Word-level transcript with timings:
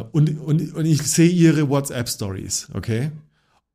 Äh, 0.00 0.04
und, 0.12 0.38
und, 0.40 0.74
und 0.74 0.84
ich 0.86 1.02
sehe 1.02 1.28
ihre 1.28 1.68
WhatsApp-Stories, 1.68 2.68
okay? 2.74 3.10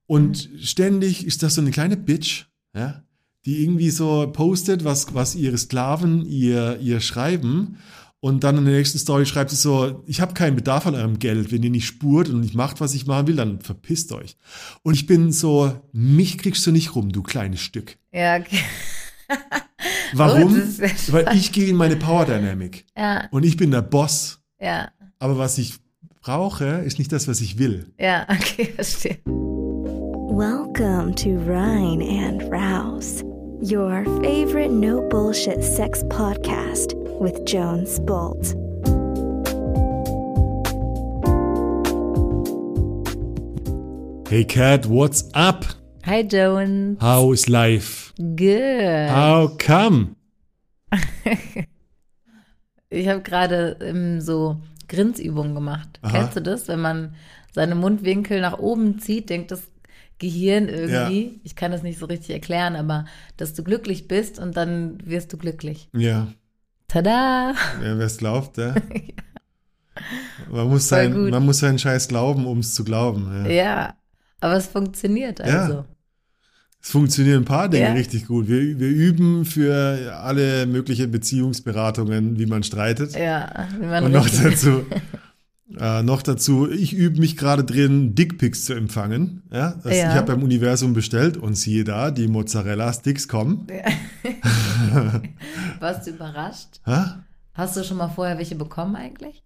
Und 0.07 0.49
ständig 0.61 1.25
ist 1.25 1.41
das 1.43 1.55
so 1.55 1.61
eine 1.61 1.71
kleine 1.71 1.97
Bitch, 1.97 2.45
ja, 2.75 3.03
die 3.45 3.63
irgendwie 3.63 3.89
so 3.89 4.29
postet, 4.31 4.83
was, 4.83 5.13
was 5.13 5.35
ihre 5.35 5.57
Sklaven 5.57 6.25
ihr, 6.25 6.79
ihr 6.79 6.99
schreiben. 6.99 7.77
Und 8.19 8.43
dann 8.43 8.57
in 8.59 8.65
der 8.65 8.75
nächsten 8.75 8.99
Story 8.99 9.25
schreibt 9.25 9.49
sie 9.49 9.55
so, 9.55 10.03
ich 10.05 10.21
habe 10.21 10.35
keinen 10.35 10.55
Bedarf 10.55 10.85
an 10.85 10.93
eurem 10.93 11.17
Geld. 11.17 11.51
Wenn 11.51 11.63
ihr 11.63 11.71
nicht 11.71 11.87
spurt 11.87 12.29
und 12.29 12.41
nicht 12.41 12.53
macht, 12.53 12.79
was 12.79 12.93
ich 12.93 13.07
machen 13.07 13.25
will, 13.25 13.35
dann 13.35 13.61
verpisst 13.61 14.11
euch. 14.11 14.37
Und 14.83 14.93
ich 14.93 15.07
bin 15.07 15.31
so, 15.31 15.81
mich 15.91 16.37
kriegst 16.37 16.65
du 16.67 16.71
nicht 16.71 16.93
rum, 16.93 17.11
du 17.11 17.23
kleines 17.23 17.61
Stück. 17.61 17.97
Ja, 18.13 18.37
okay. 18.37 18.59
Warum? 20.13 20.55
Oh, 20.55 21.13
Weil 21.13 21.35
ich 21.35 21.51
gehe 21.51 21.67
in 21.67 21.75
meine 21.75 21.95
Power 21.95 22.25
Dynamic. 22.25 22.85
Ja, 22.95 23.27
Und 23.31 23.43
ich 23.43 23.57
bin 23.57 23.71
der 23.71 23.81
Boss. 23.81 24.39
ja, 24.59 24.91
Aber 25.17 25.37
was 25.39 25.57
ich 25.57 25.79
brauche, 26.21 26.65
ist 26.85 26.99
nicht 26.99 27.11
das, 27.11 27.27
was 27.27 27.41
ich 27.41 27.57
will. 27.57 27.87
ja, 27.99 28.27
okay, 28.29 28.65
verstehe. 28.65 29.17
Welcome 29.25 31.13
to 31.15 31.37
Rhine 31.39 32.01
and 32.01 32.43
Rouse, 32.51 33.23
your 33.61 34.05
favorite 34.21 34.71
no 34.71 35.01
bullshit 35.09 35.63
sex 35.63 36.03
podcast 36.05 36.93
with 37.19 37.43
Jones 37.45 37.99
Bolt. 38.01 38.55
Hey 44.29 44.45
Cat, 44.45 44.85
what's 44.85 45.29
up? 45.33 45.65
Hi, 46.05 46.23
Jones. 46.23 46.97
How 47.01 47.31
is 47.33 47.49
life? 47.49 48.13
Good. 48.35 49.09
How 49.09 49.49
come? 49.57 50.15
Ich 52.93 53.07
habe 53.07 53.21
gerade 53.21 53.77
ähm, 53.79 54.19
so 54.19 54.57
Grinsübungen 54.91 55.55
gemacht. 55.55 55.99
Aha. 56.01 56.11
Kennst 56.11 56.35
du 56.35 56.41
das? 56.41 56.67
Wenn 56.67 56.81
man 56.81 57.15
seine 57.53 57.75
Mundwinkel 57.75 58.41
nach 58.41 58.59
oben 58.59 58.99
zieht, 58.99 59.29
denkt 59.29 59.51
das 59.51 59.63
Gehirn 60.19 60.69
irgendwie, 60.69 61.39
ich 61.43 61.55
kann 61.55 61.71
das 61.71 61.81
nicht 61.81 61.97
so 61.97 62.05
richtig 62.05 62.29
erklären, 62.29 62.75
aber 62.75 63.05
dass 63.37 63.55
du 63.55 63.63
glücklich 63.63 64.07
bist 64.07 64.37
und 64.37 64.55
dann 64.55 64.99
wirst 65.03 65.33
du 65.33 65.37
glücklich. 65.37 65.89
Ja, 65.93 66.27
Tada! 66.87 67.53
ja 67.81 67.97
wer 67.97 68.05
es 68.05 68.17
glaubt, 68.17 68.57
ja. 68.57 68.75
Man 70.49 70.67
muss, 70.67 70.89
Voll 70.89 70.97
sein, 70.97 71.13
gut. 71.13 71.31
man 71.31 71.45
muss 71.45 71.59
seinen 71.59 71.79
Scheiß 71.79 72.07
glauben, 72.07 72.45
um 72.45 72.59
es 72.59 72.75
zu 72.75 72.83
glauben. 72.83 73.45
Ja. 73.45 73.51
Ja, 73.51 73.95
aber 74.41 74.55
es 74.57 74.67
funktioniert 74.67 75.41
also. 75.41 75.85
Es 76.83 76.89
funktionieren 76.89 77.43
ein 77.43 77.45
paar 77.45 77.69
Dinge 77.69 77.85
Ja. 77.85 77.93
richtig 77.93 78.25
gut. 78.27 78.47
Wir, 78.47 78.79
wir 78.79 78.89
üben 78.89 79.45
für 79.45 80.15
alle 80.15 80.65
möglichen 80.65 81.11
Beziehungsberatungen, 81.11 82.39
wie 82.39 82.47
man 82.47 82.63
streitet. 82.63 83.13
Ja, 83.15 83.67
wie 83.79 83.85
man 83.85 84.05
Und 84.05 84.11
noch 84.13 84.27
dazu, 84.27 84.83
äh, 85.79 86.01
noch 86.01 86.23
dazu, 86.23 86.67
ich 86.71 86.93
übe 86.93 87.19
mich 87.19 87.37
gerade 87.37 87.63
drin, 87.63 88.15
Dickpics 88.15 88.65
zu 88.65 88.73
empfangen. 88.73 89.43
Ja, 89.51 89.75
das, 89.83 89.95
Ja. 89.95 90.09
Ich 90.09 90.15
habe 90.15 90.33
beim 90.33 90.41
Universum 90.41 90.93
bestellt 90.93 91.37
und 91.37 91.53
siehe 91.53 91.83
da, 91.83 92.09
die 92.09 92.27
Mozzarella-Sticks 92.27 93.27
kommen. 93.27 93.67
Warst 95.79 96.07
du 96.07 96.11
überrascht? 96.11 96.79
Ha? 96.87 97.23
Hast 97.53 97.77
du 97.77 97.83
schon 97.83 97.97
mal 97.97 98.09
vorher 98.09 98.39
welche 98.39 98.55
bekommen 98.55 98.95
eigentlich? 98.95 99.43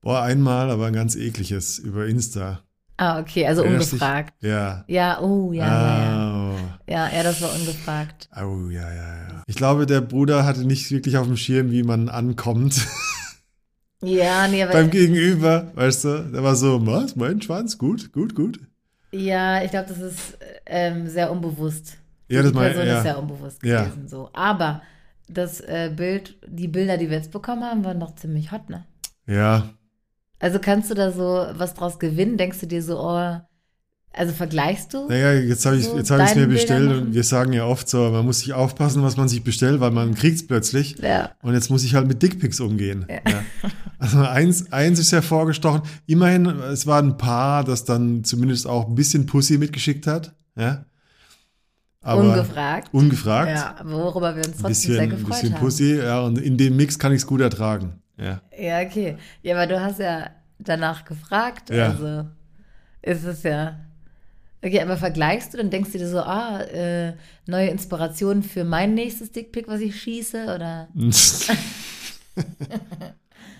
Boah, 0.00 0.22
einmal, 0.22 0.70
aber 0.70 0.86
ein 0.86 0.94
ganz 0.94 1.14
ekliges 1.14 1.78
über 1.78 2.06
Insta. 2.06 2.60
Ah, 3.02 3.18
okay, 3.18 3.46
also 3.46 3.62
Erinnerst 3.62 3.92
dich? 3.92 4.00
ungefragt. 4.02 4.34
Ja. 4.44 4.84
Ja, 4.86 5.20
oh, 5.22 5.54
ja, 5.54 5.66
ja, 5.66 6.04
ja. 6.04 6.56
Ja, 6.86 7.16
ja, 7.16 7.22
das 7.22 7.40
war 7.40 7.50
ungefragt. 7.54 8.28
Au, 8.30 8.68
ja, 8.68 8.92
ja, 8.92 9.16
ja. 9.28 9.42
Ich 9.46 9.56
glaube, 9.56 9.86
der 9.86 10.02
Bruder 10.02 10.44
hatte 10.44 10.66
nicht 10.66 10.90
wirklich 10.90 11.16
auf 11.16 11.26
dem 11.26 11.38
Schirm, 11.38 11.70
wie 11.70 11.82
man 11.82 12.10
ankommt 12.10 12.86
Ja, 14.02 14.48
nee, 14.48 14.62
aber 14.62 14.72
beim 14.72 14.90
Gegenüber, 14.90 15.70
weißt 15.74 16.04
du? 16.04 16.30
Der 16.32 16.42
war 16.42 16.56
so, 16.56 16.86
was, 16.86 17.16
mein 17.16 17.40
Schwanz? 17.42 17.76
Gut, 17.78 18.12
gut, 18.12 18.34
gut. 18.34 18.60
Ja, 19.12 19.62
ich 19.62 19.70
glaube, 19.70 19.88
das 19.88 19.98
ist 19.98 20.38
ähm, 20.66 21.06
sehr 21.08 21.30
unbewusst. 21.30 21.96
Ja, 22.28 22.42
das 22.42 22.52
die 22.52 22.56
mein- 22.58 22.72
Person 22.72 22.86
ja. 22.86 22.96
ist 22.98 23.02
sehr 23.02 23.18
unbewusst 23.18 23.62
Ja. 23.64 23.82
gewesen. 23.84 24.08
So. 24.08 24.30
Aber 24.32 24.82
das 25.28 25.60
äh, 25.60 25.90
Bild, 25.94 26.36
die 26.46 26.68
Bilder, 26.68 26.96
die 26.98 27.10
wir 27.10 27.16
jetzt 27.16 27.32
bekommen 27.32 27.62
haben, 27.64 27.84
waren 27.84 28.00
doch 28.00 28.14
ziemlich 28.14 28.52
hot, 28.52 28.68
ne? 28.70 28.84
Ja, 29.26 29.70
Also 30.40 30.58
kannst 30.58 30.90
du 30.90 30.94
da 30.94 31.12
so 31.12 31.46
was 31.54 31.74
draus 31.74 31.98
gewinnen? 31.98 32.36
Denkst 32.36 32.60
du 32.60 32.66
dir 32.66 32.82
so, 32.82 32.98
oh, 32.98 33.36
also 34.12 34.32
vergleichst 34.32 34.92
du? 34.92 35.06
Naja, 35.06 35.34
jetzt 35.34 35.64
habe 35.66 35.76
ich 35.76 35.84
So 35.84 35.96
jetzt 35.96 36.10
hab 36.10 36.18
ich's 36.20 36.34
mir 36.34 36.46
deine 36.46 36.48
Bilder 36.48 36.60
bestellt 36.60 37.02
und 37.02 37.14
wir 37.14 37.22
sagen 37.22 37.52
ja 37.52 37.64
oft 37.64 37.88
so, 37.88 38.10
man 38.10 38.24
muss 38.24 38.40
sich 38.40 38.52
aufpassen, 38.52 39.02
was 39.04 39.16
man 39.16 39.28
sich 39.28 39.44
bestellt, 39.44 39.78
weil 39.80 39.92
man 39.92 40.14
kriegt's 40.14 40.44
plötzlich. 40.44 40.98
Ja. 40.98 41.30
Und 41.42 41.54
jetzt 41.54 41.70
muss 41.70 41.84
ich 41.84 41.94
halt 41.94 42.08
mit 42.08 42.20
Dickpics 42.20 42.58
umgehen. 42.58 43.06
Ja. 43.08 43.42
Also 43.98 44.18
eins, 44.18 44.72
eins 44.72 44.98
ist 44.98 45.12
hervorgestochen. 45.12 45.82
Immerhin, 46.06 46.46
es 46.46 46.86
war 46.86 47.00
ein 47.00 47.18
Paar, 47.18 47.62
das 47.62 47.84
dann 47.84 48.24
zumindest 48.24 48.66
auch 48.66 48.88
ein 48.88 48.94
bisschen 48.94 49.26
Pussy 49.26 49.58
mitgeschickt 49.58 50.06
hat. 50.06 50.34
Ja. 50.56 50.86
Aber 52.02 52.22
Ungefragt. 52.22 52.88
Ungefragt. 52.92 53.50
Ja, 53.50 53.76
worüber 53.84 54.34
wir 54.34 54.44
uns 54.44 54.46
Ein 54.46 54.52
trotzdem 54.52 54.68
bisschen, 54.68 54.92
sehr 54.94 55.02
ein 55.02 55.10
gefreut 55.10 55.28
bisschen 55.28 55.52
haben. 55.52 55.60
Pussy, 55.60 55.96
ja, 55.98 56.20
und 56.20 56.38
in 56.38 56.56
dem 56.56 56.76
Mix 56.76 56.98
kann 56.98 57.12
ich 57.12 57.18
es 57.18 57.26
gut 57.26 57.42
ertragen. 57.42 57.99
Ja. 58.20 58.42
Ja, 58.58 58.80
okay. 58.82 59.16
Ja, 59.42 59.56
aber 59.56 59.66
du 59.66 59.80
hast 59.80 59.98
ja 59.98 60.30
danach 60.58 61.04
gefragt, 61.04 61.70
Ja. 61.70 61.88
also 61.90 62.28
ist 63.02 63.24
es 63.24 63.42
ja. 63.42 63.80
Okay, 64.62 64.82
aber 64.82 64.98
vergleichst 64.98 65.54
du, 65.54 65.56
dann 65.56 65.70
denkst 65.70 65.92
du 65.92 65.98
dir 65.98 66.08
so, 66.08 66.18
ah, 66.20 66.60
äh, 66.60 67.14
neue 67.46 67.68
Inspiration 67.68 68.42
für 68.42 68.62
mein 68.64 68.92
nächstes 68.92 69.32
Dickpick, 69.32 69.68
was 69.68 69.80
ich 69.80 69.98
schieße, 69.98 70.54
oder? 70.54 70.88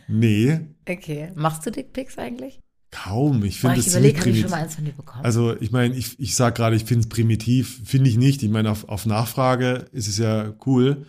nee, 0.09 0.61
Okay. 0.89 1.31
Machst 1.35 1.65
du 1.67 1.71
Dickpicks 1.71 2.19
eigentlich? 2.19 2.61
kaum. 2.93 3.45
Ich 3.45 3.61
finde 3.61 3.79
ich 3.79 3.85
das 3.85 3.95
überlege, 3.95 4.19
habe 4.19 4.31
ich 4.31 4.41
schon 4.41 4.51
mal 4.51 4.63
eins 4.65 4.75
von 4.75 4.85
dir 4.85 4.93
bekommen? 4.93 5.25
Also 5.25 5.57
ich 5.61 5.71
meine, 5.71 5.95
ich, 5.95 6.19
ich 6.19 6.35
sag 6.35 6.57
gerade, 6.57 6.75
ich 6.75 6.85
finde 6.85 7.03
es 7.05 7.09
primitiv. 7.09 7.81
Finde 7.85 8.11
ich 8.11 8.17
nicht. 8.17 8.43
Ich 8.43 8.51
meine, 8.51 8.69
auf, 8.69 8.89
auf 8.89 9.07
Nachfrage 9.07 9.87
ist 9.93 10.09
es 10.09 10.19
ja 10.19 10.53
cool. 10.67 11.07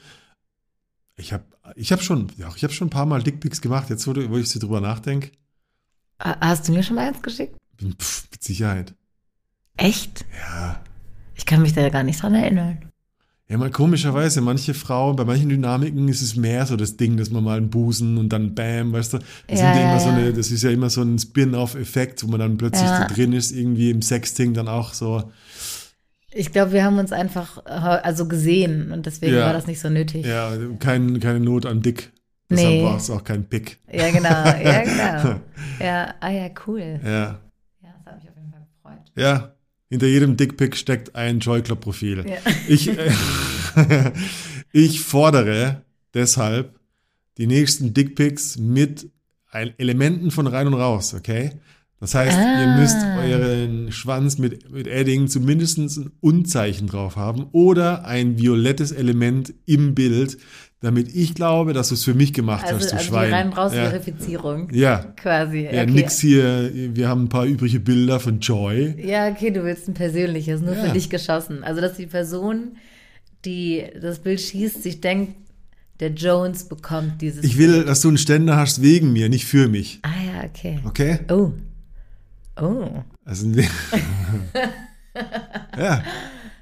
Ich 1.16 1.34
habe 1.34 1.44
ich 1.76 1.92
hab 1.92 2.02
schon, 2.02 2.32
ja, 2.38 2.50
ich 2.56 2.64
habe 2.64 2.74
schon 2.74 2.88
ein 2.88 2.92
paar 2.92 3.06
Mal 3.06 3.22
Dickpics 3.24 3.62
gemacht, 3.62 3.90
jetzt 3.90 4.06
wo, 4.08 4.14
wo 4.16 4.38
ich 4.38 4.50
so 4.50 4.60
drüber 4.60 4.82
nachdenke. 4.82 5.32
Ha- 6.22 6.38
Hast 6.42 6.68
du 6.68 6.72
mir 6.74 6.84
schon 6.84 6.96
mal 6.96 7.08
eins 7.08 7.22
geschickt? 7.22 7.56
Pff, 8.00 8.28
mit 8.32 8.44
Sicherheit. 8.44 8.94
Echt? 9.78 10.26
Ja. 10.40 10.82
Ich 11.36 11.46
kann 11.46 11.62
mich 11.62 11.74
da 11.74 11.82
ja 11.82 11.90
gar 11.90 12.04
nicht 12.04 12.22
dran 12.22 12.36
erinnern. 12.36 12.80
Ja, 13.48 13.58
mal 13.58 13.70
komischerweise, 13.72 14.40
manche 14.40 14.74
Frauen, 14.74 15.18
bei 15.18 15.26
manchen 15.26 15.50
Dynamiken 15.50 16.08
ist 16.08 16.22
es 16.22 16.38
mehr 16.38 16.66
so 16.66 16.78
das 16.78 16.96
Ding, 16.96 17.18
dass 17.18 17.32
man 17.32 17.44
mal 17.44 17.58
einen 17.58 17.70
Busen 17.70 18.18
und 18.18 18.30
dann 18.30 18.56
Bam, 18.56 18.94
weißt 18.94 19.14
du? 19.14 19.20
Das, 19.48 19.60
Ja, 19.60 19.74
ja 19.76 19.82
ja, 19.82 19.90
immer 19.92 20.00
so 20.00 20.10
eine, 20.10 20.32
das 20.34 20.52
ist 20.52 20.62
ja 20.64 20.70
immer 20.70 20.90
so 20.90 21.02
ein 21.02 21.20
Spin-off-Effekt, 21.20 22.24
wo 22.24 22.28
man 22.28 22.40
dann 22.40 22.58
plötzlich 22.58 22.88
so 22.88 23.14
drin 23.14 23.34
ist, 23.34 23.52
irgendwie 23.52 23.90
im 23.90 24.02
Sexting 24.02 24.54
dann 24.54 24.70
auch 24.70 24.94
so. 24.94 25.32
Ich 26.34 26.52
glaube, 26.52 26.72
wir 26.72 26.84
haben 26.84 26.98
uns 26.98 27.12
einfach 27.12 27.58
äh, 27.66 27.70
also 27.72 28.28
gesehen 28.28 28.92
und 28.92 29.06
deswegen 29.06 29.36
Ja. 29.36 29.48
war 29.48 29.54
das 29.54 29.68
nicht 29.68 29.80
so 29.80 29.90
nötig. 29.90 30.26
Ja, 30.26 30.52
kein, 30.80 31.20
keine 31.20 31.40
Not 31.40 31.66
an 31.66 31.82
Dick. 31.82 32.12
Deshalb 32.50 32.70
Nee. 32.70 32.84
war 32.84 32.98
es 32.98 33.10
auch 33.10 33.24
kein 33.24 33.46
Pick. 33.46 33.80
Ja, 33.92 34.10
genau. 34.12 34.30
Ja, 34.30 34.82
genau. 35.24 35.42
Ja, 35.80 36.14
ah 36.20 36.30
ja, 36.30 36.50
cool. 36.68 37.00
Ja. 37.04 37.10
Ja, 37.10 37.40
das 37.82 38.06
hat 38.06 38.16
mich 38.22 38.30
auf 38.30 38.36
jeden 38.36 38.52
Fall 38.52 38.68
gefreut. 38.76 39.12
Ja, 39.16 39.54
hinter 39.90 40.08
jedem 40.08 40.36
Dickpick 40.38 40.76
steckt 40.76 41.16
ein 41.16 41.40
Joy 41.40 41.62
Club 41.62 41.80
Profil. 41.82 42.26
Ja. 42.28 42.38
Ich, 42.68 42.88
äh, 42.90 43.12
ich 44.74 45.02
fordere 45.02 45.82
deshalb 46.14 46.78
die 47.38 47.48
nächsten 47.48 47.94
Dickpicks 47.94 48.58
mit 48.58 49.10
Elementen 49.78 50.32
von 50.32 50.48
rein 50.48 50.68
und 50.68 50.74
raus, 50.76 51.14
okay? 51.14 51.52
Das 52.02 52.16
heißt, 52.16 52.36
ihr 52.36 52.68
Ah. 52.68 52.78
müsst 52.80 52.98
euren 53.24 53.92
Schwanz 53.92 54.38
mit, 54.40 54.70
mit 54.72 54.88
Edding 54.88 55.28
zumindest 55.28 55.78
ein 55.78 56.12
Unzeichen 56.20 56.88
drauf 56.88 57.16
haben 57.16 57.46
oder 57.54 58.06
ein 58.06 58.38
violettes 58.40 58.92
Element 58.92 59.54
im 59.68 59.94
Bild, 59.96 60.38
damit 60.80 61.16
ich 61.16 61.36
glaube, 61.36 61.74
dass 61.74 61.90
du 61.90 61.94
es 61.94 62.04
für 62.04 62.16
mich 62.16 62.34
gemacht 62.34 62.64
hast, 62.64 62.74
Also, 62.74 62.88
du 62.90 62.94
also 62.94 62.98
die 62.98 63.08
Schwein. 63.08 63.34
rein 63.34 63.50
raus 63.54 63.72
ja. 63.76 63.88
Verifizierung 63.92 64.70
ja. 64.74 64.98
quasi. 65.16 65.60
Ja, 65.72 65.84
okay. 65.84 65.92
nix 65.92 66.20
hier. 66.20 66.72
Wir 66.74 67.08
haben 67.08 67.26
ein 67.26 67.30
paar 67.30 67.46
übrige 67.46 67.80
Bilder 67.80 68.20
von 68.20 68.40
Joy. 68.40 68.96
Ja, 69.08 69.30
okay, 69.30 69.52
du 69.52 69.64
willst 69.64 69.88
ein 69.88 69.94
persönliches, 69.94 70.60
nur 70.62 70.74
Ja. 70.76 70.86
für 70.86 70.94
dich 70.94 71.10
geschossen. 71.12 71.64
Also, 71.64 71.82
dass 71.82 71.98
die 71.98 72.08
Person, 72.08 72.78
die 73.46 73.84
das 74.02 74.18
Bild 74.20 74.42
schießt, 74.42 74.82
sich 74.82 75.02
denkt, 75.02 75.36
der 76.00 76.10
Jones 76.14 76.64
bekommt 76.64 77.22
dieses. 77.22 77.44
Ich 77.44 77.60
will, 77.60 77.84
dass 77.86 78.02
du 78.02 78.08
einen 78.08 78.18
Ständer 78.18 78.56
hast 78.56 78.82
wegen 78.82 79.14
mir, 79.14 79.30
nicht 79.30 79.46
für 79.46 79.68
mich. 79.68 80.00
ah 80.02 80.10
ja, 80.26 80.50
okay. 80.50 80.80
Okay? 80.84 81.20
Oh. 81.32 81.52
Oh. 82.60 83.04
Also, 83.26 83.48
ja, 85.78 86.04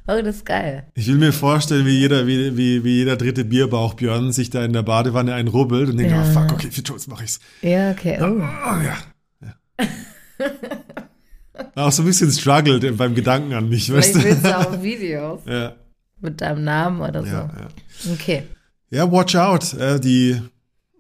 Oh, 0.07 0.19
das 0.23 0.37
ist 0.37 0.45
geil. 0.45 0.87
ich 0.95 1.05
will 1.07 1.17
mir 1.17 1.31
vorstellen, 1.31 1.85
wie 1.85 1.99
jeder, 1.99 2.25
wie, 2.25 2.57
wie, 2.57 2.83
wie 2.83 2.95
jeder 2.97 3.15
dritte 3.15 3.45
Bierbauch 3.45 3.93
Björn 3.93 4.31
sich 4.31 4.49
da 4.49 4.65
in 4.65 4.73
der 4.73 4.81
Badewanne 4.81 5.35
einrubbelt 5.35 5.89
und 5.89 5.97
denkt, 5.97 6.11
Ja. 6.11 6.23
oh 6.23 6.33
fuck, 6.33 6.51
okay, 6.53 6.71
für 6.71 6.81
Jones 6.81 7.05
mach 7.07 7.21
ich's. 7.21 7.39
Ja, 7.61 7.91
okay. 7.91 8.17
Oh. 8.19 8.41
Oh 8.41 8.81
ja. 8.81 8.97
ja. 9.41 9.53
Auch 11.75 11.91
so 11.91 12.01
ein 12.01 12.05
bisschen 12.05 12.31
struggled 12.31 12.97
beim 12.97 13.13
Gedanken 13.13 13.53
an 13.53 13.69
mich, 13.69 13.93
weißt 13.93 14.13
Vielleicht 14.13 14.25
du? 14.25 14.29
willst 14.29 14.45
du 14.45 14.57
auch 14.57 14.81
Videos 14.81 15.41
Ja, 15.45 15.75
mit 16.21 16.41
deinem 16.41 16.63
Namen 16.63 17.01
oder 17.01 17.21
so. 17.21 17.27
ja, 17.27 17.51
ja. 17.59 17.67
Okay. 18.13 18.43
Ja, 18.89 19.11
watch 19.11 19.35
out. 19.35 19.73
Äh, 19.75 19.99
die 19.99 20.41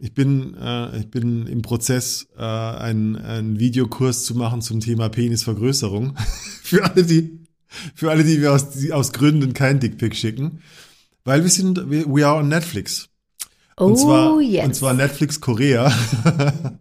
Ich 0.01 0.13
bin, 0.13 0.55
äh, 0.55 0.97
ich 0.99 1.11
bin 1.11 1.45
im 1.45 1.61
Prozess, 1.61 2.27
äh, 2.37 2.41
einen, 2.41 3.17
einen 3.17 3.59
Videokurs 3.59 4.23
zu 4.23 4.33
machen 4.33 4.61
zum 4.61 4.79
Thema 4.79 5.09
Penisvergrößerung. 5.09 6.15
für 6.63 6.85
alle, 6.85 7.03
die, 7.03 7.43
für 7.93 8.09
alle, 8.09 8.23
die 8.23 8.37
mir 8.37 8.53
aus, 8.53 8.69
die 8.71 8.93
aus 8.93 9.11
Gründen 9.11 9.53
kein 9.53 9.81
Dickpick 9.81 10.15
schicken. 10.15 10.61
Weil 11.25 11.43
wir 11.43 11.49
sind, 11.49 11.89
we, 11.89 12.25
are 12.25 12.39
on 12.39 12.47
Netflix. 12.47 13.09
Oh, 13.75 13.87
Und 13.87 13.97
zwar, 13.97 14.39
yes. 14.41 14.65
und 14.65 14.75
zwar 14.75 14.93
Netflix 14.93 15.41
Korea. 15.41 15.91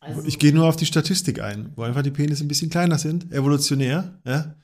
Also- 0.00 0.22
ich 0.24 0.38
gehe 0.38 0.54
nur 0.54 0.66
auf 0.66 0.76
die 0.76 0.86
Statistik 0.86 1.40
ein, 1.42 1.72
wo 1.76 1.82
einfach 1.82 2.02
die 2.02 2.10
Penisse 2.10 2.42
ein 2.42 2.48
bisschen 2.48 2.70
kleiner 2.70 2.96
sind, 2.98 3.30
evolutionär, 3.30 4.18
ja. 4.24 4.54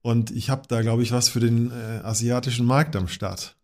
Und 0.00 0.30
ich 0.30 0.48
habe 0.50 0.62
da, 0.66 0.80
glaube 0.80 1.02
ich, 1.02 1.12
was 1.12 1.28
für 1.28 1.40
den 1.40 1.70
äh, 1.70 2.00
asiatischen 2.02 2.64
Markt 2.64 2.96
am 2.96 3.06
Start. 3.06 3.56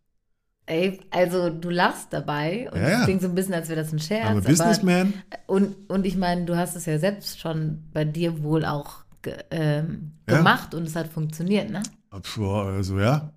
Ey, 0.69 1.01
also 1.11 1.49
du 1.49 1.71
lachst 1.71 2.09
dabei 2.11 2.69
und 2.71 2.79
Ja, 2.81 2.89
ja. 2.91 2.99
es 2.99 3.05
klingt 3.05 3.23
so 3.23 3.29
ein 3.29 3.35
bisschen, 3.35 3.55
als 3.55 3.69
wäre 3.71 3.81
das 3.81 3.91
ein 3.93 3.99
Scherz. 3.99 4.29
Aber- 4.29 4.41
businessman. 4.43 5.15
Und, 5.47 5.75
und 5.89 6.05
ich 6.05 6.17
meine, 6.17 6.45
du 6.45 6.57
hast 6.57 6.77
es 6.77 6.85
ja 6.85 6.99
selbst 6.99 7.41
schon 7.41 7.85
bei 7.95 8.05
dir 8.05 8.43
wohl 8.43 8.65
auch 8.67 9.05
ge, 9.23 9.35
ähm, 9.51 10.13
Ja. 10.29 10.37
gemacht 10.37 10.75
und 10.75 10.83
es 10.87 10.95
hat 10.95 11.09
funktioniert, 11.09 11.71
ne? 11.71 11.83
Also 12.11 12.99
ja. 13.01 13.33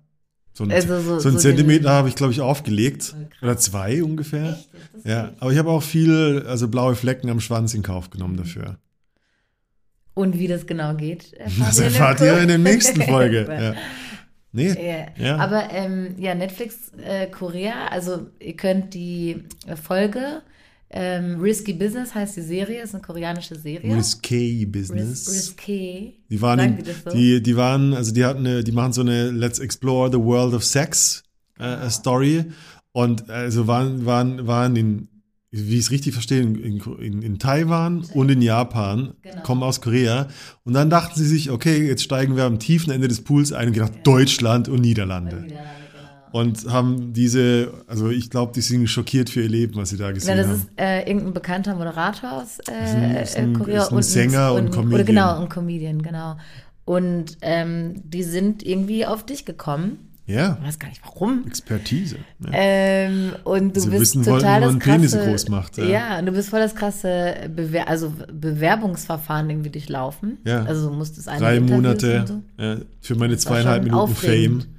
So, 0.54 0.64
ein, 0.64 0.72
Also 0.72 1.00
so- 1.00 1.18
so 1.20 1.28
einen 1.30 1.38
so 1.38 1.42
Zentimeter 1.48 1.88
habe 1.90 2.08
ich, 2.10 2.14
glaube 2.16 2.32
ich, 2.34 2.42
aufgelegt. 2.42 3.14
Krass. 3.30 3.42
Oder 3.42 3.56
zwei 3.56 4.04
ungefähr. 4.04 4.58
Das 4.92 5.04
Ja, 5.04 5.24
viel. 5.28 5.36
aber 5.40 5.52
ich 5.52 5.58
habe 5.58 5.70
auch 5.70 5.82
viel, 5.82 6.44
also 6.46 6.68
blaue 6.68 6.94
Flecken 6.94 7.30
am 7.30 7.40
Schwanz 7.40 7.72
in 7.72 7.82
Kauf 7.82 8.10
genommen 8.10 8.36
dafür. 8.36 8.76
Und 10.14 10.38
wie 10.38 10.48
das 10.48 10.66
genau 10.66 10.94
geht, 10.94 11.32
Das 11.58 11.78
in 11.78 11.84
der 11.84 11.92
erfahrt 11.92 12.20
ihr 12.20 12.38
in 12.42 12.48
der 12.48 12.58
nächsten 12.58 13.00
Folge. 13.00 13.46
Ja. 13.50 13.74
Nee, 14.52 14.68
Ja. 15.16 15.24
Ja. 15.24 15.36
Aber 15.38 15.70
ähm, 15.70 16.14
ja, 16.18 16.34
Netflix 16.34 16.92
äh, 17.02 17.26
Korea, 17.26 17.86
also 17.88 18.26
ihr 18.38 18.54
könnt 18.56 18.94
die 18.94 19.44
äh, 19.66 19.76
Folge 19.76 20.42
ähm, 20.94 21.40
Risky 21.40 21.72
Business 21.72 22.14
heißt 22.14 22.36
die 22.36 22.42
Serie, 22.42 22.82
ist 22.82 22.94
eine 22.94 23.02
koreanische 23.02 23.54
Serie. 23.54 23.96
risque 23.96 24.34
Ris 24.34 24.68
Business. 24.70 25.26
risky. 25.28 26.22
Die 26.28 26.42
waren, 26.42 26.58
in, 26.58 26.76
die 26.84 26.92
so? 26.92 27.10
die, 27.10 27.42
die 27.42 27.56
waren, 27.56 27.94
also 27.94 28.12
die 28.12 28.24
hatten 28.24 28.46
eine, 28.46 28.62
die 28.62 28.72
machen 28.72 28.92
so 28.92 29.00
eine 29.00 29.30
Let's 29.30 29.58
Explore 29.58 30.10
the 30.12 30.18
World 30.18 30.52
of 30.52 30.64
Sex 30.64 31.22
äh, 31.58 31.88
Story 31.88 32.44
und 32.92 33.30
also 33.30 33.66
waren, 33.66 34.04
waren, 34.04 34.46
waren 34.46 34.76
in, 34.76 35.08
wie 35.54 35.74
ich 35.74 35.80
es 35.80 35.90
richtig 35.90 36.14
verstehe, 36.14 36.40
in, 36.40 36.80
in, 36.80 37.22
in 37.22 37.38
Taiwan 37.38 38.04
und 38.14 38.30
in 38.30 38.40
Japan, 38.42 39.12
Genau. 39.22 39.42
kommen 39.42 39.62
aus 39.62 39.80
Korea 39.82 40.28
und 40.64 40.72
dann 40.72 40.88
dachten 40.88 41.18
sie 41.18 41.26
sich, 41.26 41.50
okay, 41.50 41.86
jetzt 41.86 42.02
steigen 42.02 42.36
wir 42.36 42.44
am 42.44 42.58
tiefen 42.58 42.90
Ende 42.90 43.06
des 43.06 43.22
Pools 43.22 43.52
ein 43.52 43.68
und 43.68 43.74
gedacht, 43.74 43.92
Deutschland 44.02 44.68
und 44.68 44.80
Niederlande. 44.80 45.36
Niederlande, 45.42 45.58
genau. 45.92 46.40
Und 46.40 46.64
haben 46.72 47.12
diese, 47.12 47.70
also 47.86 48.08
ich 48.08 48.30
glaube, 48.30 48.52
die 48.54 48.62
sind 48.62 48.86
schockiert 48.88 49.28
für 49.28 49.42
ihr 49.42 49.50
Leben, 49.50 49.74
was 49.76 49.90
sie 49.90 49.98
da 49.98 50.06
Ja, 50.06 50.12
gesehen 50.12 50.38
das 50.38 50.46
haben. 50.46 50.54
ist 50.56 50.68
äh, 50.78 51.00
irgendein 51.06 51.34
bekannter 51.34 51.74
Moderator 51.74 52.32
aus 52.32 52.58
äh, 52.66 52.72
ein- 52.72 53.16
ist 53.16 53.36
ein- 53.36 53.52
Korea 53.52 53.82
ist 53.82 53.92
ein 53.92 54.02
Sänger 54.02 54.54
und 54.54 54.70
Comedian. 54.70 54.94
Oder 54.94 55.04
genau, 55.04 55.40
ein 55.42 55.48
Comedian, 55.50 56.00
genau. 56.00 56.36
Und 56.86 57.36
ähm, 57.42 57.94
die 58.04 58.22
sind 58.22 58.62
irgendwie 58.64 59.04
auf 59.04 59.24
dich 59.26 59.44
gekommen. 59.44 59.98
Ja, 60.26 60.56
Ich 60.60 60.66
weiß 60.68 60.78
gar 60.78 60.88
nicht 60.88 61.00
warum. 61.04 61.44
Expertise. 61.46 62.16
Ja. 62.40 62.50
Ähm, 62.52 63.32
und 63.44 63.76
du 63.76 63.80
Sie 63.80 63.90
bist 63.90 64.00
wissen 64.00 64.26
wollten, 64.26 64.40
total 64.40 64.60
wie 64.60 64.64
das 64.64 64.70
man 64.72 64.78
krasse, 64.80 64.96
Penisse 64.98 65.24
groß 65.24 65.48
macht, 65.48 65.78
ja. 65.78 65.84
Ja. 65.84 66.18
und 66.18 66.26
du 66.26 66.32
bist 66.32 66.48
voll 66.50 66.60
das 66.60 66.74
krasse 66.74 67.34
Bewer 67.54 67.88
also 67.88 68.12
Bewerbungsverfahren 68.32 69.50
irgendwie 69.50 69.70
durchlaufen. 69.70 70.38
Ja. 70.44 70.62
Also 70.64 70.88
du 70.90 70.94
musstest 70.94 71.28
einige 71.28 71.44
Drei 71.44 71.56
Interviews 71.56 71.76
Monate 71.82 72.24
so. 72.56 72.62
äh, 72.62 72.76
für 73.00 73.14
meine 73.16 73.36
zweieinhalb 73.36 73.82
Minuten 73.84 74.00
aufregend. 74.00 74.62
Fame. 74.64 74.72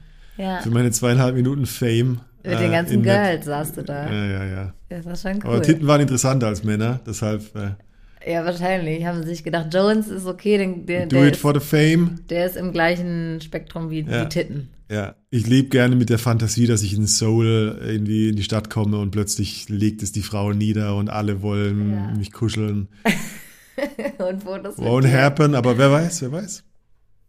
Ja, 0.45 0.61
Für 0.61 0.71
meine 0.71 0.89
zweieinhalb 0.91 1.35
Minuten 1.35 1.65
Fame. 1.67 2.21
mit 2.43 2.53
äh, 2.53 2.57
den 2.57 2.71
ganzen 2.71 3.03
Girls 3.03 3.45
saßt 3.45 3.77
du 3.77 3.83
da. 3.83 4.11
Ja, 4.11 4.25
ja, 4.25 4.45
ja. 4.45 4.73
Das 4.89 5.05
war 5.05 5.15
schon 5.15 5.41
Aber 5.43 5.55
cool. 5.57 5.61
Titten 5.61 5.85
waren 5.87 6.01
interessanter 6.01 6.47
als 6.47 6.63
Männer, 6.63 7.01
deshalb 7.05 7.43
äh, 7.55 8.31
Ja, 8.31 8.43
wahrscheinlich. 8.43 9.05
Haben 9.05 9.21
sie 9.21 9.29
sich 9.29 9.43
gedacht, 9.43 9.67
Jones 9.71 10.07
ist 10.07 10.25
okay, 10.25 10.57
den, 10.57 10.85
der, 10.87 11.05
do 11.05 11.17
der, 11.17 11.27
it 11.27 11.33
ist, 11.35 11.39
for 11.41 11.53
the 11.53 11.59
fame. 11.59 12.15
der 12.31 12.47
ist 12.47 12.55
im 12.57 12.71
gleichen 12.71 13.41
Spektrum 13.41 13.91
wie 13.91 14.01
Ja. 14.01 14.23
die 14.23 14.29
Titten. 14.29 14.69
Ja, 14.93 15.15
ich 15.31 15.47
lebe 15.47 15.69
gerne 15.69 15.95
mit 15.95 16.09
der 16.09 16.19
Fantasie, 16.19 16.67
dass 16.67 16.83
ich 16.83 16.93
in 16.93 17.07
Seoul 17.07 17.79
irgendwie 17.83 18.29
in 18.29 18.35
die 18.35 18.43
Stadt 18.43 18.69
komme 18.69 18.99
und 18.99 19.09
plötzlich 19.11 19.67
legt 19.69 20.03
es 20.03 20.11
die 20.11 20.21
Frau 20.21 20.53
nieder 20.53 20.95
und 20.95 21.09
alle 21.09 21.41
wollen 21.41 21.93
Ja. 21.93 22.11
mich 22.15 22.31
kuscheln. 22.31 22.87
Und 24.19 24.45
wo 24.45 24.55
das 24.59 24.77
Won't 24.77 25.11
happen, 25.11 25.55
aber 25.55 25.79
wer 25.79 25.91
weiß, 25.91 26.21
wer 26.21 26.31
weiß. 26.31 26.63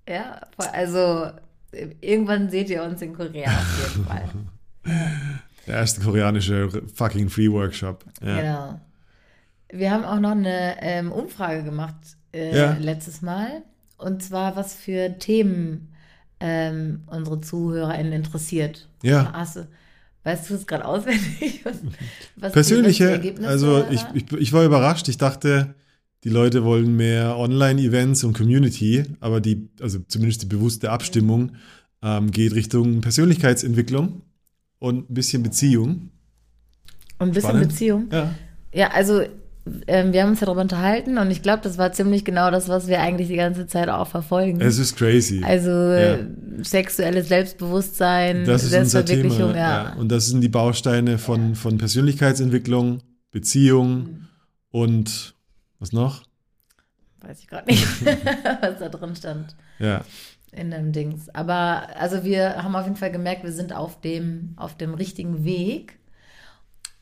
Ja, 0.06 0.42
also 0.74 1.30
irgendwann 2.02 2.50
seht 2.50 2.68
ihr 2.68 2.82
uns 2.82 3.00
in 3.00 3.14
Korea 3.14 3.50
auf 3.50 3.94
jeden 3.94 4.04
Fall. 4.06 4.28
Der 5.66 5.74
erste 5.76 6.02
koreanische 6.02 6.68
fucking 6.94 7.30
Free 7.30 7.50
Workshop. 7.50 8.04
Ja. 8.22 8.40
Genau. 8.40 8.80
Wir 9.72 9.90
haben 9.90 10.04
auch 10.04 10.20
noch 10.20 10.32
eine 10.32 10.76
ähm, 10.82 11.10
Umfrage 11.12 11.64
gemacht 11.64 11.96
äh, 12.34 12.54
Ja. 12.54 12.76
letztes 12.78 13.22
Mal. 13.22 13.62
Und 13.96 14.22
zwar, 14.22 14.54
was 14.54 14.74
für 14.74 15.16
Themen 15.18 15.93
ähm, 16.46 17.04
unsere 17.06 17.40
ZuhörerInnen 17.40 18.12
interessiert. 18.12 18.86
Ja. 19.02 19.32
Hast 19.32 19.56
du, 19.56 19.66
weißt 20.24 20.50
du 20.50 20.54
es 20.54 20.66
gerade 20.66 20.84
auswendig? 20.84 21.62
Was, 21.64 21.76
was 22.36 22.52
Persönliche, 22.52 23.12
Ergebnisse 23.12 23.48
also 23.48 23.82
ich, 23.90 24.02
ich, 24.12 24.30
ich 24.30 24.52
war 24.52 24.62
überrascht. 24.62 25.08
Ich 25.08 25.16
dachte, 25.16 25.74
die 26.22 26.28
Leute 26.28 26.62
wollen 26.62 26.96
mehr 26.96 27.38
Online-Events 27.38 28.24
und 28.24 28.36
Community, 28.36 29.04
aber 29.20 29.40
die, 29.40 29.70
also 29.80 30.00
zumindest 30.06 30.42
die 30.42 30.46
bewusste 30.46 30.90
Abstimmung 30.90 31.52
ähm, 32.02 32.30
geht 32.30 32.52
Richtung 32.54 33.00
Persönlichkeitsentwicklung 33.00 34.20
und 34.78 35.08
ein 35.10 35.14
bisschen 35.14 35.42
Beziehung. 35.42 36.10
Und 37.18 37.28
ein 37.28 37.32
bisschen 37.32 37.50
spannend. 37.50 37.68
Beziehung. 37.68 38.08
Ja. 38.12 38.34
Ja, 38.74 38.88
also 38.88 39.22
ähm, 39.86 40.12
wir 40.12 40.22
haben 40.22 40.30
uns 40.30 40.40
ja 40.40 40.46
darüber 40.46 40.60
unterhalten 40.62 41.16
und 41.18 41.30
ich 41.30 41.40
glaube, 41.42 41.62
das 41.62 41.78
war 41.78 41.92
ziemlich 41.92 42.24
genau 42.24 42.50
das, 42.50 42.68
was 42.68 42.86
wir 42.86 43.00
eigentlich 43.00 43.28
die 43.28 43.36
ganze 43.36 43.66
Zeit 43.66 43.88
auch 43.88 44.06
verfolgen. 44.06 44.60
Es 44.60 44.78
ist 44.78 44.96
crazy. 44.96 45.42
also 45.44 45.70
äh, 45.70 46.26
sexuelles 46.62 47.28
Selbstbewusstsein, 47.28 48.44
das 48.44 48.64
ist 48.64 48.74
unser 48.74 49.04
Thema. 49.04 49.22
Selbstverwirklichung, 49.30 49.50
Ja. 49.56 49.84
ja. 49.84 49.92
Und 49.94 50.10
das 50.10 50.26
sind 50.26 50.40
die 50.42 50.48
Bausteine 50.48 51.18
von, 51.18 51.54
von 51.54 51.78
Persönlichkeitsentwicklung, 51.78 53.00
Beziehung 53.30 53.96
Mhm. 53.96 54.28
und 54.70 55.34
was 55.78 55.92
noch? 55.92 56.22
Weiß 57.20 57.38
ich 57.40 57.46
gerade 57.48 57.66
nicht, 57.70 57.86
was 58.60 58.78
da 58.78 58.88
drin 58.90 59.16
stand 59.16 59.56
Ja. 59.78 60.02
in 60.52 60.70
dem 60.70 60.92
Dings. 60.92 61.28
Aber 61.30 61.88
also 61.98 62.22
wir 62.22 62.62
haben 62.62 62.76
auf 62.76 62.84
jeden 62.84 62.96
Fall 62.96 63.10
gemerkt, 63.10 63.44
wir 63.44 63.52
sind 63.52 63.72
auf 63.74 64.00
dem, 64.02 64.52
auf 64.56 64.76
dem 64.76 64.92
richtigen 64.94 65.44
Weg. 65.44 65.98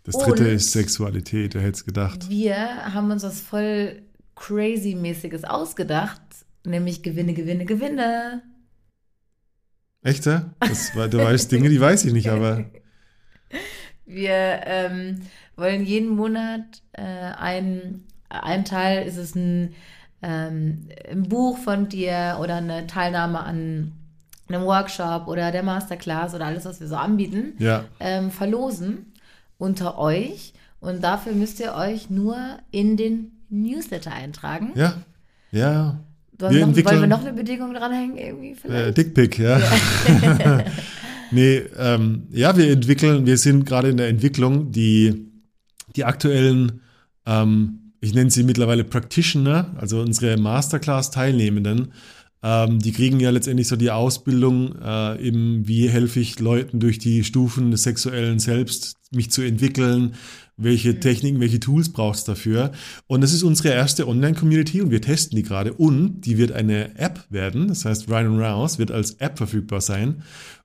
Das 0.04 0.16
dritte 0.18 0.44
Und- 0.44 0.50
ist 0.50 0.72
Sexualität, 0.72 1.54
wer 1.54 1.62
hätte 1.62 1.72
es 1.76 1.84
gedacht. 1.84 2.28
Wir 2.28 2.92
haben 2.92 3.10
uns 3.10 3.22
was 3.22 3.40
voll 3.40 4.02
crazy-mäßiges 4.34 5.44
ausgedacht, 5.44 6.20
nämlich 6.64 7.02
Gewinne, 7.02 7.34
Gewinne, 7.34 7.64
Gewinne. 7.64 8.42
Echt, 10.02 10.26
ja? 10.26 10.52
Das, 10.58 10.96
war- 10.96 11.08
du 11.08 11.18
weißt 11.18 11.52
Dinge, 11.52 11.68
die 11.68 11.80
weiß 11.80 12.04
ich 12.04 12.12
nicht, 12.12 12.28
aber 12.30 12.64
Wir 14.04 14.60
ähm, 14.64 15.20
wollen 15.56 15.84
jeden 15.86 16.10
Monat 16.16 16.82
äh, 16.92 17.02
ein, 17.02 18.04
ein 18.28 18.64
Teil, 18.64 19.06
ist 19.06 19.16
es 19.16 19.34
ein, 19.36 19.74
ähm, 20.22 20.88
ein 21.08 21.22
Buch 21.22 21.56
von 21.58 21.88
dir 21.88 22.38
oder 22.40 22.56
eine 22.56 22.86
Teilnahme 22.88 23.40
an 23.40 23.92
einem 24.48 24.64
Workshop 24.64 25.28
oder 25.28 25.52
der 25.52 25.62
Masterclass 25.62 26.34
oder 26.34 26.46
alles, 26.46 26.64
was 26.64 26.80
wir 26.80 26.88
so 26.88 26.96
anbieten, 26.96 27.54
ja. 27.58 27.84
ähm, 28.00 28.30
verlosen 28.32 29.11
unter 29.62 29.98
euch. 29.98 30.52
Und 30.80 31.02
dafür 31.04 31.32
müsst 31.32 31.60
ihr 31.60 31.74
euch 31.74 32.10
nur 32.10 32.36
in 32.72 32.96
den 32.96 33.30
Newsletter 33.48 34.12
eintragen. 34.12 34.72
Ja, 34.74 34.94
ja. 35.52 36.00
Wollen, 36.38 36.54
Wir 36.54 36.66
noch, 36.66 36.90
wollen 36.90 37.00
wir 37.02 37.06
noch 37.06 37.20
eine 37.20 37.32
Bedingung 37.32 37.72
dranhängen 37.72 38.16
irgendwie 38.16 38.56
Äh? 38.68 38.92
Dickpick, 38.92 39.38
ja. 39.38 39.60
nee, 41.30 41.62
ähm, 41.78 42.26
ja, 42.30 42.56
wir 42.56 42.72
entwickeln, 42.72 43.26
wir 43.26 43.38
sind 43.38 43.64
gerade 43.64 43.90
in 43.90 43.96
der 43.96 44.08
Entwicklung, 44.08 44.72
die, 44.72 45.30
die 45.94 46.04
aktuellen, 46.04 46.80
ähm, 47.26 47.92
ich 48.00 48.12
nenne 48.12 48.30
sie 48.30 48.42
mittlerweile 48.42 48.82
Practitioner, 48.82 49.76
also 49.78 50.00
unsere 50.00 50.36
Masterclass-Teilnehmenden, 50.36 51.92
ähm, 52.42 52.80
die 52.80 52.92
kriegen 52.92 53.20
ja 53.20 53.30
letztendlich 53.30 53.68
so 53.68 53.76
die 53.76 53.90
Ausbildung 53.90 54.74
äh, 54.82 55.26
im, 55.26 55.66
wie 55.66 55.88
helfe 55.88 56.20
ich 56.20 56.40
Leuten 56.40 56.80
durch 56.80 56.98
die 56.98 57.22
Stufen 57.22 57.70
des 57.70 57.84
sexuellen 57.84 58.38
Selbst, 58.38 58.96
mich 59.12 59.30
zu 59.30 59.42
entwickeln, 59.42 60.14
welche 60.56 60.98
Techniken, 61.00 61.40
welche 61.40 61.60
Tools 61.60 61.90
brauchst 61.90 62.26
du 62.26 62.32
dafür. 62.32 62.72
Und 63.06 63.20
das 63.20 63.32
ist 63.32 63.42
unsere 63.42 63.70
erste 63.70 64.08
Online-Community 64.08 64.80
und 64.80 64.90
wir 64.90 65.00
testen 65.00 65.36
die 65.36 65.42
gerade. 65.42 65.72
Und 65.72 66.22
die 66.22 66.38
wird 66.38 66.52
eine 66.52 66.98
App 66.98 67.24
werden, 67.30 67.68
das 67.68 67.84
heißt 67.84 68.08
Ryan 68.08 68.26
and 68.26 68.40
Rouse 68.40 68.78
wird 68.78 68.90
als 68.90 69.12
App 69.14 69.38
verfügbar 69.38 69.80
sein. 69.80 70.22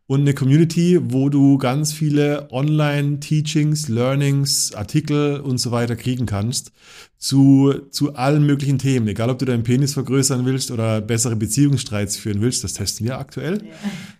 Und 0.09 0.21
eine 0.21 0.33
Community, 0.33 0.99
wo 1.01 1.27
du 1.27 1.57
ganz 1.57 1.91
viele 1.91 2.47
Online-Teachings, 2.49 3.89
Learnings, 3.89 4.73
Artikel 4.73 5.41
und 5.41 5.57
so 5.57 5.71
weiter 5.71 5.97
kriegen 5.97 6.25
kannst 6.25 6.71
zu, 7.17 7.73
zu 7.91 8.15
allen 8.15 8.45
möglichen 8.45 8.79
Themen. 8.79 9.09
Egal, 9.09 9.29
ob 9.29 9.39
du 9.39 9.45
deinen 9.45 9.63
Penis 9.63 9.93
vergrößern 9.93 10.45
willst 10.45 10.71
oder 10.71 11.01
bessere 11.01 11.35
Beziehungsstreits 11.35 12.15
führen 12.15 12.39
willst, 12.39 12.63
das 12.63 12.73
testen 12.73 13.05
wir 13.05 13.17
aktuell. 13.17 13.61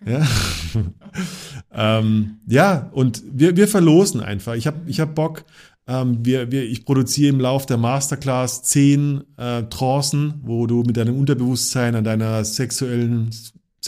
Ja, 0.04 0.26
ähm, 2.00 2.38
ja 2.46 2.90
und 2.92 3.22
wir, 3.32 3.56
wir 3.56 3.66
verlosen 3.66 4.20
einfach. 4.20 4.54
Ich 4.54 4.66
habe 4.66 4.78
ich 4.86 5.00
hab 5.00 5.14
Bock, 5.14 5.44
Ähm, 5.88 6.18
wir, 6.22 6.52
wir, 6.52 6.64
ich 6.64 6.84
produziere 6.84 7.30
im 7.30 7.40
Lauf 7.40 7.64
der 7.64 7.78
Masterclass 7.78 8.62
zehn 8.62 9.22
äh, 9.38 9.62
Trancen, 9.70 10.34
wo 10.42 10.66
du 10.66 10.82
mit 10.82 10.98
deinem 10.98 11.16
Unterbewusstsein, 11.16 11.94
an 11.94 12.04
deiner 12.04 12.44
sexuellen 12.44 13.30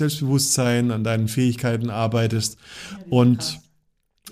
Selbstbewusstsein, 0.01 0.91
an 0.91 1.05
deinen 1.05 1.29
Fähigkeiten 1.29 1.89
arbeitest. 1.91 2.59
und, 3.09 3.61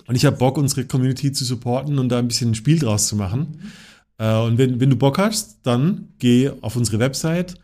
und 0.07 0.15
ich 0.15 0.25
habe 0.25 0.37
Bock, 0.37 0.57
unsere 0.57 0.85
Community 0.85 1.31
zu 1.31 1.45
supporten 1.45 1.97
und 1.99 2.09
da 2.09 2.19
ein 2.19 2.27
bisschen 2.27 2.51
ein 2.51 2.55
Spiel 2.55 2.79
draus 2.79 3.07
zu 3.07 3.15
machen. 3.15 3.61
Äh, 4.17 4.35
und 4.35 4.57
wenn, 4.57 4.79
wenn 4.79 4.89
du 4.89 4.95
Bock 4.95 5.17
hast, 5.17 5.59
dann 5.63 6.09
geh 6.19 6.51
auf 6.61 6.75
unsere 6.75 6.99
Website 6.99 7.55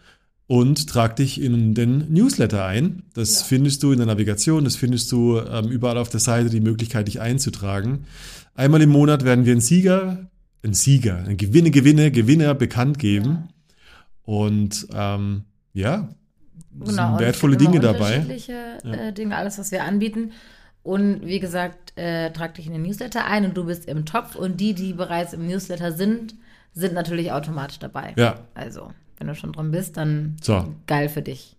und 0.47 0.87
trag 0.87 1.15
dich 1.15 1.41
in 1.41 1.73
den 1.73 2.11
Newsletter 2.13 2.65
ein. 2.65 3.03
Das 3.13 3.41
Ja. 3.41 3.45
findest 3.47 3.81
du 3.83 3.91
in 3.91 3.97
der 3.97 4.07
Navigation, 4.07 4.63
das 4.63 4.75
findest 4.75 5.11
du 5.11 5.39
ähm, 5.39 5.69
überall 5.69 5.97
auf 5.97 6.09
der 6.09 6.19
Seite 6.19 6.49
die 6.49 6.61
Möglichkeit, 6.61 7.07
dich 7.07 7.19
einzutragen. 7.19 8.05
Einmal 8.53 8.81
im 8.81 8.91
Monat 8.91 9.25
werden 9.25 9.45
wir 9.45 9.51
einen 9.53 9.61
Sieger, 9.61 10.29
einen 10.63 10.73
Sieger, 10.75 11.17
einen 11.17 11.37
Gewinne, 11.37 11.71
Gewinne, 11.71 12.11
Gewinner 12.11 12.53
bekannt 12.53 12.99
geben. 12.99 13.49
Und 14.21 14.87
ähm, 14.93 15.43
ja, 15.73 16.09
sind 16.79 16.87
Genau, 16.95 17.15
es 17.15 17.19
wertvolle 17.21 17.57
Dinge 17.57 17.79
dabei. 17.79 18.15
Unterschiedliche 18.19 18.77
Ja. 18.83 18.93
äh, 18.93 19.13
Dinge, 19.13 19.35
alles, 19.35 19.57
was 19.57 19.71
wir 19.71 19.83
anbieten. 19.83 20.31
Und 20.83 21.25
wie 21.25 21.39
gesagt, 21.39 21.93
äh, 21.97 22.31
trag 22.31 22.53
dich 22.55 22.67
in 22.67 22.73
den 22.73 22.83
Newsletter 22.83 23.25
ein 23.25 23.45
und 23.45 23.55
du 23.57 23.65
bist 23.65 23.85
im 23.85 24.05
Topf. 24.05 24.35
Und 24.35 24.59
die, 24.61 24.73
die 24.73 24.93
bereits 24.93 25.33
im 25.33 25.47
Newsletter 25.47 25.91
sind, 25.91 26.35
sind 26.73 26.93
natürlich 26.93 27.31
automatisch 27.31 27.79
dabei. 27.79 28.13
Ja. 28.17 28.39
Also, 28.53 28.91
wenn 29.17 29.27
du 29.27 29.33
schon 29.35 29.51
drin 29.53 29.71
bist, 29.71 29.97
dann 29.97 30.35
So. 30.43 30.73
geil 30.85 31.09
für 31.09 31.21
dich. 31.23 31.55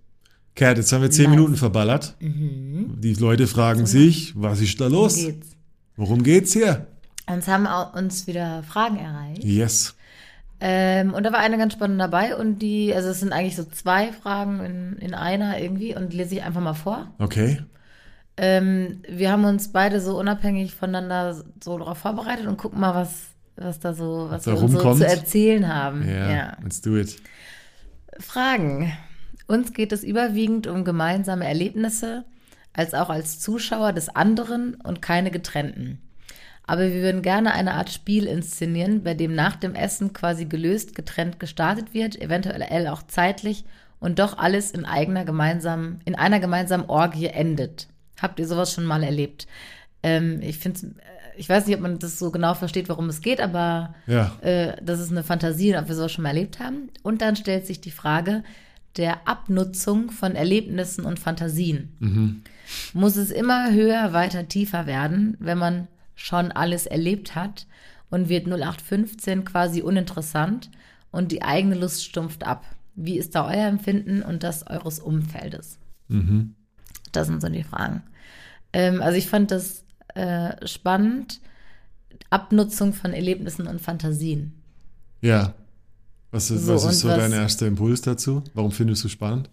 Kat, 0.55 0.77
jetzt 0.79 0.93
haben 0.93 1.03
wir 1.03 1.11
zehn 1.11 1.25
Nice. 1.31 1.37
Minuten 1.37 1.57
verballert. 1.57 2.15
Die 2.21 3.15
Leute 3.15 3.47
fragen 3.47 3.85
sich, 3.87 4.33
was 4.37 4.61
ist 4.61 4.81
da 4.81 4.87
los? 4.87 5.17
Worum 5.17 5.33
geht's? 5.33 5.57
Worum 5.97 6.23
geht's 6.23 6.53
hier? 6.53 6.87
Uns 7.29 7.49
haben 7.49 7.67
uns 7.99 8.27
wieder 8.29 8.63
Fragen 8.63 8.97
erreicht. 8.99 9.43
Yes. 9.43 9.96
Ähm, 10.59 11.13
und 11.13 11.25
da 11.25 11.33
war 11.33 11.41
eine 11.41 11.59
ganz 11.59 11.75
spannende 11.75 12.05
dabei 12.05 12.35
und 12.35 12.61
die, 12.61 12.95
also 12.95 13.11
es 13.11 13.21
sind 13.21 13.33
eigentlich 13.33 13.57
so 13.57 13.65
zwei 13.65 14.11
Fragen 14.13 14.61
in, 14.61 14.97
in 14.99 15.15
einer 15.15 15.61
irgendwie 15.61 15.95
und 15.95 16.15
lese 16.15 16.37
ich 16.37 16.43
einfach 16.43 16.63
mal 16.63 16.73
vor. 16.75 17.13
Okay. 17.19 17.59
Ähm, 18.39 19.03
wir 19.09 19.31
haben 19.31 19.45
uns 19.45 19.73
beide 19.73 20.01
so 20.01 20.19
unabhängig 20.19 20.75
voneinander 20.75 21.43
so 21.63 21.79
darauf 21.79 21.99
vorbereitet 21.99 22.47
und 22.47 22.57
gucken 22.57 22.81
mal, 22.81 22.95
was, 22.95 23.29
was 23.57 23.81
da 23.81 23.93
so, 23.93 24.29
was 24.31 24.45
da 24.45 24.53
wir 24.53 24.63
uns 24.63 24.73
so 24.73 24.95
zu 24.95 25.07
erzählen 25.07 25.73
haben. 25.75 26.07
Ja, 26.09 26.31
Ja. 26.31 26.57
let's 26.63 26.81
do 26.81 26.97
it. 26.97 27.17
Fragen. 28.19 28.93
Uns 29.47 29.73
geht 29.73 29.93
es 29.93 30.03
überwiegend 30.03 30.67
um 30.67 30.85
gemeinsame 30.85 31.47
Erlebnisse, 31.47 32.25
als 32.73 32.95
auch 32.95 33.11
als 33.11 33.41
Zuschauer 33.41 33.93
des 33.93 34.09
anderen 34.09 34.75
und 34.75 35.01
keine 35.01 35.31
getrennten. 35.31 36.01
Aber 36.67 36.83
wir 36.93 37.01
würden 37.03 37.23
gerne 37.23 37.53
eine 37.55 37.75
Art 37.75 37.91
Spiel 37.93 38.27
inszenieren, 38.27 39.03
bei 39.05 39.15
dem 39.15 39.35
nach 39.35 39.57
dem 39.57 39.75
Essen 39.75 40.13
quasi 40.13 40.47
gelöst 40.47 40.95
getrennt 40.95 41.39
gestartet 41.39 41.95
wird, 41.95 42.21
eventuell 42.21 42.89
auch 42.89 43.03
zeitlich 43.07 43.65
und 44.01 44.19
doch 44.19 44.37
alles 44.39 44.73
in 44.73 44.85
eigener 44.85 45.25
gemeinsamen, 45.25 46.01
in 46.05 46.15
einer 46.17 46.41
gemeinsamen 46.41 46.87
Orgie 46.87 47.27
endet. 47.27 47.87
Habt 48.21 48.39
ihr 48.41 48.47
sowas 48.49 48.73
schon 48.73 48.85
mal 48.85 49.03
erlebt? 49.03 49.47
Ähm, 50.03 50.41
ich 50.43 50.59
finde, 50.59 50.95
ich 51.37 51.49
weiß 51.49 51.67
nicht, 51.67 51.77
ob 51.77 51.83
man 51.83 51.99
das 51.99 52.19
so 52.19 52.31
genau 52.31 52.55
versteht, 52.55 52.89
worum 52.89 53.09
es 53.09 53.21
geht, 53.21 53.41
aber 53.41 53.95
Ja. 54.07 54.33
äh, 54.41 54.77
das 54.83 55.01
ist 55.01 55.11
eine 55.13 55.23
Fantasie 55.23 55.77
ob 55.77 55.87
wir 55.89 55.95
sowas 55.95 56.13
schon 56.13 56.23
mal 56.25 56.31
erlebt 56.31 56.59
haben. 56.59 56.91
Und 57.03 57.23
dann 57.23 57.37
stellt 57.37 57.67
sich 57.67 57.81
die 57.81 57.91
Frage 57.91 58.43
der 58.97 59.29
Abnutzung 59.29 60.11
von 60.11 60.35
Erlebnissen 60.35 61.05
und 61.05 61.19
Fantasien. 61.21 62.43
Muss 62.95 63.17
es 63.17 63.31
immer 63.31 63.71
höher, 63.73 64.13
weiter, 64.13 64.49
tiefer 64.49 64.87
werden, 64.87 65.37
wenn 65.39 65.59
man 65.59 65.87
schon 66.17 66.51
alles 66.51 66.87
erlebt 66.87 67.35
hat 67.37 67.67
und 68.11 68.29
wird 68.29 68.47
0815 68.49 69.45
quasi 69.45 69.83
uninteressant 69.83 70.71
und 71.13 71.31
die 71.31 71.43
eigene 71.43 71.77
Lust 71.77 72.05
stumpft 72.05 72.43
ab? 72.45 72.65
Wie 72.97 73.19
ist 73.19 73.35
da 73.35 73.47
euer 73.47 73.69
Empfinden 73.69 74.23
und 74.23 74.43
das 74.43 74.67
eures 74.67 74.99
Umfeldes? 74.99 75.79
Das 77.13 77.27
sind 77.29 77.41
so 77.43 77.49
die 77.49 77.63
Fragen. 77.63 78.03
Ähm, 78.73 79.01
also 79.03 79.17
ich 79.19 79.29
fand 79.29 79.51
das 79.51 79.85
äh, 80.15 80.67
spannend. 80.67 81.41
Abnutzung 82.31 82.93
von 82.93 83.13
Erlebnissen 83.13 83.67
und 83.67 83.81
Fantasien. 83.81 84.55
Ja. 85.21 85.55
Was 86.31 86.51
ist, 86.51 86.65
So, 86.65 86.75
was 86.75 86.85
ist 86.85 87.01
so 87.01 87.09
was- 87.09 87.19
dein 87.19 87.33
erster 87.33 87.67
Impuls 87.67 88.01
dazu? 88.03 88.43
Warum 88.55 88.73
findest 88.73 89.05
du 89.05 89.09
es 89.09 89.13
spannend? 89.13 89.51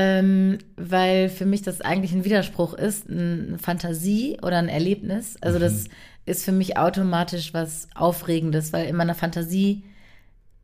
Ähm, 0.00 0.58
weil 0.76 1.28
für 1.28 1.44
mich 1.44 1.62
das 1.62 1.80
eigentlich 1.80 2.12
ein 2.12 2.24
Widerspruch 2.24 2.74
ist, 2.74 3.10
eine 3.10 3.58
Fantasie 3.58 4.36
oder 4.42 4.58
ein 4.58 4.68
Erlebnis. 4.68 5.36
Also 5.40 5.58
das 5.58 5.86
ist 6.24 6.44
für 6.44 6.52
mich 6.52 6.76
automatisch 6.78 7.52
was 7.52 7.88
Aufregendes, 7.96 8.72
weil 8.72 8.86
in 8.86 8.94
meiner 8.94 9.16
Fantasie, 9.16 9.82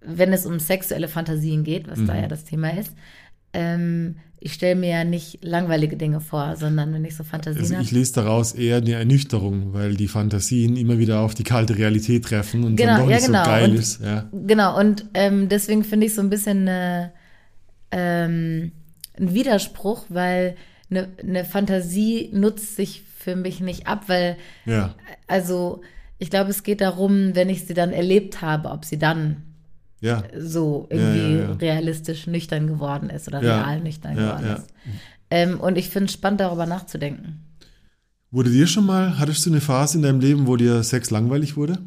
wenn 0.00 0.32
es 0.32 0.46
um 0.46 0.60
sexuelle 0.60 1.08
Fantasien 1.08 1.64
geht, 1.64 1.88
was 1.88 2.04
da 2.06 2.14
ja 2.16 2.28
das 2.28 2.44
Thema 2.44 2.78
ist, 2.78 2.92
ähm, 3.52 4.16
ich 4.38 4.52
stelle 4.52 4.76
mir 4.76 4.90
ja 4.90 5.04
nicht 5.04 5.42
langweilige 5.44 5.96
Dinge 5.96 6.20
vor, 6.20 6.54
sondern 6.56 6.92
wenn 6.92 7.04
ich 7.04 7.16
so 7.16 7.24
Fantasien 7.24 7.62
Also 7.62 7.74
ich 7.80 7.90
lese 7.90 8.12
daraus 8.12 8.52
eher 8.52 8.76
eine 8.76 8.92
Ernüchterung, 8.92 9.72
weil 9.72 9.94
die 9.96 10.06
Fantasien 10.06 10.76
immer 10.76 10.98
wieder 10.98 11.20
auf 11.20 11.34
die 11.34 11.44
kalte 11.44 11.76
Realität 11.76 12.24
treffen 12.26 12.62
und 12.62 12.76
Genau, 12.76 12.92
dann 12.98 13.00
doch 13.00 13.08
ja, 13.10 13.16
nicht 13.16 13.26
genau. 13.26 13.42
so 13.44 13.50
geil 13.50 13.70
Und- 13.70 13.76
ist. 13.78 14.00
Ja. 14.00 14.28
Genau, 14.32 14.78
und 14.78 15.06
ähm, 15.14 15.48
deswegen 15.48 15.82
finde 15.82 16.06
ich 16.06 16.14
so 16.14 16.20
ein 16.20 16.30
bisschen 16.30 16.68
eine, 16.68 17.10
ähm, 17.90 18.72
ein 19.18 19.34
Widerspruch, 19.34 20.04
weil 20.08 20.56
eine, 20.90 21.08
eine 21.22 21.44
Fantasie 21.44 22.30
nutzt 22.32 22.76
sich 22.76 23.02
für 23.18 23.36
mich 23.36 23.60
nicht 23.60 23.86
ab, 23.86 24.04
weil, 24.08 24.36
ja. 24.66 24.94
also 25.26 25.80
ich 26.18 26.30
glaube, 26.30 26.50
es 26.50 26.62
geht 26.62 26.80
darum, 26.80 27.34
wenn 27.34 27.48
ich 27.48 27.66
sie 27.66 27.74
dann 27.74 27.92
erlebt 27.92 28.42
habe, 28.42 28.70
ob 28.70 28.84
sie 28.84 28.98
dann 28.98 29.42
Ja. 30.00 30.22
so 30.38 30.86
irgendwie 30.90 31.38
Ja, 31.38 31.52
realistisch 31.52 32.26
nüchtern 32.26 32.66
geworden 32.66 33.10
ist 33.10 33.28
oder 33.28 33.40
real 33.40 33.80
nüchtern 33.80 34.16
geworden 34.16 34.56
ist. 34.56 34.66
Ähm, 35.30 35.60
und 35.60 35.78
ich 35.78 35.88
finde 35.88 36.06
es 36.06 36.12
spannend, 36.12 36.40
darüber 36.40 36.66
nachzudenken. 36.66 37.40
Wurde 38.30 38.50
dir 38.50 38.66
schon 38.66 38.84
mal, 38.84 39.18
hattest 39.18 39.46
du 39.46 39.50
eine 39.50 39.60
Phase 39.60 39.96
in 39.96 40.02
deinem 40.02 40.20
Leben, 40.20 40.46
wo 40.46 40.56
dir 40.56 40.82
Sex 40.82 41.10
langweilig 41.10 41.56
wurde? 41.56 41.78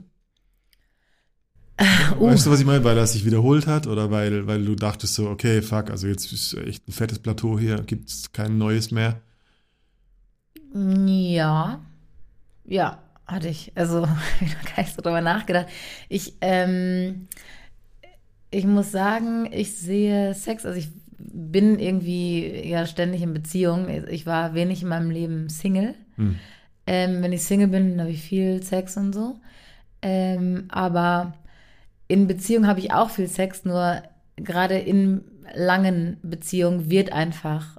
Uh. 1.79 2.27
Weißt 2.27 2.45
du, 2.45 2.51
was 2.51 2.59
ich 2.59 2.65
meine? 2.65 2.83
Weil 2.83 2.97
er 2.97 3.05
sich 3.07 3.25
wiederholt 3.25 3.67
hat 3.67 3.85
oder 3.87 4.09
weil, 4.09 4.47
weil 4.47 4.65
du 4.65 4.75
dachtest 4.75 5.13
so, 5.13 5.29
okay, 5.29 5.61
fuck, 5.61 5.91
also 5.91 6.07
jetzt 6.07 6.31
ist 6.33 6.55
echt 6.55 6.87
ein 6.87 6.91
fettes 6.91 7.19
Plateau 7.19 7.59
hier, 7.59 7.83
gibt 7.83 8.09
es 8.09 8.31
kein 8.31 8.57
neues 8.57 8.91
mehr. 8.91 9.21
Ja, 10.73 11.81
ja, 12.65 12.99
hatte 13.27 13.49
ich. 13.49 13.71
Also, 13.75 14.07
ich 14.41 14.55
habe 14.55 14.67
gar 14.75 14.83
nicht 14.83 14.95
so 14.95 15.01
drüber 15.01 15.21
nachgedacht. 15.21 15.67
Ich, 16.09 16.33
ähm, 16.41 17.27
ich 18.49 18.65
muss 18.65 18.91
sagen, 18.91 19.49
ich 19.51 19.77
sehe 19.77 20.33
Sex, 20.33 20.65
also 20.65 20.77
ich 20.77 20.89
bin 21.19 21.79
irgendwie 21.79 22.67
ja 22.67 22.85
ständig 22.85 23.21
in 23.21 23.33
Beziehung. 23.33 23.87
Ich 24.09 24.25
war 24.25 24.53
wenig 24.53 24.81
in 24.81 24.89
meinem 24.89 25.11
Leben 25.11 25.49
Single. 25.49 25.95
Hm. 26.15 26.37
Ähm, 26.85 27.21
wenn 27.21 27.33
ich 27.33 27.43
Single 27.43 27.67
bin, 27.67 27.99
habe 27.99 28.11
ich 28.11 28.21
viel 28.21 28.63
Sex 28.63 28.97
und 28.97 29.13
so. 29.13 29.39
Ähm, 30.01 30.65
aber 30.69 31.33
in 32.07 32.27
Beziehung 32.27 32.67
habe 32.67 32.79
ich 32.79 32.91
auch 32.91 33.09
viel 33.09 33.27
Sex, 33.27 33.65
nur 33.65 34.01
gerade 34.35 34.77
in 34.77 35.23
langen 35.55 36.17
Beziehungen 36.21 36.89
wird 36.89 37.11
einfach 37.11 37.77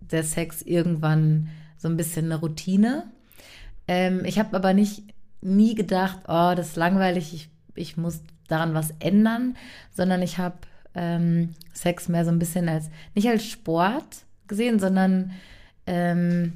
der 0.00 0.24
Sex 0.24 0.62
irgendwann 0.62 1.48
so 1.76 1.88
ein 1.88 1.96
bisschen 1.96 2.26
eine 2.26 2.36
Routine. 2.36 3.04
Ähm, 3.86 4.24
ich 4.24 4.38
habe 4.38 4.56
aber 4.56 4.72
nicht 4.72 5.02
nie 5.40 5.74
gedacht, 5.74 6.20
oh, 6.26 6.52
das 6.56 6.68
ist 6.68 6.76
langweilig, 6.76 7.32
ich, 7.34 7.50
ich 7.74 7.96
muss 7.96 8.20
daran 8.48 8.74
was 8.74 8.94
ändern, 8.98 9.56
sondern 9.92 10.22
ich 10.22 10.38
habe 10.38 10.56
ähm, 10.94 11.54
Sex 11.72 12.08
mehr 12.08 12.24
so 12.24 12.30
ein 12.30 12.38
bisschen 12.38 12.68
als, 12.68 12.90
nicht 13.14 13.28
als 13.28 13.44
Sport 13.44 14.24
gesehen, 14.48 14.78
sondern 14.78 15.32
ähm, 15.86 16.54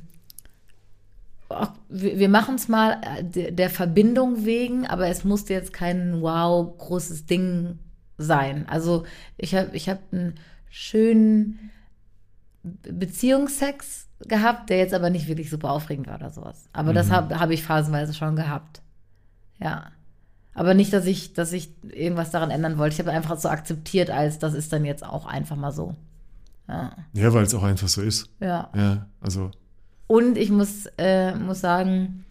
wir, 1.89 2.29
machen 2.29 2.55
es 2.55 2.69
mal 2.69 3.01
äh, 3.19 3.53
der, 3.53 3.71
Verbindung 3.71 4.45
wegen, 4.45 4.87
aber 4.87 5.09
es 5.09 5.25
musste 5.25 5.53
jetzt 5.53 5.73
kein 5.73 6.21
wow 6.21 6.77
großes 6.79 7.27
Ding 7.27 7.79
sein. 8.19 8.67
Also 8.69 9.05
ich 9.37 9.55
habe 9.55 9.77
ich 9.77 9.89
hab 9.89 10.01
einen 10.13 10.35
schönen 10.71 11.71
Beziehungsex 12.63 14.09
gehabt, 14.21 14.71
der 14.71 14.79
jetzt 14.79 14.95
aber 14.95 15.11
nicht 15.11 15.29
wirklich 15.29 15.51
super 15.51 15.71
aufregend 15.71 16.07
war 16.07 16.17
oder 16.17 16.31
sowas. 16.31 16.69
Aber 16.73 16.93
das 16.93 17.11
habe 17.11 17.39
hab 17.39 17.51
ich 17.51 17.63
phasenweise 17.63 18.15
schon 18.15 18.37
gehabt. 18.37 18.83
Ja. 19.59 19.91
Aber 20.55 20.75
nicht, 20.75 20.93
dass 20.93 21.07
ich, 21.07 21.33
dass 21.33 21.53
ich 21.53 21.73
irgendwas 21.83 22.31
daran 22.31 22.51
ändern 22.51 22.79
wollte. 22.79 22.95
Ich 22.95 23.01
habe 23.01 23.11
einfach 23.11 23.39
so 23.39 23.49
akzeptiert, 23.49 24.11
als 24.11 24.39
das 24.39 24.55
ist 24.55 24.73
dann 24.73 24.85
jetzt 24.85 25.05
auch 25.05 25.27
einfach 25.27 25.57
mal 25.57 25.73
so. 25.73 25.95
Ja. 26.69 26.93
Ja, 27.15 27.33
weil 27.33 27.45
es 27.45 27.55
auch 27.55 27.63
einfach 27.63 27.89
so 27.89 28.03
ist. 28.03 28.29
ja. 28.41 28.71
Ja, 28.75 29.07
also, 29.21 29.51
Und 30.07 30.37
ich 30.37 30.51
muss, 30.51 30.87
äh, 30.99 31.35
muss 31.35 31.61
sagen, 31.61 32.25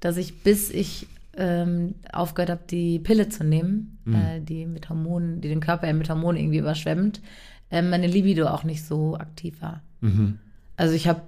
dass 0.00 0.16
ich, 0.16 0.42
bis 0.42 0.70
ich 0.70 1.06
ähm, 1.36 1.94
aufgehört 2.12 2.50
habe, 2.50 2.62
die 2.68 2.98
Pille 2.98 3.28
zu 3.28 3.44
nehmen, 3.44 3.98
äh, 4.06 4.40
die 4.40 4.66
mit 4.66 4.88
Hormonen, 4.88 5.40
die 5.40 5.48
den 5.48 5.60
Körper 5.60 5.86
ja 5.86 5.92
mit 5.92 6.08
Hormonen 6.08 6.40
irgendwie 6.40 6.58
überschwemmt, 6.58 7.20
äh, 7.70 7.82
meine 7.82 8.06
Libido 8.06 8.46
auch 8.48 8.64
nicht 8.64 8.84
so 8.84 9.16
aktiv 9.16 9.60
war. 9.60 9.82
mhm. 10.00 10.38
Also 10.76 10.94
ich 10.94 11.08
habe, 11.08 11.20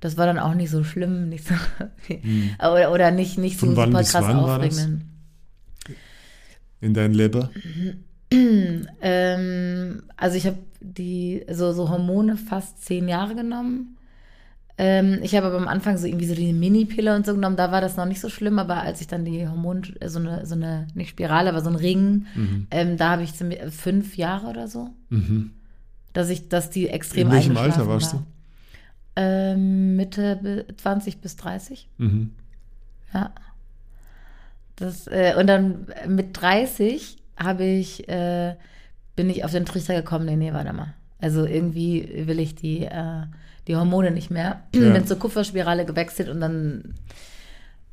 das 0.00 0.16
war 0.16 0.26
dann 0.26 0.38
auch 0.38 0.54
nicht 0.54 0.70
so 0.70 0.82
schlimm, 0.82 1.28
nicht 1.28 1.46
so, 1.46 1.54
oder, 2.58 2.92
oder 2.92 3.10
nicht, 3.10 3.38
nicht 3.38 3.58
so 3.58 3.66
Von 3.66 3.76
wann 3.76 3.90
super 3.90 3.98
bis 4.00 4.12
krass 4.12 4.24
wann 4.24 4.36
war 4.38 4.58
das? 4.58 4.78
aufregend. 4.78 5.04
in 6.80 6.94
dein 6.94 7.14
Leber? 7.14 7.50
ähm, 9.00 10.02
also 10.16 10.36
ich 10.36 10.46
habe 10.46 10.58
die 10.80 11.44
so, 11.50 11.72
so 11.72 11.88
Hormone 11.88 12.36
fast 12.36 12.84
zehn 12.84 13.08
Jahre 13.08 13.34
genommen. 13.34 13.96
Ähm, 14.80 15.18
ich 15.22 15.34
habe 15.34 15.46
aber 15.48 15.56
am 15.56 15.66
Anfang 15.66 15.98
so 15.98 16.06
irgendwie 16.06 16.26
so 16.26 16.34
die 16.36 16.52
Mini-Pille 16.52 17.16
und 17.16 17.26
so 17.26 17.34
genommen, 17.34 17.56
da 17.56 17.72
war 17.72 17.80
das 17.80 17.96
noch 17.96 18.04
nicht 18.06 18.20
so 18.20 18.28
schlimm, 18.28 18.60
aber 18.60 18.80
als 18.82 19.00
ich 19.00 19.08
dann 19.08 19.24
die 19.24 19.48
Hormon, 19.48 19.82
äh, 19.98 20.08
so 20.08 20.20
eine, 20.20 20.46
so 20.46 20.54
eine, 20.54 20.86
nicht 20.94 21.10
Spirale, 21.10 21.50
aber 21.50 21.62
so 21.62 21.70
ein 21.70 21.74
Ring, 21.76 22.26
ähm, 22.70 22.96
da 22.96 23.10
habe 23.10 23.24
ich 23.24 23.34
zum, 23.34 23.50
fünf 23.70 24.16
Jahre 24.16 24.46
oder 24.46 24.68
so, 24.68 24.90
Mhm. 25.10 25.50
dass 26.12 26.28
ich, 26.30 26.48
dass 26.48 26.70
die 26.70 26.88
extrem 26.88 27.26
In 27.28 27.32
welchem 27.32 27.56
Alter 27.56 27.88
warst 27.88 28.14
war. 28.14 28.24
Ähm, 29.16 29.96
Mitte 29.96 30.36
bi- 30.40 30.64
20 30.76 31.18
bis 31.18 31.34
30. 31.36 31.88
Mhm. 31.98 32.30
Ja. 33.12 33.32
Das, 34.76 35.08
äh, 35.08 35.34
und 35.38 35.48
dann 35.48 35.86
mit 36.06 36.40
30 36.40 37.16
habe 37.36 37.64
ich, 37.64 38.08
äh, 38.08 38.54
bin 39.16 39.28
ich 39.28 39.44
auf 39.44 39.50
den 39.50 39.66
Trichter 39.66 39.94
gekommen, 39.94 40.24
nee, 40.26 40.36
nee, 40.36 40.52
warte 40.52 40.72
mal. 40.72 40.94
Also 41.20 41.44
irgendwie 41.46 42.22
will 42.28 42.38
ich 42.38 42.54
die, 42.54 42.84
äh, 42.84 43.22
die 43.68 43.76
Hormone 43.76 44.10
nicht 44.10 44.30
mehr. 44.30 44.64
Ja. 44.74 44.92
Bin 44.92 45.06
zur 45.06 45.18
Kupferspirale 45.18 45.84
gewechselt 45.84 46.28
und 46.28 46.40
dann, 46.40 46.94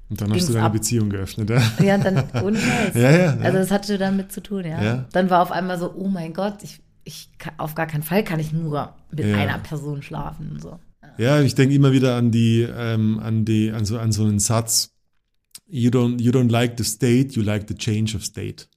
Und 0.10 0.22
dann 0.22 0.34
hast 0.34 0.50
du 0.50 0.54
deine 0.54 0.66
ab. 0.66 0.74
Beziehung 0.74 1.10
geöffnet, 1.10 1.50
ja? 1.50 1.62
ja, 1.84 1.98
dann, 1.98 2.24
ohne 2.44 2.58
Scheiß. 2.58 2.96
Ja, 2.96 3.12
ja, 3.12 3.18
ja. 3.18 3.38
Also 3.42 3.58
das 3.60 3.72
hatte 3.72 3.98
damit 3.98 4.32
zu 4.32 4.42
tun, 4.42 4.66
ja. 4.66 4.82
Ja. 4.84 5.06
Dann 5.12 5.30
war 5.30 5.42
auf 5.42 5.52
einmal 5.52 5.78
so, 5.78 5.94
oh 5.96 6.08
mein 6.08 6.34
Gott, 6.34 6.64
ich, 6.64 6.82
ich 7.04 7.30
kann, 7.38 7.54
auf 7.58 7.76
gar 7.76 7.88
keinen 7.88 8.04
Fall 8.04 8.24
kann 8.24 8.40
ich 8.40 8.52
nur 8.54 8.94
mit 9.12 9.26
Ja. 9.26 9.36
einer 9.38 9.58
Person 9.60 10.02
schlafen 10.02 10.52
und 10.54 10.62
so. 10.62 10.80
Ja, 11.18 11.40
ich 11.42 11.56
denke 11.56 11.74
immer 11.76 11.92
wieder 11.92 12.16
an 12.16 12.32
die, 12.32 12.62
ähm, 12.62 13.20
an 13.20 13.46
die, 13.46 13.72
an 13.72 13.86
so, 13.86 13.98
an 14.00 14.12
so 14.12 14.24
einen 14.24 14.40
Satz. 14.40 14.92
You 15.68 15.90
don't, 15.90 16.20
you 16.22 16.32
don't 16.32 16.52
like 16.52 16.74
the 16.78 16.84
state, 16.84 17.36
you 17.36 17.42
like 17.42 17.66
the 17.68 17.76
change 17.76 18.16
of 18.16 18.24
state. 18.24 18.68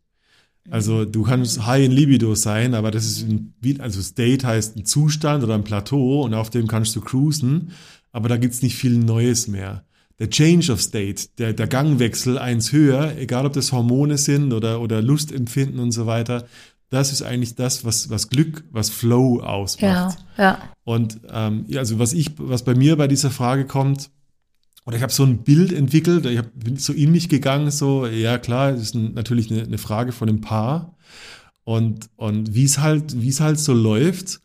Also 0.70 1.04
du 1.04 1.22
kannst 1.22 1.66
high 1.66 1.84
in 1.84 1.92
Libido 1.92 2.34
sein, 2.34 2.74
aber 2.74 2.90
das 2.90 3.06
ist 3.06 3.22
ein, 3.28 3.54
also 3.78 4.02
State 4.02 4.46
heißt 4.46 4.76
ein 4.76 4.84
Zustand 4.84 5.42
oder 5.42 5.54
ein 5.54 5.64
Plateau 5.64 6.22
und 6.22 6.34
auf 6.34 6.50
dem 6.50 6.66
kannst 6.66 6.94
du 6.94 7.00
cruisen, 7.00 7.72
aber 8.12 8.28
da 8.28 8.36
gibt's 8.36 8.62
nicht 8.62 8.76
viel 8.76 8.98
Neues 8.98 9.48
mehr. 9.48 9.84
Der 10.18 10.30
Change 10.30 10.72
of 10.72 10.82
State, 10.82 11.28
der, 11.38 11.52
der 11.52 11.68
Gangwechsel 11.68 12.38
eins 12.38 12.72
höher, 12.72 13.16
egal 13.16 13.46
ob 13.46 13.52
das 13.52 13.72
Hormone 13.72 14.18
sind 14.18 14.52
oder, 14.52 14.80
oder 14.80 15.00
Lustempfinden 15.00 15.78
und 15.78 15.92
so 15.92 16.06
weiter, 16.06 16.44
das 16.90 17.12
ist 17.12 17.22
eigentlich 17.22 17.54
das, 17.54 17.84
was, 17.84 18.10
was 18.10 18.28
Glück, 18.28 18.64
was 18.70 18.90
Flow 18.90 19.40
ausmacht. 19.40 20.18
Ja, 20.36 20.42
ja. 20.42 20.58
Und 20.84 21.20
ähm, 21.30 21.64
ja, 21.68 21.80
also 21.80 21.98
was 21.98 22.12
ich, 22.14 22.32
was 22.38 22.64
bei 22.64 22.74
mir 22.74 22.96
bei 22.96 23.08
dieser 23.08 23.30
Frage 23.30 23.66
kommt, 23.66 24.10
oder 24.88 24.96
ich 24.96 25.02
habe 25.02 25.12
so 25.12 25.22
ein 25.22 25.44
Bild 25.44 25.70
entwickelt, 25.70 26.24
ich 26.24 26.38
hab, 26.38 26.46
bin 26.54 26.78
so 26.78 26.94
in 26.94 27.12
mich 27.12 27.28
gegangen, 27.28 27.70
so, 27.70 28.06
ja 28.06 28.38
klar, 28.38 28.72
das 28.72 28.80
ist 28.80 28.94
ein, 28.94 29.12
natürlich 29.12 29.50
eine, 29.50 29.62
eine 29.62 29.76
Frage 29.76 30.12
von 30.12 30.30
einem 30.30 30.40
Paar. 30.40 30.96
Und, 31.62 32.08
und 32.16 32.54
wie 32.54 32.64
es 32.64 32.78
halt, 32.78 33.12
es 33.12 33.40
halt 33.40 33.60
so 33.60 33.74
läuft, 33.74 34.40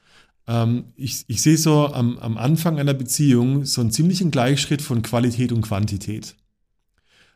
ähm, 0.45 0.83
ich, 0.97 1.23
ich 1.27 1.41
sehe 1.41 1.57
so 1.57 1.93
am, 1.93 2.17
am 2.17 2.37
Anfang 2.37 2.77
einer 2.77 2.93
Beziehung 2.93 3.63
so 3.63 3.79
einen 3.79 3.91
ziemlichen 3.91 4.31
Gleichschritt 4.31 4.81
von 4.81 5.01
Qualität 5.01 5.53
und 5.53 5.61
Quantität. 5.61 6.35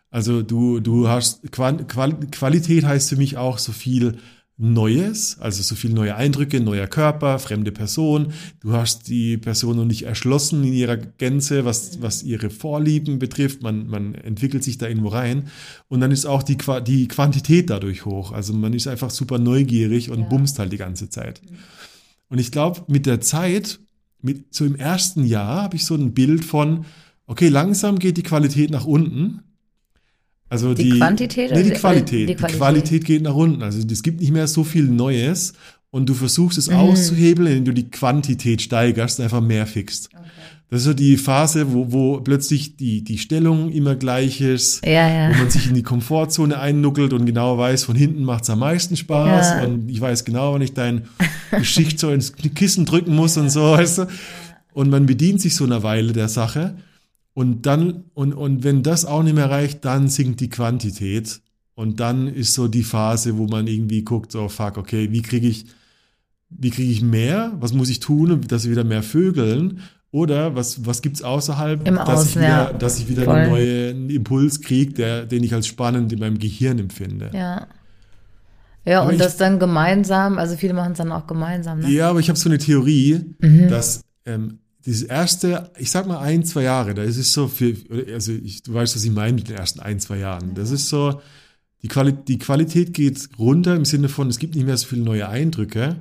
Also 0.10 0.42
du, 0.42 0.82
du 0.82 1.08
hast 1.08 1.50
Qualität 1.50 2.84
heißt 2.84 3.08
für 3.08 3.16
mich 3.16 3.38
auch 3.38 3.58
so 3.58 3.72
viel 3.72 4.18
Neues, 4.60 5.38
also 5.40 5.62
so 5.62 5.76
viel 5.76 5.94
neue 5.94 6.16
Eindrücke, 6.16 6.60
neuer 6.60 6.88
Körper, 6.88 7.38
fremde 7.38 7.72
Person. 7.72 8.34
Du 8.60 8.74
hast 8.74 9.08
die 9.08 9.38
Person 9.38 9.78
noch 9.78 9.86
nicht 9.86 10.04
erschlossen 10.04 10.64
in 10.64 10.74
ihrer 10.74 10.98
Gänze, 10.98 11.64
was, 11.64 12.02
was 12.02 12.24
ihre 12.24 12.50
Vorlieben 12.50 13.20
betrifft. 13.20 13.62
Man, 13.62 13.88
man 13.88 14.16
entwickelt 14.16 14.64
sich 14.64 14.80
da 14.80 14.88
irgendwo 14.88 15.10
rein. 15.10 15.50
Und 15.90 16.00
dann 16.00 16.10
ist 16.10 16.26
auch 16.26 16.42
die, 16.42 16.58
Qua 16.58 16.82
die 16.82 17.08
Quantität 17.08 17.70
dadurch 17.70 18.06
hoch. 18.06 18.32
Also 18.32 18.54
man 18.54 18.74
ist 18.74 18.88
einfach 18.88 19.12
super 19.12 19.38
neugierig 19.38 20.10
und 20.10 20.22
Ja. 20.22 20.26
bumst 20.26 20.58
halt 20.58 20.72
die 20.74 20.78
ganze 20.78 21.08
Zeit. 21.10 21.40
Und 22.30 22.40
ich 22.40 22.52
glaube, 22.52 22.84
mit 22.88 23.06
der 23.06 23.22
Zeit, 23.22 23.80
mit, 24.24 24.56
so 24.56 24.66
im 24.66 24.76
ersten 24.76 25.24
Jahr, 25.24 25.62
habe 25.62 25.76
ich 25.76 25.86
so 25.86 25.94
ein 25.94 26.16
Bild 26.16 26.44
von, 26.44 26.86
okay, 27.28 27.50
langsam 27.50 28.00
geht 28.00 28.18
die 28.18 28.24
Qualität 28.24 28.72
nach 28.72 28.86
unten. 28.86 29.42
Also 30.50 30.74
Die 30.74 30.92
die, 30.92 30.98
Quantität 30.98 31.52
Nee, 31.52 31.64
die 31.64 31.70
die- 31.72 31.76
Qualität. 31.76 32.30
die 32.30 32.36
Qualität? 32.36 32.58
Qualität. 32.58 33.06
geht 33.06 33.22
nach 33.24 33.36
unten. 33.36 33.62
Also 33.64 33.80
es 33.80 34.04
gibt 34.04 34.22
nicht 34.22 34.32
mehr 34.32 34.48
so 34.48 34.64
viel 34.64 34.84
Neues 34.86 35.54
und 35.92 36.08
du 36.08 36.14
versuchst 36.14 36.58
es 36.58 36.70
Mhm. 36.70 36.76
auszuhebeln, 36.78 37.48
indem 37.48 37.66
du 37.66 37.74
die 37.74 37.90
Quantität 37.90 38.62
steigerst 38.62 39.20
und 39.20 39.24
einfach 39.26 39.42
mehr 39.42 39.66
fixst. 39.68 40.10
Das 40.70 40.80
ist 40.82 40.86
so 40.86 40.94
die 40.94 41.16
Phase, 41.16 41.72
wo, 41.74 41.94
wo 41.94 42.20
plötzlich 42.20 42.76
die, 42.76 43.02
die 43.02 43.18
Stellung 43.18 43.72
immer 43.72 43.96
gleich 43.96 44.42
ist, 44.42 44.86
Ja, 44.86 45.08
ja. 45.08 45.30
wo 45.34 45.38
man 45.38 45.50
sich 45.50 45.68
in 45.68 45.76
die 45.76 45.84
Komfortzone 45.84 46.60
einnuckelt 46.60 47.14
und 47.14 47.26
genau 47.26 47.58
weiß, 47.58 47.86
von 47.86 47.96
hinten 47.96 48.24
macht 48.24 48.44
es 48.44 48.50
am 48.50 48.60
meisten 48.60 48.98
Spaß 48.98 49.48
Ja. 49.62 49.64
und 49.66 49.90
ich 49.90 50.02
weiß 50.02 50.26
genau, 50.26 50.54
wann 50.54 50.62
ich 50.62 50.74
dein 50.74 51.04
Geschicht 51.52 52.00
so 52.00 52.10
ins 52.12 52.34
Kissen 52.34 52.86
drücken 52.86 53.16
muss 53.16 53.38
und 53.38 53.50
so, 53.50 53.62
weißt 53.64 54.00
du. 54.00 54.08
Und 54.74 54.90
man 54.90 55.06
bedient 55.06 55.40
sich 55.42 55.56
so 55.56 55.64
eine 55.64 55.84
Weile 55.84 56.12
der 56.14 56.28
Sache 56.28 56.76
und 57.38 57.68
dann, 57.68 58.06
und, 58.16 58.34
und 58.34 58.64
wenn 58.64 58.82
das 58.82 59.06
auch 59.06 59.22
nicht 59.22 59.36
mehr 59.36 59.50
reicht, 59.52 59.86
dann 59.86 60.08
sinkt 60.08 60.40
die 60.40 60.50
Quantität 60.50 61.40
und 61.76 62.00
dann 62.00 62.28
ist 62.28 62.56
so 62.56 62.68
die 62.68 62.82
Phase, 62.84 63.38
wo 63.38 63.46
man 63.46 63.68
irgendwie 63.68 64.04
guckt, 64.04 64.32
so 64.32 64.50
fuck, 64.50 64.78
okay, 64.78 65.12
wie 65.12 65.22
kriege 65.22 65.48
ich, 65.48 65.66
wie 66.50 66.72
kriege 66.72 66.92
ich 66.92 67.04
mehr? 67.04 67.52
Was 67.60 67.74
muss 67.74 67.90
ich 67.90 68.00
tun, 68.00 68.42
dass 68.48 68.64
wir 68.64 68.72
wieder 68.72 68.84
mehr 68.84 69.04
vögeln? 69.04 69.82
Oder 70.10 70.56
was, 70.56 70.84
was 70.88 71.04
gibt's 71.04 71.22
außerhalb, 71.22 71.88
Im 71.88 71.96
dass, 71.98 72.10
Außen, 72.10 72.30
ich 72.30 72.36
wieder, 72.38 72.48
ja. 72.48 72.74
dass 72.74 72.98
ich 72.98 73.08
wieder 73.08 73.26
Voll. 73.26 73.36
einen 73.36 73.50
neuen 73.52 74.10
Impuls 74.10 74.62
kriege, 74.62 74.94
der, 74.94 75.26
den 75.28 75.44
ich 75.44 75.54
als 75.54 75.68
spannend 75.68 76.12
in 76.12 76.18
meinem 76.20 76.40
Gehirn 76.40 76.80
empfinde? 76.80 77.30
Ja. 77.34 77.68
Ja, 78.84 79.02
Aber 79.02 79.10
und 79.10 79.16
ich- 79.16 79.22
das 79.22 79.38
dann 79.38 79.60
gemeinsam, 79.60 80.40
also 80.40 80.56
viele 80.56 80.74
machen 80.74 80.94
es 80.94 80.98
dann 80.98 81.12
auch 81.12 81.28
gemeinsam, 81.28 81.82
ne? 81.82 81.90
Ja, 81.92 82.10
aber 82.10 82.20
ich 82.20 82.30
habe 82.30 82.40
so 82.40 82.50
eine 82.50 82.58
Theorie, 82.58 83.36
Mhm. 83.42 83.68
dass 83.70 84.02
ähm, 84.26 84.58
dieses 84.88 85.04
erste, 85.04 85.70
ich 85.78 85.92
sag 85.92 86.08
mal 86.08 86.20
ein, 86.20 86.46
zwei 86.46 86.64
Jahre, 86.64 86.94
da 86.94 87.04
ist 87.04 87.18
es 87.18 87.34
so 87.34 87.50
für, 87.50 87.76
also 88.14 88.32
ich, 88.32 88.64
du 88.64 88.74
weißt, 88.74 88.96
was 88.96 89.04
ich 89.04 89.12
meine 89.12 89.34
mit 89.34 89.50
den 89.50 89.58
ersten 89.58 89.82
ein, 89.82 90.00
zwei 90.00 90.18
Jahren. 90.18 90.56
Das 90.56 90.72
ist 90.72 90.88
so, 90.88 91.22
die, 91.84 91.90
Quali 91.90 92.14
die 92.14 92.38
Qualität 92.38 92.94
geht 92.94 93.28
runter 93.38 93.76
im 93.76 93.84
Sinne 93.84 94.08
von, 94.08 94.30
es 94.30 94.40
gibt 94.40 94.56
nicht 94.56 94.66
mehr 94.66 94.78
so 94.78 94.88
viele 94.88 95.04
neue 95.04 95.28
Eindrücke. 95.28 95.98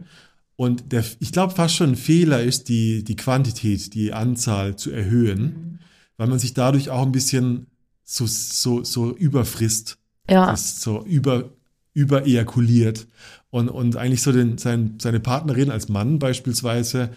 Und 0.54 0.92
der, 0.92 1.04
ich 1.18 1.32
glaube 1.32 1.52
fast 1.52 1.74
schon 1.74 1.90
ein 1.90 1.96
Fehler 1.96 2.44
ist, 2.44 2.68
die, 2.68 3.02
die 3.02 3.16
Quantität, 3.16 3.92
die 3.92 4.12
Anzahl 4.12 4.76
zu 4.76 4.92
erhöhen, 4.92 5.80
weil 6.16 6.28
man 6.28 6.38
sich 6.38 6.54
dadurch 6.54 6.88
auch 6.88 7.02
ein 7.02 7.12
bisschen 7.12 7.66
so, 8.04 8.24
so, 8.28 8.84
so 8.84 9.10
überfrisst 9.16 9.98
Ja, 10.30 10.52
ist 10.52 10.80
so 10.80 11.04
über, 11.04 11.50
über 11.92 12.24
ejakuliert 12.24 13.08
und, 13.50 13.68
und 13.68 13.96
eigentlich 13.96 14.22
so 14.22 14.30
den, 14.30 14.58
sein, 14.58 14.94
seine 15.02 15.18
Partnerin 15.18 15.72
als 15.72 15.88
Mann 15.88 16.20
beispielsweise 16.20 17.10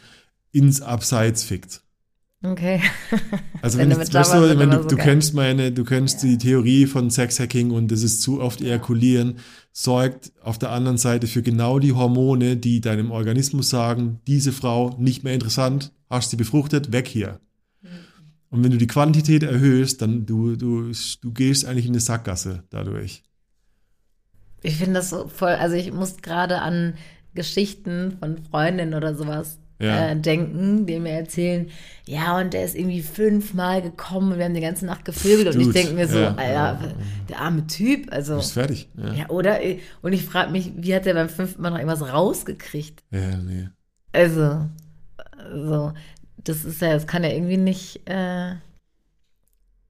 ins 0.52 0.82
Abseits 0.82 1.44
fickt. 1.44 1.82
okay. 2.44 2.82
Also 3.62 3.78
Wenn 3.78 3.90
wenn, 3.90 3.98
du 3.98 4.04
ich, 4.04 4.14
weißt 4.14 4.34
du, 4.34 4.58
wenn 4.58 4.70
du, 4.70 4.84
so 4.84 4.88
du 4.88 4.96
kennst 4.96 5.34
meine, 5.34 5.74
du 5.74 5.84
kennst 5.84 6.24
die 6.24 6.38
Theorie 6.38 6.86
von 6.86 7.10
Sexhacking 7.10 7.72
und 7.72 7.92
das 7.92 8.04
ist 8.04 8.22
zu 8.22 8.40
oft 8.40 8.62
ejakulieren, 8.62 9.40
sorgt 9.74 10.32
auf 10.42 10.58
der 10.58 10.72
anderen 10.72 10.98
Seite 10.98 11.28
für 11.28 11.42
genau 11.42 11.80
die 11.80 11.92
Hormone, 11.92 12.56
die 12.56 12.80
deinem 12.80 13.12
Organismus 13.12 13.70
sagen, 13.70 14.22
diese 14.28 14.54
Frau 14.54 14.96
nicht 14.98 15.26
mehr 15.26 15.34
interessant, 15.34 15.92
hast 16.10 16.30
sie 16.30 16.38
befruchtet, 16.38 16.94
weg 16.94 17.08
hier. 17.08 17.42
Mhm. 17.82 17.88
Und 18.50 18.64
wenn 18.64 18.72
du 18.72 18.78
die 18.78 18.88
Quantität 18.88 19.44
erhöhst, 19.44 20.02
dann 20.02 20.26
du, 20.26 20.56
du, 20.56 20.92
du 21.22 21.34
gehst 21.34 21.66
eigentlich 21.66 21.86
in 21.86 21.92
eine 21.92 22.00
Sackgasse 22.00 22.64
dadurch. 22.70 23.24
Ich 24.62 24.78
finde 24.78 24.96
das 24.96 25.10
so 25.10 25.28
voll, 25.28 25.50
also 25.52 25.76
ich 25.76 25.92
muss 25.92 26.18
gerade 26.18 26.62
an 26.62 26.96
Geschichten 27.34 28.18
von 28.20 28.38
Freundinnen 28.38 28.94
oder 28.94 29.16
sowas 29.16 29.60
Ja. 29.80 30.10
äh, 30.10 30.16
denken, 30.20 30.86
die 30.86 31.00
mir 31.00 31.12
erzählen, 31.12 31.70
ja, 32.06 32.38
und 32.38 32.54
der 32.54 32.66
ist 32.66 32.76
irgendwie 32.76 33.02
fünfmal 33.02 33.82
gekommen 33.82 34.34
und 34.34 34.38
wir 34.38 34.46
haben 34.46 34.54
die 34.54 34.60
ganze 34.62 34.86
Nacht 34.86 35.06
gevögelt 35.06 35.56
und 35.56 35.62
ich 35.62 35.72
denke 35.72 35.94
mir 35.94 36.08
so, 36.08 36.20
ja. 36.20 36.36
Alter, 36.36 36.80
der 37.30 37.40
arme 37.40 37.66
Typ, 37.68 38.12
also. 38.12 38.34
Du 38.34 38.40
bist 38.40 38.54
fertig. 38.54 38.90
Ja, 38.98 39.14
Ja, 39.14 39.30
oder? 39.30 39.60
Und 40.02 40.14
ich 40.14 40.26
frage 40.26 40.52
mich, 40.52 40.72
wie 40.76 40.94
hat 40.94 41.06
der 41.06 41.14
beim 41.14 41.30
fünften 41.30 41.62
Mal 41.62 41.70
noch 41.70 41.78
irgendwas 41.78 42.12
rausgekriegt? 42.14 43.04
ja 43.12 43.38
nee. 43.38 43.70
Also, 44.12 44.66
so, 45.54 45.94
das 46.44 46.66
ist 46.66 46.82
ja, 46.82 46.94
das 46.94 47.08
kann 47.08 47.24
ja 47.24 47.30
irgendwie 47.30 47.58
nicht, 47.58 48.02
äh, 48.10 48.56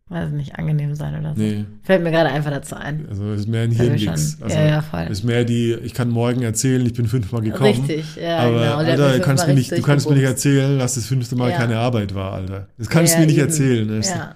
weiß 0.10 0.32
nicht, 0.32 0.56
angenehm 0.56 0.95
sein 0.95 1.19
oder 1.19 1.36
so. 1.36 1.41
Nee, 1.41 1.65
Fällt 1.84 2.04
mir 2.04 2.10
gerade 2.12 2.30
einfach 2.30 2.50
dazu 2.52 2.76
ein. 2.76 3.06
also 3.10 3.32
es 3.32 3.41
ist 3.41 3.48
mehr 3.48 3.63
ein 3.63 3.72
Hirnwix. 3.72 4.38
Also, 4.41 4.56
Ja, 4.58 4.65
ja, 4.67 4.82
voll. 4.82 5.02
Es 5.04 5.19
ist 5.19 5.24
mehr 5.24 5.45
die, 5.45 5.74
ich 5.74 5.93
kann 5.93 6.10
morgen 6.10 6.41
erzählen, 6.41 6.84
ich 6.86 6.93
bin 6.93 7.06
fünfmal 7.08 7.41
gekommen. 7.41 7.86
Richtig, 7.86 8.15
ja, 8.15 8.39
aber 8.39 8.60
genau. 8.60 8.76
Alter, 8.78 9.13
du 9.13 9.19
kannst, 9.22 9.48
mir 9.48 9.54
nicht, 9.54 9.72
du 9.72 9.82
kannst 9.82 10.10
mir 10.10 10.15
nicht 10.15 10.24
erzählen, 10.26 10.80
dass 10.80 10.95
das 10.95 11.06
fünfte 11.06 11.36
Mal 11.36 11.52
Ja. 11.52 11.58
keine 11.58 11.78
Arbeit 11.78 12.15
war, 12.15 12.34
Alter. 12.34 12.67
Das 12.78 12.89
kannst 12.89 13.13
du 13.13 13.15
Ja, 13.17 13.22
mir 13.22 13.28
nicht 13.28 13.38
eben. 13.38 13.48
erzählen. 13.48 14.02
Ja, 14.02 14.36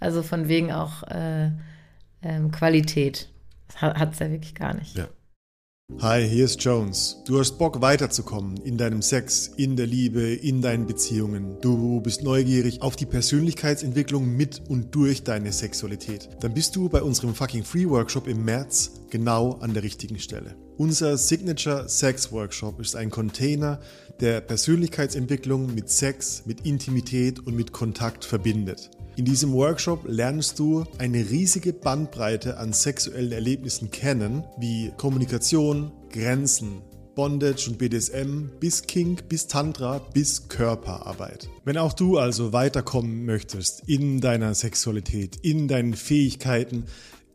also 0.00 0.22
von 0.22 0.48
wegen 0.48 0.72
auch 0.72 1.04
äh, 1.04 1.50
ähm, 2.22 2.50
Qualität. 2.50 3.28
Das 3.68 3.80
hat 3.82 4.12
es 4.12 4.18
ja 4.18 4.30
wirklich 4.30 4.54
gar 4.54 4.74
nicht. 4.74 4.96
Ja. 4.98 5.06
Hi, 6.00 6.28
hier 6.28 6.46
ist 6.46 6.62
Jones. 6.64 7.22
Du 7.26 7.38
hast 7.38 7.58
Bock 7.58 7.80
weiterzukommen 7.80 8.56
in 8.64 8.76
deinem 8.76 9.02
Sex, 9.02 9.52
in 9.56 9.76
der 9.76 9.86
Liebe, 9.86 10.20
in 10.34 10.60
deinen 10.60 10.86
Beziehungen. 10.86 11.58
Du 11.60 12.00
bist 12.00 12.24
neugierig 12.24 12.82
auf 12.82 12.96
die 12.96 13.06
Persönlichkeitsentwicklung 13.06 14.36
mit 14.36 14.62
und 14.68 14.94
durch 14.94 15.22
deine 15.22 15.52
Sexualität. 15.52 16.28
Dann 16.40 16.54
bist 16.54 16.74
du 16.74 16.88
bei 16.88 17.02
unserem 17.02 17.34
fucking 17.34 17.62
Free 17.62 17.88
Workshop 17.88 18.26
im 18.26 18.44
März 18.44 19.02
genau 19.10 19.58
an 19.60 19.74
der 19.74 19.84
richtigen 19.84 20.18
Stelle. 20.18 20.56
Unser 20.76 21.16
Signature 21.16 21.88
Sex 21.88 22.32
Workshop 22.32 22.80
ist 22.80 22.96
ein 22.96 23.10
Container, 23.10 23.78
der 24.20 24.40
Persönlichkeitsentwicklung 24.40 25.72
mit 25.74 25.88
Sex, 25.88 26.42
mit 26.46 26.66
Intimität 26.66 27.38
und 27.46 27.54
mit 27.54 27.72
Kontakt 27.72 28.24
verbindet. 28.24 28.90
In 29.14 29.26
diesem 29.26 29.52
Workshop 29.52 30.04
lernst 30.08 30.58
du 30.58 30.84
eine 30.96 31.18
riesige 31.18 31.74
Bandbreite 31.74 32.56
an 32.56 32.72
sexuellen 32.72 33.32
Erlebnissen 33.32 33.90
kennen, 33.90 34.42
wie 34.56 34.90
Kommunikation, 34.96 35.92
Grenzen, 36.10 36.80
Bondage 37.14 37.68
und 37.68 37.76
BDSM 37.76 38.48
bis 38.58 38.82
Kink, 38.84 39.28
bis 39.28 39.48
Tantra, 39.48 39.98
bis 39.98 40.48
Körperarbeit. 40.48 41.50
Wenn 41.66 41.76
auch 41.76 41.92
du 41.92 42.16
also 42.16 42.54
weiterkommen 42.54 43.26
möchtest 43.26 43.86
in 43.86 44.22
deiner 44.22 44.54
Sexualität, 44.54 45.36
in 45.42 45.68
deinen 45.68 45.92
Fähigkeiten, 45.92 46.86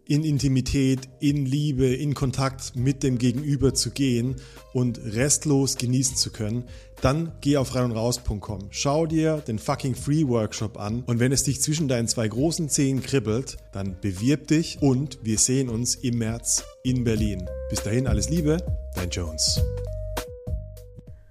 in 0.07 0.23
Intimität, 0.23 1.01
in 1.19 1.45
Liebe, 1.45 1.93
in 1.93 2.15
Kontakt 2.15 2.75
mit 2.75 3.03
dem 3.03 3.19
Gegenüber 3.19 3.75
zu 3.75 3.91
gehen 3.91 4.37
und 4.73 4.97
restlos 4.97 5.75
genießen 5.75 6.15
zu 6.15 6.31
können, 6.31 6.63
dann 7.01 7.31
geh 7.41 7.57
auf 7.57 7.75
reinundraus.com. 7.75 8.67
Schau 8.71 9.05
dir 9.05 9.37
den 9.47 9.59
fucking 9.59 9.95
Free 9.95 10.27
Workshop 10.27 10.79
an 10.79 11.03
und 11.03 11.19
wenn 11.19 11.31
es 11.31 11.43
dich 11.43 11.61
zwischen 11.61 11.87
deinen 11.87 12.07
zwei 12.07 12.27
großen 12.27 12.69
Zehen 12.69 13.01
kribbelt, 13.03 13.57
dann 13.71 13.95
bewirb 14.01 14.47
dich 14.47 14.79
und 14.81 15.19
wir 15.23 15.37
sehen 15.37 15.69
uns 15.69 15.95
im 15.95 16.17
März 16.17 16.63
in 16.83 17.03
Berlin. 17.03 17.47
Bis 17.69 17.83
dahin 17.83 18.07
alles 18.07 18.29
Liebe, 18.29 18.57
dein 18.95 19.09
Jones. 19.09 19.61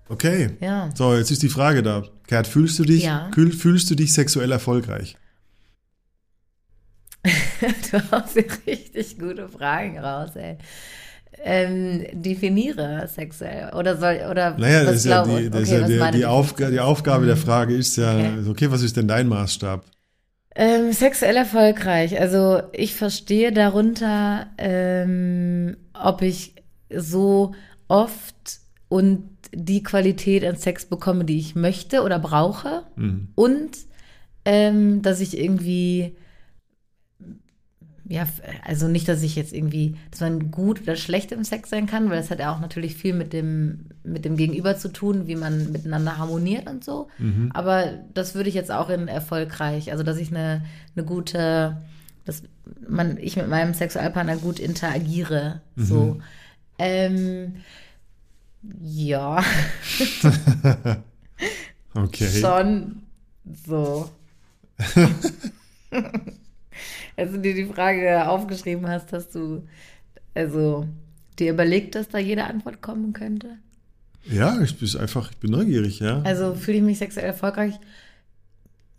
Okay. 0.08 0.50
Ja. 0.60 0.90
So, 0.94 1.14
jetzt 1.16 1.32
ist 1.32 1.42
die 1.42 1.48
Frage 1.48 1.82
da. 1.82 2.04
Gerd, 2.28 2.46
fühlst 2.46 2.78
du 2.78 2.84
dich, 2.84 3.02
Ja. 3.04 3.28
fühl- 3.34 3.52
fühlst 3.52 3.90
du 3.90 3.96
dich 3.96 4.12
sexuell 4.12 4.52
erfolgreich? 4.52 5.16
Du 7.90 8.00
hast 8.12 8.34
hier 8.34 8.46
richtig 8.66 9.18
gute 9.18 9.48
Fragen 9.48 9.98
raus, 9.98 10.30
ey. 10.36 10.58
Ähm, 11.44 12.04
definiere 12.12 13.06
sexuell. 13.08 13.72
Oder 13.74 13.96
soll, 13.96 14.20
oder 14.30 14.56
Naja, 14.58 14.80
das 14.80 14.88
was 14.88 14.96
ist 14.96 15.04
ja 15.06 15.24
die, 15.24 15.50
das 15.50 15.62
ist 15.62 15.68
okay, 15.72 15.90
ja 15.92 16.00
was 16.00 16.10
die, 16.10 16.18
die? 16.18 16.26
Aufga 16.26 16.70
die 16.70 16.80
Aufgabe 16.80 17.26
der 17.26 17.36
Frage 17.36 17.74
ist 17.74 17.96
ja, 17.96 18.14
Okay. 18.14 18.48
okay, 18.48 18.70
was 18.70 18.82
ist 18.82 18.96
denn 18.96 19.06
dein 19.08 19.28
Maßstab? 19.28 19.84
Ähm, 20.54 20.92
sexuell 20.92 21.36
erfolgreich. 21.36 22.18
Also 22.18 22.62
ich 22.72 22.94
verstehe 22.94 23.52
darunter, 23.52 24.46
ähm, 24.58 25.76
ob 25.92 26.22
ich 26.22 26.54
so 26.90 27.54
oft 27.88 28.34
und 28.88 29.28
die 29.54 29.82
Qualität 29.82 30.44
an 30.44 30.56
Sex 30.56 30.86
bekomme, 30.86 31.24
die 31.24 31.38
ich 31.38 31.54
möchte 31.54 32.02
oder 32.02 32.18
brauche. 32.18 32.84
Mhm. 32.96 33.28
Und 33.34 33.70
ähm, 34.44 35.02
dass 35.02 35.20
ich 35.20 35.38
irgendwie, 35.38 36.16
ja, 38.08 38.26
also 38.64 38.86
nicht, 38.88 39.08
dass 39.08 39.22
ich 39.22 39.34
jetzt 39.34 39.52
irgendwie, 39.52 39.96
dass 40.10 40.20
man 40.20 40.50
gut 40.50 40.82
oder 40.82 40.96
schlecht 40.96 41.32
im 41.32 41.42
Sex 41.44 41.70
sein 41.70 41.86
kann, 41.86 42.08
weil 42.08 42.18
das 42.18 42.30
hat 42.30 42.38
ja 42.38 42.54
auch 42.54 42.60
natürlich 42.60 42.94
viel 42.94 43.14
mit 43.14 43.32
dem, 43.32 43.86
mit 44.04 44.24
dem 44.24 44.36
Gegenüber 44.36 44.76
zu 44.76 44.88
tun, 44.88 45.26
wie 45.26 45.34
man 45.34 45.72
miteinander 45.72 46.16
harmoniert 46.16 46.68
und 46.68 46.84
so. 46.84 47.08
Mhm. 47.18 47.50
Aber 47.52 47.94
das 48.14 48.34
würde 48.34 48.48
ich 48.48 48.54
jetzt 48.54 48.70
auch 48.70 48.90
in 48.90 49.08
erfolgreich, 49.08 49.90
also 49.90 50.04
dass 50.04 50.18
ich 50.18 50.30
eine, 50.30 50.64
eine 50.94 51.04
gute, 51.04 51.78
dass 52.24 52.42
man, 52.88 53.18
ich 53.18 53.36
mit 53.36 53.48
meinem 53.48 53.74
Sexualpartner 53.74 54.36
gut 54.36 54.60
interagiere. 54.60 55.62
So. 55.76 56.18
Ähm, 56.78 57.56
ja, 58.80 59.42
Okay. 61.94 62.28
schon 62.28 63.02
so. 63.66 64.10
Als 67.16 67.32
du 67.32 67.38
dir 67.38 67.54
die 67.54 67.66
Frage 67.66 68.28
aufgeschrieben 68.28 68.88
hast, 68.88 69.12
hast 69.12 69.34
du 69.34 69.66
also 70.34 70.86
dir 71.38 71.52
überlegt, 71.52 71.94
dass 71.94 72.08
da 72.08 72.18
jede 72.18 72.44
Antwort 72.44 72.82
kommen 72.82 73.12
könnte? 73.12 73.58
Ja, 74.24 74.60
ich 74.60 74.76
bin 74.78 75.00
einfach, 75.00 75.30
ich 75.30 75.36
bin 75.36 75.52
neugierig, 75.52 76.00
ja. 76.00 76.22
Also 76.22 76.54
fühle 76.54 76.78
ich 76.78 76.82
mich 76.82 76.98
sexuell 76.98 77.26
erfolgreich? 77.26 77.74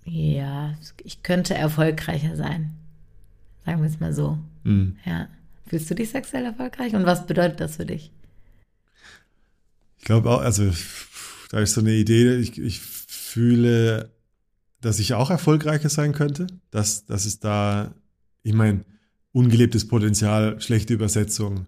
Ja, 0.05 0.75
ich 1.03 1.21
könnte 1.21 1.53
erfolgreicher 1.53 2.35
sein. 2.37 2.71
Sagen 3.65 3.81
wir 3.81 3.89
es 3.89 3.99
mal 3.99 4.13
so. 4.13 4.37
Mhm. 4.63 4.95
Ja. 5.05 5.27
Fühlst 5.67 5.89
du 5.89 5.95
dich 5.95 6.09
sexuell 6.09 6.45
erfolgreich? 6.45 6.95
Und 6.95 7.05
was 7.05 7.27
bedeutet 7.27 7.59
das 7.59 7.75
für 7.75 7.85
dich? 7.85 8.11
Ich 9.99 10.05
glaube 10.05 10.29
auch, 10.29 10.39
also 10.39 10.71
da 11.51 11.59
ist 11.59 11.73
so 11.73 11.81
eine 11.81 11.91
Idee, 11.91 12.37
ich, 12.37 12.57
ich 12.57 12.79
fühle, 12.79 14.09
dass 14.81 14.99
ich 14.99 15.13
auch 15.13 15.29
erfolgreicher 15.29 15.89
sein 15.89 16.13
könnte, 16.13 16.47
dass, 16.71 17.05
dass 17.05 17.25
es 17.25 17.39
da, 17.39 17.93
ich 18.43 18.53
meine, 18.53 18.85
ungelebtes 19.31 19.87
Potenzial, 19.87 20.59
schlechte 20.61 20.93
Übersetzung. 20.93 21.67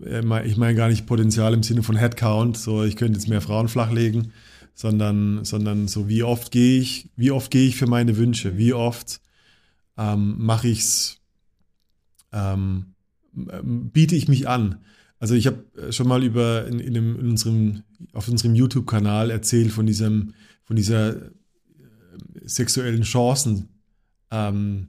Äh, 0.00 0.22
Ich 0.46 0.56
meine 0.56 0.74
gar 0.74 0.88
nicht 0.88 1.06
Potenzial 1.06 1.54
im 1.54 1.62
Sinne 1.62 1.82
von 1.82 1.96
Headcount, 1.96 2.56
so 2.56 2.84
ich 2.84 2.96
könnte 2.96 3.18
jetzt 3.18 3.28
mehr 3.28 3.40
Frauen 3.40 3.68
flachlegen, 3.68 4.32
sondern, 4.74 5.44
sondern 5.44 5.88
so 5.88 6.08
wie 6.08 6.22
oft 6.22 6.50
gehe 6.50 6.80
ich, 6.80 7.10
wie 7.16 7.30
oft 7.30 7.50
gehe 7.50 7.66
ich 7.66 7.76
für 7.76 7.86
meine 7.86 8.16
Wünsche, 8.16 8.58
wie 8.58 8.74
oft 8.74 9.20
ähm, 9.96 10.36
mache 10.38 10.68
ich's, 10.68 11.18
ähm, 12.32 12.94
ähm, 13.34 13.90
biete 13.90 14.14
ich 14.14 14.28
mich 14.28 14.48
an. 14.48 14.80
Also 15.18 15.34
ich 15.34 15.46
habe 15.46 15.64
schon 15.90 16.08
mal 16.08 16.22
über 16.22 16.66
in, 16.66 16.78
in, 16.78 16.92
dem, 16.92 17.18
in 17.18 17.30
unserem 17.30 17.82
auf 18.12 18.28
unserem 18.28 18.54
YouTube-Kanal 18.54 19.30
erzählt 19.30 19.72
von 19.72 19.86
diesem 19.86 20.34
von 20.64 20.76
dieser 20.76 21.16
äh, 21.16 21.30
sexuellen 22.46 23.02
Chancen. 23.02 23.68
Ähm, 24.30 24.88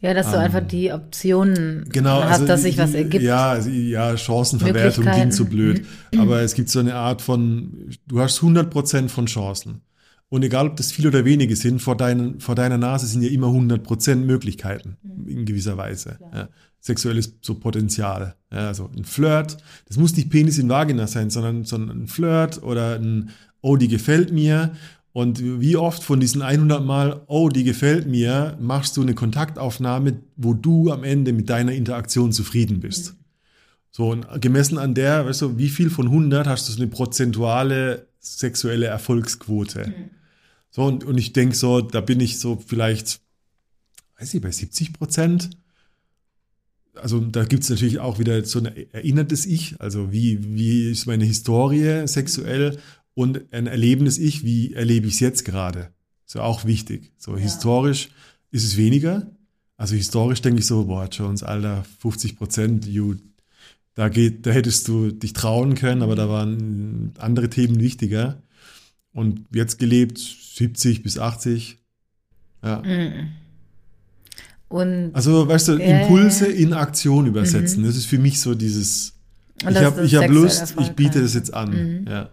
Ja, 0.00 0.12
dass 0.12 0.30
du 0.30 0.36
Ähm, 0.36 0.42
einfach 0.42 0.66
die 0.66 0.92
Optionen 0.92 1.86
genau, 1.88 2.22
hast, 2.22 2.32
also 2.32 2.46
dass 2.46 2.62
sich 2.62 2.76
was 2.76 2.94
ergibt. 2.94 3.24
Ja, 3.24 3.50
also, 3.50 3.70
ja, 3.70 4.16
Chancenverwertung 4.16 5.04
klingt 5.04 5.34
so 5.34 5.46
blöd. 5.46 5.78
Möglichkeiten. 5.78 6.20
Aber 6.20 6.42
es 6.42 6.54
gibt 6.54 6.68
so 6.68 6.80
eine 6.80 6.94
Art 6.94 7.22
von, 7.22 7.90
du 8.06 8.20
hast 8.20 8.40
100% 8.40 9.08
von 9.08 9.26
Chancen. 9.26 9.80
Und 10.28 10.42
egal, 10.42 10.66
ob 10.66 10.76
das 10.76 10.90
viele 10.92 11.08
oder 11.08 11.24
wenige 11.24 11.54
sind, 11.54 11.80
vor, 11.80 11.96
deinen, 11.96 12.40
vor 12.40 12.54
deiner 12.54 12.78
Nase 12.78 13.06
sind 13.06 13.22
ja 13.22 13.30
immer 13.30 13.46
100% 13.46 14.16
Möglichkeiten, 14.16 14.96
in 15.26 15.44
gewisser 15.46 15.76
Weise. 15.76 16.18
Ja. 16.32 16.48
Sexuelles 16.80 17.34
so 17.40 17.54
Potenzial. 17.54 18.34
Ja, 18.52 18.68
also 18.68 18.90
ein 18.96 19.04
Flirt, 19.04 19.56
das 19.86 19.96
muss 19.96 20.16
nicht 20.16 20.30
Penis 20.30 20.58
in 20.58 20.68
Vagina 20.68 21.06
sein, 21.06 21.30
sondern, 21.30 21.64
sondern 21.64 22.02
ein 22.02 22.06
Flirt 22.06 22.62
oder 22.62 22.96
ein, 22.98 23.30
oh, 23.60 23.76
die 23.76 23.88
gefällt 23.88 24.32
mir. 24.32 24.72
Und 25.16 25.40
wie 25.62 25.78
oft 25.78 26.04
von 26.04 26.20
diesen 26.20 26.42
100 26.42 26.84
Mal, 26.84 27.22
oh, 27.26 27.48
die 27.48 27.64
gefällt 27.64 28.06
mir, 28.06 28.54
machst 28.60 28.98
du 28.98 29.00
eine 29.00 29.14
Kontaktaufnahme, 29.14 30.20
wo 30.36 30.52
du 30.52 30.92
am 30.92 31.04
Ende 31.04 31.32
mit 31.32 31.48
deiner 31.48 31.72
Interaktion 31.72 32.32
zufrieden 32.32 32.80
bist. 32.80 33.14
So, 33.90 34.10
und 34.10 34.26
gemessen 34.42 34.76
an 34.76 34.94
der, 34.94 35.24
weißt 35.24 35.40
du, 35.40 35.56
wie 35.56 35.70
viel 35.70 35.88
von 35.88 36.08
100 36.08 36.46
hast 36.46 36.68
du 36.68 36.72
so 36.74 36.82
eine 36.82 36.88
prozentuale 36.88 38.08
sexuelle 38.18 38.88
Erfolgsquote? 38.88 39.90
So, 40.68 40.84
und, 40.84 41.02
und 41.04 41.16
ich 41.16 41.32
denke 41.32 41.56
so, 41.56 41.80
da 41.80 42.02
bin 42.02 42.20
ich 42.20 42.38
so 42.38 42.62
vielleicht, 42.66 43.22
weiß 44.18 44.34
ich, 44.34 44.42
bei 44.42 44.50
70 44.50 44.92
Prozent. 44.92 45.48
Also 46.92 47.20
da 47.20 47.44
gibt 47.44 47.62
es 47.62 47.70
natürlich 47.70 48.00
auch 48.00 48.18
wieder 48.18 48.44
so 48.44 48.58
ein 48.58 48.70
erinnertes 48.92 49.46
Ich, 49.46 49.80
also 49.80 50.12
wie, 50.12 50.44
wie 50.44 50.90
ist 50.90 51.06
meine 51.06 51.24
Historie 51.24 52.06
sexuell 52.06 52.76
und 53.16 53.50
ein 53.50 53.66
erlebendes 53.66 54.18
Ich, 54.18 54.44
wie 54.44 54.74
erlebe 54.74 55.06
ich 55.08 55.14
es 55.14 55.20
jetzt 55.20 55.44
gerade? 55.46 55.88
So 56.26 56.40
auch 56.42 56.66
wichtig. 56.66 57.12
So 57.16 57.36
historisch 57.38 58.10
ist 58.50 58.62
es 58.64 58.76
weniger. 58.76 59.30
Also 59.78 59.94
historisch 59.94 60.42
denke 60.42 60.60
ich 60.60 60.66
so, 60.66 60.84
boah, 60.84 61.08
Jones, 61.10 61.42
Alter, 61.42 61.84
50 62.00 62.36
Prozent, 62.36 62.86
you, 62.86 63.14
da 63.94 64.10
geht, 64.10 64.44
da 64.44 64.50
hättest 64.50 64.86
du 64.88 65.10
dich 65.12 65.32
trauen 65.32 65.74
können, 65.74 66.02
aber 66.02 66.14
da 66.14 66.28
waren 66.28 67.12
andere 67.18 67.48
Themen 67.48 67.80
wichtiger. 67.80 68.42
Und 69.12 69.46
jetzt 69.54 69.78
gelebt 69.78 70.18
70 70.18 71.02
bis 71.02 71.18
80. 71.18 71.78
Ja. 72.62 72.82
Mhm. 72.82 73.28
Und, 74.68 75.10
Also, 75.14 75.48
weißt 75.48 75.68
du, 75.68 75.72
Ja, 75.78 75.78
ja, 75.86 76.00
Impulse 76.02 76.50
ja. 76.50 76.54
in 76.54 76.74
Aktion 76.74 77.26
übersetzen. 77.26 77.82
Das 77.84 77.96
ist 77.96 78.06
für 78.06 78.18
mich 78.18 78.40
so 78.40 78.54
dieses, 78.54 79.14
Und 79.64 79.70
ich 79.70 79.78
habe 79.78 80.06
hab 80.06 80.30
Lust, 80.30 80.74
ich 80.80 80.90
biete 80.90 81.20
erfolgreich. 81.20 81.22
das 81.22 81.34
jetzt 81.34 81.54
an. 81.54 81.70
Mhm. 82.02 82.06
Ja. 82.08 82.28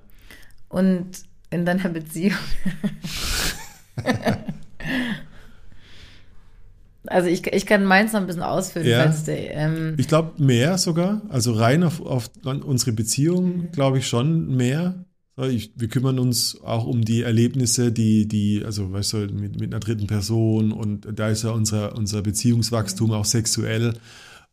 Und 0.74 1.08
in 1.50 1.66
deiner 1.66 1.90
Beziehung. 1.90 2.38
also 7.08 7.28
ich, 7.28 7.46
ich 7.48 7.66
kann 7.66 7.86
meins 7.86 8.14
noch 8.14 8.22
ein 8.22 8.28
bisschen 8.28 8.44
ausführen, 8.44 8.88
Ja. 8.88 9.06
der, 9.06 9.56
ähm, 9.56 9.96
Ich 9.98 10.08
glaube 10.08 10.42
mehr 10.44 10.78
sogar, 10.78 11.22
also 11.30 11.54
rein 11.54 11.84
auf, 11.84 12.02
auf 12.02 12.30
unsere 12.44 12.94
Beziehung 12.94 13.72
glaube 13.72 14.00
ich 14.00 14.08
schon 14.08 14.56
mehr. 14.56 15.06
Ich, 15.50 15.72
wir 15.76 15.88
kümmern 15.88 16.20
uns 16.20 16.62
auch 16.62 16.86
um 16.86 17.04
die 17.04 17.24
Erlebnisse, 17.24 17.92
die, 17.92 18.28
die, 18.28 18.64
also 18.64 18.92
weißt 18.92 19.14
du, 19.14 19.18
mit, 19.34 19.60
mit 19.60 19.74
einer 19.74 19.80
dritten 19.80 20.06
Person 20.06 20.72
und 20.72 21.08
da 21.12 21.30
ist 21.30 21.44
ja 21.44 21.50
unser, 21.50 21.96
unser 21.96 22.22
Beziehungswachstum 22.22 23.12
auch 23.12 23.26
sexuell. 23.26 23.94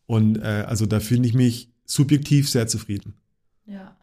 Und 0.07 0.37
äh, 0.37 0.65
also 0.67 0.87
da 0.87 0.99
finde 0.99 1.27
ich 1.29 1.35
mich 1.35 1.69
subjektiv 1.85 2.49
sehr 2.49 2.67
zufrieden. 2.67 3.13
Ja. 3.67 3.95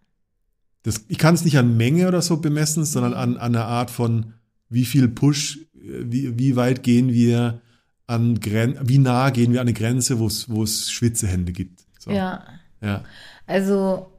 Das, 0.83 1.05
ich 1.09 1.19
kann 1.19 1.35
es 1.35 1.45
nicht 1.45 1.59
an 1.59 1.77
Menge 1.77 2.09
oder 2.09 2.23
so 2.23 2.39
bemessen, 2.39 2.85
sondern 2.85 3.15
an, 3.15 3.37
an 3.37 3.55
einer 3.55 3.65
Art 3.65 3.91
von, 3.91 4.35
wie 4.69 4.85
viel 4.85 5.09
Push, 5.09 5.59
äh, 5.75 6.05
wie, 6.05 6.39
wie 6.39 6.57
weit 6.57 6.83
gehen 6.83 7.13
wir 7.13 7.61
an 8.07 8.41
Gren 8.41 8.79
wie 8.83 8.99
nah 8.99 9.31
gehen 9.31 9.53
wir 9.53 9.61
an 9.61 9.67
eine 9.67 9.75
Grenze, 9.75 10.19
wo 10.19 10.27
es 10.27 10.49
wo 10.49 10.63
es 10.63 10.91
Schwitzehände 10.91 11.53
gibt. 11.53 11.85
So. 11.99 12.11
Ja. 12.11 12.43
ja. 12.81 13.05
Also, 13.47 14.11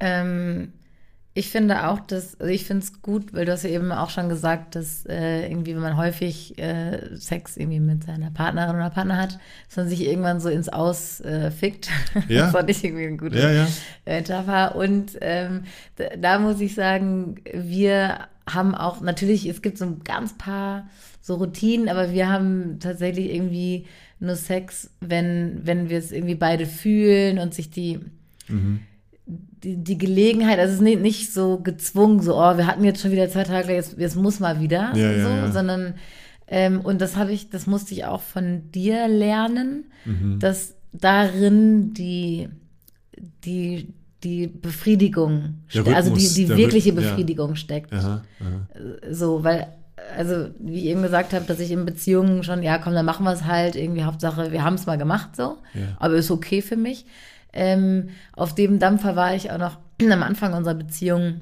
ähm, 0.00 0.72
ich 1.38 1.50
finde 1.50 1.86
auch, 1.88 2.00
dass, 2.00 2.38
also 2.40 2.52
ich 2.52 2.64
finde 2.64 2.82
es 2.82 3.00
gut, 3.00 3.32
weil 3.32 3.44
du 3.44 3.52
hast 3.52 3.62
ja 3.62 3.70
eben 3.70 3.92
auch 3.92 4.10
schon 4.10 4.28
gesagt, 4.28 4.74
dass 4.74 5.06
äh, 5.06 5.48
irgendwie, 5.48 5.74
wenn 5.74 5.82
man 5.82 5.96
häufig 5.96 6.58
äh, 6.58 7.14
Sex 7.16 7.56
irgendwie 7.56 7.78
mit 7.78 8.02
seiner 8.04 8.30
Partnerin 8.32 8.74
oder 8.74 8.90
Partner 8.90 9.16
hat, 9.16 9.38
dass 9.68 9.76
man 9.76 9.88
sich 9.88 10.04
irgendwann 10.04 10.40
so 10.40 10.48
ins 10.48 10.68
Aus 10.68 11.20
äh, 11.20 11.50
fickt. 11.50 11.88
Ja. 12.28 12.42
das 12.42 12.52
fand 12.52 12.68
ich 12.70 12.82
irgendwie 12.82 13.06
eine 13.06 13.16
gute 13.16 13.38
Ja, 13.38 13.50
ja. 13.52 13.68
Metapher. 14.04 14.74
Und 14.74 15.16
ähm, 15.20 15.62
da, 15.96 16.04
da 16.20 16.38
muss 16.40 16.60
ich 16.60 16.74
sagen, 16.74 17.36
wir 17.54 18.18
haben 18.48 18.74
auch, 18.74 19.00
natürlich, 19.00 19.46
es 19.46 19.62
gibt 19.62 19.78
so 19.78 19.84
ein 19.84 20.02
ganz 20.04 20.36
paar 20.36 20.88
so 21.20 21.36
Routinen, 21.36 21.88
aber 21.88 22.12
wir 22.12 22.28
haben 22.28 22.78
tatsächlich 22.80 23.32
irgendwie 23.32 23.86
nur 24.18 24.34
Sex, 24.34 24.90
wenn, 25.00 25.60
wenn 25.62 25.88
wir 25.88 25.98
es 25.98 26.10
irgendwie 26.10 26.34
beide 26.34 26.66
fühlen 26.66 27.38
und 27.38 27.54
sich 27.54 27.70
die, 27.70 28.00
Mhm. 28.48 28.80
Die, 29.62 29.76
die 29.76 29.98
Gelegenheit, 29.98 30.58
also 30.58 30.70
es 30.70 30.76
ist 30.78 30.82
nicht, 30.84 31.00
nicht 31.00 31.32
so 31.32 31.58
gezwungen, 31.58 32.20
so, 32.22 32.34
oh, 32.36 32.56
wir 32.56 32.66
hatten 32.66 32.84
jetzt 32.84 33.00
schon 33.00 33.10
wieder 33.10 33.28
zwei 33.28 33.44
Tage, 33.44 33.72
jetzt, 33.72 33.98
jetzt 33.98 34.16
muss 34.16 34.40
mal 34.40 34.60
wieder, 34.60 34.92
Ja, 34.94 35.12
ja, 35.12 35.22
so, 35.24 35.28
ja. 35.30 35.52
sondern, 35.52 35.94
ähm, 36.46 36.80
und 36.80 37.00
das 37.00 37.16
habe 37.16 37.32
ich, 37.32 37.50
das 37.50 37.66
musste 37.66 37.92
ich 37.94 38.04
auch 38.04 38.20
von 38.22 38.70
dir 38.72 39.08
lernen, 39.08 39.84
Mhm. 40.04 40.38
dass 40.38 40.74
darin 40.92 41.92
die, 41.94 42.48
die, 43.44 43.92
die 44.24 44.46
Befriedigung, 44.46 45.54
ste- 45.68 45.94
also 45.94 46.10
die, 46.14 46.20
Rhythmus, 46.20 46.34
die 46.34 46.48
wirkliche 46.48 46.90
Rhyth- 46.90 46.94
ja. 47.02 47.10
Befriedigung 47.10 47.54
steckt. 47.56 47.92
Aha, 47.92 48.22
aha. 48.40 48.66
So, 49.10 49.44
weil, 49.44 49.68
also, 50.16 50.48
wie 50.58 50.78
ich 50.78 50.84
eben 50.86 51.02
gesagt 51.02 51.32
habe, 51.32 51.44
dass 51.44 51.60
ich 51.60 51.70
in 51.70 51.84
Beziehungen 51.84 52.42
schon, 52.42 52.62
ja, 52.62 52.78
komm, 52.78 52.94
dann 52.94 53.04
machen 53.04 53.24
wir 53.24 53.32
es 53.32 53.44
halt, 53.44 53.76
irgendwie 53.76 54.04
Hauptsache, 54.04 54.52
wir 54.52 54.64
haben 54.64 54.74
es 54.74 54.86
mal 54.86 54.96
gemacht, 54.98 55.36
so. 55.36 55.58
Ja. 55.74 55.96
Aber 55.98 56.14
ist 56.14 56.30
okay 56.30 56.62
für 56.62 56.76
mich. 56.76 57.04
Ähm, 57.52 58.10
auf 58.32 58.54
dem 58.54 58.78
Dampfer 58.78 59.16
war 59.16 59.34
ich 59.34 59.50
auch 59.50 59.58
noch 59.58 59.78
am 60.10 60.22
Anfang 60.22 60.54
unserer 60.54 60.74
Beziehung, 60.74 61.40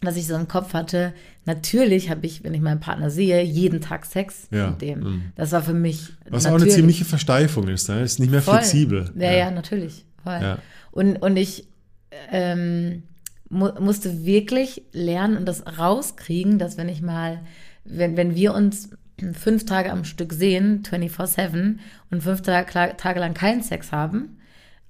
dass 0.00 0.16
ich 0.16 0.26
so 0.26 0.34
im 0.34 0.48
Kopf 0.48 0.72
hatte, 0.72 1.12
natürlich 1.44 2.08
habe 2.08 2.24
ich, 2.24 2.42
wenn 2.42 2.54
ich 2.54 2.60
meinen 2.60 2.80
Partner 2.80 3.10
sehe, 3.10 3.42
jeden 3.42 3.80
Tag 3.82 4.06
Sex 4.06 4.48
Ja, 4.50 4.70
mit 4.70 4.80
dem. 4.80 5.00
mhm. 5.00 5.22
Das 5.36 5.52
war 5.52 5.62
für 5.62 5.74
mich. 5.74 6.08
Was 6.28 6.46
auch 6.46 6.50
eine 6.50 6.58
natürlich. 6.58 6.74
ziemliche 6.74 7.04
Versteifung 7.04 7.68
ist, 7.68 7.88
ne? 7.88 8.00
ist 8.00 8.18
nicht 8.18 8.30
mehr 8.30 8.40
Voll. 8.40 8.54
flexibel. 8.54 9.10
Ja, 9.16 9.32
ja, 9.32 9.50
natürlich. 9.50 10.06
Voll. 10.22 10.38
Ja. 10.40 10.58
Und, 10.90 11.16
und 11.16 11.36
ich 11.36 11.66
ähm, 12.30 13.02
mu 13.48 13.68
musste 13.78 14.24
wirklich 14.24 14.82
lernen 14.92 15.36
und 15.36 15.46
das 15.46 15.64
rauskriegen, 15.78 16.58
dass 16.58 16.76
wenn 16.76 16.88
ich 16.88 17.02
mal, 17.02 17.40
wenn, 17.84 18.16
wenn 18.16 18.34
wir 18.34 18.54
uns 18.54 18.90
fünf 19.34 19.66
Tage 19.66 19.92
am 19.92 20.04
Stück 20.04 20.32
sehen, 20.32 20.82
24-7, 20.82 21.76
und 22.10 22.22
fünf 22.22 22.42
Tage, 22.42 22.96
Tage 22.96 23.20
lang 23.20 23.34
keinen 23.34 23.62
Sex 23.62 23.92
haben, 23.92 24.38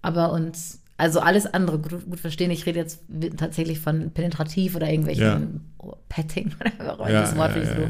aber 0.03 0.33
uns, 0.33 0.81
also 0.97 1.21
alles 1.21 1.47
andere 1.47 1.79
gut, 1.79 2.05
gut 2.09 2.21
verstehen. 2.21 2.51
Ich 2.51 2.67
rede 2.67 2.79
jetzt 2.79 3.01
tatsächlich 3.37 3.81
von 3.81 4.11
penetrativ 4.11 4.77
oder 4.77 4.89
irgendwelchen 4.89 5.73
Petting 6.09 6.53
oder 6.81 6.99
was 6.99 7.11
Ja, 7.11 7.21
das 7.23 7.37
Wort 7.37 7.57
ja, 7.57 7.63
ja, 7.63 7.75
so 7.75 7.81
ja. 7.83 7.89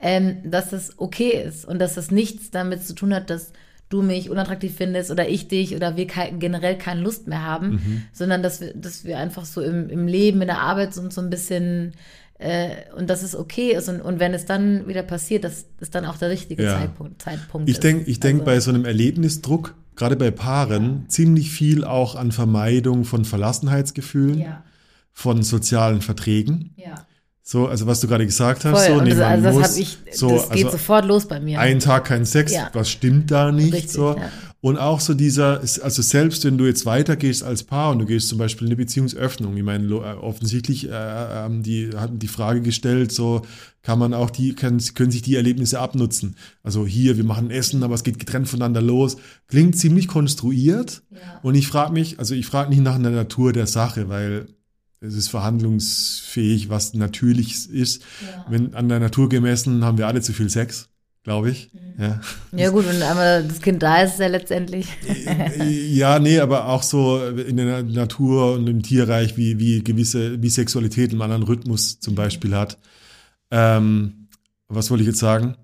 ähm, 0.00 0.50
dass 0.50 0.70
das 0.70 0.98
okay 0.98 1.42
ist 1.46 1.64
und 1.64 1.78
dass 1.78 1.94
das 1.94 2.10
nichts 2.10 2.50
damit 2.50 2.84
zu 2.84 2.94
tun 2.94 3.14
hat, 3.14 3.30
dass 3.30 3.52
du 3.88 4.02
mich 4.02 4.30
unattraktiv 4.30 4.74
findest 4.74 5.10
oder 5.10 5.28
ich 5.28 5.48
dich 5.48 5.76
oder 5.76 5.96
wir 5.96 6.06
kein, 6.06 6.38
generell 6.38 6.78
keine 6.78 7.02
Lust 7.02 7.28
mehr 7.28 7.42
haben, 7.42 7.70
Mhm. 7.72 8.02
sondern 8.12 8.42
dass 8.42 8.60
wir, 8.60 8.72
dass 8.74 9.04
wir 9.04 9.18
einfach 9.18 9.44
so 9.44 9.60
im, 9.60 9.90
im 9.90 10.06
Leben, 10.06 10.40
in 10.40 10.48
der 10.48 10.60
Arbeit 10.60 10.94
so, 10.94 11.08
so 11.10 11.20
ein 11.20 11.28
bisschen 11.28 11.92
äh, 12.38 12.70
und 12.96 13.10
dass 13.10 13.22
es 13.22 13.36
okay 13.36 13.72
ist 13.74 13.88
und, 13.90 14.00
und 14.00 14.18
wenn 14.18 14.32
es 14.34 14.46
dann 14.46 14.88
wieder 14.88 15.02
passiert, 15.02 15.44
dass 15.44 15.66
es 15.78 15.90
dann 15.90 16.06
auch 16.06 16.16
der 16.16 16.30
richtige 16.30 16.64
Ja. 16.64 16.78
Zeitpunkt, 16.78 17.20
Zeitpunkt 17.22 17.68
Ich 17.68 17.76
ist. 17.76 17.84
denke 17.84 18.10
ich 18.10 18.18
denk 18.18 18.40
Also, 18.40 18.44
bei 18.46 18.60
so 18.60 18.70
einem 18.70 18.84
Erlebnisdruck, 18.86 19.74
gerade 20.02 20.16
bei 20.16 20.30
Paaren, 20.30 21.04
ziemlich 21.08 21.50
viel 21.50 21.84
auch 21.84 22.14
an 22.16 22.32
Vermeidung 22.32 23.04
von 23.04 23.24
Verlassenheitsgefühlen, 23.24 24.38
Ja, 24.40 24.62
von 25.12 25.42
sozialen 25.42 26.00
Verträgen. 26.02 26.74
ja. 26.76 26.94
So, 27.44 27.66
also 27.66 27.88
was 27.88 28.00
du 28.00 28.06
gerade 28.06 28.24
gesagt 28.24 28.64
hast, 28.64 28.86
Voll. 28.86 28.98
so, 28.98 29.02
nee, 29.04 29.10
das, 29.10 29.18
also 29.20 29.42
das 29.44 29.54
muss 29.56 29.76
ich, 29.76 29.98
so, 30.12 30.30
das 30.30 30.50
geht 30.50 30.64
also 30.66 30.70
sofort 30.78 31.04
los 31.06 31.26
bei 31.26 31.40
mir. 31.40 31.58
einen 31.58 31.80
Tag 31.80 32.04
kein 32.04 32.24
Sex, 32.24 32.52
Ja. 32.52 32.70
was 32.72 32.88
stimmt 32.88 33.32
da 33.32 33.50
nicht? 33.50 33.72
Richtig, 33.72 33.90
so. 33.92 34.14
Und 34.62 34.78
auch 34.78 35.00
so 35.00 35.12
dieser, 35.12 35.58
also 35.58 36.02
selbst 36.02 36.44
wenn 36.44 36.56
du 36.56 36.66
jetzt 36.66 36.86
weitergehst 36.86 37.42
als 37.42 37.64
Paar 37.64 37.90
und 37.90 37.98
du 37.98 38.06
gehst 38.06 38.28
zum 38.28 38.38
Beispiel 38.38 38.68
in 38.68 38.70
eine 38.70 38.76
Beziehungsöffnung, 38.76 39.56
ich 39.56 39.64
meine, 39.64 39.92
äh, 39.92 40.14
offensichtlich 40.14 40.88
äh, 40.88 40.92
haben 40.92 41.64
die 41.64 41.90
hatten 41.96 42.20
die 42.20 42.28
Frage 42.28 42.62
gestellt, 42.62 43.10
so 43.10 43.42
kann 43.82 43.98
man 43.98 44.14
auch 44.14 44.30
die, 44.30 44.54
können, 44.54 44.80
können 44.94 45.10
sich 45.10 45.22
die 45.22 45.34
Erlebnisse 45.34 45.80
abnutzen. 45.80 46.36
Also 46.62 46.86
hier, 46.86 47.16
wir 47.16 47.24
machen 47.24 47.50
Essen, 47.50 47.82
aber 47.82 47.96
es 47.96 48.04
geht 48.04 48.20
getrennt 48.20 48.48
voneinander 48.48 48.80
los. 48.80 49.16
Klingt 49.48 49.76
ziemlich 49.76 50.06
konstruiert. 50.06 51.02
Ja. 51.10 51.40
Und 51.42 51.56
ich 51.56 51.66
frage 51.66 51.92
mich, 51.92 52.20
also 52.20 52.36
ich 52.36 52.46
frage 52.46 52.70
nicht 52.70 52.84
nach 52.84 53.02
der 53.02 53.10
Natur 53.10 53.52
der 53.52 53.66
Sache, 53.66 54.08
weil 54.08 54.46
es 55.00 55.14
ist 55.14 55.26
verhandlungsfähig, 55.26 56.68
was 56.68 56.94
natürlich 56.94 57.68
ist. 57.68 58.02
Ja. 58.24 58.46
Wenn 58.48 58.74
an 58.74 58.88
der 58.88 59.00
Natur 59.00 59.28
gemessen 59.28 59.84
haben 59.84 59.98
wir 59.98 60.06
alle 60.06 60.22
zu 60.22 60.32
viel 60.32 60.50
Sex, 60.50 60.88
glaube 61.22 61.50
ich. 61.50 61.70
Mhm. 61.72 62.02
Ja. 62.02 62.20
ja 62.52 62.70
gut, 62.70 62.86
wenn 62.86 63.02
einmal 63.02 63.44
das 63.44 63.60
Kind 63.60 63.82
da 63.82 64.02
ist, 64.02 64.14
ist 64.14 64.20
ja 64.20 64.26
letztendlich. 64.26 64.86
ja, 65.90 66.18
nee, 66.18 66.38
aber 66.38 66.68
auch 66.68 66.82
so 66.82 67.24
in 67.24 67.56
der 67.56 67.82
Natur 67.82 68.54
und 68.54 68.68
im 68.68 68.82
Tierreich, 68.82 69.36
wie, 69.36 69.58
wie 69.58 69.82
gewisse, 69.82 70.42
wie 70.42 70.50
Sexualität 70.50 71.12
einen 71.12 71.22
anderen 71.22 71.44
Rhythmus 71.44 72.00
zum 72.00 72.14
Beispiel 72.14 72.54
hat. 72.56 72.78
Ähm, 73.50 74.28
was 74.68 74.90
wollte 74.90 75.02
ich 75.02 75.08
jetzt 75.08 75.20
sagen? 75.20 75.56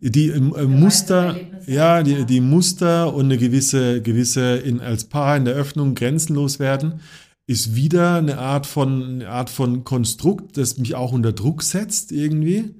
Die 0.00 0.28
äh, 0.28 0.38
Muster, 0.38 1.28
Erlebnisse. 1.28 1.70
ja, 1.70 2.02
die, 2.02 2.24
die 2.24 2.40
Muster 2.40 3.12
und 3.14 3.26
eine 3.26 3.38
gewisse, 3.38 4.02
gewisse 4.02 4.56
in, 4.56 4.80
als 4.80 5.04
Paar 5.04 5.36
in 5.36 5.44
der 5.44 5.54
Öffnung 5.54 5.94
grenzenlos 5.94 6.58
werden, 6.58 7.00
ist 7.46 7.76
wieder 7.76 8.16
eine 8.16 8.38
Art 8.38 8.66
von, 8.66 9.02
eine 9.02 9.28
Art 9.28 9.50
von 9.50 9.84
Konstrukt, 9.84 10.56
das 10.56 10.78
mich 10.78 10.94
auch 10.94 11.12
unter 11.12 11.32
Druck 11.32 11.62
setzt 11.62 12.12
irgendwie. 12.12 12.74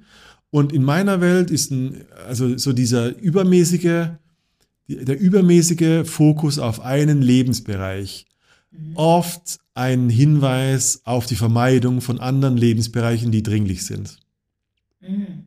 Und 0.49 0.71
in 0.73 0.83
meiner 0.83 1.21
Welt 1.21 1.51
ist 1.51 1.71
ein, 1.71 2.05
also 2.27 2.57
so 2.57 2.73
dieser 2.73 3.17
übermäßige, 3.17 4.09
der 4.87 5.19
übermäßige 5.19 6.07
Fokus 6.07 6.59
auf 6.59 6.79
einen 6.79 7.21
Lebensbereich 7.21 8.27
oft 8.95 9.59
ein 9.73 10.09
Hinweis 10.09 11.01
auf 11.03 11.25
die 11.25 11.35
Vermeidung 11.35 12.01
von 12.01 12.19
anderen 12.19 12.57
Lebensbereichen, 12.57 13.31
die 13.31 13.43
dringlich 13.43 13.85
sind. 13.85 14.17
Mhm. 15.01 15.45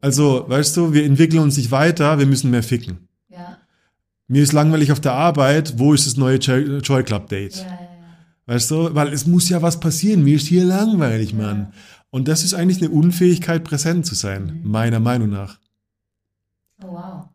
Also, 0.00 0.44
weißt 0.48 0.76
du, 0.76 0.92
wir 0.92 1.04
entwickeln 1.04 1.42
uns 1.42 1.56
nicht 1.56 1.70
weiter, 1.70 2.18
wir 2.18 2.26
müssen 2.26 2.50
mehr 2.50 2.62
ficken. 2.62 3.08
Ja. 3.28 3.58
Mir 4.28 4.42
ist 4.42 4.52
langweilig 4.52 4.92
auf 4.92 5.00
der 5.00 5.12
Arbeit, 5.12 5.78
wo 5.78 5.94
ist 5.94 6.06
das 6.06 6.16
neue 6.16 6.36
Joy 6.36 7.02
Club 7.04 7.28
Date? 7.28 7.56
Ja, 7.56 7.62
ja. 7.62 7.78
Weißt 8.46 8.70
du, 8.70 8.94
weil 8.94 9.12
es 9.12 9.26
muss 9.26 9.48
ja 9.48 9.62
was 9.62 9.80
passieren, 9.80 10.22
mir 10.22 10.36
ist 10.36 10.46
hier 10.46 10.64
langweilig, 10.64 11.32
Mann. 11.32 11.72
Und 12.14 12.28
das 12.28 12.44
ist 12.44 12.54
eigentlich 12.54 12.78
eine 12.78 12.90
Unfähigkeit, 12.90 13.64
präsent 13.64 14.06
zu 14.06 14.14
sein, 14.14 14.60
meiner 14.62 15.00
Meinung 15.00 15.30
nach. 15.30 15.58
Oh, 16.80 16.92
wow. 16.92 17.28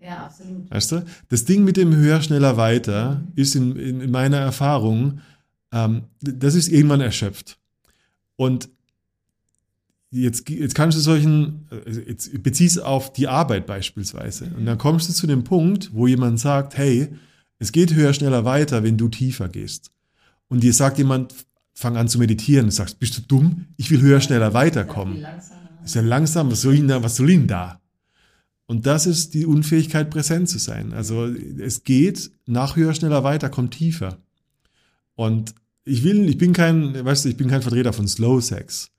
Ja, 0.00 0.24
absolut. 0.24 0.68
Weißt 0.72 0.90
du? 0.90 1.04
Das 1.28 1.44
Ding 1.44 1.62
mit 1.62 1.76
dem 1.76 1.94
höher, 1.94 2.20
schneller, 2.20 2.56
weiter 2.56 3.22
ist 3.36 3.54
in, 3.54 3.76
in, 3.76 4.00
in 4.00 4.10
meiner 4.10 4.38
Erfahrung, 4.38 5.20
ähm, 5.70 6.02
das 6.20 6.56
ist 6.56 6.66
irgendwann 6.66 7.00
erschöpft. 7.00 7.60
Und 8.34 8.70
jetzt, 10.10 10.50
jetzt 10.50 10.74
kannst 10.74 10.98
du 10.98 11.00
solchen, 11.00 11.68
äh, 11.70 11.90
jetzt 12.08 12.42
beziehst 12.42 12.82
auf 12.82 13.12
die 13.12 13.28
Arbeit 13.28 13.66
beispielsweise. 13.66 14.46
Und 14.58 14.66
dann 14.66 14.78
kommst 14.78 15.08
du 15.08 15.12
zu 15.12 15.28
dem 15.28 15.44
Punkt, 15.44 15.94
wo 15.94 16.08
jemand 16.08 16.40
sagt, 16.40 16.76
hey, 16.76 17.14
es 17.60 17.70
geht 17.70 17.94
höher, 17.94 18.12
schneller, 18.12 18.44
weiter, 18.44 18.82
wenn 18.82 18.98
du 18.98 19.08
tiefer 19.08 19.48
gehst. 19.48 19.92
Und 20.48 20.64
dir 20.64 20.72
sagt 20.72 20.98
jemand, 20.98 21.46
fang 21.74 21.96
an 21.96 22.08
zu 22.08 22.18
meditieren. 22.18 22.66
Du 22.66 22.72
sagst, 22.72 22.98
bist 22.98 23.16
du 23.16 23.22
dumm? 23.22 23.66
Ich 23.76 23.90
will 23.90 24.00
höher, 24.00 24.20
schneller, 24.20 24.54
weiterkommen. 24.54 25.26
Ist 25.84 25.94
ja 25.94 26.02
langsam, 26.02 26.50
was 26.50 26.62
soll 26.62 26.74
ihn 26.74 26.88
da, 26.88 27.02
was 27.02 27.16
soll 27.16 27.30
ihn 27.30 27.46
da? 27.46 27.80
Und 28.66 28.86
das 28.86 29.06
ist 29.06 29.34
die 29.34 29.44
Unfähigkeit, 29.44 30.10
präsent 30.10 30.48
zu 30.48 30.58
sein. 30.58 30.92
Also 30.92 31.26
es 31.26 31.84
geht 31.84 32.30
nach 32.46 32.76
höher, 32.76 32.94
schneller, 32.94 33.24
weiter, 33.24 33.50
kommt 33.50 33.74
tiefer. 33.74 34.18
Und 35.14 35.54
ich 35.84 36.04
will, 36.04 36.28
ich 36.28 36.38
bin 36.38 36.52
kein, 36.52 37.04
weißt 37.04 37.24
du, 37.24 37.28
ich 37.28 37.36
bin 37.36 37.48
kein 37.48 37.62
Vertreter 37.62 37.92
von 37.92 38.08
Slow 38.08 38.40
Sex. 38.40 38.90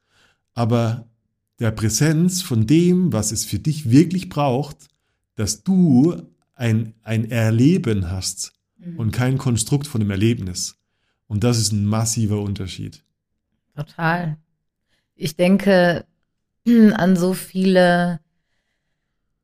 Aber 0.54 1.08
der 1.60 1.72
Präsenz 1.72 2.42
von 2.42 2.68
dem, 2.68 3.14
was 3.14 3.32
es 3.32 3.46
für 3.46 3.60
dich 3.60 3.90
wirklich 3.90 4.30
braucht, 4.30 4.90
dass 5.36 5.64
du 5.64 6.22
ein, 6.54 6.94
ein 7.02 7.32
Erleben 7.32 8.12
hast 8.12 8.54
und 8.98 9.12
kein 9.12 9.38
Konstrukt 9.38 9.88
von 9.88 10.02
dem 10.02 10.12
Erlebnis. 10.12 10.76
Und 11.34 11.44
das 11.44 11.58
ist 11.58 11.72
ein 11.72 11.86
massiver 11.86 12.40
Unterschied. 12.40 13.02
Total. 13.76 14.38
Ich 15.16 15.36
denke 15.36 16.06
an 16.94 17.16
so 17.16 17.34
viele 17.34 18.20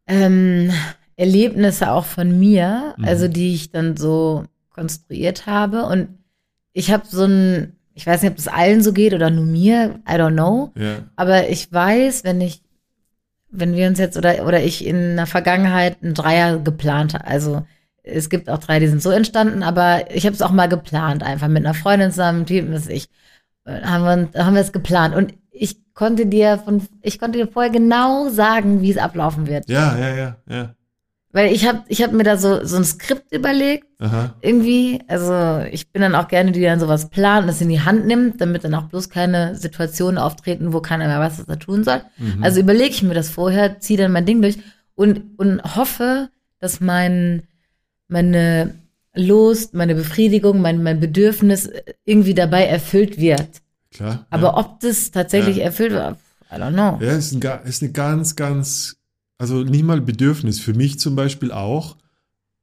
ähm, 0.06 0.72
Erlebnisse 1.16 1.92
auch 1.92 2.06
von 2.06 2.38
mir, 2.40 2.94
Mhm. 2.98 3.06
also 3.06 3.28
die 3.28 3.56
ich 3.56 3.72
dann 3.72 3.98
so 3.98 4.46
konstruiert 4.70 5.48
habe. 5.48 5.86
Und 5.86 6.10
ich 6.74 6.92
habe 6.92 7.06
so 7.08 7.26
ein, 7.26 7.76
ich 7.96 8.06
weiß 8.06 8.22
nicht, 8.22 8.30
ob 8.32 8.38
das 8.38 8.48
allen 8.48 8.84
so 8.84 8.94
geht 8.94 9.16
oder 9.16 9.32
nur 9.32 9.46
mir, 9.48 10.00
I 10.08 10.14
don't 10.14 10.34
know. 10.34 10.72
Ja. 10.76 11.10
Aber 11.16 11.50
ich 11.50 11.72
weiß, 11.74 12.24
wenn 12.24 12.40
ich, 12.40 12.62
wenn 13.50 13.74
wir 13.76 13.88
uns 13.88 13.98
jetzt 13.98 14.16
oder, 14.16 14.46
oder 14.46 14.62
ich 14.64 14.86
in 14.86 15.16
der 15.16 15.26
Vergangenheit 15.26 15.98
einen 16.04 16.14
Dreier 16.14 16.60
geplant 16.60 17.16
habe, 17.16 17.26
also 17.26 17.66
es 18.14 18.30
gibt 18.30 18.50
auch 18.50 18.58
drei, 18.58 18.80
die 18.80 18.88
sind 18.88 19.02
so 19.02 19.12
entstanden, 19.12 19.64
aber 19.64 20.14
ich 20.14 20.26
habe 20.26 20.36
es 20.36 20.42
auch 20.42 20.52
mal 20.52 20.68
geplant, 20.68 21.24
einfach 21.24 21.48
mit 21.48 21.66
einer 21.66 21.74
Freundin 21.74 22.12
zusammen, 22.12 22.46
Typen, 22.46 22.74
was 22.74 22.88
ich, 22.88 23.08
äh, 23.66 23.82
haben 23.82 24.32
wir, 24.34 24.46
haben 24.46 24.56
wir 24.56 24.62
es 24.62 24.72
geplant. 24.72 25.16
Und 25.16 25.34
ich 25.52 25.94
konnte 25.94 26.26
dir 26.26 26.58
von, 26.60 26.82
ich 27.02 27.20
konnte 27.20 27.38
dir 27.38 27.48
vorher 27.48 27.72
genau 27.72 28.30
sagen, 28.30 28.82
wie 28.82 28.92
es 28.92 28.98
ablaufen 28.98 29.48
wird. 29.48 29.70
Ja, 29.70 29.98
ja, 29.98 30.16
ja, 30.16 30.38
ja. 30.50 30.76
Weil 31.32 31.54
ich 31.54 31.68
habe 31.68 31.84
ich 31.88 32.02
hab 32.02 32.12
mir 32.12 32.24
da 32.24 32.38
so, 32.38 32.66
so 32.66 32.78
ein 32.78 32.84
Skript 32.84 33.32
überlegt, 33.32 33.86
Aha. 34.00 34.34
irgendwie. 34.42 35.02
Also 35.08 35.64
ich 35.72 35.92
bin 35.92 36.02
dann 36.02 36.16
auch 36.16 36.28
gerne, 36.28 36.52
die 36.52 36.62
dann 36.62 36.80
sowas 36.80 37.10
planen, 37.10 37.46
das 37.46 37.62
in 37.62 37.70
die 37.70 37.82
Hand 37.82 38.08
nimmt, 38.08 38.42
damit 38.42 38.64
dann 38.64 38.74
auch 38.74 38.86
bloß 38.86 39.12
keine 39.12 39.56
Situationen 39.56 40.18
auftreten, 40.18 40.74
wo 40.74 40.82
keiner 40.82 41.06
mehr 41.08 41.20
weiß, 41.20 41.38
was 41.38 41.48
er 41.48 41.60
tun 41.60 41.84
soll. 41.84 42.02
Mhm. 42.18 42.44
Also 42.44 42.60
überlege 42.60 42.90
ich 42.90 43.04
mir 43.04 43.14
das 43.14 43.30
vorher, 43.30 43.80
ziehe 43.80 44.00
dann 44.00 44.12
mein 44.12 44.26
Ding 44.26 44.42
durch 44.42 44.58
und, 44.96 45.38
und 45.38 45.76
hoffe, 45.76 46.30
dass 46.60 46.82
mein, 46.82 47.44
meine 48.10 48.76
Lust, 49.16 49.74
meine 49.74 49.96
Befriedigung, 49.96 50.62
mein, 50.62 50.84
mein 50.84 51.00
Bedürfnis 51.00 51.70
irgendwie 52.06 52.34
dabei 52.34 52.66
erfüllt 52.66 53.18
wird. 53.18 53.62
Klar. 53.92 54.28
Aber 54.30 54.48
ja. 54.50 54.58
ob 54.58 54.80
das 54.82 55.12
tatsächlich 55.12 55.58
Ja. 55.58 55.64
erfüllt 55.64 55.92
wird, 55.92 56.18
I 56.52 56.56
don't 56.56 56.74
know. 56.74 57.04
Ja, 57.04 57.16
ist, 57.16 57.34
ein, 57.34 57.42
ist 57.66 57.82
eine 57.82 57.92
ganz, 57.92 58.36
ganz, 58.36 58.98
also 59.38 59.64
nicht 59.64 59.84
mal 59.84 60.02
Bedürfnis, 60.02 60.60
für 60.60 60.74
mich 60.74 61.00
zum 61.00 61.16
Beispiel 61.16 61.52
auch. 61.52 61.98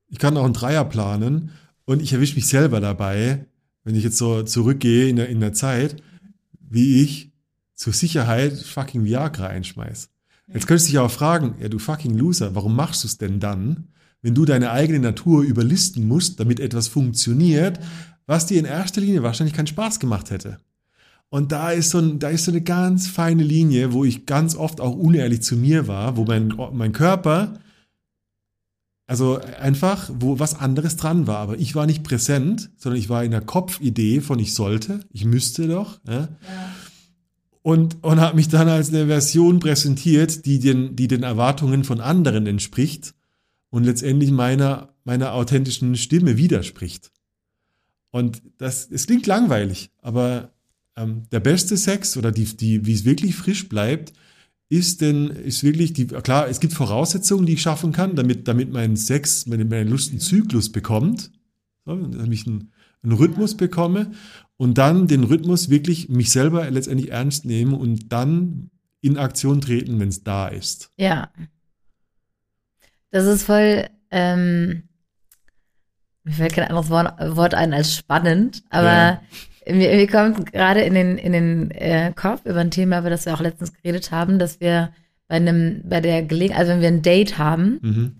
Ich 0.09 0.18
kann 0.18 0.37
auch 0.37 0.44
einen 0.44 0.54
Dreier 0.54 0.85
planen 0.85 1.50
und 1.85 2.02
ich 2.02 2.12
erwische 2.12 2.37
mich 2.37 2.46
selber 2.46 2.80
dabei, 2.80 3.46
wenn 3.85 3.94
ich 3.94 4.04
jetzt 4.04 4.18
so 4.18 4.42
zurückgehe 4.42 5.09
in 5.09 5.16
der, 5.16 5.28
in 5.28 5.40
der 5.40 5.52
Zeit, 5.52 5.96
wie 6.61 7.02
ich 7.02 7.30
zur 7.74 7.92
Sicherheit 7.92 8.54
fucking 8.54 9.04
Viagra 9.04 9.46
einschmeiß. 9.46 10.09
Jetzt 10.52 10.66
könntest 10.66 10.88
du 10.88 10.92
dich 10.92 10.98
auch 10.98 11.11
fragen, 11.11 11.56
ja 11.61 11.68
du 11.68 11.78
fucking 11.78 12.16
Loser, 12.16 12.54
warum 12.54 12.74
machst 12.76 13.02
du 13.04 13.09
es 13.09 13.18
denn 13.18 13.40
dann, 13.40 13.88
wenn 14.22 14.35
du 14.35 14.44
deine 14.44 14.70
eigene 14.70 15.00
Natur 15.00 15.42
überlisten 15.42 16.07
musst, 16.07 16.40
damit 16.40 16.61
etwas 16.61 16.88
funktioniert, 16.88 17.79
was 18.26 18.46
dir 18.46 18.59
in 18.59 18.64
erster 18.64 19.00
Linie 19.00 19.22
wahrscheinlich 19.22 19.55
keinen 19.55 19.68
Spaß 19.68 20.00
gemacht 20.00 20.31
hätte. 20.31 20.59
Und 21.29 21.52
da 21.52 21.70
ist 21.70 21.90
so, 21.90 21.98
ein, 21.98 22.18
da 22.18 22.29
ist 22.29 22.44
so 22.44 22.52
eine 22.52 22.61
ganz 22.61 23.09
feine 23.09 23.42
Linie, 23.42 23.92
wo 23.92 24.05
ich 24.05 24.26
ganz 24.26 24.55
oft 24.55 24.81
auch 24.81 24.94
unehrlich 24.94 25.42
zu 25.42 25.57
mir 25.57 25.88
war, 25.88 26.16
wo 26.16 26.24
mein, 26.24 26.55
mein 26.72 26.92
Körper, 26.92 27.55
also 29.09 29.40
einfach, 29.61 30.11
wo 30.18 30.38
was 30.38 30.59
anderes 30.59 30.96
dran 30.96 31.26
war. 31.26 31.38
Aber 31.38 31.59
ich 31.59 31.74
war 31.74 31.87
nicht 31.87 32.05
präsent, 32.05 32.70
sondern 32.76 33.00
ich 33.00 33.09
war 33.09 33.24
in 33.24 33.33
der 33.33 33.40
Kopfidee 33.40 34.20
von 34.20 34.38
ich 34.38 34.55
sollte, 34.55 35.00
ich 35.12 35.24
müsste 35.24 35.68
doch. 35.68 36.00
Ja? 36.09 36.29
Und, 37.62 38.02
und 38.05 38.20
habe 38.20 38.37
mich 38.37 38.48
dann 38.48 38.68
als 38.68 38.90
eine 38.90 39.07
Version 39.07 39.59
präsentiert, 39.59 40.46
die 40.46 40.61
den, 40.61 40.94
die 40.94 41.09
den 41.09 41.24
Erwartungen 41.24 41.83
von 41.83 42.00
anderen 42.00 42.46
entspricht 42.46 43.15
und 43.76 43.84
letztendlich 43.84 44.30
meiner, 44.30 44.94
meiner 45.04 45.34
authentischen 45.34 45.96
Stimme 45.96 46.38
widerspricht. 46.38 47.12
Und 48.10 48.40
das, 48.56 48.90
es 48.90 49.06
klingt 49.06 49.26
langweilig, 49.26 49.90
aber 50.00 50.54
ähm, 50.96 51.24
der 51.30 51.40
beste 51.40 51.76
Sex 51.76 52.16
oder 52.16 52.32
die, 52.32 52.46
die, 52.46 52.86
wie 52.86 52.94
es 52.94 53.04
wirklich 53.04 53.36
frisch 53.36 53.68
bleibt, 53.68 54.14
ist 54.70 55.02
denn, 55.02 55.28
ist 55.28 55.62
wirklich 55.62 55.92
die, 55.92 56.06
klar, 56.06 56.48
es 56.48 56.58
gibt 56.58 56.72
Voraussetzungen, 56.72 57.44
die 57.44 57.52
ich 57.52 57.60
schaffen 57.60 57.92
kann, 57.92 58.16
damit, 58.16 58.48
damit 58.48 58.72
mein 58.72 58.96
Sex, 58.96 59.44
meine, 59.44 59.66
meine 59.66 59.90
Lust 59.90 60.10
einen 60.10 60.20
Zyklus 60.20 60.72
bekommt, 60.72 61.30
so, 61.84 61.94
damit 61.96 62.32
ich 62.32 62.46
einen, 62.46 62.72
einen 63.02 63.12
Rhythmus 63.12 63.58
bekomme 63.58 64.12
und 64.56 64.78
dann 64.78 65.06
den 65.06 65.22
Rhythmus 65.22 65.68
wirklich 65.68 66.08
mich 66.08 66.30
selber 66.30 66.70
letztendlich 66.70 67.10
ernst 67.10 67.44
nehmen 67.44 67.74
und 67.74 68.10
dann 68.10 68.70
in 69.02 69.18
Aktion 69.18 69.60
treten, 69.60 70.00
wenn 70.00 70.08
es 70.08 70.24
da 70.24 70.48
ist. 70.48 70.92
Ja. 70.96 71.28
Das 73.16 73.24
ist 73.24 73.44
voll, 73.44 73.87
ähm, 74.11 74.83
mir 76.24 76.35
fällt 76.35 76.52
kein 76.52 76.68
anderes 76.68 76.90
Wort, 76.90 77.55
ein 77.55 77.72
als 77.72 77.96
spannend, 77.96 78.62
aber 78.68 79.20
Ja. 79.66 79.74
mir, 79.74 79.88
mir 79.96 80.07
kommt 80.07 80.52
gerade 80.52 80.83
in 80.83 80.92
den, 80.92 81.16
in 81.16 81.33
den 81.33 81.70
äh, 81.70 82.12
Kopf 82.14 82.44
über 82.44 82.61
ein 82.61 82.70
Thema, 82.70 82.98
über 82.98 83.09
das 83.09 83.24
wir 83.24 83.33
auch 83.33 83.40
letztens 83.40 83.72
geredet 83.72 84.11
haben, 84.11 84.38
dass 84.38 84.61
wir 84.61 84.92
bei 85.29 85.37
einem, 85.37 85.81
bei 85.85 86.02
der 86.02 86.24
Gelegenheit, 86.24 86.61
also 86.61 86.72
wenn 86.72 86.81
wir 86.83 86.88
ein 86.88 87.00
Date 87.00 87.38
haben, 87.38 87.79
Mhm. 87.83 88.16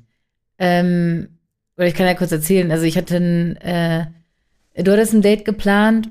ähm, 0.59 1.29
oder 1.77 1.89
ich 1.89 1.95
kann 1.95 2.07
ja 2.07 2.15
kurz 2.15 2.33
erzählen, 2.33 2.71
also 2.71 2.85
ich 2.85 2.97
hatte 2.97 3.17
ein, 3.19 3.57
äh, 3.57 4.07
du 4.83 4.93
hattest 4.93 5.13
ein 5.13 5.21
Date 5.21 5.45
geplant 5.45 6.11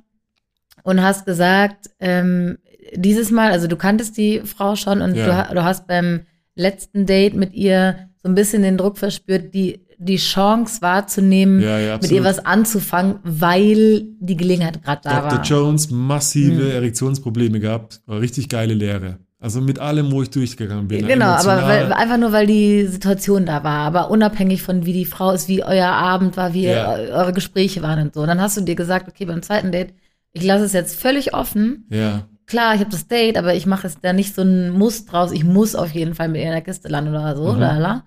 und 0.84 1.02
hast 1.02 1.26
gesagt, 1.26 1.90
ähm, 2.00 2.60
dieses 2.94 3.32
Mal, 3.32 3.52
also 3.52 3.66
du 3.66 3.78
kanntest 3.78 4.16
die 4.16 4.42
Frau 4.42 4.76
schon 4.76 5.02
und 5.02 5.16
Ja. 5.16 5.48
du, 5.48 5.56
du 5.56 5.64
hast 5.64 5.88
beim 5.88 6.28
letzten 6.54 7.08
Date 7.08 7.34
mit 7.34 7.54
ihr 7.54 8.05
so 8.26 8.32
ein 8.32 8.34
bisschen 8.34 8.64
den 8.64 8.76
Druck 8.76 8.98
verspürt, 8.98 9.54
die, 9.54 9.82
die 10.00 10.16
Chance 10.18 10.82
wahrzunehmen, 10.82 11.62
Ja, 11.62 11.78
ja, 11.78 12.00
mit 12.02 12.10
ihr 12.10 12.24
was 12.24 12.44
anzufangen, 12.44 13.18
weil 13.24 14.04
die 14.20 14.36
Gelegenheit 14.36 14.82
gerade 14.84 15.02
da 15.04 15.22
Dr. 15.22 15.38
war. 15.38 15.44
Jones 15.44 15.92
massive 15.92 16.64
Mhm. 16.64 16.72
Erektionsprobleme 16.72 17.60
gehabt, 17.60 18.02
war 18.08 18.20
richtig 18.20 18.50
geile 18.50 18.74
Lehre. 18.74 19.20
Also 19.40 19.62
mit 19.62 19.78
allem, 19.78 20.12
wo 20.12 20.24
ich 20.24 20.32
durchgegangen 20.32 20.88
bin. 20.88 21.06
Genau, 21.06 21.28
aber 21.28 21.62
weil, 21.68 21.94
einfach 21.94 22.18
nur, 22.18 22.32
weil 22.32 22.48
die 22.48 22.88
Situation 22.88 23.46
da 23.46 23.64
war, 23.64 23.86
aber 23.86 24.10
unabhängig 24.10 24.64
von 24.64 24.88
wie 24.88 24.94
die 24.94 25.06
Frau 25.06 25.30
ist, 25.34 25.48
wie 25.48 25.64
euer 25.64 25.90
Abend 25.90 26.36
war, 26.36 26.56
wie 26.56 26.64
Ja. 26.66 26.96
eu- 26.96 27.12
eure 27.12 27.34
Gespräche 27.34 27.84
waren 27.84 28.00
und 28.08 28.16
so. 28.16 28.22
Und 28.22 28.28
dann 28.28 28.42
hast 28.42 28.58
du 28.58 28.62
dir 28.62 28.74
gesagt, 28.76 29.08
okay, 29.08 29.26
beim 29.26 29.44
zweiten 29.44 29.72
Date, 29.72 29.94
ich 30.34 30.44
lasse 30.44 30.66
es 30.66 30.74
jetzt 30.74 31.00
völlig 31.00 31.36
offen. 31.36 31.86
ja, 31.92 32.24
Klar, 32.48 32.76
ich 32.76 32.80
habe 32.82 32.92
das 32.92 33.08
Date, 33.08 33.38
aber 33.38 33.56
ich 33.56 33.66
mache 33.66 33.88
es 33.88 34.00
da 34.02 34.14
nicht 34.14 34.36
so 34.36 34.44
ein 34.44 34.70
Muss 34.72 35.06
draus. 35.06 35.32
Ich 35.32 35.44
muss 35.44 35.74
auf 35.76 35.90
jeden 35.92 36.14
Fall 36.14 36.28
mit 36.30 36.42
ihr 36.42 36.48
in 36.48 36.52
der 36.52 36.62
Kiste 36.62 36.88
landen 36.90 37.10
oder 37.10 37.36
so. 37.36 37.54
Mhm. 37.54 37.60
Lala. 37.60 38.04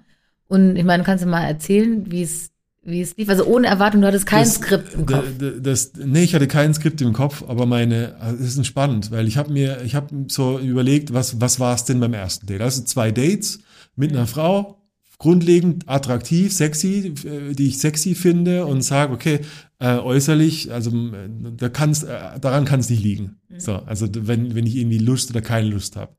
Und 0.49 0.77
ich 0.77 0.85
meine, 0.85 1.03
kannst 1.05 1.25
du 1.25 1.29
mal 1.29 1.45
erzählen, 1.45 2.11
wie 2.11 2.23
es 2.23 2.51
wie 2.85 3.03
es 3.03 3.17
lief? 3.19 3.29
Also 3.29 3.45
ohne 3.45 3.67
Erwartung, 3.67 4.01
du 4.01 4.07
hattest 4.07 4.25
kein 4.25 4.45
Das- 4.45 4.55
Skript 4.55 4.95
im 4.95 5.05
Kopf. 5.05 5.25
d- 5.39 5.51
d- 5.53 5.61
Das, 5.61 5.93
nee, 6.03 6.23
ich 6.25 6.35
hatte 6.35 6.47
kein 6.49 6.73
Skript 6.73 7.01
im 7.03 7.13
Kopf, 7.13 7.45
aber 7.47 7.67
meine, 7.67 8.17
also 8.19 8.43
es 8.43 8.57
ist 8.57 8.67
spannend, 8.67 9.11
weil 9.11 9.29
ich 9.29 9.37
habe 9.37 9.53
mir, 9.53 9.83
ich 9.85 9.95
habe 9.95 10.25
so 10.29 10.59
überlegt, 10.59 11.13
was, 11.13 11.39
was 11.41 11.61
war 11.61 11.75
es 11.75 11.85
denn 11.85 12.01
beim 12.01 12.15
ersten 12.15 12.47
Date? 12.47 12.63
Also 12.63 12.83
zwei 12.85 13.11
Dates 13.13 13.59
mit 13.95 14.13
einer 14.13 14.27
Frau, 14.27 14.81
grundlegend 15.19 15.87
attraktiv, 15.87 16.51
sexy, 16.53 17.13
äh, 17.27 17.53
die 17.55 17.67
ich 17.67 17.79
sexy 17.79 18.15
finde 18.15 18.65
und 18.65 18.81
sage, 18.83 19.13
okay, 19.13 19.41
äh, 19.81 19.97
äußerlich, 19.99 20.73
also 20.73 20.91
äh, 20.91 21.29
da 21.59 21.69
kann's, 21.69 22.05
äh, 22.05 22.39
daran 22.41 22.65
kann 22.65 22.81
es 22.81 22.89
nicht 22.89 23.03
liegen. 23.03 23.37
So, 23.59 23.75
also 23.75 24.07
wenn, 24.13 24.55
wenn 24.55 24.67
ich 24.67 24.77
irgendwie 24.77 24.99
Lust 24.99 25.29
oder 25.31 25.43
keine 25.43 25.69
Lust 25.69 25.97
habe. 25.97 26.13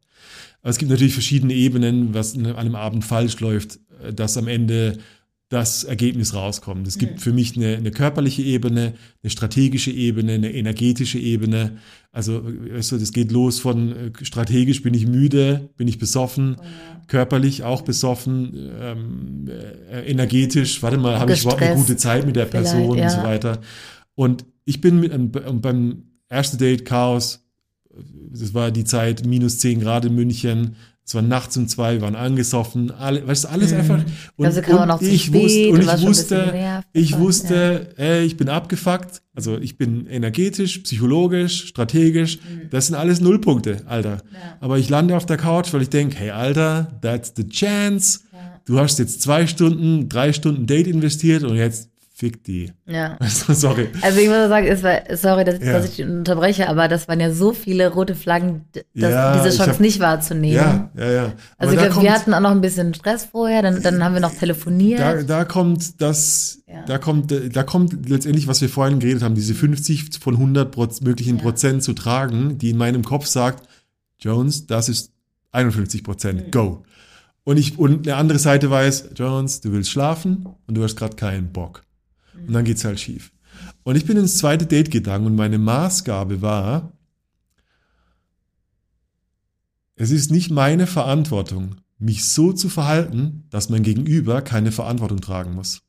Aber 0.61 0.71
es 0.71 0.77
gibt 0.77 0.91
natürlich 0.91 1.13
verschiedene 1.13 1.53
Ebenen, 1.53 2.13
was 2.13 2.35
an 2.35 2.45
einem 2.45 2.75
Abend 2.75 3.05
falsch 3.05 3.39
läuft, 3.39 3.79
äh, 4.03 4.13
dass 4.13 4.37
am 4.37 4.47
Ende 4.47 4.97
das 5.49 5.83
Ergebnis 5.83 6.35
rauskommt. 6.35 6.87
Es 6.87 6.99
gibt 6.99 7.21
für 7.21 7.33
mich 7.33 7.57
eine, 7.57 7.75
eine 7.75 7.89
körperliche 7.89 8.43
Ebene, 8.43 8.93
eine 9.23 9.29
strategische 9.31 9.89
Ebene, 9.89 10.33
eine 10.33 10.53
energetische 10.53 11.17
Ebene. 11.17 11.79
Also, 12.11 12.43
weißt 12.45 12.91
du, 12.91 12.97
das 12.99 13.11
geht 13.11 13.31
los 13.31 13.59
von 13.59 13.91
äh, 13.91 14.11
strategisch 14.21 14.83
bin 14.83 14.93
ich 14.93 15.07
müde, 15.07 15.69
bin 15.75 15.87
ich 15.87 15.97
besoffen, 15.97 16.57
körperlich 17.07 17.63
auch 17.63 17.81
besoffen, 17.81 18.51
ähm, 18.79 19.47
äh, 19.91 20.07
energetisch, 20.11 20.83
warte 20.83 20.97
mal, 20.97 21.17
habe 21.17 21.33
ich 21.33 21.41
überhaupt 21.41 21.63
eine 21.63 21.75
gute 21.75 21.97
Zeit 21.97 22.27
mit 22.27 22.35
der 22.35 22.45
Person 22.45 22.91
vielleicht, 22.93 23.03
und 23.05 23.09
so 23.09 23.17
ja. 23.17 23.23
weiter. 23.23 23.61
Und 24.13 24.45
ich 24.65 24.81
bin 24.81 24.99
mit, 24.99 25.11
einem- 25.11 25.31
beim 25.31 26.03
ersten 26.27 26.59
Date 26.59 26.85
Chaos, 26.85 27.43
das 28.31 28.53
war 28.53 28.71
die 28.71 28.83
Zeit 28.83 29.25
minus 29.25 29.59
10 29.59 29.81
Grad 29.81 30.05
in 30.05 30.15
München. 30.15 30.75
Es 31.05 31.15
war 31.15 31.23
nachts 31.23 31.57
um 31.57 31.67
zwei, 31.67 31.93
wir 31.95 32.01
waren 32.01 32.15
angesoffen, 32.15 32.91
alle, 32.91 33.27
weißt 33.27 33.45
du, 33.45 33.47
alles 33.49 33.73
einfach. 33.73 34.03
Und, 34.37 34.45
Also 34.45 34.61
kam 34.61 34.75
man 34.75 34.91
auch 34.91 35.01
ich 35.01 35.25
spät 35.25 35.41
wusste, 35.43 35.69
und 35.71 35.81
ich 35.81 36.07
wusste, 36.07 36.35
genervt 36.35 36.87
ich 36.93 37.17
wusste, 37.17 37.93
ey, 37.97 38.25
ich 38.25 38.37
bin 38.37 38.47
abgefuckt. 38.47 39.23
Also 39.33 39.57
ich 39.57 39.77
bin 39.79 40.05
energetisch, 40.05 40.77
psychologisch, 40.79 41.65
strategisch. 41.65 42.37
Das 42.69 42.87
sind 42.87 42.95
alles 42.95 43.21
Nullpunkte, 43.21 43.81
Alter. 43.87 44.21
Aber 44.59 44.77
ich 44.77 44.89
lande 44.89 45.15
auf 45.17 45.25
der 45.25 45.37
Couch, 45.37 45.73
weil 45.73 45.81
ich 45.81 45.89
denke, 45.89 46.15
hey, 46.15 46.29
Alter, 46.29 46.99
that's 47.01 47.33
the 47.35 47.47
chance. 47.47 48.19
Du 48.65 48.77
hast 48.77 48.99
jetzt 48.99 49.23
zwei 49.23 49.47
Stunden, 49.47 50.09
drei 50.09 50.31
Stunden 50.31 50.67
Date 50.67 50.85
investiert 50.85 51.43
und 51.43 51.55
jetzt 51.55 51.89
fick 52.19 52.43
die. 52.43 52.71
Ja. 52.85 53.15
Also, 53.19 53.53
sorry. 53.53 53.87
Also 54.01 54.19
ich 54.19 54.27
muss 54.27 54.49
sagen, 54.49 54.67
es 54.67 54.83
war, 54.83 54.99
sorry, 55.15 55.45
dass, 55.45 55.59
Ja. 55.59 55.73
dass 55.79 55.85
ich 55.97 56.03
unterbreche, 56.05 56.67
aber 56.67 56.87
das 56.89 57.07
waren 57.07 57.19
ja 57.21 57.31
so 57.33 57.53
viele 57.53 57.87
rote 57.93 58.13
Flaggen, 58.13 58.65
Ja, 58.93 59.37
diese 59.41 59.55
Chance 59.55 59.71
hab- 59.73 59.79
nicht 59.79 59.99
wahrzunehmen. 60.01 60.55
Ja, 60.55 60.91
ja, 60.97 61.11
ja. 61.11 61.23
Also 61.57 61.73
Aber 61.77 61.85
ich 61.87 61.91
glaub, 61.93 62.03
wir 62.03 62.11
hatten 62.13 62.33
auch 62.33 62.39
noch 62.41 62.51
ein 62.51 62.59
bisschen 62.61 62.93
Stress 62.93 63.23
vorher, 63.25 63.61
dann, 63.61 63.81
dann 63.81 64.03
haben 64.03 64.13
wir 64.13 64.21
noch 64.21 64.33
telefoniert. 64.35 64.99
da, 64.99 65.23
da 65.23 65.45
kommt 65.45 66.01
das, 66.01 66.59
Ja. 66.67 66.83
da 66.85 66.97
kommt, 66.97 67.31
da 67.55 67.63
kommt 67.63 68.09
letztendlich, 68.09 68.47
was 68.47 68.59
wir 68.61 68.69
vorhin 68.69 68.99
geredet 68.99 69.23
haben, 69.23 69.35
diese 69.35 69.53
50 69.53 70.09
von 70.19 70.35
100 70.37 70.71
Proz 70.71 70.99
möglichen. 71.01 71.37
Prozent 71.37 71.83
zu 71.83 71.93
tragen, 71.93 72.57
die 72.57 72.71
in 72.71 72.77
meinem 72.77 73.03
Kopf 73.05 73.25
sagt, 73.27 73.63
Jones, 74.19 74.67
das 74.67 74.89
ist 74.89 75.13
51 75.53 76.03
Prozent, 76.03 76.47
Mhm. 76.47 76.51
go. 76.51 76.83
Und 77.45 77.57
ich, 77.57 77.79
und 77.79 78.05
eine 78.07 78.17
andere 78.17 78.37
Seite 78.37 78.69
weiß, 78.69 79.09
Jones, 79.15 79.61
du 79.61 79.71
willst 79.71 79.89
schlafen 79.89 80.45
und 80.67 80.75
du 80.75 80.83
hast 80.83 80.95
gerade 80.97 81.15
keinen 81.15 81.51
Bock. 81.51 81.81
Und 82.47 82.53
dann 82.53 82.65
geht's 82.65 82.85
halt 82.85 82.99
schief. 82.99 83.31
Und 83.83 83.95
ich 83.95 84.05
bin 84.05 84.17
ins 84.17 84.37
zweite 84.37 84.65
Date 84.65 84.91
gegangen 84.91 85.25
und 85.25 85.35
meine 85.35 85.57
Maßgabe 85.57 86.41
war, 86.41 86.93
es 89.95 90.11
ist 90.11 90.31
nicht 90.31 90.49
meine 90.49 90.87
Verantwortung, 90.87 91.75
mich 91.97 92.25
so 92.25 92.53
zu 92.53 92.69
verhalten, 92.69 93.43
dass 93.49 93.69
mein 93.69 93.83
Gegenüber 93.83 94.41
keine 94.41 94.71
Verantwortung 94.71 95.19
tragen 95.19 95.53
muss. 95.53 95.81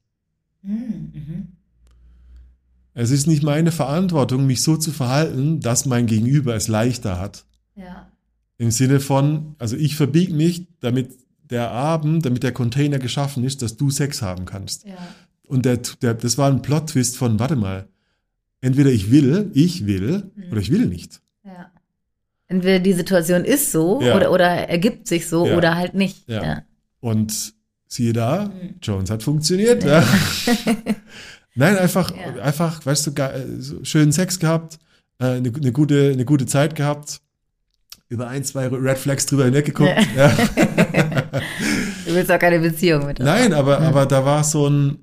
Mhm. 0.62 1.52
Es 2.92 3.10
ist 3.10 3.26
nicht 3.26 3.42
meine 3.42 3.70
Verantwortung, 3.70 4.46
mich 4.46 4.62
so 4.62 4.76
zu 4.76 4.90
verhalten, 4.90 5.60
dass 5.60 5.86
mein 5.86 6.06
Gegenüber 6.06 6.54
es 6.56 6.66
leichter 6.66 7.20
hat. 7.20 7.44
Ja. 7.76 8.10
Im 8.58 8.70
Sinne 8.70 9.00
von, 9.00 9.54
also 9.58 9.76
ich 9.76 9.94
verbiege 9.96 10.34
mich, 10.34 10.66
damit 10.80 11.18
der 11.48 11.70
Abend, 11.70 12.26
damit 12.26 12.42
der 12.42 12.52
Container 12.52 12.98
geschaffen 12.98 13.44
ist, 13.44 13.62
dass 13.62 13.76
du 13.76 13.90
Sex 13.90 14.22
haben 14.22 14.44
kannst. 14.44 14.86
Ja. 14.86 14.98
Und 15.50 15.64
der, 15.66 15.78
der, 16.00 16.14
das 16.14 16.38
war 16.38 16.48
ein 16.50 16.62
Plot-Twist 16.62 17.16
von, 17.18 17.38
warte 17.40 17.56
mal, 17.56 17.88
entweder 18.60 18.90
ich 18.90 19.10
will, 19.10 19.50
ich 19.52 19.84
will, 19.86 20.30
Mhm. 20.36 20.52
oder 20.52 20.60
ich 20.60 20.70
will 20.70 20.86
nicht. 20.86 21.20
Ja. 21.44 21.70
Entweder 22.46 22.78
die 22.78 22.92
Situation 22.92 23.44
ist 23.44 23.72
so 23.72 24.00
Ja. 24.00 24.14
oder, 24.16 24.30
oder 24.30 24.46
ergibt 24.46 25.08
sich 25.08 25.26
so 25.28 25.46
Ja. 25.46 25.56
oder 25.56 25.76
halt 25.76 25.94
nicht. 25.94 26.28
Ja. 26.28 26.42
Ja. 26.44 26.62
Und 27.00 27.54
siehe 27.88 28.12
da, 28.12 28.46
Mhm. 28.46 28.74
Jones 28.80 29.10
hat 29.10 29.22
funktioniert. 29.24 29.82
Ja. 29.84 30.04
Nein, 31.56 31.76
einfach, 31.78 32.12
einfach, 32.42 32.86
weißt 32.86 33.08
du, 33.08 33.84
schönen 33.84 34.12
Sex 34.12 34.38
gehabt, 34.38 34.78
äh, 35.18 35.24
eine, 35.24 35.52
eine, 35.52 35.72
gute, 35.72 36.10
eine 36.12 36.24
gute 36.24 36.46
Zeit 36.46 36.76
gehabt, 36.76 37.20
über 38.08 38.28
ein, 38.28 38.44
zwei 38.44 38.68
Red 38.68 38.98
Flags 38.98 39.26
drüber 39.26 39.46
hinweggeguckt. 39.46 39.96
Ja. 40.16 40.32
Du 42.06 42.14
willst 42.16 42.30
auch 42.32 42.38
keine 42.40 42.58
Beziehung 42.58 43.06
mit. 43.06 43.20
Nein, 43.20 43.52
aber, 43.52 43.78
aber 43.80 44.04
da 44.04 44.24
war 44.24 44.42
so 44.42 44.66
ein, 44.68 44.98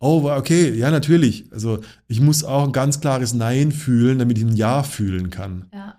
oh, 0.00 0.28
okay, 0.30 0.74
ja, 0.74 0.90
natürlich. 0.90 1.46
Also 1.52 1.80
ich 2.06 2.20
muss 2.20 2.44
auch 2.44 2.64
ein 2.64 2.72
ganz 2.72 3.00
klares 3.00 3.34
Nein 3.34 3.72
fühlen, 3.72 4.18
damit 4.18 4.38
ich 4.38 4.44
ein 4.44 4.56
Ja 4.56 4.82
fühlen 4.82 5.30
kann. 5.30 5.66
Ja. 5.72 5.96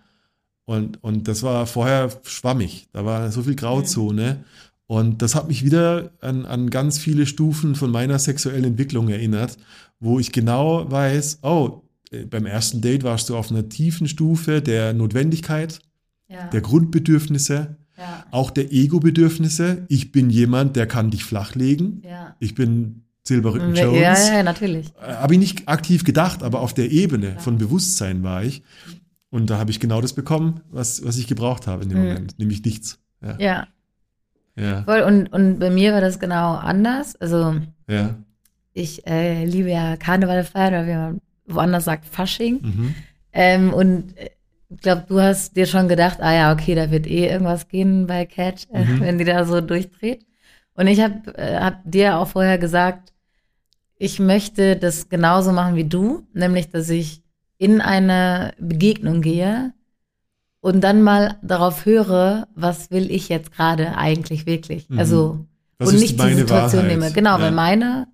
Und, 0.65 1.03
und 1.03 1.27
das 1.27 1.41
war 1.43 1.65
vorher 1.65 2.09
schwammig. 2.23 2.87
Da 2.91 3.03
war 3.03 3.31
so 3.31 3.41
viel 3.43 3.55
Grauzone. 3.55 4.43
Und 4.85 5.21
das 5.21 5.35
hat 5.35 5.47
mich 5.47 5.63
wieder 5.63 6.11
an, 6.21 6.45
an 6.45 6.69
ganz 6.69 6.97
viele 6.97 7.25
Stufen 7.25 7.75
von 7.75 7.91
meiner 7.91 8.17
sexuellen 8.19 8.63
Entwicklung 8.63 9.09
erinnert, 9.09 9.57
wo 9.99 10.19
ich 10.19 10.31
genau 10.31 10.89
weiß, 10.89 11.39
oh, 11.43 11.81
äh, 12.11 12.25
beim 12.25 12.45
ersten 12.45 12.81
Date 12.81 13.03
warst 13.03 13.29
du 13.29 13.35
auf 13.37 13.51
einer 13.51 13.69
tiefen 13.69 14.07
Stufe 14.07 14.61
der 14.61 14.93
Notwendigkeit, 14.93 15.79
Ja. 16.27 16.47
der 16.47 16.61
Grundbedürfnisse, 16.61 17.77
ja. 17.97 18.25
auch 18.31 18.49
der 18.51 18.71
Ego-Bedürfnisse. 18.71 19.85
Ich 19.89 20.11
bin 20.11 20.29
jemand, 20.29 20.75
der 20.75 20.87
kann 20.87 21.11
dich 21.11 21.23
flachlegen. 21.23 22.01
Ja. 22.03 22.35
Ich 22.39 22.55
bin 22.55 23.03
Silberrücken 23.29 23.73
Ja, 23.75 23.85
Jones. 23.85 24.27
ja, 24.27 24.33
ja, 24.37 24.43
natürlich. 24.43 24.87
Äh, 25.01 25.13
Habe 25.13 25.33
ich 25.35 25.39
nicht 25.39 25.67
aktiv 25.69 26.03
gedacht, 26.03 26.43
aber 26.43 26.59
auf 26.59 26.73
der 26.73 26.91
Ebene 26.91 27.33
Ja. 27.35 27.39
von 27.39 27.57
Bewusstsein 27.57 28.21
war 28.23 28.43
ich. 28.43 28.61
Und 29.29 29.49
da 29.49 29.57
habe 29.59 29.71
ich 29.71 29.79
genau 29.79 30.01
das 30.01 30.13
bekommen, 30.13 30.61
was, 30.69 31.05
was 31.05 31.17
ich 31.17 31.27
gebraucht 31.27 31.67
habe 31.67 31.83
in 31.83 31.89
dem 31.89 31.99
Mhm. 32.01 32.07
Moment, 32.07 32.39
nämlich 32.39 32.63
nichts. 32.65 32.99
Ja. 33.21 33.37
Ja, 33.39 33.67
Ja. 34.55 34.83
voll. 34.83 35.01
Und, 35.01 35.27
und 35.31 35.59
bei 35.59 35.69
mir 35.69 35.93
war 35.93 36.01
das 36.01 36.19
genau 36.19 36.55
anders. 36.55 37.15
Also 37.15 37.55
ja. 37.87 38.15
ich 38.73 39.05
äh, 39.07 39.45
liebe 39.45 39.69
ja 39.69 39.95
Karneval 39.97 40.43
feiern, 40.43 40.73
oder 40.73 40.87
wie 40.87 40.93
man 40.95 41.21
woanders 41.47 41.85
sagt, 41.85 42.05
Fasching. 42.05 42.59
Mhm. 42.61 42.95
Ähm, 43.33 43.73
und 43.73 44.17
äh, 44.17 44.29
ich 44.71 44.81
glaube, 44.81 45.05
du 45.07 45.19
hast 45.19 45.55
dir 45.55 45.65
schon 45.65 45.87
gedacht, 45.87 46.19
ah 46.21 46.33
ja, 46.33 46.53
okay, 46.53 46.75
da 46.75 46.91
wird 46.91 47.07
eh 47.07 47.27
irgendwas 47.27 47.67
gehen 47.67 48.05
bei 48.07 48.25
Cat, 48.25 48.67
äh, 48.73 48.83
Mhm. 48.85 48.99
wenn 49.01 49.17
die 49.17 49.25
da 49.25 49.45
so 49.45 49.61
durchdreht. 49.61 50.25
Und 50.75 50.87
ich 50.87 51.01
habe 51.01 51.35
äh, 51.37 51.59
hab 51.59 51.81
dir 51.85 52.17
auch 52.17 52.27
vorher 52.29 52.57
gesagt, 52.57 53.11
ich 53.99 54.19
möchte 54.19 54.75
das 54.77 55.09
genauso 55.09 55.51
machen 55.51 55.75
wie 55.75 55.83
du, 55.83 56.25
nämlich, 56.33 56.69
dass 56.69 56.89
ich 56.89 57.21
in 57.57 57.81
eine 57.81 58.53
Begegnung 58.57 59.21
gehe 59.21 59.73
und 60.61 60.81
dann 60.81 61.01
mal 61.03 61.37
darauf 61.43 61.85
höre, 61.85 62.47
was 62.55 62.89
will 62.91 63.11
ich 63.11 63.29
jetzt 63.29 63.51
gerade 63.51 63.97
eigentlich 63.97 64.45
wirklich. 64.45 64.89
Mhm. 64.89 64.97
Also 64.99 65.45
Was 65.77 65.89
und 65.89 65.99
nicht 65.99 66.19
die 66.19 66.33
Situation 66.33 66.83
Wahrheit? 66.83 66.97
nehme. 66.97 67.11
Genau, 67.11 67.37
Ja. 67.37 67.41
weil 67.41 67.51
meine, 67.51 68.07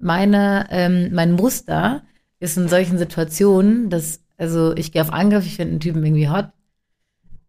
meine, 0.00 0.66
ähm, 0.70 1.10
mein 1.12 1.32
Muster 1.32 2.02
ist 2.38 2.56
in 2.56 2.68
solchen 2.68 2.96
Situationen, 2.98 3.90
dass, 3.90 4.20
also 4.36 4.74
ich 4.76 4.92
gehe 4.92 5.02
auf 5.02 5.12
Angriff, 5.12 5.44
ich 5.46 5.56
finde 5.56 5.72
einen 5.72 5.80
Typen 5.80 6.04
irgendwie 6.04 6.28
hot, 6.28 6.48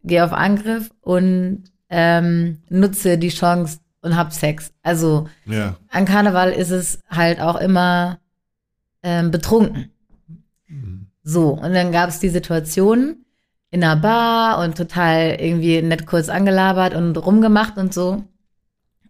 gehe 0.04 0.24
auf 0.26 0.34
Angriff 0.34 0.91
und 1.02 1.64
ähm, 1.89 2.60
nutze 2.70 3.18
die 3.20 3.30
Chance 3.30 3.80
und 4.06 4.16
hab 4.16 4.32
Sex. 4.32 4.72
Also 4.84 5.28
Ja. 5.45 5.76
an 5.89 6.06
Karneval 6.06 6.51
ist 6.51 6.70
es 6.72 6.99
halt 7.10 7.39
auch 7.41 7.58
immer 7.58 8.20
ähm, 9.03 9.32
betrunken. 9.32 9.91
Mhm. 10.68 11.08
So, 11.24 11.49
und 11.49 11.74
dann 11.74 11.91
gab 11.91 12.10
es 12.10 12.20
die 12.20 12.30
Situation 12.30 13.18
in 13.72 13.84
einer 13.84 13.95
Bar 13.97 14.60
und 14.60 14.78
total 14.78 15.38
irgendwie 15.39 15.82
nett 15.82 16.06
kurz 16.06 16.30
angelabert 16.30 16.93
und 16.93 17.18
rumgemacht 17.18 17.78
und 17.78 17.93
so. 17.93 18.24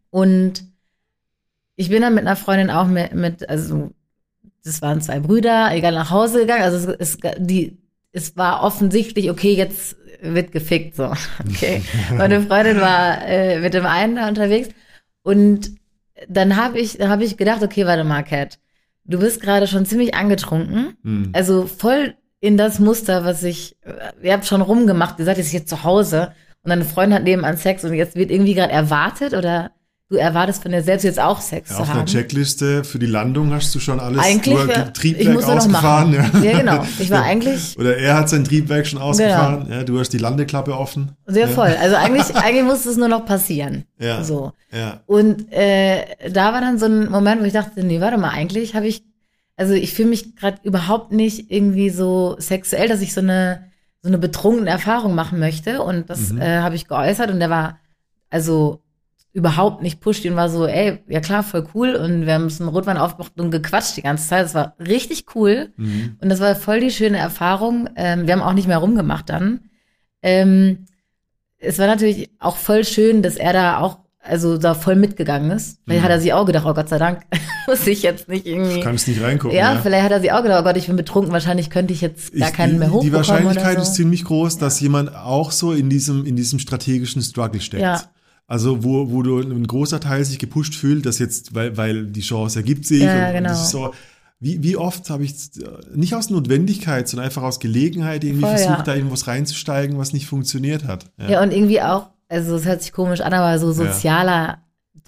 Und 0.09 0.63
ich 1.75 1.89
bin 1.89 2.01
dann 2.01 2.15
mit 2.15 2.25
einer 2.25 2.35
Freundin 2.37 2.71
auch 2.71 2.87
mit, 2.87 3.13
mit 3.13 3.47
also 3.49 3.91
das 4.63 4.81
waren 4.81 5.01
zwei 5.01 5.19
Brüder, 5.19 5.69
egal 5.73 5.91
nach 5.91 6.09
Hause 6.09 6.39
gegangen. 6.39 6.63
Also 6.63 6.91
es, 6.93 7.15
es, 7.15 7.35
die, 7.37 7.77
es 8.11 8.35
war 8.37 8.63
offensichtlich, 8.63 9.29
okay, 9.29 9.53
jetzt 9.53 9.97
wird 10.21 10.51
gefickt 10.51 10.95
so. 10.95 11.13
Okay. 11.49 11.81
Meine 12.17 12.41
Freundin 12.41 12.79
war 12.79 13.27
äh, 13.27 13.59
mit 13.59 13.73
dem 13.73 13.85
einen 13.85 14.15
da 14.15 14.27
unterwegs 14.27 14.69
und 15.25 15.75
dann 16.29 16.55
habe 16.55 16.79
ich, 16.79 16.99
habe 16.99 17.23
ich 17.23 17.35
gedacht, 17.35 17.63
okay, 17.63 17.87
warte 17.87 18.03
mal, 18.03 18.21
Cat, 18.21 18.59
du 19.05 19.17
bist 19.17 19.41
gerade 19.41 19.65
schon 19.65 19.85
ziemlich 19.87 20.13
angetrunken. 20.13 20.97
Mhm. 21.01 21.29
Also 21.33 21.65
voll 21.65 22.13
in 22.39 22.57
das 22.57 22.77
Muster, 22.77 23.25
was 23.25 23.41
ich, 23.41 23.75
ihr 24.21 24.33
habt 24.33 24.45
schon 24.45 24.61
rumgemacht, 24.61 25.17
ihr 25.17 25.25
seid 25.25 25.39
jetzt 25.39 25.49
hier 25.49 25.65
zu 25.65 25.83
Hause 25.83 26.33
und 26.61 26.69
deine 26.69 26.85
Freundin 26.85 27.15
hat 27.15 27.23
nebenan 27.23 27.57
Sex 27.57 27.83
und 27.83 27.95
jetzt 27.95 28.15
wird 28.15 28.29
irgendwie 28.29 28.53
gerade 28.53 28.71
erwartet 28.71 29.33
oder 29.33 29.71
du 30.15 30.21
erwartest 30.21 30.61
von 30.63 30.71
dir 30.71 30.81
selbst 30.81 31.03
jetzt 31.03 31.19
auch 31.19 31.41
Sex 31.41 31.69
Ja, 31.69 31.75
zu 31.77 31.81
auf 31.83 31.89
einer 31.89 31.99
haben. 31.99 32.05
Checkliste 32.07 32.83
für 32.83 32.99
die 32.99 33.05
Landung 33.05 33.53
hast 33.53 33.73
du 33.75 33.79
schon 33.79 33.99
alles 33.99 34.21
Eigentlich, 34.23 34.55
du 34.57 34.67
wär- 34.67 34.93
Triebwerk 34.93 35.27
ich 35.27 35.33
muss 35.33 35.45
nur 35.45 35.55
noch 35.55 35.61
ausgefahren. 35.65 36.11
machen. 36.15 36.43
Ja. 36.43 36.51
Ja, 36.51 36.57
genau. 36.59 36.85
Ich 36.99 37.09
war 37.11 37.23
eigentlich 37.23 37.77
Oder 37.77 37.97
er 37.97 38.15
hat 38.17 38.29
sein 38.29 38.43
Triebwerk 38.43 38.87
schon 38.87 38.99
ausgefahren. 38.99 39.67
Ja, 39.69 39.83
du 39.83 39.99
hast 39.99 40.09
die 40.09 40.17
Landeklappe 40.17 40.77
offen. 40.77 41.11
sehr 41.25 41.47
ja. 41.47 41.53
voll. 41.53 41.75
Also 41.79 41.95
eigentlich, 41.95 42.35
eigentlich 42.35 42.63
musste 42.65 42.89
es 42.89 42.97
nur 42.97 43.07
noch 43.07 43.25
passieren. 43.25 43.85
Ja. 43.99 44.23
So. 44.23 44.53
Ja. 44.71 45.01
Und 45.05 45.51
äh, 45.51 46.05
da 46.31 46.53
war 46.53 46.61
dann 46.61 46.77
so 46.79 46.85
ein 46.85 47.09
Moment, 47.11 47.41
wo 47.41 47.45
ich 47.45 47.53
dachte, 47.53 47.83
nee, 47.83 48.01
warte 48.01 48.17
mal, 48.17 48.29
eigentlich 48.29 48.75
habe 48.75 48.87
ich, 48.87 49.03
also 49.57 49.73
ich 49.73 49.93
fühle 49.93 50.09
mich 50.09 50.35
gerade 50.35 50.57
überhaupt 50.63 51.11
nicht 51.11 51.49
irgendwie 51.51 51.89
so 51.89 52.35
sexuell, 52.39 52.87
dass 52.87 53.01
ich 53.01 53.13
so 53.13 53.21
eine 53.21 53.65
so 54.01 54.09
eine 54.09 54.19
betrunkene 54.19 54.69
Erfahrung 54.69 55.15
machen 55.15 55.39
möchte. 55.39 55.81
Und 55.81 56.11
das 56.11 56.29
Mhm. 56.31 56.39
äh, 56.41 56.59
habe 56.59 56.75
ich 56.75 56.87
geäußert 56.87 57.31
und 57.31 57.39
der 57.39 57.49
war 57.49 57.79
also 58.29 58.83
überhaupt 59.35 59.83
nicht 59.83 59.99
pushy 59.99 60.29
und 60.29 60.37
war 60.37 60.49
so, 60.49 60.65
ey, 60.65 61.03
ja 61.09 61.19
klar, 61.19 61.43
voll 61.43 61.67
cool. 61.75 61.95
Und 61.95 62.25
wir 62.25 62.33
haben 62.33 62.43
uns 62.45 62.61
einen 62.61 62.69
Rotwein 62.69 62.97
aufgemacht 62.97 63.37
und 63.39 63.51
gequatscht 63.51 63.97
die 63.97 64.01
ganze 64.01 64.27
Zeit. 64.29 64.45
Das 64.45 64.55
war 64.55 64.75
richtig 64.79 65.25
cool. 65.35 65.73
Mhm. 65.75 66.15
Und 66.21 66.29
das 66.29 66.39
war 66.39 66.55
voll 66.55 66.79
die 66.79 66.89
schöne 66.89 67.17
Erfahrung. 67.17 67.89
Ähm, 67.97 68.25
wir 68.27 68.33
haben 68.33 68.41
auch 68.41 68.53
nicht 68.53 68.67
mehr 68.69 68.77
rumgemacht 68.77 69.29
dann. 69.29 69.59
Ähm, 70.23 70.85
es 71.57 71.79
war 71.79 71.87
natürlich 71.87 72.29
auch 72.39 72.55
voll 72.57 72.85
schön, 72.85 73.21
dass 73.21 73.35
er 73.35 73.51
da 73.53 73.79
auch, 73.79 73.99
also 74.21 74.57
da 74.57 74.73
voll 74.73 74.95
mitgegangen 74.95 75.51
ist. 75.51 75.79
Vielleicht 75.83 76.01
Mhm. 76.01 76.05
hat 76.05 76.11
er 76.11 76.19
sich 76.21 76.31
auch 76.33 76.45
gedacht, 76.45 76.65
oh 76.65 76.73
Gott 76.73 76.87
sei 76.89 76.97
Dank, 76.97 77.21
muss 77.67 77.85
ich 77.87 78.03
jetzt 78.03 78.29
nicht 78.29 78.45
irgendwie. 78.45 78.75
Du 78.75 78.81
kannst 78.81 79.07
nicht 79.07 79.21
reingucken. 79.21 79.55
ja, 79.57 79.73
ja. 79.73 79.79
vielleicht 79.81 80.03
hat 80.05 80.11
er 80.13 80.21
sich 80.21 80.31
auch 80.31 80.43
gedacht, 80.43 80.61
oh 80.61 80.63
Gott, 80.63 80.77
ich 80.77 80.87
bin 80.87 80.95
betrunken, 80.95 81.33
wahrscheinlich 81.33 81.69
könnte 81.69 81.93
ich 81.93 81.99
jetzt 82.01 82.33
gar 82.37 82.47
Ich- 82.49 82.55
keinen 82.55 82.79
mehr 82.79 82.87
hochbekommen 82.91 83.07
die 83.11 83.13
Wahrscheinlichkeit 83.13 83.75
so. 83.77 83.81
ist 83.83 83.95
ziemlich 83.95 84.23
groß, 84.23 84.57
dass 84.59 84.79
jemand 84.79 85.13
auch 85.13 85.51
so 85.51 85.73
in 85.73 85.89
diesem, 85.89 86.25
in 86.25 86.35
diesem 86.37 86.59
strategischen 86.59 87.21
Struggle 87.21 87.59
steckt. 87.61 87.83
Ja. 87.83 88.01
Also 88.47 88.83
wo, 88.83 89.11
wo 89.11 89.21
du 89.23 89.39
ein 89.39 89.65
großer 89.65 89.99
Teil 89.99 90.23
sich 90.23 90.37
gepusht 90.39 90.75
fühlt, 90.75 91.05
dass 91.05 91.17
jetzt, 91.19 91.55
weil, 91.55 91.77
weil 91.77 92.05
die 92.07 92.21
Chance 92.21 92.59
ergibt 92.59 92.85
sich. 92.85 93.01
Ja, 93.01 93.27
und, 93.29 93.33
genau. 93.33 93.53
so, 93.55 93.93
wie, 94.39 94.61
wie 94.61 94.77
oft 94.77 95.09
habe 95.09 95.23
ich 95.23 95.33
äh, 95.57 95.63
nicht 95.95 96.13
aus 96.13 96.29
Notwendigkeit, 96.29 97.07
sondern 97.07 97.25
einfach 97.25 97.41
aus 97.43 97.59
Gelegenheit 97.59 98.23
irgendwie 98.23 98.41
Voll, 98.41 98.57
versucht, 98.57 98.77
ja. 98.79 98.83
da 98.83 98.95
irgendwas 98.95 99.27
reinzusteigen, 99.27 99.97
was 99.97 100.13
nicht 100.13 100.27
funktioniert 100.27 100.83
hat. 100.83 101.05
Ja, 101.17 101.41
und 101.41 101.51
irgendwie 101.51 101.81
auch, 101.81 102.09
also 102.29 102.55
es 102.55 102.65
hört 102.65 102.81
sich 102.83 102.91
komisch 102.91 103.21
an, 103.21 103.33
aber 103.33 103.57
so 103.59 103.71
sozialer 103.71 104.59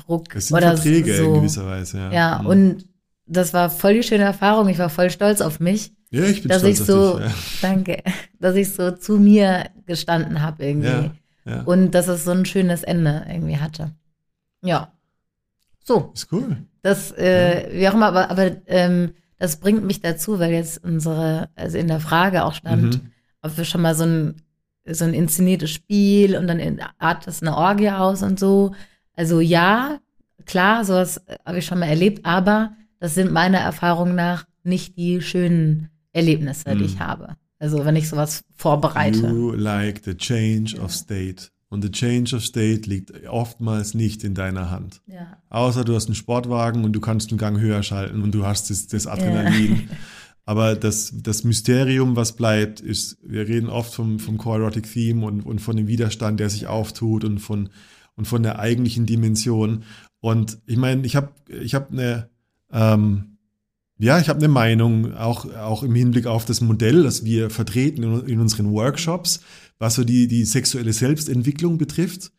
Druck 0.06 0.36
Es 0.36 0.48
sind 0.48 0.58
oder 0.58 0.76
Verträge 0.76 1.16
so. 1.18 1.24
in 1.26 1.34
gewisser 1.36 1.66
Weise. 1.66 1.98
Ja, 1.98 2.12
Ja, 2.12 2.40
Mhm. 2.42 2.46
und 2.48 2.86
das 3.28 3.54
war 3.54 3.70
voll 3.70 3.96
die 3.96 4.04
schöne 4.04 4.24
Erfahrung. 4.24 4.70
Ich 4.70 4.80
war 4.80 4.90
voll 4.90 5.10
stolz 5.10 5.42
auf 5.42 5.60
mich. 5.60 5.92
ja 6.12 6.24
ich 6.24 6.42
bin 6.42 6.50
dass 6.50 6.60
stolz 6.62 6.76
ich 6.76 6.82
auf 6.82 6.88
so, 6.88 7.18
dich. 7.20 7.28
Ja. 7.28 7.34
danke, 7.62 8.04
dass 8.40 8.56
ich 8.56 8.72
so 8.74 8.92
zu 8.92 9.18
mir 9.20 9.66
gestanden 9.86 10.42
habe 10.42 10.64
irgendwie. 10.66 10.88
Ja, 10.88 11.12
ja. 11.48 11.62
Und 11.64 11.92
dass 11.92 12.08
es 12.08 12.24
so 12.26 12.32
ein 12.32 12.46
schönes 12.46 12.84
Ende 12.84 13.26
irgendwie 13.30 13.58
hatte. 13.58 13.92
Ja. 14.64 14.92
So, 15.84 16.12
Ist 16.14 16.32
cool. 16.32 16.58
das, 16.82 17.12
äh, 17.14 17.70
wie 17.72 17.88
auch 17.88 17.94
immer, 17.94 18.08
aber, 18.08 18.30
aber 18.30 18.52
ähm, 18.68 19.14
das 19.40 19.58
bringt 19.58 19.84
mich 19.86 20.02
dazu, 20.02 20.40
weil 20.40 20.52
jetzt 20.52 20.84
unsere, 20.84 21.50
also 21.56 21.78
in 21.78 21.88
der 21.88 22.00
Frage 22.00 22.44
auch 22.44 22.54
stand, 22.54 22.96
Mhm. 23.04 23.12
ob 23.42 23.58
wir 23.58 23.64
schon 23.66 23.82
mal 23.82 23.96
so 23.96 24.04
ein, 24.06 24.42
so 24.90 25.06
ein 25.06 25.14
inszeniertes 25.14 25.70
Spiel 25.72 26.36
und 26.38 26.48
dann 26.48 26.60
in- 26.60 26.82
artet 26.98 27.28
das 27.28 27.42
eine 27.42 27.56
Orgie 27.56 27.92
aus 27.92 28.24
und 28.24 28.40
so. 28.40 28.74
Also 29.16 29.40
ja, 29.40 30.00
klar, 30.46 30.84
sowas 30.86 31.22
habe 31.46 31.60
ich 31.60 31.66
schon 31.66 31.80
mal 31.80 31.88
erlebt, 31.88 32.26
aber 32.26 32.74
das 33.00 33.14
sind 33.16 33.32
meiner 33.32 33.60
Erfahrung 33.60 34.16
nach 34.16 34.46
nicht 34.64 34.98
die 34.98 35.22
schönen 35.22 35.90
Erlebnisse, 36.14 36.76
die 36.76 36.84
ich 36.86 37.00
habe. 37.00 37.36
Also 37.60 37.86
wenn 37.86 37.96
ich 37.96 38.10
sowas 38.10 38.44
vorbereite. 38.56 39.28
You 39.28 39.52
like 39.52 40.02
the 40.06 40.16
change 40.16 40.80
of 40.80 40.92
state. 40.92 41.50
Und 41.70 41.82
the 41.82 41.92
change 41.92 42.34
of 42.34 42.46
state 42.46 42.90
liegt 42.90 43.28
oftmals 43.28 43.94
nicht 43.94 44.24
in 44.24 44.34
deiner 44.34 44.72
Hand. 44.72 45.02
Ja. 45.06 45.38
Außer 45.50 45.84
du 45.84 45.96
hast 45.96 46.06
einen 46.06 46.16
Sportwagen 46.16 46.86
und 46.86 46.94
du 46.94 47.02
kannst 47.02 47.30
einen 47.30 47.38
Gang 47.38 47.60
höher 47.60 47.84
schalten 47.84 48.22
und 48.22 48.32
du 48.32 48.46
hast 48.46 48.70
das, 48.70 48.88
das 48.88 49.06
Adrenalin. 49.06 49.90
Aber 50.46 50.76
das, 50.76 51.12
das 51.14 51.44
Mysterium, 51.44 52.16
was 52.16 52.38
bleibt, 52.38 52.80
ist, 52.80 53.18
wir 53.22 53.50
reden 53.50 53.68
oft 53.68 53.94
vom, 53.94 54.18
vom 54.18 54.38
Core 54.38 54.62
Erotic 54.62 54.90
Theme 54.90 55.26
und, 55.26 55.42
und 55.42 55.60
von 55.60 55.76
dem 55.76 55.88
Widerstand, 55.88 56.40
der 56.40 56.50
sich 56.50 56.68
auftut 56.68 57.26
und 57.26 57.40
von, 57.40 57.70
und 58.16 58.30
von 58.30 58.44
der 58.44 58.58
eigentlichen 58.58 59.06
Dimension. 59.06 59.84
Und 60.22 60.60
ich 60.66 60.78
meine, 60.78 61.06
ich 61.06 61.18
habe 61.18 61.34
ich 61.50 61.76
hab 61.76 61.92
eine, 61.92 62.30
ähm, 62.72 63.37
ja, 64.00 64.20
ich 64.20 64.30
habe 64.30 64.40
eine 64.40 64.48
Meinung, 64.48 65.16
auch, 65.16 65.52
auch 65.56 65.84
im 65.84 65.96
Hinblick 65.96 66.28
auf 66.28 66.46
das 66.46 66.62
Modell, 66.62 67.04
das 67.04 67.26
wir 67.26 67.50
vertreten 67.50 68.04
in, 68.28 68.40
unseren 68.40 68.72
Workshops, 68.72 69.42
was 69.80 69.96
so 69.96 70.04
die, 70.04 70.28
die 70.28 70.46
sexuelle 70.46 70.94
Selbstentwicklung 70.94 71.78
betrifft. 71.78 72.32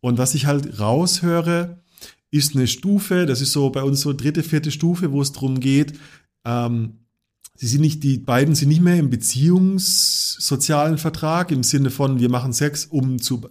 Und 0.00 0.18
was 0.18 0.34
ich 0.34 0.46
halt 0.46 0.78
raushöre, 0.78 1.82
ist 2.30 2.54
eine 2.54 2.68
Stufe, 2.68 3.26
das 3.26 3.40
ist 3.40 3.52
so 3.52 3.70
bei 3.70 3.82
uns 3.82 4.02
so 4.02 4.12
dritte, 4.12 4.42
vierte 4.42 4.70
Stufe, 4.70 5.10
wo 5.10 5.20
es 5.20 5.32
darum 5.32 5.58
geht, 5.58 5.98
ähm, 6.44 7.00
sie 7.56 7.66
sind 7.66 7.80
nicht, 7.80 8.04
die 8.04 8.18
beiden 8.18 8.54
sind 8.54 8.68
nicht 8.68 8.80
mehr 8.80 8.96
im 8.96 9.10
beziehungssozialen 9.10 10.96
Vertrag 10.96 11.50
im 11.50 11.64
Sinne 11.64 11.90
von, 11.90 12.20
wir 12.20 12.30
machen 12.30 12.52
Sex, 12.52 12.86
um 12.86 13.20
zu 13.20 13.42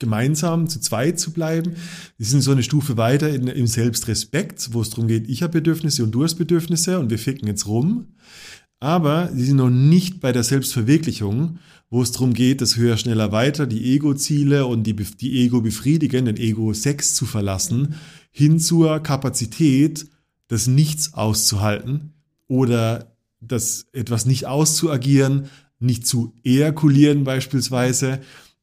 gemeinsam 0.00 0.68
zu 0.68 0.80
zweit 0.80 1.20
zu 1.20 1.32
bleiben. 1.32 1.76
Die 2.18 2.24
sind 2.24 2.40
so 2.40 2.50
eine 2.50 2.64
Stufe 2.64 2.96
weiter 2.96 3.32
in, 3.32 3.46
im 3.46 3.68
Selbstrespekt, 3.68 4.70
wo 4.72 4.80
es 4.80 4.90
darum 4.90 5.06
geht, 5.06 5.28
ich 5.28 5.44
habe 5.44 5.52
Bedürfnisse 5.52 6.02
und 6.02 6.10
du 6.10 6.24
hast 6.24 6.34
Bedürfnisse 6.34 6.98
und 6.98 7.10
wir 7.10 7.18
ficken 7.18 7.46
jetzt 7.46 7.66
rum. 7.66 8.08
Aber 8.80 9.30
sie 9.32 9.44
sind 9.44 9.58
noch 9.58 9.70
nicht 9.70 10.20
bei 10.20 10.32
der 10.32 10.42
Selbstverwirklichung, 10.42 11.58
wo 11.90 12.02
es 12.02 12.12
darum 12.12 12.32
geht, 12.32 12.62
das 12.62 12.76
höher, 12.76 12.96
schneller, 12.96 13.30
weiter, 13.30 13.66
die 13.66 13.92
Ego-Ziele 13.94 14.66
und 14.66 14.84
die, 14.84 14.94
die 14.94 15.44
Ego 15.44 15.60
befriedigen, 15.60 16.24
den 16.24 16.38
Ego-Sex 16.38 17.14
zu 17.14 17.26
verlassen, 17.26 17.94
hin 18.30 18.58
zur 18.58 19.00
Kapazität, 19.00 20.06
das 20.48 20.66
Nichts 20.66 21.14
auszuhalten 21.14 22.14
oder 22.48 23.14
das 23.40 23.86
etwas 23.92 24.24
nicht 24.24 24.46
auszuagieren, 24.46 25.46
nicht 25.78 26.06
zu 26.06 26.34
ejakulieren 26.42 27.24
beispielsweise, 27.24 28.20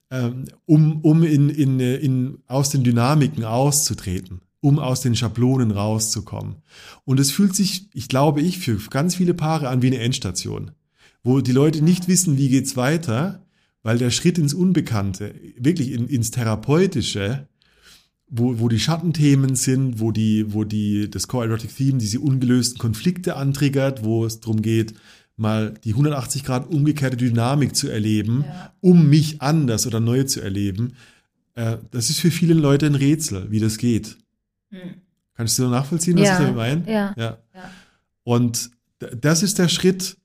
um, 0.10 1.00
um 1.02 1.24
in, 1.24 1.50
in, 1.50 1.80
in, 1.80 2.38
aus 2.48 2.70
den 2.70 2.84
Dynamiken 2.84 3.44
auszutreten, 3.44 4.42
um 4.62 4.80
aus 4.80 5.02
den 5.02 5.16
Schablonen 5.16 5.72
rauszukommen. 5.72 6.56
Und 7.06 7.20
es 7.20 7.32
fühlt 7.32 7.56
sich, 7.56 7.90
ich 7.94 8.08
glaube 8.08 8.42
ich, 8.42 8.60
für 8.60 8.78
ganz 8.90 9.16
viele 9.16 9.34
Paare 9.34 9.70
an 9.70 9.82
wie 9.82 9.88
eine 9.88 10.00
Endstation, 10.00 10.72
wo 11.24 11.42
die 11.42 11.52
Leute 11.52 11.82
nicht 11.82 12.08
wissen, 12.08 12.38
wie 12.38 12.50
geht's 12.50 12.78
weiter, 12.78 13.46
weil 13.84 13.98
der 13.98 14.12
Schritt 14.12 14.38
ins 14.38 14.54
Unbekannte, 14.54 15.36
wirklich 15.58 15.92
in, 15.92 16.08
ins 16.08 16.32
Therapeutische, 16.32 17.48
wo, 18.30 18.60
wo 18.60 18.68
die 18.68 18.80
Schattenthemen 18.80 19.56
sind, 19.56 20.00
wo 20.00 20.12
die, 20.12 20.54
wo 20.54 20.64
die, 20.64 21.10
das 21.10 21.28
Core 21.28 21.46
Erotic 21.46 21.76
Theme 21.76 21.98
diese 21.98 22.20
ungelösten 22.20 22.78
Konflikte 22.78 23.36
antriggert, 23.36 24.04
wo 24.04 24.26
es 24.26 24.40
darum 24.40 24.62
geht, 24.62 24.94
mal 25.38 25.74
die 25.84 25.92
180 25.92 26.44
Grad 26.44 26.68
umgekehrte 26.70 27.16
Dynamik 27.18 27.76
zu 27.76 27.88
erleben, 27.90 28.44
Ja. 28.48 28.74
um 28.82 29.08
mich 29.10 29.42
anders 29.42 29.86
oder 29.88 30.00
neu 30.00 30.24
zu 30.24 30.42
erleben. 30.42 30.94
Äh, 31.56 31.78
das 31.92 32.10
ist 32.10 32.20
für 32.20 32.32
viele 32.32 32.54
Leute 32.56 32.88
ein 32.88 32.96
Rätsel, 32.96 33.50
wie 33.52 33.60
das 33.60 33.78
geht. 33.78 34.18
Kannst 35.36 35.58
du 35.60 35.68
nachvollziehen, 35.70 36.18
was 36.18 36.26
Ja, 36.28 36.34
ich 36.34 36.40
damit 36.40 36.56
meine? 36.56 36.92
ja, 36.92 37.14
ja. 37.18 37.38
Und 38.24 38.72
das 39.22 39.44
ist 39.44 39.60
der 39.60 39.68
Schritt, 39.70 40.18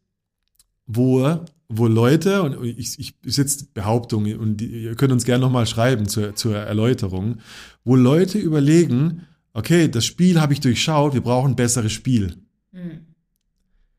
wo, 0.86 1.38
wo 1.68 1.86
Leute, 1.86 2.42
und 2.42 2.64
ich, 2.64 2.98
ich 2.98 3.14
ist 3.22 3.36
jetzt 3.36 3.72
Behauptung, 3.74 4.24
und 4.38 4.56
die, 4.56 4.84
ihr 4.84 4.94
könnt 4.96 5.12
uns 5.12 5.24
gerne 5.24 5.42
nochmal 5.44 5.66
schreiben 5.66 6.08
zur, 6.08 6.34
zur 6.34 6.56
Erläuterung, 6.56 7.36
wo 7.84 7.94
Leute 7.96 8.38
überlegen, 8.38 9.26
okay, 9.52 9.88
das 9.88 10.04
Spiel 10.06 10.40
habe 10.40 10.54
ich 10.54 10.60
durchschaut, 10.60 11.12
wir 11.14 11.20
brauchen 11.20 11.52
ein 11.52 11.56
besseres 11.56 11.92
Spiel. 11.92 12.38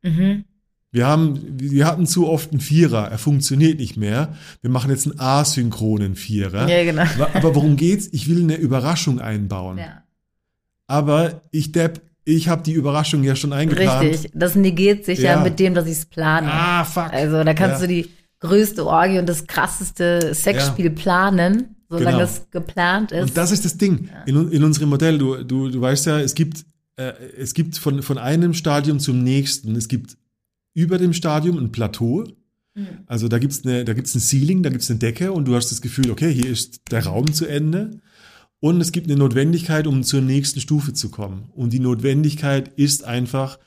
Mhm. 0.02 0.44
Wir 0.94 1.08
haben, 1.08 1.40
wir 1.60 1.86
hatten 1.88 2.06
zu 2.06 2.30
oft 2.30 2.52
einen 2.52 2.62
Vierer, 2.62 3.10
er 3.10 3.18
funktioniert 3.18 3.80
nicht 3.80 3.98
mehr. 3.98 4.36
Wir 4.62 4.70
machen 4.70 4.92
jetzt 4.92 5.08
einen 5.08 5.20
asynchronen 5.20 6.16
Vierer. 6.16 6.70
Ja, 6.70 6.84
genau. 6.84 7.04
Wa- 7.18 7.30
Aber 7.34 7.56
worum 7.56 7.76
geht's? 7.76 8.08
Ich 8.12 8.30
will 8.30 8.44
eine 8.44 8.56
Überraschung 8.58 9.20
einbauen. 9.20 9.80
Ja. 9.80 10.04
Aber 10.88 11.42
ich 11.52 11.72
Depp, 11.72 12.02
ich 12.26 12.48
habe 12.48 12.64
die 12.64 12.74
Überraschung 12.74 13.24
ja 13.24 13.36
schon 13.36 13.54
eingeplant. 13.54 14.02
Richtig. 14.04 14.32
Das 14.36 14.56
negiert 14.56 15.04
sich 15.06 15.20
ja, 15.20 15.34
Ja. 15.38 15.44
mit 15.44 15.60
dem, 15.60 15.74
dass 15.74 15.86
ich 15.88 15.94
es 15.94 16.06
plane. 16.06 16.48
Ah, 16.52 16.84
fuck. 16.86 17.12
Also 17.12 17.44
da 17.44 17.54
kannst 17.54 17.82
Ja. 17.82 17.88
du 17.88 17.94
die 17.94 18.10
größte 18.40 18.86
Orgie 18.86 19.20
und 19.20 19.28
das 19.28 19.48
krasseste 19.48 20.34
Sexspiel 20.36 20.90
planen, 20.92 21.76
solange 21.90 22.12
Genau. 22.18 22.24
es 22.24 22.46
geplant 22.52 23.12
ist. 23.12 23.22
Und 23.30 23.38
das 23.38 23.52
ist 23.52 23.66
das 23.66 23.78
Ding. 23.78 24.10
In, 24.26 24.52
in 24.52 24.64
unserem 24.64 24.90
Modell, 24.90 25.18
du, 25.18 25.44
du, 25.44 25.70
du 25.70 25.82
weißt 25.82 26.06
ja, 26.06 26.20
es 26.20 26.36
gibt, 26.36 26.66
äh, 26.98 27.14
es 27.38 27.54
gibt 27.54 27.78
von, 27.78 28.04
von 28.04 28.18
einem 28.18 28.54
Stadium 28.54 29.00
zum 29.00 29.24
nächsten, 29.24 29.76
es 29.76 29.88
gibt 29.88 30.18
über 30.74 30.98
dem 30.98 31.14
Stadium 31.14 31.58
ein 31.58 31.72
Plateau. 31.72 32.26
Also 33.06 33.28
da 33.28 33.38
gibt's 33.38 33.64
eine, 33.66 33.86
da 33.86 33.94
gibt's 33.94 34.16
ein 34.16 34.20
Ceiling, 34.20 34.64
da 34.64 34.70
gibt's 34.70 34.90
eine 34.90 34.98
Decke 34.98 35.32
und 35.32 35.46
du 35.48 35.56
hast 35.56 35.70
das 35.70 35.82
Gefühl, 35.82 36.10
okay, 36.10 36.34
hier 36.34 36.48
ist 36.50 36.82
der 36.92 37.06
Raum 37.06 37.32
zu 37.32 37.46
Ende. 37.46 38.00
Und 38.60 38.82
es 38.82 38.92
gibt 38.92 39.08
eine 39.08 39.20
Notwendigkeit, 39.20 39.86
um 39.86 40.04
zur 40.04 40.22
nächsten 40.22 40.60
Stufe 40.60 40.94
zu 40.94 41.10
kommen. 41.10 41.50
Und 41.54 41.72
die 41.74 41.80
Notwendigkeit 41.80 42.70
ist 42.76 43.04
einfach 43.04 43.60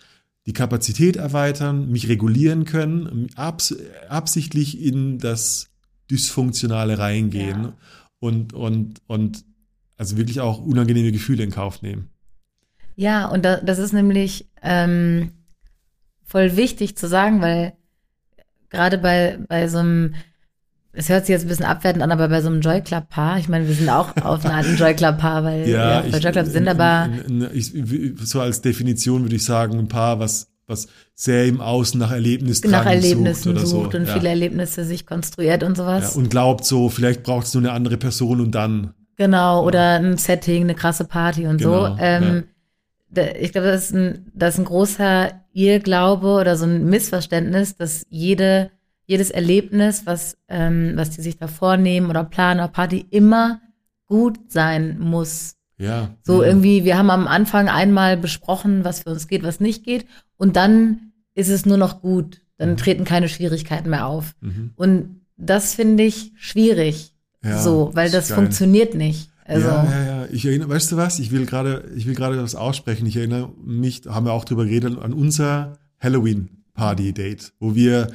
die 0.47 0.53
Kapazität 0.55 1.17
erweitern, 1.17 1.91
mich 1.91 2.09
regulieren 2.09 2.65
können, 2.65 3.29
abs 3.37 3.77
absichtlich 4.09 4.81
in 4.81 5.19
das 5.19 5.69
Dysfunktionale 6.11 6.99
reingehen 6.99 7.63
Ja. 7.65 7.73
und, 8.21 8.55
und, 8.55 9.03
und 9.07 9.45
also 9.97 10.17
wirklich 10.17 10.41
auch 10.41 10.59
unangenehme 10.65 11.13
Gefühle 11.13 11.43
in 11.45 11.51
Kauf 11.51 11.83
nehmen. 11.83 12.09
Ja, 12.97 13.27
und 13.27 13.45
da, 13.45 13.61
das 13.61 13.79
ist 13.79 13.93
nämlich 13.93 14.49
ähm, 14.63 15.33
voll 16.27 16.57
wichtig 16.57 16.99
zu 16.99 17.09
sagen, 17.09 17.41
weil 17.41 17.72
gerade 18.68 18.99
bei, 18.99 19.39
bei 19.49 19.68
so 19.68 19.79
einem, 19.79 20.14
es 20.93 21.09
hört 21.09 21.27
sich 21.27 21.33
jetzt 21.33 21.43
ein 21.43 21.49
bisschen 21.49 21.64
abwertend 21.64 22.03
an, 22.03 22.11
aber 22.11 22.29
bei 22.29 22.43
so 22.43 22.49
einem 22.49 22.61
Joy 22.61 22.81
Club 22.83 23.09
Paar, 23.09 23.39
ich 23.39 23.49
meine, 23.49 23.66
wir 23.66 23.74
sind 23.74 23.89
auch 23.89 24.14
auf 24.22 24.45
eine 24.45 24.55
Art 24.55 24.66
ein 24.66 24.77
Joy 24.77 24.95
Club 24.95 25.18
Paar, 25.18 25.45
weil 25.45 25.62
auch 25.62 26.11
bei 26.11 26.18
Joy 26.18 26.33
Club 26.33 26.47
sind, 26.47 26.68
aber 26.68 27.09
ich, 27.55 27.72
so 28.24 28.41
als 28.41 28.61
Definition 28.61 29.22
würde 29.22 29.37
ich 29.37 29.45
sagen, 29.45 29.79
ein 29.79 29.89
Paar, 29.89 30.18
was, 30.18 30.49
was 30.66 30.89
sehr 31.14 31.47
im 31.47 31.61
Außen 31.61 31.99
nach 31.99 32.11
Erlebnissen 32.11 32.70
nach 32.70 32.87
Erlebnissen 32.87 33.57
sucht, 33.57 33.66
sucht, 33.66 33.93
so. 33.93 33.99
und 33.99 34.07
ja. 34.07 34.14
viele 34.14 34.29
Erlebnisse 34.29 34.85
sich 34.85 35.07
konstruiert 35.07 35.62
und 35.62 35.79
ja, 35.79 35.85
sowas. 35.85 36.16
und 36.16 36.29
glaubt 36.29 36.64
so, 36.64 36.89
vielleicht 36.89 37.22
braucht 37.22 37.47
es 37.47 37.55
nur 37.55 37.62
eine 37.62 37.72
andere 37.72 37.97
Person 37.97 38.41
und 38.41 38.51
dann. 38.51 38.95
Genau, 39.16 39.64
oder 39.64 39.99
ein 39.99 40.18
Setting, 40.18 40.64
eine 40.64 40.74
krasse 40.74 41.05
Party 41.05 41.47
und 41.47 41.59
Genau, 41.59 41.87
so. 41.87 41.97
Ähm, 41.99 42.45
ich 43.15 43.53
glaube, 43.53 43.69
das 43.69 43.87
ist, 43.87 43.95
ein, 43.95 44.31
das 44.35 44.55
ist 44.55 44.61
ein 44.61 44.65
großer 44.65 45.31
Irrglaube 45.53 46.29
oder 46.29 46.57
so 46.57 46.67
ein 46.67 46.87
Missverständnis, 46.87 47.77
dass 47.77 48.05
jede, 48.11 48.71
jedes 49.07 49.31
Erlebnis, 49.31 50.07
was, 50.07 50.37
ähm, 50.49 50.93
was 50.97 51.11
die 51.11 51.23
sich 51.23 51.39
da 51.39 51.47
vornehmen 51.47 52.11
oder 52.11 52.25
planen 52.25 52.61
oder 52.61 52.69
Party, 52.69 53.07
immer 53.11 53.61
gut 54.07 54.39
sein 54.49 54.99
muss. 54.99 55.57
Ja. 55.79 56.15
So 56.23 56.39
mhm. 56.39 56.45
irgendwie, 56.45 56.85
wir 56.85 56.99
haben 56.99 57.11
am 57.11 57.27
Anfang 57.27 57.69
einmal 57.69 58.17
besprochen, 58.17 58.85
was 58.85 59.01
für 59.01 59.11
uns 59.11 59.29
geht, 59.29 59.43
was 59.43 59.61
nicht 59.61 59.85
geht. 59.85 60.07
Und 60.37 60.57
dann 60.57 61.13
ist 61.35 61.49
es 61.49 61.67
nur 61.67 61.77
noch 61.77 62.01
gut. 62.01 62.43
Dann 62.59 62.77
treten 62.77 63.05
keine 63.05 63.29
Schwierigkeiten 63.29 63.91
mehr 63.91 64.07
auf. 64.07 64.35
Mhm. 64.41 64.73
Und 64.77 65.21
das 65.37 65.75
finde 65.75 66.05
ich 66.05 66.33
schwierig. 66.37 67.13
Ja, 67.45 67.61
so, 67.61 67.91
weil 67.93 68.11
das 68.11 68.29
geil. 68.29 68.37
funktioniert 68.37 68.95
nicht. 68.95 69.31
Also, 69.49 69.68
ja, 69.68 69.84
ja, 69.84 70.05
ja. 70.22 70.26
Ich 70.32 70.44
erinnere, 70.44 70.68
weißt 70.68 70.92
du 70.92 70.97
was? 70.97 71.18
Ich 71.18 71.30
will 71.30 71.47
gerade, 71.47 71.90
ich 71.97 72.07
will 72.07 72.14
gerade 72.14 72.42
was 72.42 72.55
aussprechen. 72.55 73.07
Ich 73.07 73.16
erinnere 73.16 73.51
mich, 73.64 74.03
haben 74.07 74.26
wir 74.26 74.32
auch 74.32 74.44
drüber 74.44 74.64
geredet, 74.64 74.99
an 75.01 75.12
unser 75.12 75.78
Halloween-Party-Date, 76.01 77.53
wo 77.61 77.74
wir, 77.74 78.09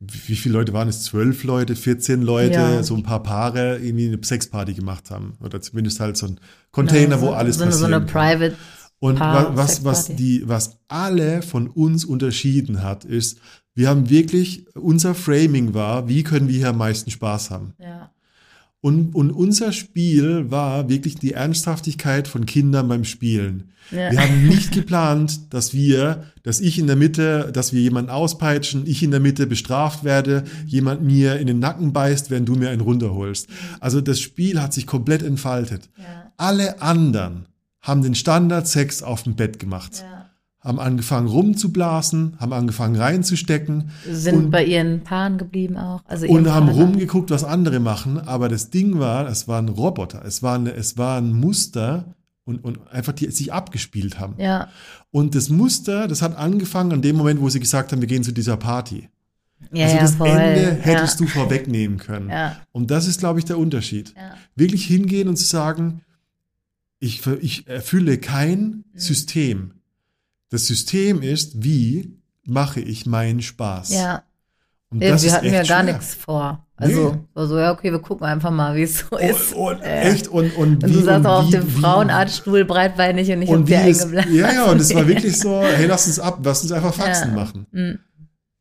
wie 0.00 0.36
viele 0.36 0.54
Leute 0.54 0.72
waren 0.72 0.88
es? 0.88 1.02
Zwölf 1.04 1.44
Leute, 1.44 1.76
14 1.76 2.22
Leute, 2.22 2.54
Ja. 2.54 2.82
so 2.82 2.94
ein 2.96 3.02
paar 3.02 3.22
Paare 3.22 3.78
irgendwie 3.78 4.08
eine 4.08 4.18
Sexparty 4.22 4.74
gemacht 4.74 5.10
haben. 5.10 5.34
Oder 5.40 5.60
zumindest 5.60 6.00
halt 6.00 6.16
so 6.16 6.26
ein 6.26 6.40
Container, 6.70 7.20
wo 7.20 7.26
so, 7.26 7.32
alles 7.32 7.56
so, 7.56 7.62
eine- 7.64 7.72
so 7.72 7.84
passieren 7.84 7.94
eine 8.02 8.06
kann. 8.06 8.38
Private. 8.38 8.56
Und 8.98 9.16
Paar- 9.18 9.48
wa- 9.48 9.56
was, 9.56 9.84
was, 9.84 10.14
die, 10.14 10.42
was 10.46 10.78
alle 10.88 11.42
von 11.42 11.66
uns 11.68 12.04
unterschieden 12.04 12.82
hat, 12.84 13.04
ist, 13.04 13.38
wir 13.74 13.88
haben 13.88 14.10
wirklich, 14.10 14.66
unser 14.76 15.14
Framing 15.14 15.74
war, 15.74 16.08
wie 16.08 16.22
können 16.22 16.46
wir 16.48 16.56
hier 16.56 16.68
am 16.68 16.78
meisten 16.78 17.10
Spaß 17.10 17.50
haben? 17.50 17.74
Ja. 17.80 18.11
Und, 18.82 19.14
und 19.14 19.30
unser 19.30 19.70
Spiel 19.70 20.50
war 20.50 20.88
wirklich 20.88 21.14
die 21.14 21.34
Ernsthaftigkeit 21.34 22.26
von 22.26 22.46
Kindern 22.46 22.88
beim 22.88 23.04
Spielen. 23.04 23.70
Ja. 23.92 24.10
Wir 24.10 24.20
haben 24.20 24.48
nicht 24.48 24.72
geplant, 24.72 25.54
dass 25.54 25.72
wir, 25.72 26.24
dass 26.42 26.58
ich 26.58 26.80
in 26.80 26.88
der 26.88 26.96
Mitte, 26.96 27.50
dass 27.52 27.72
wir 27.72 27.80
jemanden 27.80 28.10
auspeitschen, 28.10 28.84
ich 28.86 29.04
in 29.04 29.12
der 29.12 29.20
Mitte 29.20 29.46
bestraft 29.46 30.02
werde, 30.02 30.42
jemand 30.66 31.00
mir 31.00 31.38
in 31.38 31.46
den 31.46 31.60
Nacken 31.60 31.92
beißt, 31.92 32.28
während 32.30 32.48
du 32.48 32.56
mir 32.56 32.70
einen 32.70 32.80
runterholst. 32.80 33.46
Also 33.78 34.00
das 34.00 34.18
Spiel 34.18 34.60
hat 34.60 34.74
sich 34.74 34.88
komplett 34.88 35.22
entfaltet. 35.22 35.88
Ja. 35.96 36.32
Alle 36.36 36.82
anderen 36.82 37.46
haben 37.80 38.02
den 38.02 38.16
Standard-Sex 38.16 39.04
auf 39.04 39.22
dem 39.22 39.36
Bett 39.36 39.60
gemacht 39.60 40.02
Ja. 40.02 40.21
Haben 40.62 40.78
angefangen 40.78 41.26
rumzublasen, 41.26 42.34
haben 42.38 42.52
angefangen 42.52 42.96
reinzustecken 42.96 43.90
Sind 44.08 44.36
und, 44.36 44.50
bei 44.50 44.64
ihren 44.64 45.00
Paaren 45.02 45.36
geblieben 45.36 45.76
auch. 45.76 46.02
Also 46.06 46.26
und 46.28 46.48
haben 46.48 46.66
Partnern. 46.66 46.86
rumgeguckt, 46.86 47.30
was 47.30 47.42
andere 47.44 47.80
machen. 47.80 48.18
Aber 48.20 48.48
das 48.48 48.70
Ding 48.70 48.98
war, 49.00 49.26
es 49.28 49.48
war 49.48 49.60
ein 49.60 49.68
Roboter, 49.68 50.22
es 50.24 50.42
war, 50.42 50.54
eine, 50.54 50.72
es 50.72 50.96
war 50.96 51.18
ein 51.18 51.32
Muster 51.32 52.14
und, 52.44 52.64
und 52.64 52.78
einfach 52.92 53.12
die 53.12 53.30
sich 53.30 53.52
abgespielt 53.52 54.18
haben. 54.20 54.34
Ja, 54.38 54.68
Und 55.10 55.34
das 55.34 55.48
Muster, 55.48 56.06
das 56.08 56.22
hat 56.22 56.36
angefangen 56.36 56.92
an 56.92 57.02
dem 57.02 57.16
Moment, 57.16 57.40
wo 57.40 57.48
sie 57.48 57.60
gesagt 57.60 57.92
haben, 57.92 58.00
wir 58.00 58.08
gehen 58.08 58.22
zu 58.24 58.32
dieser 58.32 58.56
Party. 58.56 59.08
ja, 59.72 59.84
also 59.84 59.96
ja, 59.96 60.02
das 60.02 60.14
voll. 60.14 60.28
Ende 60.28 60.72
hättest 60.80 61.18
ja. 61.20 61.26
du 61.26 61.32
vorwegnehmen 61.32 61.98
können. 61.98 62.30
Ja. 62.30 62.56
Und 62.72 62.90
das 62.90 63.06
ist, 63.08 63.18
glaube 63.20 63.38
ich, 63.40 63.44
der 63.44 63.58
Unterschied. 63.58 64.14
Ja. 64.16 64.34
Wirklich 64.54 64.84
hingehen 64.86 65.28
und 65.28 65.36
zu 65.36 65.44
sagen, 65.44 66.02
ich, 67.00 67.26
ich 67.40 67.66
erfülle 67.66 68.18
kein 68.18 68.58
Mhm. 68.92 68.98
System. 68.98 69.70
Das 70.52 70.66
System 70.66 71.22
ist, 71.22 71.62
wie 71.64 72.16
mache 72.44 72.80
ich 72.80 73.06
meinen 73.06 73.40
Spaß? 73.42 73.90
Ja. 73.94 74.22
Und 74.90 75.02
Ja, 75.02 75.10
das 75.10 75.22
wir 75.22 75.28
ist 75.28 75.34
hatten 75.34 75.52
ja 75.52 75.62
gar 75.62 75.82
nichts 75.82 76.14
vor. 76.14 76.66
Also, 76.76 77.12
Nee. 77.12 77.18
war 77.34 77.46
so, 77.46 77.58
ja, 77.58 77.72
okay, 77.72 77.90
wir 77.92 78.00
gucken 78.00 78.26
einfach 78.26 78.50
mal, 78.50 78.74
wie 78.76 78.82
es 78.82 78.98
so 79.10 79.16
ist. 79.16 79.54
Und, 79.54 79.76
und 79.76 79.80
Ja. 79.80 79.86
echt 80.02 80.28
und 80.28 80.54
und 80.56 80.84
Und 80.84 80.88
wie 80.90 80.92
du 80.92 81.02
saßt 81.02 81.20
und 81.20 81.26
auch 81.26 81.44
auf 81.44 81.50
dem 81.50 81.66
Frauenartstuhl 81.68 82.64
breitbeinig 82.64 83.30
und 83.32 83.42
ich 83.42 83.48
und 83.48 83.60
hab 83.60 83.66
wie 83.66 83.70
dir 83.70 83.78
eingeblasen. 83.78 84.34
ja 84.34 84.52
ja 84.52 84.64
und 84.70 84.80
es 84.80 84.94
war 84.94 85.06
wirklich 85.08 85.38
so 85.38 85.62
hey 85.62 85.86
lass 85.86 86.06
uns 86.06 86.18
ab 86.18 86.40
lass 86.42 86.62
uns 86.62 86.72
einfach 86.72 86.92
Faxen 86.94 87.28
Ja. 87.30 87.34
machen 87.34 87.66
Mhm. 87.72 87.98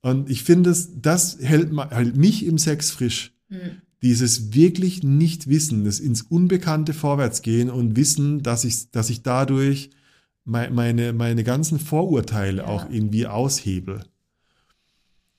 und 0.04 0.30
ich 0.30 0.44
finde 0.44 0.74
das 0.96 1.38
hält, 1.42 1.72
hält 1.90 2.16
mich 2.16 2.46
im 2.46 2.58
Sex 2.58 2.92
frisch 2.92 3.34
Mhm. 3.50 3.82
dieses 4.04 4.54
wirklich 4.54 5.04
nicht 5.04 5.50
wissen 5.50 5.84
das 5.84 6.00
ins 6.00 6.22
Unbekannte 6.22 6.94
vorwärts 6.94 7.42
gehen 7.42 7.70
und 7.70 7.96
wissen 7.98 8.44
dass 8.44 8.64
ich 8.64 8.92
dass 8.92 9.10
ich 9.10 9.24
dadurch 9.24 9.90
meine 10.46 11.14
meine 11.14 11.44
ganzen 11.44 11.80
Vorurteile 11.80 12.64
Ja. 12.64 12.68
auch 12.68 12.90
irgendwie 12.90 13.28
aushebel 13.28 14.04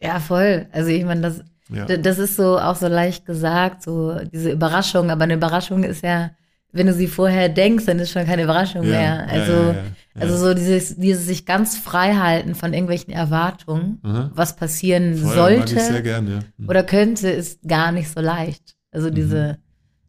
Ja, 0.00 0.20
voll. 0.20 0.66
Also 0.72 0.90
ich 0.90 1.04
meine, 1.04 1.20
das, 1.22 1.40
ja 1.68 1.84
das 1.86 2.18
ist 2.18 2.36
so 2.36 2.58
auch 2.58 2.76
so 2.76 2.88
leicht 2.88 3.24
gesagt, 3.26 3.82
so 3.82 4.18
diese 4.32 4.50
Überraschung, 4.50 5.10
aber 5.10 5.24
eine 5.24 5.34
Überraschung 5.34 5.84
ist 5.84 6.02
ja, 6.02 6.30
wenn 6.72 6.86
du 6.86 6.94
sie 6.94 7.06
vorher 7.06 7.48
denkst, 7.48 7.84
dann 7.86 7.98
ist 7.98 8.10
schon 8.10 8.24
keine 8.26 8.44
Überraschung 8.44 8.82
Ja, 8.84 8.90
mehr. 8.90 9.28
Also, 9.28 9.74
also 10.14 10.36
so 10.36 10.54
dieses, 10.54 10.96
dieses 10.96 11.26
sich 11.26 11.44
ganz 11.46 11.76
frei 11.76 12.14
halten 12.14 12.54
von 12.54 12.72
irgendwelchen 12.72 13.12
Erwartungen, 13.12 13.98
Aha. 14.02 14.30
was 14.34 14.56
passieren 14.56 15.16
Voll, 15.16 15.34
sollte 15.34 15.76
ja. 15.76 16.20
Mhm. 16.56 16.68
oder 16.68 16.82
könnte, 16.82 17.28
ist 17.30 17.62
gar 17.68 17.92
nicht 17.92 18.10
so 18.10 18.20
leicht. 18.20 18.74
Also 18.90 19.10
diese, 19.10 19.58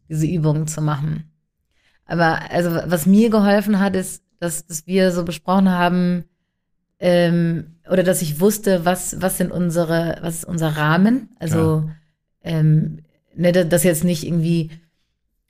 diese 0.08 0.26
Übungen 0.26 0.66
zu 0.66 0.80
machen. 0.80 1.30
Aber 2.06 2.50
also 2.50 2.70
was 2.86 3.06
mir 3.06 3.30
geholfen 3.30 3.78
hat, 3.80 3.94
ist, 3.96 4.23
dass, 4.44 4.66
dass 4.66 4.86
wir 4.86 5.10
so 5.10 5.24
besprochen 5.24 5.68
haben, 5.70 6.24
ähm, 7.00 7.76
oder 7.90 8.02
dass 8.02 8.22
ich 8.22 8.40
wusste, 8.40 8.84
was, 8.84 9.20
was 9.20 9.36
sind 9.38 9.50
unsere, 9.52 10.18
was 10.22 10.36
ist 10.36 10.44
unser 10.44 10.68
Rahmen? 10.76 11.28
Also, 11.38 11.90
ähm, 12.42 13.00
ne, 13.34 13.52
da- 13.52 13.64
dass 13.64 13.82
jetzt 13.84 14.04
nicht 14.04 14.24
irgendwie 14.24 14.70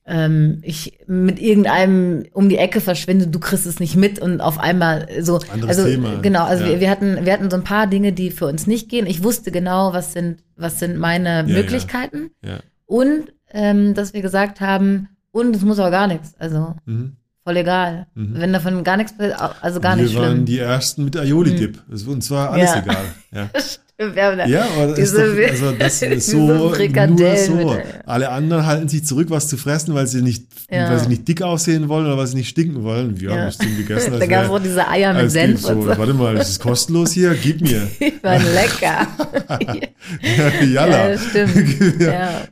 ähm, 0.06 0.58
ich 0.62 0.98
mit 1.06 1.38
irgendeinem 1.40 2.24
um 2.34 2.48
die 2.50 2.58
Ecke 2.58 2.80
verschwinde, 2.82 3.26
du 3.26 3.38
kriegst 3.40 3.64
es 3.66 3.80
nicht 3.80 3.96
mit 3.96 4.18
und 4.18 4.40
auf 4.42 4.58
einmal 4.58 5.08
so. 5.20 5.38
Anderes 5.50 5.78
also 5.78 5.88
Thema. 5.90 6.20
genau, 6.20 6.44
also 6.44 6.62
Ja. 6.64 6.70
wir, 6.72 6.80
wir 6.80 6.90
hatten 6.90 7.24
wir 7.24 7.32
hatten 7.32 7.50
so 7.50 7.56
ein 7.56 7.64
paar 7.64 7.86
Dinge, 7.86 8.12
die 8.12 8.30
für 8.30 8.46
uns 8.46 8.66
nicht 8.66 8.90
gehen. 8.90 9.06
Ich 9.06 9.22
wusste 9.24 9.50
genau, 9.50 9.94
was 9.94 10.12
sind 10.12 10.42
was 10.56 10.78
sind 10.78 10.98
meine 10.98 11.28
ja. 11.38 11.42
Möglichkeiten 11.44 12.30
ja 12.44 12.58
und 12.86 13.32
ähm, 13.50 13.94
dass 13.94 14.12
wir 14.12 14.20
gesagt 14.20 14.60
haben 14.60 15.08
und 15.30 15.56
es 15.56 15.62
muss 15.62 15.78
auch 15.78 15.90
gar 15.90 16.06
nichts, 16.06 16.34
also 16.38 16.74
mhm. 16.84 17.16
Voll 17.44 17.56
egal. 17.58 18.06
Mhm. 18.14 18.34
Wenn 18.36 18.52
davon 18.52 18.82
gar 18.84 18.96
nichts, 18.96 19.14
also 19.60 19.80
gar 19.80 19.96
wir 19.96 20.02
nicht 20.04 20.14
waren 20.16 20.30
schlimm. 20.32 20.44
die 20.46 20.58
ersten 20.58 21.04
mit 21.04 21.16
Aioli-Dip. 21.16 21.82
Es- 21.92 22.04
Uns 22.04 22.30
war 22.30 22.50
alles 22.50 22.70
Ja. 22.70 22.82
egal. 22.82 23.04
Ja. 23.32 23.50
Wir 23.96 24.24
haben 24.24 24.36
da- 24.38 24.46
Ja, 24.46 24.66
aber 24.76 24.88
das 24.88 24.98
ist 24.98 25.12
Diese- 25.12 25.36
doch, 25.36 25.50
also 25.52 25.70
das 25.78 26.02
ist 26.02 26.26
so, 26.30 26.38
nur 26.38 26.74
so. 26.74 26.82
mit- 26.82 27.84
Alle 28.06 28.28
anderen 28.30 28.66
halten 28.66 28.88
sich 28.88 29.04
zurück, 29.06 29.28
was 29.30 29.46
zu 29.46 29.56
fressen, 29.56 29.94
weil 29.94 30.08
sie 30.08 30.20
nicht, 30.20 30.46
Ja. 30.68 30.90
weil 30.90 30.98
sie 30.98 31.06
nicht 31.06 31.28
dick 31.28 31.42
aussehen 31.42 31.88
wollen 31.88 32.06
oder 32.06 32.18
weil 32.18 32.26
sie 32.26 32.34
nicht 32.34 32.48
stinken 32.48 32.82
wollen. 32.82 33.20
Wir 33.20 33.30
haben 33.30 33.38
Ja. 33.38 33.44
das 33.46 33.58
Ding 33.58 33.76
gegessen. 33.76 34.14
Da 34.18 34.26
gab 34.26 34.44
es 34.46 34.50
auch 34.50 34.58
diese 34.58 34.88
Eier 34.88 35.14
mit 35.14 35.30
Senf 35.30 35.60
so, 35.60 35.68
und 35.68 35.82
so. 35.82 35.96
Warte 35.96 36.12
mal, 36.12 36.34
das 36.34 36.48
ist 36.50 36.58
kostenlos 36.60 37.12
hier, 37.12 37.36
gib 37.40 37.60
mir. 37.60 37.82
Die 38.00 38.12
waren 38.20 38.42
lecker. 38.52 39.06
Jalla. 40.72 40.98
Ja, 40.98 41.08
das 41.10 41.24
stimmt. 41.26 41.54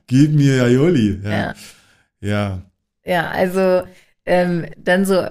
Gib 0.06 0.32
mir 0.34 0.62
Aioli. 0.62 1.20
Ja. 1.24 1.54
ja. 2.20 2.62
Ja, 3.04 3.30
also 3.30 3.82
ähm, 4.24 4.66
dann 4.76 5.04
so 5.04 5.26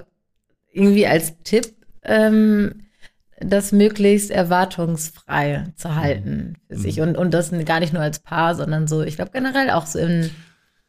irgendwie 0.72 1.06
als 1.06 1.38
Tipp, 1.42 1.74
ähm, 2.02 2.82
das 3.38 3.72
möglichst 3.72 4.30
erwartungsfrei 4.30 5.66
zu 5.76 5.94
halten 5.96 6.56
für 6.68 6.76
sich. 6.76 7.00
Und, 7.00 7.16
und 7.16 7.32
das 7.32 7.52
gar 7.64 7.80
nicht 7.80 7.92
nur 7.92 8.02
als 8.02 8.20
Paar, 8.20 8.54
sondern 8.54 8.86
so, 8.86 9.02
ich 9.02 9.16
glaube 9.16 9.32
generell 9.32 9.70
auch 9.70 9.86
so 9.86 9.98
in, 9.98 10.30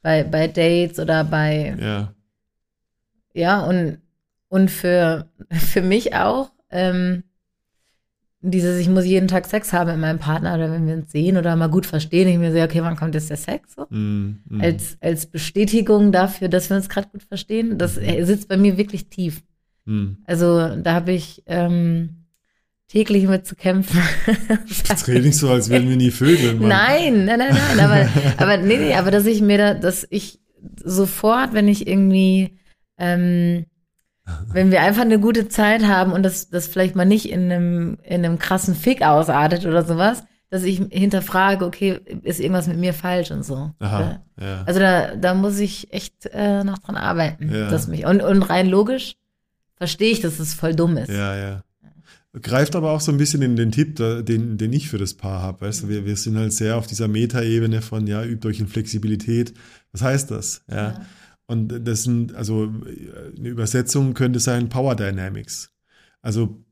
bei, 0.02 0.24
bei 0.24 0.48
Dates 0.48 1.00
oder 1.00 1.24
bei, 1.24 1.76
ja. 1.80 2.14
ja, 3.34 3.62
und, 3.62 4.00
und 4.50 4.70
für, 4.70 5.30
für 5.52 5.82
mich 5.82 6.16
auch, 6.16 6.52
ähm, 6.70 7.24
dieses, 8.44 8.80
ich 8.80 8.90
muss 8.90 9.06
jeden 9.06 9.30
Tag 9.30 9.46
Sex 9.46 9.72
haben 9.72 9.90
mit 9.90 10.00
meinem 10.00 10.20
Partner 10.20 10.56
oder 10.56 10.70
wenn 10.70 10.86
wir 10.86 10.96
uns 10.96 11.12
sehen 11.12 11.38
oder 11.38 11.56
mal 11.56 11.70
gut 11.70 11.86
verstehen, 11.86 12.28
ich 12.28 12.38
mir 12.38 12.52
sehe, 12.52 12.66
okay, 12.66 12.82
wann 12.82 12.98
kommt 12.98 13.16
jetzt 13.16 13.30
der 13.30 13.38
Sex? 13.38 13.74
So? 13.76 13.88
Mm, 13.90 14.42
mm. 14.50 14.62
als, 14.62 14.98
als 15.00 15.26
Bestätigung 15.26 16.12
dafür, 16.12 16.50
dass 16.50 16.70
wir 16.70 16.76
uns 16.76 16.90
gerade 16.90 17.08
gut 17.08 17.24
verstehen. 17.24 17.78
Das 17.78 17.98
äh, 17.98 18.24
sitzt 18.26 18.50
bei 18.50 18.58
mir 18.58 18.78
wirklich 18.78 19.08
tief. 19.08 19.44
Mm. 19.86 20.18
Also 20.26 20.76
da 20.76 20.94
habe 20.94 21.14
ich 21.14 21.42
ähm, 21.46 22.26
täglich 22.90 23.28
mit 23.28 23.48
zu 23.48 23.56
kämpfen. 23.56 24.02
Jetzt 24.90 25.08
rede 25.08 25.28
ich 25.28 25.38
so, 25.38 25.50
als 25.50 25.70
würden 25.70 25.88
wir 25.88 25.98
nie 25.98 26.12
vögeln. 26.12 26.60
Mann. 26.60 26.68
nein, 26.68 27.26
nein, 27.26 27.40
nein, 27.40 27.58
nein, 27.78 27.80
aber, 27.80 28.10
aber 28.38 28.58
nee, 28.58 28.78
nee, 28.78 28.94
aber 28.94 29.10
dass 29.10 29.26
ich 29.26 29.42
mir 29.42 29.58
da, 29.58 29.74
dass 29.74 30.06
ich 30.10 30.42
sofort, 30.84 31.54
wenn 31.54 31.70
ich 31.70 31.88
irgendwie, 31.88 32.58
ähm, 32.98 33.66
wenn 34.52 34.72
wir 34.72 34.82
einfach 34.82 35.02
eine 35.02 35.20
gute 35.20 35.50
Zeit 35.50 35.84
haben 35.86 36.14
und 36.14 36.24
das, 36.24 36.50
das 36.50 36.68
vielleicht 36.68 36.96
mal 36.96 37.06
nicht 37.06 37.30
in 37.30 37.52
einem, 37.52 37.98
in 38.04 38.24
einem 38.26 38.40
krassen 38.40 38.76
Fick 38.76 39.02
ausartet 39.02 39.66
oder 39.66 39.84
sowas, 39.84 40.24
dass 40.50 40.64
ich 40.64 40.82
hinterfrage, 40.92 41.66
okay, 41.66 42.00
ist 42.22 42.40
irgendwas 42.40 42.68
mit 42.68 42.78
mir 42.78 42.94
falsch 42.94 43.32
und 43.32 43.44
so. 43.44 43.72
Aha, 43.80 44.22
ja. 44.40 44.64
Also 44.66 44.80
da, 44.80 45.16
da 45.16 45.34
muss 45.34 45.58
ich 45.60 45.92
echt 45.92 46.28
äh, 46.32 46.64
noch 46.64 46.78
dran 46.78 46.96
arbeiten. 46.96 47.52
Ja. 47.52 47.70
Dass 47.70 47.88
mich, 47.88 48.06
und, 48.06 48.22
und 48.22 48.44
rein 48.44 48.70
logisch 48.70 49.16
verstehe 49.76 50.12
ich, 50.12 50.22
dass 50.22 50.40
es 50.40 50.54
voll 50.54 50.76
dumm 50.76 50.98
ist. 50.98 51.10
Ja, 51.10 51.36
ja. 51.36 51.64
Greift 52.42 52.76
aber 52.76 52.92
auch 52.92 53.02
so 53.02 53.12
ein 53.12 53.18
bisschen 53.18 53.42
in 53.42 53.56
den 53.56 53.72
Tipp, 53.72 53.96
den, 53.96 54.58
den 54.58 54.74
ich 54.74 54.90
für 54.90 54.98
das 54.98 55.14
Paar 55.14 55.42
habe. 55.42 55.62
Weißt 55.62 55.84
du, 55.84 55.90
wir, 55.90 56.06
wir 56.06 56.16
sind 56.16 56.38
halt 56.38 56.54
sehr 56.54 56.78
auf 56.78 56.88
dieser 56.88 57.08
Metaebene 57.08 57.82
von, 57.82 58.08
ja, 58.08 58.24
übt 58.24 58.48
euch 58.48 58.60
in 58.60 58.68
Flexibilität. 58.68 59.54
Was 59.92 60.02
heißt 60.02 60.32
das? 60.32 60.64
Ja. 60.70 60.76
Ja. 60.76 61.02
Und 61.46 61.88
das 61.88 62.04
sind, 62.04 62.34
also 62.36 62.74
eine 63.38 63.50
Übersetzung 63.50 64.14
könnte 64.14 64.40
sein 64.40 64.70
Power 64.70 64.96
Dynamics. 64.96 65.72
Also 66.22 66.64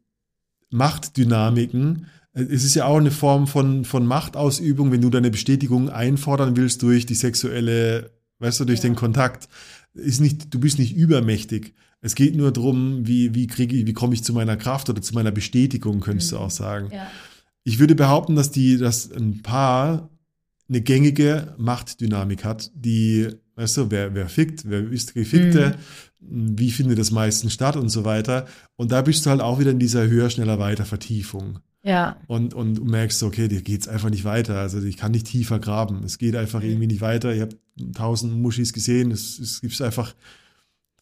Machtdynamiken. 0.69 2.07
Es 2.33 2.63
ist 2.63 2.75
ja 2.75 2.85
auch 2.85 2.97
eine 2.97 3.11
Form 3.11 3.47
von, 3.47 3.83
von 3.83 4.05
Machtausübung, 4.05 4.91
wenn 4.91 5.01
du 5.01 5.09
deine 5.09 5.31
Bestätigung 5.31 5.89
einfordern 5.89 6.55
willst 6.55 6.81
durch 6.81 7.05
die 7.05 7.15
sexuelle, 7.15 8.11
weißt 8.39 8.61
du, 8.61 8.65
durch 8.65 8.79
Ja. 8.79 8.83
den 8.83 8.95
Kontakt. 8.95 9.49
Ist 9.93 10.21
nicht, 10.21 10.53
du 10.53 10.59
bist 10.59 10.79
nicht 10.79 10.95
übermächtig. 10.95 11.73
Es 11.99 12.15
geht 12.15 12.35
nur 12.35 12.51
darum, 12.51 13.05
wie, 13.05 13.35
wie 13.35 13.47
kriege 13.47 13.75
ich, 13.75 13.85
wie 13.85 13.93
komme 13.93 14.13
ich 14.13 14.23
zu 14.23 14.33
meiner 14.33 14.55
Kraft 14.57 14.89
oder 14.89 15.01
zu 15.01 15.13
meiner 15.13 15.31
Bestätigung, 15.31 15.99
könntest 15.99 16.31
du 16.31 16.37
auch 16.37 16.49
sagen. 16.49 16.89
Ja. 16.91 17.11
Ich 17.63 17.77
würde 17.77 17.93
behaupten, 17.93 18.35
dass 18.35 18.49
die, 18.49 18.77
dass 18.77 19.11
ein 19.11 19.41
Paar 19.43 20.09
eine 20.69 20.81
gängige 20.81 21.53
Machtdynamik 21.57 22.45
hat, 22.45 22.71
die, 22.73 23.27
weißt 23.61 23.77
du, 23.77 23.91
wer, 23.91 24.13
wer 24.15 24.27
fickt, 24.27 24.63
wer 24.67 24.91
ist 24.91 25.15
der 25.15 25.23
Gefickte, 25.23 25.75
wie 26.19 26.71
findet 26.71 26.97
das 26.97 27.11
meistens 27.11 27.53
statt 27.53 27.75
und 27.75 27.89
so 27.89 28.05
weiter. 28.05 28.47
Und 28.75 28.91
da 28.91 29.01
bist 29.01 29.25
du 29.25 29.29
halt 29.29 29.41
auch 29.41 29.59
wieder 29.59 29.71
in 29.71 29.79
dieser 29.79 30.07
höher, 30.07 30.29
schneller, 30.29 30.59
weiter 30.59 30.85
Vertiefung. 30.85 31.59
ja. 31.83 32.17
Und, 32.27 32.53
und 32.53 32.75
du 32.75 32.85
merkst, 32.85 33.21
okay, 33.23 33.47
dir 33.47 33.61
geht's 33.61 33.87
einfach 33.87 34.09
nicht 34.09 34.25
weiter. 34.25 34.57
Also 34.57 34.81
ich 34.81 34.97
kann 34.97 35.11
nicht 35.11 35.27
tiefer 35.27 35.59
graben. 35.59 36.03
Es 36.03 36.17
geht 36.17 36.35
einfach 36.35 36.63
irgendwie 36.63 36.87
nicht 36.87 37.01
weiter. 37.01 37.33
Ich 37.33 37.41
habe 37.41 37.55
tausend 37.93 38.33
Muschis 38.33 38.73
gesehen. 38.73 39.11
Es, 39.11 39.37
es 39.39 39.61
gibt 39.61 39.79
einfach, 39.81 40.15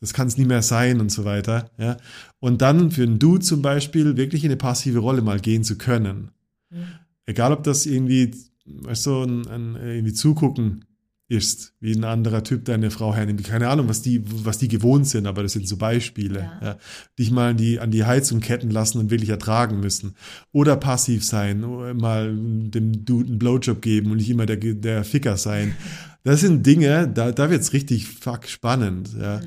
das 0.01 0.13
kann 0.13 0.27
es 0.27 0.37
nie 0.37 0.45
mehr 0.45 0.61
sein 0.61 0.99
und 0.99 1.11
so 1.11 1.23
weiter. 1.23 1.69
Ja. 1.77 1.97
Und 2.39 2.61
dann 2.61 2.91
für 2.91 3.03
einen 3.03 3.19
Dude 3.19 3.43
zum 3.43 3.61
Beispiel 3.61 4.17
wirklich 4.17 4.43
in 4.43 4.49
eine 4.49 4.57
passive 4.57 4.99
Rolle 4.99 5.21
mal 5.21 5.39
gehen 5.39 5.63
zu 5.63 5.77
können. 5.77 6.31
Mhm. 6.69 6.87
Egal, 7.25 7.53
ob 7.53 7.63
das 7.63 7.85
irgendwie, 7.85 8.31
weißt 8.65 9.05
du, 9.05 9.23
ein, 9.23 9.47
ein, 9.47 9.75
irgendwie 9.75 10.13
zugucken 10.13 10.85
ist, 11.29 11.73
wie 11.79 11.93
ein 11.93 12.03
anderer 12.03 12.43
Typ 12.43 12.65
deine 12.65 12.89
Frau 12.89 13.13
hernimmt. 13.13 13.43
Keine 13.43 13.69
Ahnung, 13.69 13.87
was 13.87 14.01
die, 14.01 14.23
was 14.43 14.57
die 14.57 14.67
gewohnt 14.67 15.07
sind, 15.07 15.27
aber 15.27 15.43
das 15.43 15.53
sind 15.53 15.67
so 15.67 15.77
Beispiele. 15.77 16.39
Ja. 16.39 16.59
Ja. 16.61 16.77
Dich 17.19 17.29
mal 17.29 17.51
an 17.51 17.57
die, 17.57 17.79
an 17.79 17.91
die 17.91 18.03
Heizung 18.03 18.39
ketten 18.39 18.71
lassen 18.71 18.97
und 18.97 19.11
wirklich 19.11 19.29
ertragen 19.29 19.79
müssen. 19.79 20.15
Oder 20.51 20.75
passiv 20.75 21.23
sein, 21.23 21.63
oder 21.63 21.93
mal 21.93 22.35
dem 22.35 23.05
Dude 23.05 23.29
einen 23.29 23.39
Blowjob 23.39 23.79
geben 23.79 24.09
und 24.09 24.17
nicht 24.17 24.29
immer 24.31 24.47
der, 24.47 24.57
der 24.57 25.03
Ficker 25.03 25.37
sein. 25.37 25.75
Das 26.23 26.41
sind 26.41 26.65
Dinge, 26.65 27.07
da, 27.07 27.31
da 27.31 27.49
wird's 27.49 27.71
richtig 27.71 28.05
fuck 28.05 28.45
spannend. 28.45 29.11
Ja. 29.17 29.39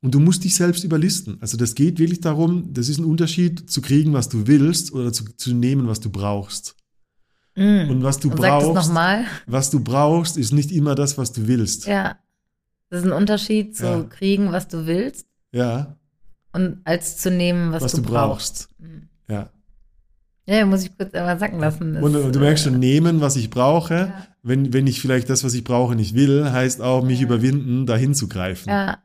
Und 0.00 0.14
du 0.14 0.20
musst 0.20 0.42
dich 0.42 0.54
selbst 0.54 0.82
überlisten. 0.82 1.36
Also 1.42 1.58
das 1.58 1.74
geht 1.74 1.98
wirklich 1.98 2.22
darum, 2.22 2.72
das 2.72 2.88
ist 2.88 2.98
ein 2.98 3.04
Unterschied 3.04 3.68
zu 3.70 3.82
kriegen, 3.82 4.14
was 4.14 4.30
du 4.30 4.46
willst 4.46 4.94
oder 4.94 5.12
zu, 5.12 5.24
zu 5.36 5.52
nehmen, 5.52 5.86
was 5.86 6.00
du 6.00 6.08
brauchst. 6.08 6.77
Mm. 7.58 7.90
Und 7.90 8.02
was 8.04 8.18
du 8.20 8.30
Und 8.30 8.36
brauchst, 8.36 8.94
was 9.46 9.70
du 9.70 9.80
brauchst, 9.80 10.36
ist 10.36 10.52
nicht 10.52 10.70
immer 10.70 10.94
das, 10.94 11.18
was 11.18 11.32
du 11.32 11.46
willst. 11.48 11.86
Ja. 11.86 12.18
Das 12.90 13.00
ist 13.00 13.06
ein 13.06 13.12
Unterschied 13.12 13.76
zu 13.76 13.84
Ja. 13.84 14.02
kriegen, 14.04 14.52
was 14.52 14.68
du 14.68 14.86
willst 14.86 15.26
Ja, 15.52 15.96
und 16.52 16.80
als 16.84 17.18
zu 17.18 17.30
nehmen, 17.30 17.72
was, 17.72 17.82
was, 17.82 17.92
du, 17.92 18.00
du 18.00 18.08
brauchst. 18.10 18.68
brauchst. 18.78 18.80
Mhm. 18.80 19.08
Ja. 19.28 19.50
Ja, 20.46 20.64
muss 20.64 20.82
ich 20.84 20.96
kurz 20.96 21.12
einmal 21.12 21.38
sacken 21.38 21.58
lassen. 21.60 21.92
Das, 21.94 22.02
Und, 22.02 22.16
und 22.16 22.34
du 22.34 22.40
merkst 22.40 22.64
schon, 22.64 22.78
nehmen, 22.78 23.20
was 23.20 23.36
ich 23.36 23.50
brauche, 23.50 23.94
Ja. 23.94 24.26
wenn, 24.42 24.72
wenn 24.72 24.86
ich 24.86 25.00
vielleicht 25.02 25.28
das, 25.28 25.44
was 25.44 25.52
ich 25.52 25.62
brauche, 25.64 25.94
nicht 25.94 26.14
will, 26.14 26.50
heißt 26.50 26.80
auch, 26.80 27.04
mich 27.04 27.18
Ja. 27.20 27.26
überwinden, 27.26 27.84
dahin 27.84 28.14
zu 28.14 28.28
greifen. 28.28 28.70
Ja, 28.70 28.98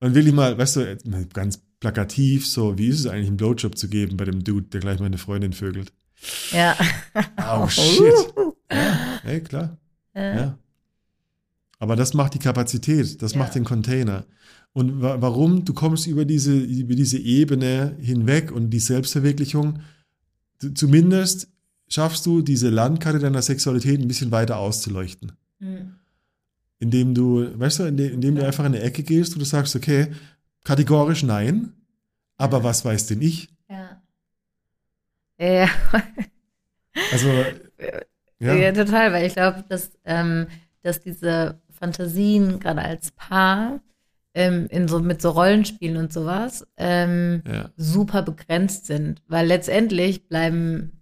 Und 0.00 0.14
will 0.16 0.26
ich 0.26 0.32
mal, 0.34 0.58
weißt 0.58 0.76
du, 0.76 0.96
ganz 1.32 1.60
plakativ, 1.80 2.46
so, 2.48 2.76
wie 2.78 2.88
ist 2.88 2.98
es 3.00 3.06
eigentlich, 3.06 3.28
einen 3.28 3.36
Blowjob 3.36 3.78
zu 3.78 3.88
geben 3.88 4.16
bei 4.16 4.24
dem 4.24 4.42
Dude, 4.42 4.66
der 4.68 4.80
gleich 4.80 4.98
meine 4.98 5.18
Freundin 5.18 5.52
vögelt? 5.52 5.92
Ja. 6.52 6.76
Oh, 7.50 7.66
shit. 7.68 8.12
Ja, 8.70 9.20
hey, 9.22 9.40
klar. 9.40 9.76
Ja. 10.14 10.36
Ja. 10.36 10.58
Aber 11.78 11.94
das 11.96 12.12
macht 12.14 12.34
die 12.34 12.38
Kapazität, 12.40 13.22
das 13.22 13.32
Ja. 13.32 13.38
macht 13.38 13.54
den 13.54 13.64
Container. 13.64 14.24
Und 14.72 15.00
wa 15.00 15.16
warum? 15.20 15.64
Du 15.64 15.72
kommst 15.74 16.06
über 16.06 16.24
diese, 16.24 16.56
über 16.56 16.94
diese 16.94 17.18
Ebene 17.18 17.96
hinweg 18.00 18.50
und 18.52 18.70
die 18.70 18.80
Selbstverwirklichung, 18.80 19.80
du- 20.60 20.74
zumindest 20.74 21.48
schaffst 21.88 22.26
du 22.26 22.42
diese 22.42 22.68
Landkarte 22.68 23.18
deiner 23.18 23.42
Sexualität 23.42 24.00
ein 24.00 24.08
bisschen 24.08 24.30
weiter 24.30 24.58
auszuleuchten. 24.58 25.32
Mhm. 25.58 25.94
Indem 26.80 27.14
du, 27.14 27.58
weißt 27.58 27.80
du, 27.80 27.82
indem, 27.84 28.12
indem 28.14 28.34
du 28.36 28.46
einfach 28.46 28.64
in 28.64 28.74
eine 28.74 28.82
Ecke 28.82 29.02
gehst 29.02 29.32
und 29.32 29.38
du 29.40 29.44
sagst, 29.46 29.74
okay, 29.74 30.08
kategorisch 30.64 31.22
nein, 31.22 31.72
aber 32.36 32.62
was 32.62 32.84
weiß 32.84 33.06
denn 33.06 33.22
ich? 33.22 33.48
Ja. 35.38 35.48
Ja, 35.48 35.68
Also, 37.12 37.28
ja. 38.40 38.54
ja, 38.54 38.72
total, 38.72 39.12
weil 39.12 39.26
ich 39.26 39.34
glaube, 39.34 39.64
dass, 39.68 39.92
ähm, 40.04 40.46
dass 40.82 41.00
diese 41.00 41.60
Fantasien 41.70 42.58
gerade 42.60 42.82
als 42.82 43.12
Paar 43.12 43.80
ähm, 44.34 44.66
in 44.70 44.88
so, 44.88 45.00
mit 45.00 45.22
so 45.22 45.30
Rollenspielen 45.30 45.96
und 45.96 46.12
sowas 46.12 46.66
ähm, 46.76 47.42
ja, 47.46 47.70
super 47.76 48.22
begrenzt 48.22 48.86
sind, 48.86 49.22
weil 49.28 49.46
letztendlich 49.46 50.28
bleiben 50.28 50.92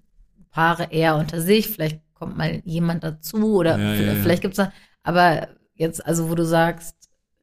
Paare 0.51 0.89
eher 0.91 1.17
unter 1.17 1.41
sich, 1.41 1.69
vielleicht 1.69 2.01
kommt 2.15 2.37
mal 2.37 2.63
jemand 2.65 3.05
dazu 3.05 3.57
oder 3.57 3.79
Ja, 3.79 3.95
ja, 3.95 4.13
ja. 4.13 4.23
vielleicht 4.23 4.43
gibt's 4.43 4.57
da, 4.57 4.73
aber 5.03 5.49
jetzt, 5.75 6.05
also 6.07 6.31
wo 6.31 6.35
du 6.35 6.45
sagst, 6.45 6.95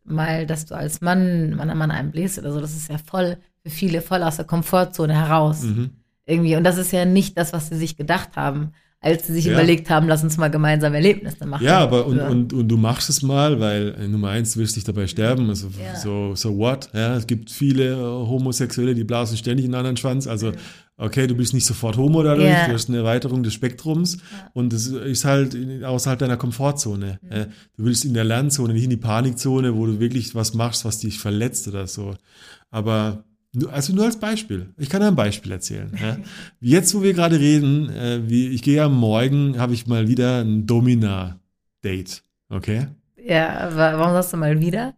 mal, 0.03 0.45
dass 0.45 0.65
du 0.65 0.75
als 0.75 1.01
Mann, 1.01 1.55
Mann 1.55 1.69
an 1.69 1.77
Mann 1.77 1.91
einbläst 1.91 2.39
oder 2.39 2.51
so, 2.51 2.59
das 2.59 2.75
ist 2.75 2.89
ja 2.89 2.97
voll, 2.97 3.37
für 3.61 3.69
viele 3.69 4.01
voll 4.01 4.23
aus 4.23 4.37
der 4.37 4.45
Komfortzone 4.45 5.13
heraus. 5.13 5.63
mhm. 5.63 5.91
Irgendwie. 6.25 6.55
Und 6.55 6.63
das 6.63 6.77
ist 6.77 6.91
ja 6.91 7.05
nicht 7.05 7.37
das, 7.37 7.53
was 7.53 7.69
sie 7.69 7.75
sich 7.77 7.97
gedacht 7.97 8.35
haben, 8.35 8.71
als 9.01 9.27
sie 9.27 9.33
sich 9.33 9.45
Ja. 9.45 9.51
überlegt 9.53 9.89
haben, 9.89 10.07
lass 10.07 10.23
uns 10.23 10.37
mal 10.37 10.49
gemeinsam 10.49 10.93
Erlebnisse 10.93 11.45
machen. 11.45 11.65
Ja, 11.65 11.79
aber 11.79 12.05
und, 12.05 12.17
Ja. 12.17 12.29
und, 12.29 12.53
und 12.53 12.69
du 12.69 12.77
machst 12.77 13.09
es 13.09 13.21
mal, 13.21 13.59
weil 13.59 13.93
äh, 13.99 14.07
Nummer 14.07 14.29
eins, 14.29 14.53
du 14.53 14.59
willst 14.59 14.77
nicht 14.77 14.87
dabei 14.87 15.07
sterben. 15.07 15.49
Also 15.49 15.67
Ja. 15.67 15.95
so, 15.97 16.35
so 16.35 16.57
what? 16.57 16.89
Ja, 16.93 17.17
es 17.17 17.27
gibt 17.27 17.51
viele 17.51 17.91
äh, 17.91 17.95
Homosexuelle, 17.97 18.95
die 18.95 19.03
blasen 19.03 19.35
ständig 19.35 19.65
in 19.65 19.71
einen 19.71 19.79
anderen 19.79 19.97
Schwanz. 19.97 20.25
Also, 20.25 20.53
okay, 20.95 21.27
du 21.27 21.35
bist 21.35 21.53
nicht 21.53 21.65
sofort 21.65 21.97
Homo 21.97 22.23
dadurch, 22.23 22.47
Ja. 22.47 22.67
du 22.67 22.71
hast 22.73 22.87
eine 22.87 22.99
Erweiterung 22.99 23.43
des 23.43 23.53
Spektrums 23.53 24.19
und 24.53 24.71
das 24.71 24.85
ist 24.87 25.25
halt 25.25 25.57
außerhalb 25.83 26.19
deiner 26.19 26.37
Komfortzone. 26.37 27.19
Ja, 27.29 27.45
du 27.75 27.83
willst 27.83 28.05
in 28.05 28.13
der 28.13 28.23
Lernzone, 28.23 28.71
nicht 28.71 28.85
in 28.85 28.89
die 28.91 28.95
Panikzone, 28.97 29.75
wo 29.75 29.85
du 29.85 29.99
wirklich 29.99 30.33
was 30.33 30.53
machst, 30.53 30.85
was 30.85 30.99
dich 30.99 31.19
verletzt 31.19 31.67
oder 31.67 31.87
so. 31.87 32.15
Aber 32.71 33.25
also 33.71 33.93
nur 33.93 34.05
als 34.05 34.19
Beispiel. 34.19 34.73
Ich 34.77 34.89
kann 34.89 35.01
ein 35.01 35.15
Beispiel 35.15 35.51
erzählen. 35.51 35.91
Ja. 36.01 36.17
Jetzt, 36.59 36.93
wo 36.95 37.03
wir 37.03 37.13
gerade 37.13 37.39
reden, 37.39 37.89
äh, 37.89 38.21
wie, 38.27 38.47
ich 38.49 38.61
gehe 38.63 38.81
am 38.83 38.95
Morgen, 38.95 39.59
habe 39.59 39.73
ich 39.73 39.85
mal 39.87 40.07
wieder 40.07 40.41
ein 40.41 40.65
Domina-Date. 40.65 42.23
Okay? 42.49 42.87
Ja, 43.25 43.69
warum 43.73 44.13
sagst 44.13 44.33
du 44.33 44.37
mal 44.37 44.59
wieder? 44.59 44.95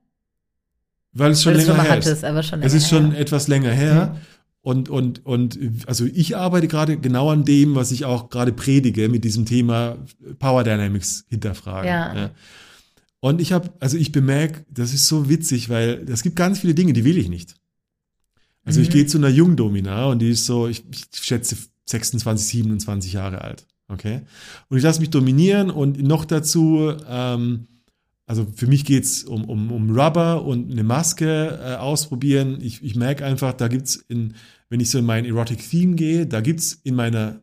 Weil 1.13 1.31
es 1.31 1.43
schon 1.43 1.53
Weil 1.53 1.59
es 1.61 1.67
länger 1.67 1.77
schon 1.79 1.85
her 1.85 1.97
ist. 1.97 2.05
hattest, 2.07 2.23
aber 2.25 2.43
schon 2.43 2.61
Es 2.61 2.71
länger 2.73 2.77
ist 2.83 2.89
schon 2.89 3.11
her. 3.11 3.19
etwas 3.21 3.47
länger 3.47 3.71
her. 3.71 4.17
Und, 4.61 4.89
und, 4.89 5.25
und 5.25 5.59
also 5.85 6.05
ich 6.05 6.35
arbeite 6.35 6.67
gerade 6.67 6.97
genau 6.97 7.29
an 7.29 7.45
dem, 7.45 7.75
was 7.75 7.91
ich 7.91 8.03
auch 8.05 8.29
gerade 8.29 8.51
predige 8.51 9.09
mit 9.09 9.23
diesem 9.23 9.45
Thema 9.45 9.97
Power 10.39 10.63
Dynamics 10.63 11.25
hinterfragen. 11.29 11.87
Ja. 11.87 12.31
Und 13.19 13.41
ich 13.41 13.53
habe, 13.53 13.69
also 13.79 13.95
ich 13.97 14.11
bemerke, 14.11 14.65
das 14.69 14.93
ist 14.93 15.07
so 15.07 15.29
witzig, 15.29 15.69
weil 15.69 16.05
es 16.09 16.23
gibt 16.23 16.35
ganz 16.35 16.59
viele 16.59 16.73
Dinge, 16.73 16.93
die 16.93 17.05
will 17.05 17.17
ich 17.17 17.29
nicht. 17.29 17.55
Also 18.65 18.81
ich 18.81 18.89
Mhm. 18.89 18.93
gehe 18.93 19.05
zu 19.05 19.17
einer 19.17 19.29
Jungdomina 19.29 20.05
und 20.07 20.19
die 20.19 20.29
ist 20.31 20.45
so, 20.45 20.67
ich, 20.67 20.83
ich 20.91 21.05
schätze 21.23 21.55
26, 21.85 22.47
27 22.47 23.13
Jahre 23.13 23.41
alt. 23.41 23.65
Okay. 23.87 24.21
Und 24.69 24.77
ich 24.77 24.83
lasse 24.83 24.99
mich 24.99 25.11
dominieren 25.11 25.69
und 25.69 26.01
noch 26.01 26.25
dazu, 26.25 26.91
ähm, 27.07 27.67
also 28.25 28.47
für 28.55 28.65
mich 28.65 28.83
geht's 28.85 29.23
um, 29.23 29.45
um, 29.45 29.71
um 29.71 29.91
Rubber 29.91 30.43
und 30.43 30.71
eine 30.71 30.83
Maske 30.83 31.59
äh, 31.63 31.75
ausprobieren. 31.75 32.57
Ich, 32.59 32.83
ich 32.83 32.95
merke 32.95 33.23
einfach, 33.23 33.53
da 33.53 33.67
gibt's 33.67 33.97
in, 34.07 34.33
wenn 34.69 34.79
ich 34.79 34.89
so 34.89 34.97
in 34.97 35.05
mein 35.05 35.25
Erotic 35.25 35.69
Theme 35.69 35.95
gehe, 35.95 36.25
da 36.25 36.41
gibt's 36.41 36.79
in 36.83 36.95
meiner 36.95 37.41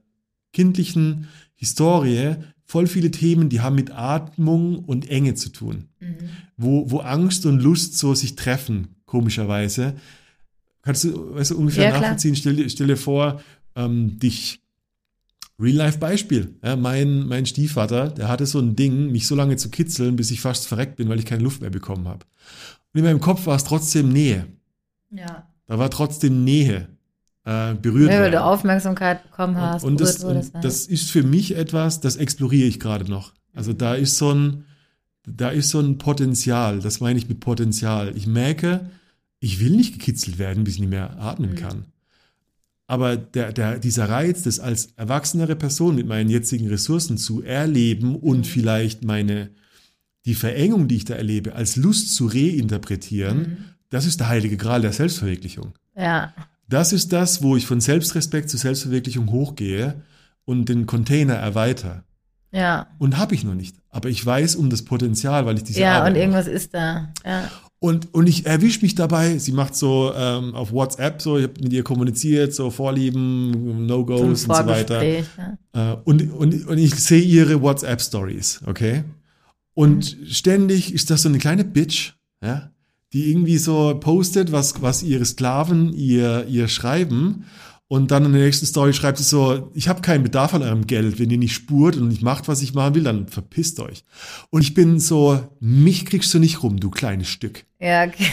kindlichen 0.53 1.29
Historie 1.55 2.35
voll 2.65 2.87
viele 2.87 3.11
Themen, 3.11 3.49
die 3.49 3.61
haben 3.61 3.77
mit 3.77 3.91
Atmung 3.93 4.81
und 4.81 5.09
Enge 5.09 5.35
zu 5.35 5.51
tun. 5.51 5.89
Mhm. 6.01 6.17
Wo, 6.57 6.91
wo 6.91 6.99
Angst 6.99 7.47
und 7.47 7.61
Lust 7.61 7.99
so 7.99 8.15
sich 8.15 8.35
treffen, 8.35 8.97
komischerweise. 9.07 9.95
Kannst 10.83 11.05
du, 11.05 11.35
weißt 11.35 11.53
du, 11.53 11.59
ungefähr 11.59 11.91
Ja, 11.91 11.99
nachvollziehen? 12.01 12.35
Stell, 12.37 12.57
dir- 12.57 12.69
stell 12.69 12.89
dir 12.89 12.97
vor, 12.97 13.41
ähm, 13.77 14.19
dich, 14.19 14.61
Real-Life-Beispiel. 15.59 16.55
Ja, 16.65 16.77
mein, 16.77 17.27
mein 17.27 17.47
Stiefvater, 17.47 18.09
der 18.09 18.29
hatte 18.29 18.47
so 18.47 18.59
ein 18.59 18.75
Ding, 18.75 19.13
mich 19.13 19.27
so 19.27 19.35
lange 19.35 19.57
zu 19.57 19.71
kitzeln, 19.71 20.17
bis 20.17 20.31
ich 20.31 20.41
fast 20.41 20.67
verreckt 20.67 20.97
bin, 20.97 21.09
weil 21.09 21.19
ich 21.19 21.27
keine 21.27 21.43
Luft 21.43 21.61
mehr 21.61 21.71
bekommen 21.71 22.09
habe. 22.09 22.25
Und 22.93 22.99
in 22.99 23.05
meinem 23.05 23.21
Kopf 23.21 23.47
war 23.47 23.57
es 23.57 23.65
trotzdem 23.65 24.09
Nähe. 24.09 24.47
Ja. 25.11 25.47
Da 25.67 25.79
war 25.79 25.91
trotzdem 25.91 26.43
Nähe. 26.45 26.89
Äh, 27.45 27.75
berührt 27.75 28.11
Ja, 28.13 28.21
weil 28.21 28.31
du 28.31 28.43
Aufmerksamkeit 28.43 29.23
bekommen 29.25 29.57
hast. 29.57 29.83
Und, 29.85 29.93
und, 29.93 30.01
das, 30.01 30.23
und 30.25 30.53
das 30.63 30.87
ist 30.87 31.11
für 31.11 31.23
mich 31.23 31.57
etwas, 31.57 32.01
das 32.01 32.17
exploriere 32.17 32.69
ich 32.69 32.79
gerade 32.81 33.09
noch. 33.11 33.33
Also 33.55 33.73
da 33.73 33.95
ist 33.95 34.17
so 34.17 34.33
ein, 34.33 34.65
da 35.27 35.51
ist 35.51 35.71
so 35.71 35.81
ein 35.81 35.99
Potenzial. 35.99 36.81
Das 36.81 37.01
meine 37.01 37.19
ich 37.19 37.29
mit 37.29 37.41
Potenzial. 37.41 38.17
Ich 38.17 38.27
merke, 38.27 38.91
ich 39.43 39.61
will 39.61 39.73
nicht 39.77 39.93
gekitzelt 39.95 40.39
werden, 40.39 40.65
bis 40.65 40.75
ich 40.75 40.81
nicht 40.81 40.91
mehr 40.91 41.19
atmen 41.19 41.51
Mhm. 41.53 41.57
kann. 41.57 41.85
Aber 42.87 43.17
der, 43.17 43.53
der, 43.53 43.79
dieser 43.79 44.09
Reiz, 44.09 44.43
das 44.43 44.61
als 44.61 44.93
erwachsenere 44.97 45.57
Person 45.57 45.95
mit 45.95 46.07
meinen 46.07 46.31
jetzigen 46.31 46.69
Ressourcen 46.69 47.17
zu 47.19 47.43
erleben 47.43 48.17
und 48.17 48.39
Mhm. 48.41 48.45
vielleicht 48.45 49.05
meine, 49.05 49.51
die 50.27 50.35
Verengung, 50.35 50.89
die 50.89 50.97
ich 50.97 51.05
da 51.05 51.15
erlebe, 51.15 51.55
als 51.55 51.77
Lust 51.77 52.15
zu 52.15 52.27
reinterpretieren, 52.27 53.39
Mhm. 53.39 53.57
das 53.91 54.07
ist 54.07 54.21
der 54.21 54.29
heilige 54.29 54.57
Gral 54.57 54.83
der 54.83 54.93
Selbstverwirklichung. 54.93 55.73
Ja. 55.97 56.33
Das 56.69 56.93
ist 56.93 57.13
das, 57.13 57.43
wo 57.43 57.57
ich 57.57 57.67
von 57.67 57.81
Selbstrespekt 57.81 58.49
zu 58.49 58.57
Selbstverwirklichung 58.57 59.31
hochgehe 59.31 60.03
und 60.45 60.69
den 60.69 60.87
Container 60.87 61.35
erweitere. 61.35 62.03
Ja. 62.53 62.87
Und 62.99 63.17
habe 63.19 63.35
ich 63.35 63.45
noch 63.45 63.55
nicht. 63.55 63.77
Aber 63.89 64.09
ich 64.09 64.25
weiß 64.25 64.57
um 64.57 64.71
das 64.71 64.83
Potenzial, 64.83 65.47
weil 65.47 65.57
ich 65.57 65.65
diese 65.65 65.81
Ja, 65.81 65.97
Arbeit 65.99 66.07
und 66.09 66.13
mache. 66.13 66.21
irgendwas 66.21 66.47
ist 66.47 66.75
da. 66.75 67.13
Ja. 67.25 67.51
Und, 67.83 68.15
und 68.15 68.29
ich 68.29 68.47
erwische 68.47 68.83
mich 68.83 68.95
dabei, 68.95 69.39
sie 69.39 69.51
macht 69.51 69.75
so 69.75 70.13
ähm, 70.15 70.55
auf 70.55 70.71
WhatsApp 70.71 71.21
so, 71.21 71.37
ich 71.37 71.43
habe 71.43 71.55
mit 71.65 71.73
ihr 71.73 71.83
kommuniziert, 71.83 72.55
so 72.55 72.71
Vorlieben, 72.71 73.87
No-Gos 73.87 74.21
und 74.21 74.37
so 74.37 74.49
weiter. 74.49 75.03
Ja. 75.03 75.25
Äh, 75.73 75.97
und, 76.05 76.31
und, 76.31 76.69
und 76.69 76.79
ich 76.79 76.95
sehe 76.95 77.21
ihre 77.21 77.61
WhatsApp-Stories, 77.61 78.61
okay? 78.67 79.03
Und 79.75 80.17
ständig 80.29 80.95
ist 80.95 81.11
das 81.11 81.23
so 81.23 81.29
eine 81.29 81.39
kleine 81.39 81.65
Bitch, 81.65 82.13
ja, 82.41 82.71
die 83.13 83.33
irgendwie 83.33 83.59
so 83.59 83.99
postet, 83.99 84.53
was, 84.53 84.81
was 84.81 85.03
ihre 85.03 85.25
Sklaven 85.25 85.93
ihr, 85.93 86.47
ihr 86.47 86.69
schreiben. 86.69 87.47
Und 87.93 88.11
dann 88.11 88.25
in 88.25 88.33
der 88.33 88.41
nächsten 88.45 88.65
Story 88.65 88.95
schreibt 88.95 89.19
sie 89.19 89.25
so, 89.25 89.71
ich 89.75 89.87
habe 89.87 90.01
keinen 90.01 90.23
Bedarf 90.23 90.55
an 90.55 90.63
eurem 90.63 90.87
Geld. 90.87 91.19
Wenn 91.19 91.29
ihr 91.29 91.37
nicht 91.37 91.53
spurt 91.53 91.95
und 91.97 92.09
nicht 92.09 92.23
macht, 92.23 92.49
was 92.49 92.63
ich 92.63 92.73
machen 92.73 92.95
will, 92.95 93.03
dann 93.03 93.29
verpisst 93.29 93.81
euch. 93.81 94.03
Und 94.49 94.63
ich 94.63 94.73
bin 94.73 94.99
so, 94.99 95.47
mich 95.61 96.07
kriegst 96.07 96.33
du 96.33 96.39
nicht 96.39 96.63
rum, 96.63 96.81
du 96.81 96.89
kleines 96.91 97.29
Stück. 97.29 97.67
Ja, 97.79 98.05
okay. 98.05 98.29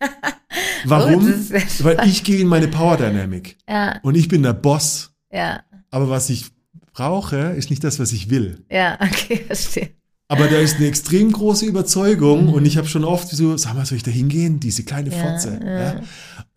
Warum? 0.86 1.26
Oh, 1.28 1.84
Weil 1.84 2.08
ich 2.08 2.24
gehe 2.24 2.40
in 2.40 2.46
meine 2.48 2.68
Power 2.68 2.96
Dynamic. 2.96 3.58
Ja, 3.68 3.98
Und 4.02 4.14
ich 4.14 4.28
bin 4.28 4.42
der 4.42 4.54
Boss. 4.54 5.10
ja, 5.30 5.60
Aber 5.90 6.08
was 6.08 6.30
ich 6.30 6.46
brauche, 6.94 7.36
ist 7.36 7.68
nicht 7.68 7.84
das, 7.84 7.98
was 7.98 8.12
ich 8.12 8.30
will. 8.30 8.64
ja, 8.70 8.98
okay, 9.00 9.36
verstehe. 9.46 9.90
Aber 10.28 10.48
da 10.48 10.56
ist 10.56 10.76
eine 10.78 10.86
extrem 10.88 11.30
große 11.30 11.66
Überzeugung 11.66 12.48
und 12.52 12.66
ich 12.66 12.76
habe 12.78 12.88
schon 12.88 13.04
oft 13.04 13.28
so, 13.28 13.56
sag 13.56 13.74
mal, 13.74 13.86
soll 13.86 13.96
ich 13.98 14.02
da 14.02 14.10
hingehen? 14.10 14.58
Diese 14.58 14.82
kleine 14.82 15.10
Ja, 15.10 15.16
Fotze. 15.16 15.60
ja. 15.64 15.80
Ja. 15.94 16.00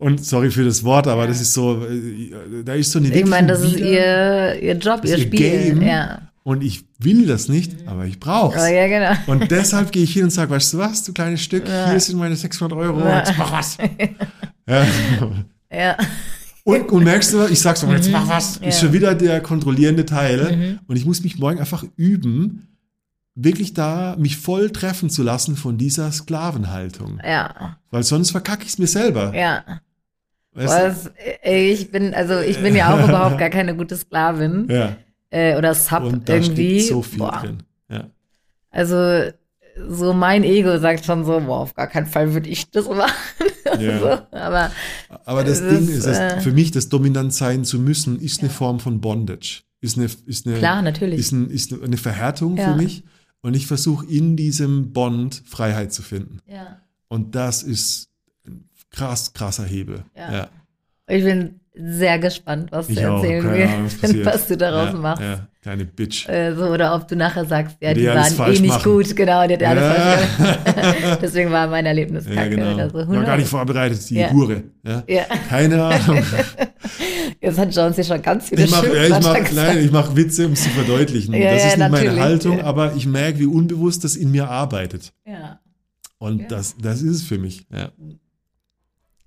Und 0.00 0.24
sorry 0.24 0.50
für 0.50 0.64
das 0.64 0.82
Wort, 0.82 1.06
aber 1.06 1.26
das 1.26 1.40
ist 1.40 1.52
so, 1.52 1.84
äh, 1.84 2.64
da 2.64 2.74
ist 2.74 2.90
so 2.90 2.98
eine 2.98 3.14
Ich 3.14 3.26
meine, 3.26 3.46
das 3.48 3.60
ist 3.62 3.76
ihr, 3.78 4.60
ihr 4.60 4.74
Job, 4.76 5.02
ihr 5.04 5.18
Spiel. 5.18 5.30
Game. 5.74 5.82
Ja. 5.82 6.22
und 6.42 6.64
ich 6.64 6.84
will 6.98 7.26
das 7.26 7.48
nicht, 7.48 7.86
aber 7.86 8.06
ich 8.06 8.18
brauche 8.18 8.56
Oh, 8.58 8.62
es. 8.62 8.70
ja, 8.70 8.88
genau. 8.88 9.12
Und 9.32 9.50
deshalb 9.50 9.92
gehe 9.92 10.02
ich 10.02 10.12
hin 10.14 10.24
und 10.24 10.30
sage, 10.30 10.50
weißt 10.50 10.72
du 10.72 10.78
was, 10.78 11.04
du 11.04 11.12
kleines 11.12 11.42
Stück, 11.42 11.68
Ja. 11.68 11.90
hier 11.90 12.00
sind 12.00 12.18
meine 12.18 12.34
600 12.34 12.76
Euro, 12.78 12.98
Ja. 13.00 13.18
jetzt 13.18 13.34
mach 13.38 13.52
was. 13.52 13.76
Ja. 14.66 14.86
Ja. 15.72 15.96
Und, 16.64 16.90
und 16.92 17.04
merkst 17.04 17.32
du, 17.32 17.44
ich 17.46 17.60
sag's 17.60 17.80
doch, 17.80 17.90
jetzt 17.90 18.10
mach 18.10 18.28
was, 18.28 18.52
ist 18.56 18.60
Mhm. 18.60 18.66
Mhm. 18.66 18.72
schon 18.72 18.92
wieder 18.92 19.14
der 19.14 19.40
kontrollierende 19.40 20.04
Teil. 20.06 20.78
Und 20.86 20.96
ich 20.96 21.04
muss 21.04 21.22
mich 21.22 21.38
morgen 21.38 21.58
einfach 21.58 21.84
üben, 21.96 22.68
wirklich 23.34 23.74
da 23.74 24.16
mich 24.18 24.36
voll 24.36 24.70
treffen 24.70 25.10
zu 25.10 25.22
lassen 25.22 25.56
von 25.56 25.76
dieser 25.78 26.10
Sklavenhaltung. 26.12 27.20
Ja. 27.26 27.76
Weil 27.90 28.02
sonst 28.02 28.30
verkacke 28.30 28.62
ich 28.64 28.70
es 28.70 28.78
mir 28.78 28.86
selber. 28.86 29.34
Ja. 29.34 29.64
Was, 30.52 31.10
ey, 31.42 31.70
ich 31.72 31.90
bin, 31.92 32.12
also 32.14 32.40
ich 32.40 32.58
bin 32.60 32.74
ja 32.74 32.92
auch 32.94 33.04
überhaupt 33.08 33.38
gar 33.38 33.50
keine 33.50 33.76
gute 33.76 33.96
Sklavin 33.96 34.66
Ja. 34.68 34.96
äh, 35.30 35.56
oder 35.56 35.74
Sub 35.74 36.02
Und 36.04 36.28
da 36.28 36.34
irgendwie. 36.34 36.80
steckt 36.80 36.92
so 36.92 37.02
viel 37.02 37.18
Boah. 37.20 37.40
drin. 37.42 37.62
Ja. 37.88 38.06
Also 38.70 39.30
so 39.88 40.12
mein 40.12 40.42
Ego 40.44 40.78
sagt 40.78 41.04
schon 41.04 41.24
so, 41.24 41.40
boah, 41.40 41.60
auf 41.60 41.74
gar 41.74 41.86
keinen 41.86 42.06
Fall 42.06 42.34
würde 42.34 42.48
ich 42.48 42.70
das 42.70 42.88
machen. 42.88 43.12
Ja. 43.78 43.98
so, 44.00 44.36
aber 44.36 44.72
Aber 45.24 45.44
das, 45.44 45.60
Ding 45.60 45.86
ist, 45.88 46.04
ist, 46.04 46.18
äh, 46.18 46.40
für 46.40 46.50
mich, 46.50 46.72
das 46.72 46.88
dominant 46.88 47.32
sein 47.32 47.64
zu 47.64 47.78
müssen, 47.78 48.18
ist 48.18 48.40
eine 48.40 48.50
Form 48.50 48.80
von 48.80 49.00
Bondage. 49.00 49.62
Ist 49.80 49.96
eine, 49.96 50.08
ist 50.26 50.44
eine, 50.46 50.56
klar, 50.58 50.82
natürlich. 50.82 51.20
ist, 51.20 51.30
ein, 51.30 51.48
ist 51.50 51.72
eine 51.80 51.96
Verhärtung 51.96 52.56
Ja. 52.56 52.72
für 52.72 52.76
mich. 52.82 53.04
Und 53.42 53.54
ich 53.54 53.68
versuche 53.68 54.04
in 54.06 54.36
diesem 54.36 54.92
Bond 54.92 55.42
Freiheit 55.46 55.92
zu 55.92 56.02
finden. 56.02 56.40
ja. 56.48 56.78
Und 57.08 57.34
das 57.36 57.62
ist 57.62 58.08
krass, 58.90 59.32
krasser 59.32 59.64
Hebel. 59.64 60.04
Ja. 60.16 60.32
Ja. 60.32 60.48
Ich 61.08 61.24
bin 61.24 61.60
sehr 61.74 62.18
gespannt, 62.18 62.70
was 62.72 62.88
Ich 62.88 62.96
du 62.96 63.02
erzählen 63.02 63.44
was 63.44 64.02
willst, 64.02 64.24
was 64.26 64.46
du 64.48 64.56
daraus 64.56 64.92
ja, 64.92 64.98
machst. 64.98 65.22
Ja, 65.22 65.46
kleine 65.62 65.84
Bitch. 65.84 66.28
Äh, 66.28 66.54
so, 66.54 66.66
oder 66.66 66.94
ob 66.94 67.08
du 67.08 67.16
nachher 67.16 67.44
sagst, 67.46 67.76
ja, 67.80 67.94
die 67.94 68.00
Die 68.02 68.06
waren 68.06 68.52
eh 68.52 68.60
nicht 68.60 68.66
machen. 68.66 68.82
gut, 68.92 69.16
genau, 69.16 69.46
die 69.46 69.54
hat 69.54 69.62
alles 69.62 69.96
falsch 69.96 70.36
gemacht. 70.36 71.02
ja, 71.02 71.16
Deswegen 71.22 71.50
war 71.50 71.66
mein 71.68 71.86
Erlebnis 71.86 72.26
ja, 72.26 72.34
kacke 72.34 72.50
genau. 72.50 72.74
oder 72.74 72.90
so. 72.90 73.08
War 73.08 73.24
gar 73.24 73.36
nicht 73.36 73.48
vorbereitet, 73.48 74.08
die 74.10 74.16
Ja. 74.16 74.30
Hure. 74.32 74.62
Ja. 74.84 75.02
Ja, 75.08 75.24
Keine 75.48 75.82
Ahnung. 75.82 76.22
jetzt 77.40 77.58
hat 77.58 77.74
Jones 77.74 77.94
hier 77.96 78.04
schon 78.04 78.22
ganz 78.22 78.48
viele 78.48 78.64
Ich 78.64 78.70
mache 78.70 78.94
ja, 78.96 79.04
ich 79.04 79.24
mach, 79.24 79.52
nein, 79.52 79.78
ich 79.78 79.90
mach 79.92 80.14
Witze, 80.16 80.46
um 80.46 80.52
es 80.52 80.62
zu 80.64 80.70
verdeutlichen. 80.70 81.34
Ja, 81.34 81.52
das 81.54 81.62
ja, 81.62 81.68
ist 81.70 81.78
nicht 81.78 81.90
meine 81.90 82.20
Haltung, 82.20 82.58
ja. 82.58 82.64
aber 82.64 82.94
ich 82.94 83.06
merke, 83.06 83.38
wie 83.38 83.46
unbewusst 83.46 84.04
das 84.04 84.16
in 84.16 84.30
mir 84.30 84.48
arbeitet. 84.48 85.12
Ja. 85.26 85.60
Und 86.18 86.42
Ja. 86.42 86.48
das, 86.48 86.76
das 86.80 87.00
ist 87.02 87.16
es 87.16 87.22
für 87.22 87.38
mich. 87.38 87.66
Ja. 87.72 87.90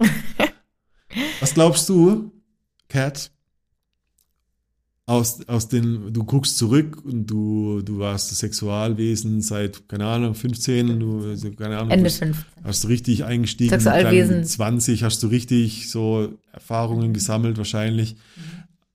Was 1.40 1.54
glaubst 1.54 1.88
du, 1.90 2.32
Kat? 2.90 3.32
Aus, 5.06 5.46
aus 5.50 5.68
den, 5.68 6.14
du 6.14 6.24
guckst 6.24 6.58
zurück 6.58 7.04
und 7.04 7.28
du, 7.28 7.82
du 7.82 8.00
warst 8.00 8.30
Sexualwesen 8.38 9.42
seit, 9.42 9.90
keine 9.90 10.06
Ahnung, 10.06 10.34
15, 10.34 10.98
du, 10.98 11.28
also, 11.28 11.52
keine 11.52 11.78
Ahnung, 11.78 11.92
Ende 11.92 12.10
du 12.10 12.16
15. 12.16 12.46
hast 12.64 12.86
du 12.86 12.88
richtig 12.88 13.26
eingestiegen, 13.26 13.70
Sexualwesen. 13.72 14.36
dann 14.38 14.46
20 14.46 15.04
hast 15.04 15.22
du 15.22 15.28
richtig 15.28 15.90
so 15.90 16.34
Erfahrungen 16.54 17.12
gesammelt 17.14 17.58
wahrscheinlich. 17.58 18.16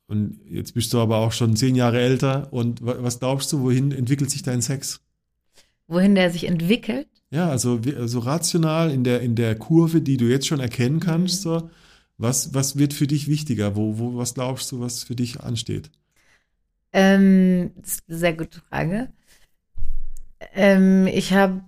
Und 0.06 0.40
jetzt 0.50 0.72
bist 0.72 0.94
du 0.94 0.98
aber 1.00 1.18
auch 1.18 1.32
schon 1.32 1.54
zehn 1.56 1.74
Jahre 1.76 2.00
älter. 2.00 2.50
Und 2.54 2.82
wa- 2.84 2.96
was 3.00 3.20
glaubst 3.20 3.52
du, 3.52 3.60
wohin 3.60 3.92
entwickelt 3.92 4.30
sich 4.30 4.42
dein 4.42 4.62
Sex? 4.62 5.02
Wohin 5.88 6.14
der 6.14 6.30
sich 6.30 6.44
entwickelt? 6.44 7.08
Ja, 7.30 7.50
also 7.50 7.80
so 8.06 8.20
rational 8.20 8.90
in 8.90 9.04
der, 9.04 9.20
in 9.20 9.34
der 9.34 9.54
Kurve, 9.54 10.00
die 10.00 10.16
du 10.16 10.24
jetzt 10.26 10.46
schon 10.46 10.60
erkennen 10.60 11.00
kannst, 11.00 11.44
Mhm. 11.44 11.50
so, 11.50 11.70
was, 12.16 12.54
was 12.54 12.76
wird 12.76 12.94
für 12.94 13.06
dich 13.06 13.28
wichtiger? 13.28 13.76
Wo, 13.76 13.98
wo, 13.98 14.16
was 14.16 14.34
glaubst 14.34 14.72
du, 14.72 14.80
was 14.80 15.04
für 15.04 15.14
dich 15.14 15.40
ansteht? 15.40 15.90
Ähm, 16.92 17.70
das 17.76 17.92
ist 17.92 18.04
eine 18.08 18.18
sehr 18.18 18.34
gute 18.34 18.60
Frage. 18.60 19.12
Ähm, 20.54 21.06
ich 21.06 21.32
habe, 21.32 21.62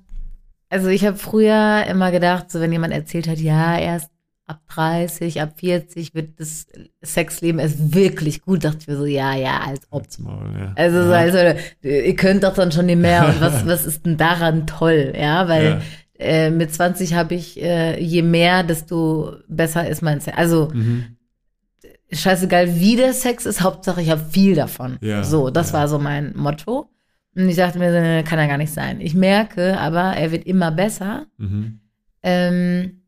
also 0.71 0.89
ich 0.89 1.05
habe 1.05 1.17
früher 1.19 1.85
immer 1.89 2.11
gedacht, 2.11 2.51
so 2.51 2.61
wenn 2.61 2.73
jemand 2.73 2.93
erzählt 2.93 3.29
hat, 3.29 3.39
ja, 3.39 3.79
erst 3.79 4.11
ab 4.51 4.61
30, 4.69 5.41
ab 5.41 5.53
40 5.57 6.15
wird 6.15 6.39
das 6.41 6.67
Sexleben 7.03 7.59
erst 7.61 7.95
wirklich 7.95 8.43
gut, 8.43 8.65
dachte 8.65 8.79
ich 8.81 8.89
mir 8.89 8.97
so, 8.97 9.07
ja, 9.07 9.35
ja, 9.35 9.61
als 9.67 9.81
ob. 9.91 10.07
Maul, 10.19 10.53
ja. 10.59 10.73
Also, 10.77 11.05
so, 11.05 11.11
ja. 11.13 11.19
also 11.19 11.39
ihr 11.83 12.17
könnt 12.17 12.43
doch 12.45 12.55
dann 12.55 12.73
schon 12.73 12.87
nicht 12.87 13.01
mehr 13.01 13.27
und 13.29 13.41
was, 13.41 13.67
was 13.67 13.87
ist 13.87 14.05
denn 14.07 14.17
daran 14.17 14.67
toll, 14.67 15.13
ja, 15.19 15.49
weil 15.49 15.65
Ja. 15.65 15.81
äh, 16.19 16.51
mit 16.51 16.75
20 16.75 17.15
habe 17.15 17.35
ich, 17.35 17.61
äh, 17.63 17.99
je 18.03 18.23
mehr, 18.23 18.63
desto 18.63 19.33
besser 19.49 19.89
ist 19.89 20.03
mein 20.03 20.21
Sex. 20.21 20.37
Also 20.37 20.69
Mhm. 20.73 21.17
scheißegal, 22.13 22.79
wie 22.81 22.97
der 22.97 23.13
Sex 23.13 23.47
ist, 23.47 23.61
Hauptsache 23.63 24.03
ich 24.03 24.11
habe 24.11 24.23
viel 24.31 24.55
davon. 24.55 24.99
So, 25.23 25.51
das 25.51 25.73
war 25.73 25.89
so 25.89 25.99
mein 25.99 26.35
Motto. 26.37 26.89
Und 27.37 27.49
ich 27.49 27.57
dachte 27.57 27.79
mir, 27.79 28.23
kann 28.25 28.39
ja 28.41 28.47
gar 28.47 28.59
nicht 28.59 28.73
sein. 28.73 29.01
Ich 29.01 29.15
merke 29.15 29.79
aber, 29.79 30.17
er 30.17 30.33
wird 30.33 30.45
immer 30.47 30.73
besser. 30.73 31.27
Mhm. 31.39 31.81
Ähm, 32.23 33.00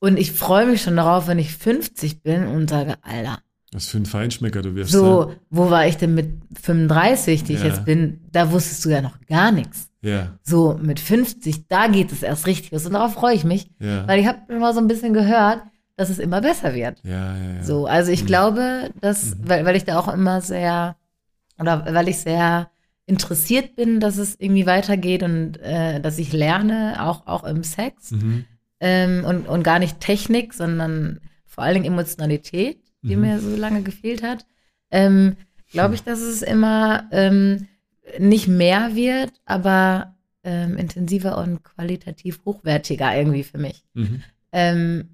und 0.00 0.18
ich 0.18 0.32
freue 0.32 0.66
mich 0.66 0.82
schon 0.82 0.96
darauf, 0.96 1.28
wenn 1.28 1.38
ich 1.38 1.54
50 1.54 2.22
bin 2.22 2.46
und 2.46 2.68
sage, 2.68 2.96
Alter, 3.02 3.38
Was 3.72 3.86
für 3.86 3.98
ein 3.98 4.06
Feinschmecker 4.06 4.62
du 4.62 4.74
wirst. 4.74 4.90
so, 4.90 5.32
wo 5.50 5.70
war 5.70 5.86
ich 5.86 5.96
denn 5.96 6.14
mit 6.14 6.32
35, 6.60 7.44
die 7.44 7.54
ich 7.54 7.60
Ja. 7.60 7.66
jetzt 7.68 7.84
bin? 7.84 8.20
Da 8.32 8.50
wusstest 8.50 8.84
du 8.84 8.88
ja 8.90 9.00
noch 9.00 9.20
gar 9.26 9.52
nichts. 9.52 9.88
Ja, 10.02 10.38
So, 10.42 10.78
mit 10.82 10.98
50, 10.98 11.68
da 11.68 11.86
geht 11.86 12.10
es 12.10 12.22
erst 12.22 12.46
richtig 12.46 12.70
los. 12.72 12.86
Und 12.86 12.94
darauf 12.94 13.12
freue 13.14 13.34
ich 13.34 13.44
mich, 13.44 13.70
ja. 13.78 14.08
weil 14.08 14.18
ich 14.18 14.26
habe 14.26 14.38
immer 14.52 14.72
so 14.72 14.80
ein 14.80 14.88
bisschen 14.88 15.12
gehört, 15.12 15.60
dass 15.96 16.08
es 16.08 16.18
immer 16.18 16.40
besser 16.40 16.74
wird. 16.74 16.98
ja, 17.04 17.36
ja, 17.36 17.52
ja. 17.56 17.62
So, 17.62 17.84
also 17.86 18.10
ich 18.10 18.22
Mhm. 18.22 18.26
glaube, 18.26 18.90
dass, 19.02 19.36
weil, 19.42 19.66
weil 19.66 19.76
ich 19.76 19.84
da 19.84 19.98
auch 19.98 20.08
immer 20.12 20.40
sehr, 20.40 20.96
oder 21.58 21.84
weil 21.94 22.08
ich 22.08 22.18
sehr 22.18 22.70
interessiert 23.04 23.76
bin, 23.76 24.00
dass 24.00 24.16
es 24.16 24.36
irgendwie 24.38 24.64
weitergeht 24.66 25.22
und 25.22 25.58
äh, 25.58 26.00
dass 26.00 26.18
ich 26.18 26.32
lerne, 26.32 26.96
auch, 27.06 27.26
auch 27.26 27.44
im 27.44 27.62
Sex. 27.62 28.12
Mhm. 28.12 28.46
Ähm, 28.80 29.24
und, 29.24 29.46
und 29.46 29.62
gar 29.62 29.78
nicht 29.78 30.00
Technik, 30.00 30.54
sondern 30.54 31.20
vor 31.46 31.64
allen 31.64 31.74
Dingen 31.74 31.92
Emotionalität, 31.92 32.78
die 33.02 33.16
Mhm. 33.16 33.22
mir 33.22 33.40
so 33.40 33.54
lange 33.54 33.82
gefehlt 33.82 34.22
hat. 34.22 34.46
Ähm, 34.90 35.36
glaube 35.70 35.94
ich, 35.94 36.02
dass 36.02 36.20
es 36.20 36.42
immer 36.42 37.08
ähm, 37.12 37.68
nicht 38.18 38.48
mehr 38.48 38.94
wird, 38.96 39.32
aber 39.44 40.16
ähm, 40.42 40.76
intensiver 40.76 41.38
und 41.38 41.62
qualitativ 41.62 42.40
hochwertiger 42.44 43.14
irgendwie 43.14 43.44
für 43.44 43.58
mich. 43.58 43.84
Mhm. 43.94 44.22
Ähm, 44.52 45.08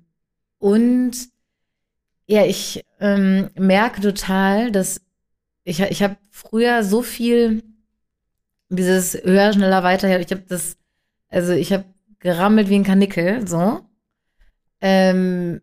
und 0.58 1.16
ja, 2.26 2.44
ich 2.44 2.84
ähm, 3.00 3.50
merke 3.56 4.00
total, 4.00 4.70
dass 4.72 5.00
ich, 5.64 5.80
ich 5.80 6.02
habe 6.02 6.16
früher 6.30 6.84
so 6.84 7.02
viel 7.02 7.62
dieses 8.68 9.14
höher, 9.14 9.52
schneller, 9.52 9.82
weiter, 9.82 10.18
ich 10.18 10.30
habe 10.30 10.42
das, 10.48 10.76
also 11.28 11.52
ich 11.52 11.72
habe 11.72 11.84
gerammelt 12.20 12.68
wie 12.68 12.76
ein 12.76 12.84
Kanickel, 12.84 13.46
so, 13.46 13.80
ähm, 14.80 15.60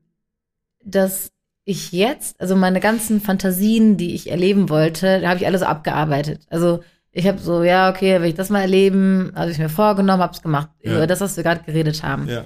dass 0.84 1.32
ich 1.66 1.92
jetzt, 1.92 2.40
also 2.42 2.56
meine 2.56 2.80
ganzen 2.80 3.22
Fantasien, 3.22 3.96
die 3.98 4.14
ich 4.16 4.30
erleben 4.30 4.70
wollte, 4.70 5.22
da 5.22 5.30
habe 5.30 5.40
ich 5.40 5.46
alles 5.46 5.62
so 5.62 5.68
abgearbeitet. 5.68 6.46
Also 6.50 6.84
ich 7.12 7.28
habe 7.28 7.38
so, 7.40 7.64
ja, 7.64 7.90
okay, 7.90 8.20
will 8.22 8.30
ich 8.30 8.36
das 8.36 8.50
mal 8.50 8.62
erleben, 8.62 9.32
habe 9.36 9.52
ich 9.52 9.60
mir 9.60 9.70
vorgenommen, 9.70 10.22
habe 10.22 10.34
es 10.34 10.42
gemacht. 10.42 10.70
Ja. 10.82 10.96
Über 10.96 11.08
das, 11.08 11.22
was 11.22 11.38
wir 11.38 11.44
gerade 11.44 11.64
geredet 11.64 12.04
haben. 12.04 12.28
Ja. 12.28 12.46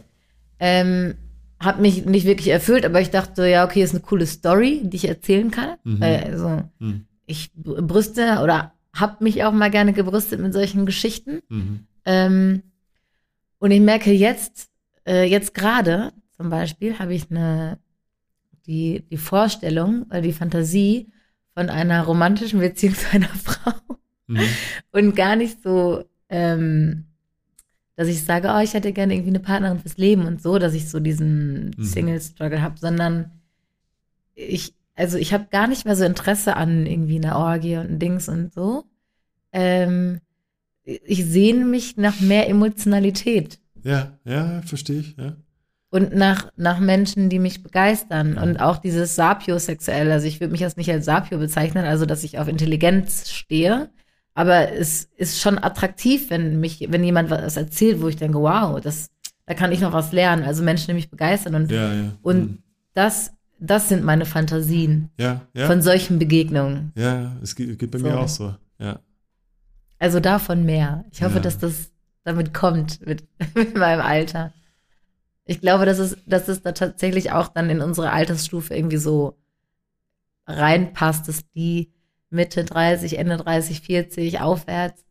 Ähm, 0.60 1.16
hat 1.60 1.80
mich 1.80 2.06
nicht 2.06 2.28
wirklich 2.28 2.50
erfüllt, 2.50 2.86
aber 2.86 3.02
ich 3.02 3.10
dachte, 3.10 3.48
ja, 3.48 3.66
okay, 3.66 3.82
ist 3.82 3.92
eine 3.96 4.02
coole 4.02 4.28
Story, 4.28 4.82
die 4.84 4.98
ich 4.98 5.08
erzählen 5.08 5.50
kann. 5.50 5.78
Mhm. 5.84 6.02
Weil, 6.02 6.24
also, 6.26 6.64
Mhm. 6.80 7.06
ich 7.26 7.52
br- 7.56 7.82
brüste 7.82 8.42
oder 8.44 8.74
hab 8.94 9.22
mich 9.22 9.44
auch 9.44 9.52
mal 9.54 9.72
gerne 9.72 9.94
gebrüstet 9.94 10.40
mit 10.40 10.54
solchen 10.54 10.86
Geschichten. 10.86 11.42
Mhm. 11.50 11.88
Ähm, 12.06 12.62
und 13.60 13.72
ich 13.72 13.82
merke 13.82 14.12
jetzt, 14.12 14.70
äh, 15.08 15.24
jetzt 15.24 15.54
gerade 15.54 16.14
zum 16.36 16.50
Beispiel, 16.50 17.00
habe 17.00 17.14
ich 17.14 17.30
eine, 17.32 17.80
die, 18.68 19.06
die 19.10 19.18
Vorstellung 19.18 20.04
oder 20.04 20.22
die 20.22 20.34
Fantasie 20.34 21.12
von 21.54 21.70
einer 21.70 22.04
romantischen 22.04 22.60
Beziehung 22.60 22.96
zu 22.96 23.10
einer 23.12 23.28
Frau 23.44 23.74
Mhm. 24.30 24.42
und 24.92 25.16
gar 25.16 25.38
nicht 25.38 25.64
so, 25.64 26.04
ähm, 26.28 27.06
dass 27.96 28.10
ich 28.10 28.24
sage, 28.26 28.50
oh, 28.54 28.60
ich 28.60 28.74
hätte 28.74 28.92
gerne 28.92 29.14
irgendwie 29.14 29.30
eine 29.32 29.40
Partnerin 29.40 29.80
fürs 29.80 29.98
Leben 29.98 30.26
und 30.26 30.42
so, 30.42 30.60
dass 30.60 30.74
ich 30.74 30.90
so 30.90 31.00
diesen 31.00 31.72
Mhm. 31.78 31.84
Single-Struggle 31.84 32.62
habe, 32.62 32.78
sondern 32.78 33.32
ich, 34.36 34.74
also 34.96 35.18
ich 35.18 35.34
habe 35.34 35.48
gar 35.50 35.68
nicht 35.68 35.86
mehr 35.86 35.96
so 35.96 36.04
Interesse 36.04 36.58
an 36.58 36.86
irgendwie 36.86 37.18
einer 37.18 37.38
Orgie 37.38 37.78
und 37.78 38.00
Dings 38.00 38.28
und 38.30 38.54
so. 38.54 38.84
Ähm, 39.54 40.20
ich 40.90 41.26
sehne 41.26 41.66
mich 41.66 41.98
nach 41.98 42.20
mehr 42.22 42.48
Emotionalität 42.50 43.60
Ja, 43.84 44.18
ja, 44.26 44.62
verstehe 44.64 45.00
ich. 45.02 45.16
Ja. 45.18 45.36
und 45.90 46.16
nach, 46.16 46.52
nach 46.56 46.80
Menschen, 46.80 47.30
die 47.30 47.40
mich 47.40 47.62
begeistern 47.64 48.36
Ja. 48.36 48.44
und 48.44 48.58
auch 48.62 48.78
dieses 48.78 49.16
Sapiosexuelle. 49.16 50.14
Also 50.14 50.28
ich 50.28 50.40
würde 50.40 50.52
mich 50.52 50.62
jetzt 50.62 50.78
nicht 50.78 50.90
als 50.92 51.06
Sapio 51.06 51.38
bezeichnen, 51.40 51.86
also 51.86 52.06
dass 52.06 52.24
ich 52.24 52.40
auf 52.40 52.48
Intelligenz 52.48 53.30
stehe, 53.30 53.90
aber 54.34 54.72
es 54.72 55.10
ist 55.18 55.42
schon 55.42 55.58
attraktiv, 55.58 56.30
wenn 56.30 56.60
mich, 56.60 56.86
wenn 56.90 57.04
jemand 57.04 57.30
was 57.30 57.58
erzählt, 57.58 58.02
wo 58.02 58.08
ich 58.08 58.16
denke, 58.18 58.40
wow, 58.40 58.80
das, 58.80 59.10
da 59.46 59.54
kann 59.56 59.72
ich 59.72 59.82
noch 59.82 59.94
was 59.94 60.12
lernen. 60.12 60.44
Also 60.44 60.64
Menschen, 60.64 60.88
die 60.88 60.94
mich 60.94 61.10
begeistern 61.10 61.56
und, 61.56 61.72
Ja, 61.72 61.94
ja. 61.94 62.12
und 62.22 62.40
Mhm. 62.40 62.58
das, 62.94 63.32
das 63.60 63.90
sind 63.90 64.04
meine 64.04 64.26
Fantasien 64.26 65.10
ja, 65.20 65.42
ja. 65.56 65.66
von 65.68 65.82
solchen 65.82 66.20
Begegnungen. 66.20 66.92
ja, 66.96 67.36
es 67.42 67.56
geht, 67.56 67.80
geht 67.80 67.90
bei 67.92 67.98
So. 68.00 68.06
mir 68.06 68.20
auch 68.20 68.28
so. 68.28 68.56
Ja. 68.80 69.00
Also 70.00 70.20
davon 70.20 70.64
mehr. 70.66 71.06
Ich 71.12 71.24
hoffe, 71.24 71.36
Ja. 71.36 71.42
dass 71.42 71.58
das 71.58 71.92
damit 72.24 72.54
kommt 72.54 73.06
mit, 73.06 73.24
mit 73.56 73.76
meinem 73.78 74.02
Alter. 74.02 74.54
Ich 75.46 75.62
glaube, 75.62 75.86
dass 75.86 75.98
es, 75.98 76.18
dass 76.26 76.48
es 76.50 76.62
da 76.62 76.74
tatsächlich 76.74 77.32
auch 77.32 77.48
dann 77.48 77.70
in 77.70 77.82
unsere 77.82 78.12
Altersstufe 78.12 78.76
irgendwie 78.76 78.98
so 78.98 79.38
reinpasst, 80.46 81.28
dass 81.28 81.42
die 81.56 81.92
Mitte 82.30 82.66
30, 82.66 83.18
Ende 83.18 83.38
30, 83.38 83.82
40 83.82 84.42
aufwärts 84.42 85.04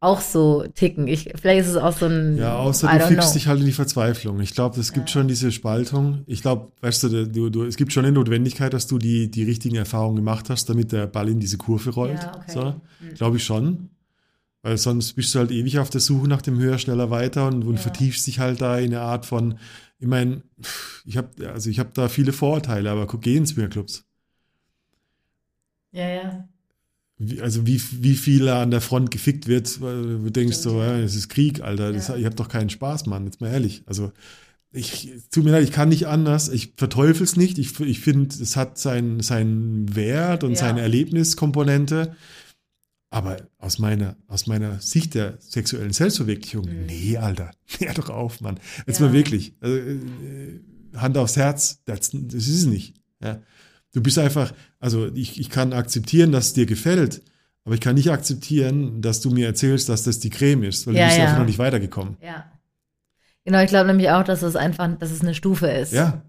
auch 0.00 0.20
so 0.20 0.66
ticken. 0.74 1.06
Ich, 1.08 1.32
vielleicht 1.40 1.62
ist 1.62 1.70
es 1.70 1.76
auch 1.76 1.96
so 1.96 2.06
ein. 2.06 2.36
Ja, 2.36 2.56
außer 2.56 2.88
du 2.88 3.14
know. 3.14 3.32
dich 3.32 3.46
halt 3.46 3.60
in 3.60 3.66
die 3.66 3.72
Verzweiflung. 3.72 4.38
Ich 4.40 4.54
glaube, 4.54 4.78
es 4.78 4.92
gibt 4.92 5.08
schon 5.08 5.28
diese 5.28 5.50
Spaltung. 5.50 6.24
Ich 6.26 6.42
glaube, 6.42 6.72
weißt 6.82 7.04
du, 7.04 7.26
du, 7.26 7.48
du, 7.50 7.64
es 7.64 7.76
gibt 7.76 7.92
schon 7.92 8.04
eine 8.04 8.12
Notwendigkeit, 8.12 8.74
dass 8.74 8.86
du 8.86 8.98
die, 8.98 9.30
die 9.30 9.44
richtigen 9.44 9.76
Erfahrungen 9.76 10.16
gemacht 10.16 10.50
hast, 10.50 10.68
damit 10.68 10.92
der 10.92 11.06
Ball 11.06 11.30
in 11.30 11.40
diese 11.40 11.56
Kurve 11.56 11.90
rollt. 11.90 12.22
Ja, 12.22 12.32
okay. 12.36 12.52
So, 12.52 12.74
glaube 13.14 13.38
ich 13.38 13.44
schon. 13.44 13.88
Weil 14.64 14.78
sonst 14.78 15.12
bist 15.12 15.34
du 15.34 15.40
halt 15.40 15.50
ewig 15.50 15.78
auf 15.78 15.90
der 15.90 16.00
Suche 16.00 16.26
nach 16.26 16.40
dem 16.40 16.58
höher, 16.58 16.78
schneller, 16.78 17.10
weiter 17.10 17.46
und, 17.48 17.64
und 17.64 17.74
Ja. 17.74 17.80
vertiefst 17.82 18.26
dich 18.26 18.38
halt 18.38 18.62
da 18.62 18.78
in 18.78 18.86
eine 18.94 19.02
Art 19.02 19.26
von, 19.26 19.58
ich 19.98 20.06
meine, 20.06 20.42
ich 21.04 21.18
habe 21.18 21.28
also 21.52 21.68
ich 21.68 21.78
habe 21.78 21.90
da 21.92 22.08
viele 22.08 22.32
Vorurteile, 22.32 22.90
aber 22.90 23.06
guck, 23.06 23.20
geh 23.20 23.36
in 23.36 23.46
Swingerclubs. 23.46 24.04
Ja, 25.92 26.08
ja. 26.08 26.48
Wie, 27.18 27.40
also 27.42 27.66
wie, 27.66 27.80
wie 28.00 28.14
viel 28.14 28.46
da 28.46 28.62
an 28.62 28.70
der 28.70 28.80
Front 28.80 29.10
gefickt 29.10 29.46
wird, 29.46 29.80
du 29.80 30.30
denkst 30.30 30.56
so, 30.56 30.70
Stimmt, 30.70 30.82
ja. 30.86 30.96
ja, 30.96 31.02
das 31.02 31.14
ist 31.14 31.28
Krieg, 31.28 31.60
Alter. 31.60 31.92
Das, 31.92 32.08
Ja. 32.08 32.16
Ich 32.16 32.24
habe 32.24 32.34
doch 32.34 32.48
keinen 32.48 32.70
Spaß, 32.70 33.06
Mann, 33.06 33.26
jetzt 33.26 33.40
mal 33.42 33.50
ehrlich. 33.52 33.82
Also 33.86 34.12
ich, 34.72 35.12
tut 35.30 35.44
mir 35.44 35.52
leid, 35.52 35.62
ich 35.62 35.70
kann 35.72 35.90
nicht 35.90 36.08
anders. 36.08 36.48
Ich 36.48 36.72
verteufel 36.76 37.22
es 37.22 37.36
nicht. 37.36 37.58
Ich, 37.58 37.78
ich 37.80 38.00
finde, 38.00 38.34
es 38.34 38.56
hat 38.56 38.78
seinen 38.78 39.20
seinen 39.20 39.94
Wert 39.94 40.42
und 40.42 40.52
Ja. 40.52 40.56
seine 40.56 40.80
Erlebniskomponente. 40.80 42.16
Aber 43.14 43.36
aus 43.58 43.78
meiner, 43.78 44.16
aus 44.26 44.48
meiner 44.48 44.80
Sicht 44.80 45.14
der 45.14 45.34
sexuellen 45.38 45.92
Selbstverwirklichung, 45.92 46.64
nee, 46.86 47.16
Alter, 47.16 47.52
hör 47.78 47.94
doch 47.94 48.10
auf, 48.10 48.40
Mann. 48.40 48.58
Jetzt 48.86 48.98
Mhm. 48.98 49.04
Ja. 49.06 49.10
mal 49.10 49.16
wirklich. 49.16 49.54
Also, 49.60 49.76
äh, 49.76 50.60
Hand 50.96 51.16
aufs 51.16 51.36
Herz, 51.36 51.80
das, 51.84 52.10
das 52.12 52.34
ist 52.34 52.48
es 52.58 52.66
nicht. 52.66 52.94
Ja. 53.22 53.40
Du 53.92 54.02
bist 54.02 54.18
einfach, 54.18 54.52
also 54.80 55.06
ich, 55.14 55.38
ich 55.38 55.48
kann 55.48 55.72
akzeptieren, 55.72 56.32
dass 56.32 56.46
es 56.48 56.52
dir 56.54 56.66
gefällt, 56.66 57.22
aber 57.64 57.74
ich 57.76 57.80
kann 57.80 57.94
nicht 57.94 58.10
akzeptieren, 58.10 59.00
dass 59.00 59.20
du 59.20 59.30
mir 59.30 59.46
erzählst, 59.46 59.88
dass 59.88 60.02
das 60.02 60.18
die 60.18 60.30
Creme 60.30 60.64
ist, 60.64 60.86
weil 60.86 60.96
Ja, 60.96 61.02
du 61.02 61.06
bist 61.06 61.18
ja. 61.18 61.24
einfach 61.26 61.38
noch 61.38 61.46
nicht 61.46 61.58
weitergekommen. 61.60 62.16
Ja. 62.20 62.50
Genau, 63.44 63.60
ich 63.62 63.68
glaube 63.68 63.86
nämlich 63.86 64.10
auch, 64.10 64.24
dass 64.24 64.42
es 64.42 64.56
einfach, 64.56 64.88
dass 64.98 65.10
es 65.12 65.20
eine 65.20 65.34
Stufe 65.34 65.68
ist. 65.68 65.92
Ja, 65.92 66.22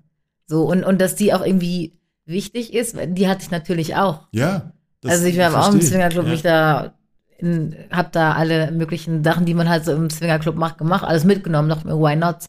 So, 0.45 0.69
und, 0.69 0.83
und 0.83 0.99
dass 1.01 1.15
die 1.15 1.33
auch 1.33 1.43
irgendwie 1.43 1.97
wichtig 2.25 2.73
ist, 2.73 2.95
die 3.07 3.27
hatte 3.27 3.41
ich 3.43 3.49
natürlich 3.51 3.95
auch. 3.95 4.27
ja. 4.31 4.71
Das 5.05 5.13
also 5.13 5.25
ich 5.25 5.37
war 5.37 5.49
auch 5.49 5.67
im 5.67 5.79
verstehe 5.79 5.89
Swingerclub, 5.89 6.25
ja. 6.25 6.31
mich 6.31 6.41
da 6.41 6.93
in, 7.37 7.75
hab 7.91 8.11
da 8.11 8.33
alle 8.33 8.71
möglichen 8.71 9.23
Sachen, 9.23 9.45
die 9.45 9.53
man 9.53 9.69
halt 9.69 9.85
so 9.85 9.93
im 9.93 10.09
Swingerclub 10.09 10.55
macht, 10.55 10.77
gemacht, 10.77 11.03
alles 11.03 11.23
mitgenommen, 11.23 11.69
dachte 11.69 11.87
mir, 11.87 11.97
why 11.97 12.15
not? 12.15 12.45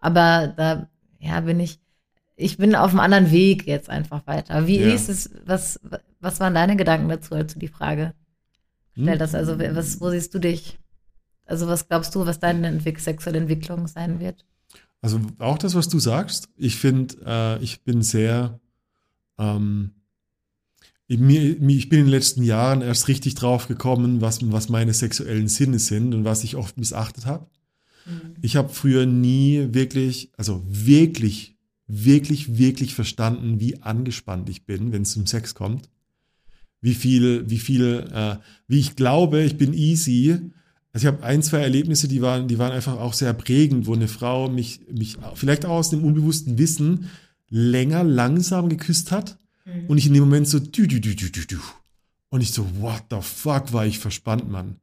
Aber 0.00 0.54
da, 0.56 0.88
ja, 1.18 1.40
bin 1.40 1.60
ich, 1.60 1.80
ich 2.36 2.56
bin 2.56 2.74
auf 2.74 2.90
einem 2.90 3.00
anderen 3.00 3.30
Weg 3.30 3.66
jetzt 3.66 3.90
einfach 3.90 4.26
weiter. 4.26 4.66
Wie 4.66 4.80
Ja. 4.80 4.94
ist 4.94 5.08
es, 5.08 5.30
was, 5.44 5.80
was 6.20 6.40
waren 6.40 6.54
deine 6.54 6.76
Gedanken 6.76 7.08
dazu, 7.08 7.34
als 7.34 7.54
du 7.54 7.58
die 7.58 7.68
Frage 7.68 8.14
stellst? 8.92 9.12
Hm? 9.12 9.18
Das, 9.18 9.34
also, 9.34 9.58
was, 9.58 10.00
wo 10.00 10.10
siehst 10.10 10.34
du 10.34 10.38
dich? 10.38 10.78
Also, 11.46 11.66
was 11.68 11.88
glaubst 11.88 12.14
du, 12.14 12.26
was 12.26 12.40
deine 12.40 12.66
Entwick 12.66 13.00
sexuelle 13.00 13.38
Entwicklung 13.38 13.86
sein 13.86 14.20
wird? 14.20 14.44
Also 15.00 15.20
auch 15.38 15.58
das, 15.58 15.74
was 15.74 15.88
du 15.88 16.00
sagst. 16.00 16.48
Ich 16.56 16.76
finde, 16.76 17.14
äh, 17.24 17.62
ich 17.62 17.84
bin 17.84 18.02
sehr, 18.02 18.58
ähm, 19.38 19.92
ich, 21.08 21.18
bin 21.18 22.00
in 22.00 22.04
den 22.04 22.08
letzten 22.08 22.42
Jahren 22.42 22.82
erst 22.82 23.08
richtig 23.08 23.34
drauf 23.34 23.66
gekommen, 23.66 24.20
was, 24.20 24.40
was 24.52 24.68
meine 24.68 24.92
sexuellen 24.92 25.48
Sinne 25.48 25.78
sind 25.78 26.14
und 26.14 26.24
was 26.24 26.44
ich 26.44 26.54
oft 26.54 26.76
missachtet 26.76 27.24
habe. 27.24 27.46
Ich 28.42 28.56
habe 28.56 28.68
früher 28.68 29.06
nie 29.06 29.68
wirklich, 29.72 30.30
also 30.36 30.62
wirklich, 30.68 31.56
wirklich, 31.86 32.58
wirklich 32.58 32.94
verstanden, 32.94 33.58
wie 33.60 33.82
angespannt 33.82 34.48
ich 34.50 34.64
bin, 34.66 34.92
wenn 34.92 35.02
es 35.02 35.12
zum 35.12 35.26
Sex 35.26 35.54
kommt. 35.54 35.88
Wie 36.80 36.94
viel, 36.94 37.48
wie 37.50 37.58
viel, 37.58 38.06
äh, 38.12 38.36
wie 38.66 38.78
ich 38.78 38.94
glaube, 38.94 39.42
ich 39.42 39.56
bin 39.56 39.74
easy. 39.74 40.38
Also 40.92 41.06
ich 41.08 41.12
habe 41.12 41.24
ein, 41.24 41.42
zwei 41.42 41.58
Erlebnisse, 41.58 42.08
die 42.08 42.22
waren, 42.22 42.48
die 42.48 42.58
waren 42.58 42.72
einfach 42.72 42.98
auch 42.98 43.14
sehr 43.14 43.32
prägend, 43.32 43.86
wo 43.86 43.94
eine 43.94 44.08
Frau 44.08 44.48
mich, 44.48 44.80
mich 44.90 45.16
vielleicht 45.34 45.66
auch 45.66 45.76
aus 45.76 45.90
dem 45.90 46.04
unbewussten 46.04 46.56
Wissen 46.58 47.10
länger 47.50 48.04
langsam 48.04 48.68
geküsst 48.68 49.10
hat 49.10 49.38
und 49.88 49.98
ich 49.98 50.06
in 50.06 50.14
dem 50.14 50.24
Moment 50.24 50.48
so 50.48 50.58
dü, 50.58 50.86
dü, 50.86 51.00
dü, 51.00 51.14
dü, 51.14 51.30
dü, 51.30 51.46
dü. 51.46 51.58
und 52.30 52.40
ich 52.40 52.52
so 52.52 52.66
what 52.80 53.04
the 53.10 53.18
fuck 53.20 53.72
war 53.72 53.86
ich 53.86 53.98
verspannt, 53.98 54.50
Mann. 54.50 54.76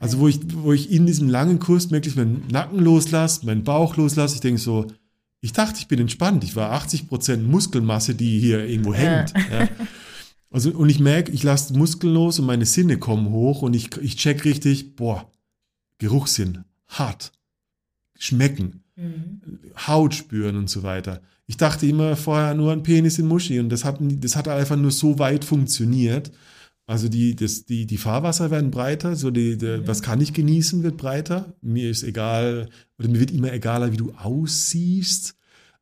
Also 0.00 0.18
wo 0.18 0.28
ich, 0.28 0.40
wo 0.52 0.72
ich 0.72 0.90
in 0.90 1.06
diesem 1.06 1.28
langen 1.28 1.58
Kurs 1.60 1.90
wirklich 1.90 2.16
meinen 2.16 2.44
Nacken 2.50 2.80
loslasse, 2.80 3.46
meinen 3.46 3.62
Bauch 3.62 3.96
loslasse, 3.96 4.34
ich 4.34 4.40
denke 4.40 4.60
so, 4.60 4.86
ich 5.40 5.52
dachte, 5.52 5.78
ich 5.78 5.88
bin 5.88 6.00
entspannt. 6.00 6.44
Ich 6.44 6.56
war 6.56 6.72
80 6.72 7.08
Prozent 7.08 7.48
Muskelmasse, 7.48 8.14
die 8.14 8.40
hier 8.40 8.66
irgendwo 8.66 8.94
hängt. 8.94 9.32
Ja. 9.50 9.68
Also, 10.52 10.72
und 10.72 10.88
ich 10.88 10.98
merke, 10.98 11.30
ich 11.30 11.44
lasse 11.44 11.78
Muskeln 11.78 12.12
los 12.12 12.40
und 12.40 12.46
meine 12.46 12.66
Sinne 12.66 12.98
kommen 12.98 13.30
hoch 13.30 13.62
und 13.62 13.76
ich, 13.76 13.96
ich 13.98 14.16
check 14.16 14.44
richtig, 14.44 14.96
boah, 14.96 15.30
Geruchssinn, 15.98 16.64
hart, 16.88 17.30
schmecken, 18.18 18.82
Haut 19.86 20.12
spüren 20.12 20.56
und 20.56 20.68
so 20.68 20.82
weiter. 20.82 21.22
Ich 21.50 21.56
dachte 21.56 21.84
immer 21.84 22.14
vorher 22.14 22.54
nur 22.54 22.70
an 22.70 22.84
Penis 22.84 23.18
in 23.18 23.26
Muschi 23.26 23.58
und 23.58 23.70
das 23.70 23.84
hat, 23.84 23.96
das 24.00 24.36
hat 24.36 24.46
einfach 24.46 24.76
nur 24.76 24.92
so 24.92 25.18
weit 25.18 25.44
funktioniert. 25.44 26.30
Also 26.86 27.08
die, 27.08 27.34
das, 27.34 27.64
die, 27.64 27.86
die 27.86 27.96
Fahrwasser 27.96 28.52
werden 28.52 28.70
breiter, 28.70 29.16
so 29.16 29.32
die, 29.32 29.58
die, 29.58 29.84
was 29.84 30.00
kann 30.00 30.20
ich 30.20 30.32
genießen, 30.32 30.84
wird 30.84 30.96
breiter. 30.96 31.54
Mir 31.60 31.90
ist 31.90 32.04
egal, 32.04 32.68
oder 33.00 33.08
mir 33.08 33.18
wird 33.18 33.32
immer 33.32 33.52
egaler, 33.52 33.90
wie 33.90 33.96
du 33.96 34.12
aussiehst, 34.12 35.34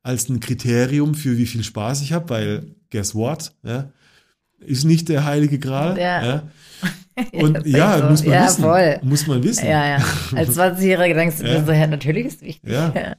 als 0.02 0.30
ein 0.30 0.40
Kriterium 0.40 1.14
für 1.14 1.36
wie 1.36 1.44
viel 1.44 1.62
Spaß 1.62 2.00
ich 2.00 2.14
habe, 2.14 2.30
weil 2.30 2.74
guess 2.90 3.14
what? 3.14 3.52
Ja, 3.62 3.92
ist 4.60 4.86
nicht 4.86 5.10
der 5.10 5.26
heilige 5.26 5.58
Gral. 5.58 5.98
Ja. 5.98 6.24
Ja. 6.24 6.42
Und 7.32 7.66
ja, 7.66 7.98
so. 7.98 8.04
muss 8.08 8.24
man 8.24 8.32
ja, 8.32 8.46
wissen. 8.46 8.62
Voll. 8.62 9.00
Muss 9.02 9.26
man 9.26 9.42
wissen. 9.44 9.66
Ja, 9.66 9.86
ja. 9.86 10.04
Als 10.34 10.58
20-Jähriger 10.58 11.12
denkst 11.12 11.36
du 11.40 11.46
Ja. 11.46 11.62
so, 11.62 11.72
ja, 11.72 11.86
natürlich 11.86 12.24
ist 12.24 12.40
wichtig. 12.40 12.72
Ja. 12.72 13.16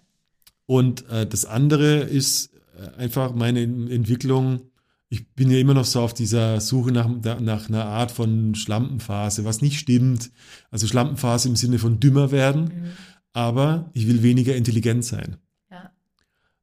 Und 0.69 1.09
äh, 1.09 1.25
das 1.25 1.45
andere 1.45 2.01
ist 2.01 2.53
äh, 2.77 2.95
einfach 3.01 3.33
meine 3.33 3.63
En- 3.63 3.89
Entwicklung. 3.89 4.61
Ich 5.09 5.27
bin 5.33 5.49
ja 5.49 5.57
immer 5.57 5.73
noch 5.73 5.85
so 5.85 5.99
auf 6.01 6.13
dieser 6.13 6.61
Suche 6.61 6.91
nach, 6.91 7.09
nach 7.39 7.69
einer 7.69 7.85
Art 7.85 8.11
von 8.11 8.53
Schlampenphase, 8.53 9.45
was 9.45 9.63
nicht 9.63 9.79
stimmt. 9.79 10.29
Also 10.69 10.85
Schlampenphase 10.85 11.49
im 11.49 11.55
Sinne 11.55 11.79
von 11.79 11.99
dümmer 11.99 12.29
werden, 12.29 12.91
aber 13.33 13.89
ich 13.93 14.07
will 14.07 14.21
weniger 14.21 14.55
intelligent 14.55 15.03
sein. 15.03 15.37
Ja. 15.71 15.89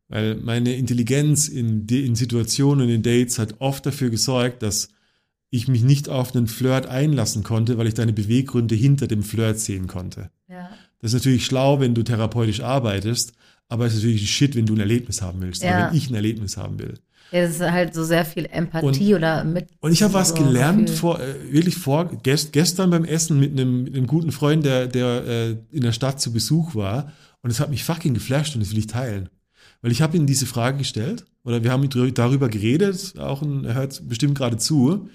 Weil 0.06 0.36
meine 0.36 0.76
Intelligenz 0.76 1.48
in, 1.48 1.88
in 1.88 2.14
Situationen, 2.14 2.88
in 2.88 3.02
Dates 3.02 3.40
hat 3.40 3.56
oft 3.58 3.84
dafür 3.86 4.10
gesorgt, 4.10 4.62
dass 4.62 4.90
ich 5.50 5.66
mich 5.66 5.82
nicht 5.82 6.08
auf 6.08 6.32
einen 6.32 6.46
Flirt 6.46 6.86
einlassen 6.86 7.42
konnte, 7.42 7.76
weil 7.76 7.88
ich 7.88 7.94
deine 7.94 8.12
Beweggründe 8.12 8.76
hinter 8.76 9.08
dem 9.08 9.24
Flirt 9.24 9.58
sehen 9.58 9.88
konnte. 9.88 10.30
Ja. 10.48 10.70
Das 11.00 11.12
ist 11.12 11.24
natürlich 11.24 11.44
schlau, 11.44 11.80
wenn 11.80 11.94
du 11.96 12.04
therapeutisch 12.04 12.60
arbeitest, 12.60 13.32
aber 13.68 13.86
es 13.86 13.94
ist 13.94 14.00
natürlich 14.00 14.30
Shit, 14.30 14.56
wenn 14.56 14.66
du 14.66 14.74
ein 14.74 14.80
Erlebnis 14.80 15.22
haben 15.22 15.40
willst. 15.40 15.62
Ja. 15.62 15.88
Wenn 15.88 15.96
ich 15.96 16.10
ein 16.10 16.14
Erlebnis 16.14 16.56
haben 16.56 16.78
will. 16.78 16.94
Ja, 17.32 17.42
das 17.42 17.56
ist 17.56 17.60
halt 17.60 17.92
so 17.92 18.04
sehr 18.04 18.24
viel 18.24 18.46
Empathie 18.46 19.14
oder 19.14 19.42
mit. 19.42 19.68
Und 19.80 19.90
ich 19.90 20.02
habe 20.02 20.14
was 20.14 20.28
so 20.28 20.36
gelernt, 20.36 20.86
Gefühl. 20.86 20.96
vor, 20.96 21.20
äh, 21.20 21.52
wirklich 21.52 21.76
vor, 21.76 22.06
gest, 22.22 22.52
gestern 22.52 22.90
beim 22.90 23.04
Essen 23.04 23.40
mit 23.40 23.52
einem, 23.52 23.82
mit 23.84 23.96
einem 23.96 24.06
guten 24.06 24.30
Freund, 24.30 24.64
der, 24.64 24.86
der 24.86 25.26
äh, 25.26 25.56
in 25.72 25.82
der 25.82 25.92
Stadt 25.92 26.20
zu 26.20 26.32
Besuch 26.32 26.74
war. 26.74 27.12
Und 27.42 27.50
es 27.50 27.58
hat 27.58 27.70
mich 27.70 27.82
fucking 27.82 28.14
geflasht 28.14 28.54
und 28.54 28.60
das 28.60 28.70
will 28.70 28.78
ich 28.78 28.86
teilen. 28.86 29.28
Weil 29.82 29.90
ich 29.90 30.02
habe 30.02 30.16
ihm 30.16 30.26
diese 30.26 30.46
Frage 30.46 30.78
gestellt 30.78 31.26
oder 31.44 31.62
wir 31.62 31.72
haben 31.72 31.88
darüber 32.14 32.48
geredet, 32.48 33.14
auch 33.18 33.42
ein, 33.42 33.64
er 33.64 33.74
hört 33.74 34.08
bestimmt 34.08 34.36
gerade 34.36 34.56
zu. 34.56 35.08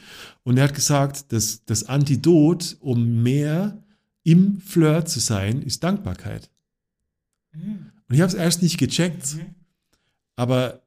Und 0.43 0.57
er 0.57 0.65
hat 0.65 0.75
gesagt, 0.75 1.31
dass 1.31 1.63
das 1.65 1.85
Antidot, 1.85 2.77
um 2.81 3.23
mehr 3.23 3.81
im 4.23 4.61
Flirt 4.61 5.09
zu 5.09 5.19
sein, 5.19 5.61
ist 5.61 5.83
Dankbarkeit. 5.83 6.49
Mhm. 7.53 7.90
Und 8.11 8.15
ich 8.15 8.21
habe 8.21 8.27
es 8.29 8.33
erst 8.33 8.61
nicht 8.61 8.77
gecheckt, 8.77 9.37
aber 10.35 10.81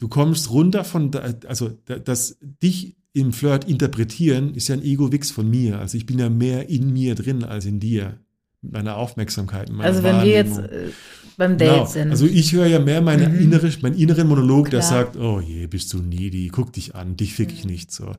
du 0.00 0.08
kommst 0.08 0.50
runter 0.50 0.82
von, 0.82 1.12
da, 1.12 1.20
also 1.46 1.70
da- 1.84 2.00
das 2.00 2.36
dich 2.62 2.96
im 3.12 3.32
Flirt 3.32 3.68
interpretieren 3.68 4.56
ist 4.56 4.66
ja 4.66 4.74
ein 4.74 4.82
Ego-Wix 4.82 5.30
von 5.30 5.48
mir. 5.48 5.78
Also 5.78 5.96
ich 5.96 6.04
bin 6.04 6.18
ja 6.18 6.28
mehr 6.28 6.68
in 6.68 6.92
mir 6.92 7.14
drin 7.14 7.44
als 7.44 7.64
in 7.64 7.78
dir. 7.78 8.18
Mit 8.60 8.72
meiner 8.72 8.96
Aufmerksamkeit. 8.96 9.68
Mit 9.68 9.76
meiner 9.78 9.88
Also 9.88 10.02
wenn 10.02 10.16
wir 10.22 10.30
jetzt 10.32 10.58
äh, 10.58 10.88
beim 11.36 11.56
Date 11.58 11.70
Genau. 11.74 11.86
sind. 11.86 12.10
Also 12.10 12.26
ich 12.26 12.52
höre 12.52 12.66
ja 12.66 12.80
mehr 12.80 13.02
meine 13.02 13.28
Mhm. 13.28 13.38
innere, 13.38 13.70
meinen 13.82 13.96
inneren 13.96 14.26
Monolog, 14.26 14.70
der 14.70 14.80
Klar. 14.80 14.90
sagt, 14.90 15.16
oh 15.16 15.38
je, 15.40 15.68
bist 15.68 15.92
du 15.92 15.98
needy, 15.98 16.48
guck 16.48 16.72
dich 16.72 16.96
an, 16.96 17.16
dich 17.16 17.34
fick 17.34 17.52
ich 17.52 17.64
nicht 17.64 17.92
so. 17.92 18.16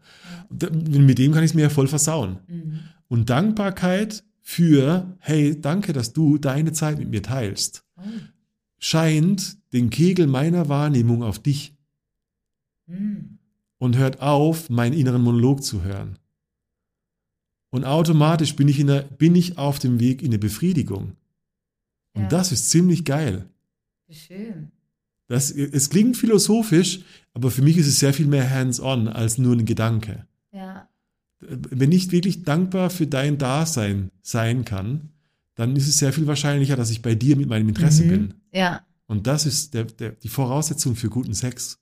Da- 0.49 0.69
Mit 0.69 1.17
dem 1.17 1.33
kann 1.33 1.43
ich 1.43 1.51
es 1.51 1.55
mir 1.55 1.63
ja 1.63 1.69
voll 1.69 1.87
versauen. 1.89 2.37
Mhm. 2.47 2.79
Und 3.09 3.29
Dankbarkeit 3.29 4.23
für, 4.41 5.17
hey, 5.19 5.59
danke, 5.59 5.91
dass 5.91 6.13
du 6.13 6.37
deine 6.37 6.71
Zeit 6.71 6.99
mit 6.99 7.09
mir 7.09 7.21
teilst, 7.21 7.83
Oh. 7.97 8.01
Scheint 8.79 9.57
den 9.73 9.89
Kegel 9.89 10.27
meiner 10.27 10.69
Wahrnehmung 10.69 11.23
auf 11.23 11.39
dich 11.39 11.73
Mhm. 12.87 13.39
und 13.77 13.97
hört 13.97 14.21
auf, 14.21 14.69
meinen 14.69 14.93
inneren 14.93 15.21
Monolog 15.23 15.63
zu 15.63 15.83
hören. 15.83 16.19
Und 17.71 17.83
automatisch 17.83 18.55
bin 18.55 18.67
ich, 18.67 18.79
in 18.79 18.87
der, 18.87 19.01
bin 19.01 19.35
ich 19.35 19.57
auf 19.57 19.79
dem 19.79 19.99
Weg 19.99 20.21
in 20.21 20.29
eine 20.29 20.39
Befriedigung. 20.39 21.13
Und 22.13 22.23
Ja. 22.23 22.27
das 22.29 22.51
ist 22.51 22.69
ziemlich 22.69 23.03
geil. 23.03 23.49
Schön. 24.09 24.71
Das, 25.27 25.49
es 25.51 25.89
klingt 25.89 26.15
philosophisch, 26.15 26.99
aber 27.33 27.49
für 27.49 27.63
mich 27.63 27.77
ist 27.77 27.87
es 27.87 27.99
sehr 27.99 28.13
viel 28.13 28.27
mehr 28.27 28.47
hands-on 28.49 29.07
als 29.07 29.37
nur 29.39 29.53
ein 29.55 29.65
Gedanke. 29.65 30.27
Ja. 30.51 30.87
Wenn 31.39 31.91
ich 31.91 32.11
wirklich 32.11 32.43
dankbar 32.43 32.89
für 32.91 33.07
dein 33.07 33.37
Dasein 33.39 34.11
sein 34.21 34.63
kann, 34.63 35.09
dann 35.55 35.75
ist 35.75 35.87
es 35.87 35.97
sehr 35.97 36.13
viel 36.13 36.27
wahrscheinlicher, 36.27 36.75
dass 36.75 36.91
ich 36.91 37.01
bei 37.01 37.15
dir 37.15 37.35
mit 37.37 37.47
meinem 37.49 37.69
Interesse 37.69 38.03
Mhm. 38.03 38.09
bin. 38.09 38.33
Ja. 38.53 38.81
Und 39.07 39.27
das 39.27 39.45
ist 39.45 39.73
der, 39.73 39.85
der, 39.85 40.11
die 40.11 40.27
Voraussetzung 40.29 40.95
für 40.95 41.09
guten 41.09 41.33
Sex. 41.33 41.79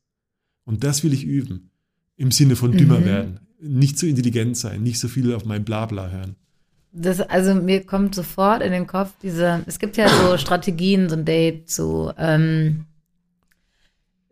Und 0.66 0.84
das 0.84 1.04
will 1.04 1.14
ich 1.14 1.24
üben. 1.26 1.70
Im 2.16 2.32
Sinne 2.32 2.56
von 2.56 2.72
dümmer 2.72 3.00
Mhm. 3.00 3.06
werden. 3.06 3.40
Nicht 3.60 3.98
so 3.98 4.06
intelligent 4.06 4.58
sein, 4.58 4.84
nicht 4.84 5.00
so 5.00 5.08
viel 5.08 5.34
auf 5.34 5.46
mein 5.46 5.64
Blabla 5.64 6.10
hören. 6.10 6.36
Das, 6.92 7.20
also 7.22 7.56
mir 7.56 7.84
kommt 7.86 8.14
sofort 8.14 8.62
in 8.62 8.72
den 8.72 8.86
Kopf 8.86 9.14
diese, 9.24 9.64
es 9.66 9.80
gibt 9.80 9.98
ja 9.98 10.08
so 10.10 10.38
Strategien, 10.38 11.10
so 11.10 11.16
ein 11.16 11.26
Date 11.26 11.68
zu, 11.70 12.12
ähm, 12.18 12.86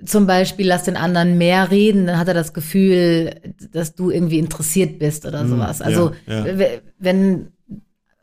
zum 0.04 0.26
Beispiel 0.28 0.68
lass 0.68 0.84
den 0.84 0.98
anderen 0.98 1.38
mehr 1.38 1.70
reden, 1.72 2.08
dann 2.08 2.18
hat 2.18 2.28
er 2.28 2.34
das 2.34 2.54
Gefühl, 2.54 3.36
dass 3.72 3.96
du 3.96 4.10
irgendwie 4.10 4.40
interessiert 4.40 4.98
bist 5.00 5.26
oder 5.26 5.44
Mm, 5.44 5.50
sowas. 5.50 5.80
ja, 5.80 5.86
Also 5.86 6.14
ja. 6.28 6.58
w- 6.58 6.80
wenn 7.00 7.48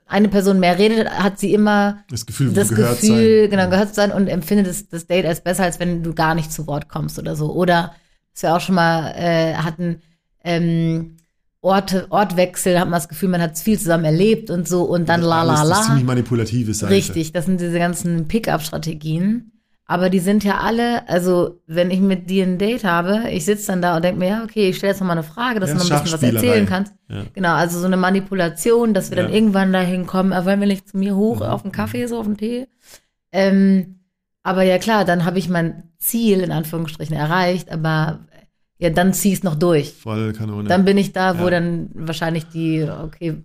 eine 0.09 0.29
Person 0.29 0.59
mehr 0.61 0.79
redet, 0.79 1.09
hat 1.11 1.39
sie 1.39 1.53
immer 1.53 1.99
Das 2.11 2.27
Gefühl, 2.27 2.53
das 2.53 2.71
gehört 2.71 3.01
Gefühl, 3.01 3.43
sein. 3.43 3.51
genau, 3.51 3.69
gehört 3.71 3.91
zu 3.91 3.95
sein 3.97 4.11
und 4.13 4.27
empfindet 4.29 4.67
das, 4.67 4.89
das 4.89 5.07
Date 5.07 5.27
als 5.27 5.43
besser, 5.43 5.65
als 5.65 5.79
wenn 5.81 6.03
du 6.03 6.15
gar 6.15 6.35
nicht 6.35 6.53
zu 6.53 6.67
Wort 6.67 6.89
kommst 6.89 7.19
oder 7.19 7.37
so. 7.37 7.53
Oder 7.53 7.95
was 8.35 8.43
wir 8.43 8.55
auch 8.57 8.61
schon 8.61 8.75
mal 8.77 9.13
äh, 9.17 9.55
hatten, 9.55 10.01
ähm, 10.45 11.17
Orte, 11.61 12.07
Ortwechsel, 12.11 12.79
hat 12.79 12.87
man 12.87 12.93
das 12.99 13.09
Gefühl, 13.09 13.29
man 13.29 13.43
hat 13.43 13.59
viel 13.59 13.79
zusammen 13.79 14.05
erlebt 14.05 14.49
und 14.51 14.69
so 14.69 14.85
und 14.85 15.09
dann 15.09 15.21
la 15.23 15.43
la 15.43 15.55
Alles, 15.57 15.69
Das 15.71 15.79
la. 15.81 15.85
ziemlich 15.87 16.05
manipulative 16.05 16.73
Seite. 16.73 16.93
Richtig, 16.95 17.33
das 17.33 17.47
sind 17.47 17.61
diese 17.61 17.79
ganzen 17.79 18.29
Pickup-Strategien. 18.29 19.53
Aber 19.91 20.11
die 20.11 20.19
sind 20.19 20.45
ja 20.45 20.59
alle, 20.59 21.09
also 21.09 21.63
wenn 21.67 21.91
ich 21.91 21.99
mit 22.01 22.29
dir 22.29 22.45
ein 22.45 22.59
Date 22.59 22.85
habe, 22.85 23.31
ich 23.31 23.47
sitze 23.47 23.69
dann 23.69 23.81
da 23.81 23.97
und 23.97 24.05
denke 24.05 24.19
mir, 24.19 24.29
ja, 24.29 24.45
okay, 24.45 24.69
ich 24.69 24.77
stelle 24.77 24.91
jetzt 24.93 25.01
noch 25.01 25.07
mal 25.07 25.15
eine 25.15 25.23
Frage, 25.23 25.61
dass 25.61 25.71
Ja, 25.71 25.77
du 25.77 25.83
noch 25.85 25.91
ein 25.91 26.03
bisschen 26.05 26.13
was 26.13 26.35
erzählen 26.35 26.67
kannst. 26.67 26.93
Ja. 27.09 27.23
Genau, 27.33 27.55
also 27.55 27.81
so 27.81 27.87
eine 27.87 27.97
Manipulation, 27.97 28.93
dass 28.93 29.09
wir 29.11 29.17
dann 29.17 29.31
Ja. 29.31 29.35
irgendwann 29.35 29.73
dahin 29.73 30.07
kommen, 30.07 30.33
äh, 30.33 30.45
wollen 30.45 30.61
wir 30.61 30.67
nicht 30.67 30.87
zu 30.89 30.99
mir 30.99 31.17
hoch 31.17 31.37
Mhm. 31.41 31.47
auf 31.47 31.63
den 31.63 31.73
Kaffee, 31.73 32.05
so 32.07 32.19
auf 32.21 32.27
den 32.27 32.37
Tee. 32.37 32.67
Ähm, 33.33 34.01
aber 34.43 34.63
ja 34.63 34.77
klar, 34.79 35.05
dann 35.07 35.25
habe 35.25 35.39
ich 35.39 35.49
mein 35.49 35.85
Ziel 35.99 36.41
in 36.41 36.53
Anführungsstrichen 36.53 37.17
erreicht, 37.17 37.71
aber 37.73 38.21
ja, 38.79 38.91
dann 38.91 39.13
zieh 39.15 39.33
es 39.33 39.43
noch 39.43 39.55
durch. 39.57 39.95
Voll 39.95 40.33
Kanone. 40.35 40.69
Dann 40.69 40.85
bin 40.85 40.99
ich 40.99 41.13
da, 41.13 41.41
wo 41.41 41.49
dann 41.51 41.89
wahrscheinlich 41.95 42.45
die, 42.49 42.83
okay, 42.83 43.43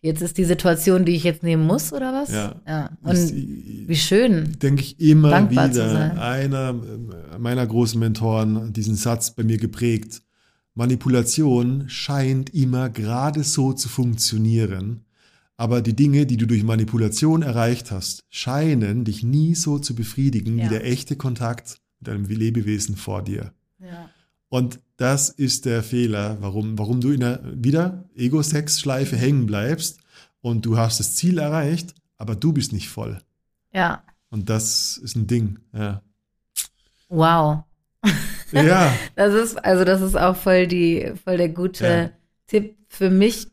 jetzt 0.00 0.22
ist 0.22 0.38
die 0.38 0.44
Situation, 0.44 1.04
die 1.04 1.12
ich 1.12 1.24
jetzt 1.24 1.42
nehmen 1.42 1.66
muss, 1.66 1.92
oder 1.92 2.12
was? 2.12 2.30
Ja. 2.32 2.60
ja. 2.66 2.90
Und 3.02 3.34
wie 3.34 3.96
schön. 3.96 4.56
denke 4.62 4.82
ich 4.82 5.00
immer 5.00 5.50
wieder. 5.50 6.20
Einer 6.20 6.74
meiner 7.38 7.66
großen 7.66 7.98
Mentoren 7.98 8.56
hat 8.68 8.76
diesen 8.76 8.94
Satz 8.94 9.30
bei 9.32 9.42
mir 9.44 9.58
geprägt. 9.58 10.22
Manipulation 10.74 11.84
scheint 11.88 12.54
immer 12.54 12.88
gerade 12.88 13.42
so 13.44 13.72
zu 13.72 13.88
funktionieren, 13.88 15.04
aber 15.56 15.82
die 15.82 15.94
Dinge, 15.94 16.24
die 16.26 16.36
du 16.36 16.46
durch 16.46 16.62
Manipulation 16.62 17.42
erreicht 17.42 17.90
hast, 17.90 18.24
scheinen 18.30 19.04
dich 19.04 19.22
nie 19.22 19.54
so 19.54 19.78
zu 19.78 19.94
befriedigen 19.94 20.58
Ja. 20.58 20.64
wie 20.64 20.68
der 20.70 20.86
echte 20.86 21.16
Kontakt 21.16 21.80
mit 21.98 22.08
einem 22.08 22.24
Lebewesen 22.24 22.96
vor 22.96 23.22
dir. 23.22 23.52
Ja. 23.78 24.08
Und 24.48 24.80
das 25.00 25.30
ist 25.30 25.64
der 25.64 25.82
Fehler, 25.82 26.36
warum, 26.40 26.78
warum 26.78 27.00
du 27.00 27.10
in 27.10 27.24
einer 27.24 27.40
wieder 27.54 28.04
Ego-Sex-Schleife 28.16 29.16
hängen 29.16 29.46
bleibst 29.46 30.00
und 30.42 30.66
du 30.66 30.76
hast 30.76 31.00
das 31.00 31.16
Ziel 31.16 31.38
erreicht, 31.38 31.94
aber 32.18 32.36
du 32.36 32.52
bist 32.52 32.72
nicht 32.72 32.88
voll. 32.88 33.18
ja. 33.72 34.02
Und 34.32 34.48
das 34.48 34.96
ist 34.98 35.16
ein 35.16 35.26
Ding, 35.26 35.58
ja. 35.72 36.02
Wow. 37.08 37.64
Ja, 38.52 38.92
Das 39.16 39.34
ist, 39.34 39.56
also 39.64 39.84
das 39.84 40.00
ist 40.02 40.16
auch 40.16 40.36
voll 40.36 40.68
die, 40.68 41.12
voll 41.24 41.36
der 41.36 41.48
gute 41.48 41.84
Ja. 41.84 42.10
Tipp 42.46 42.76
für 42.88 43.10
mich 43.10 43.48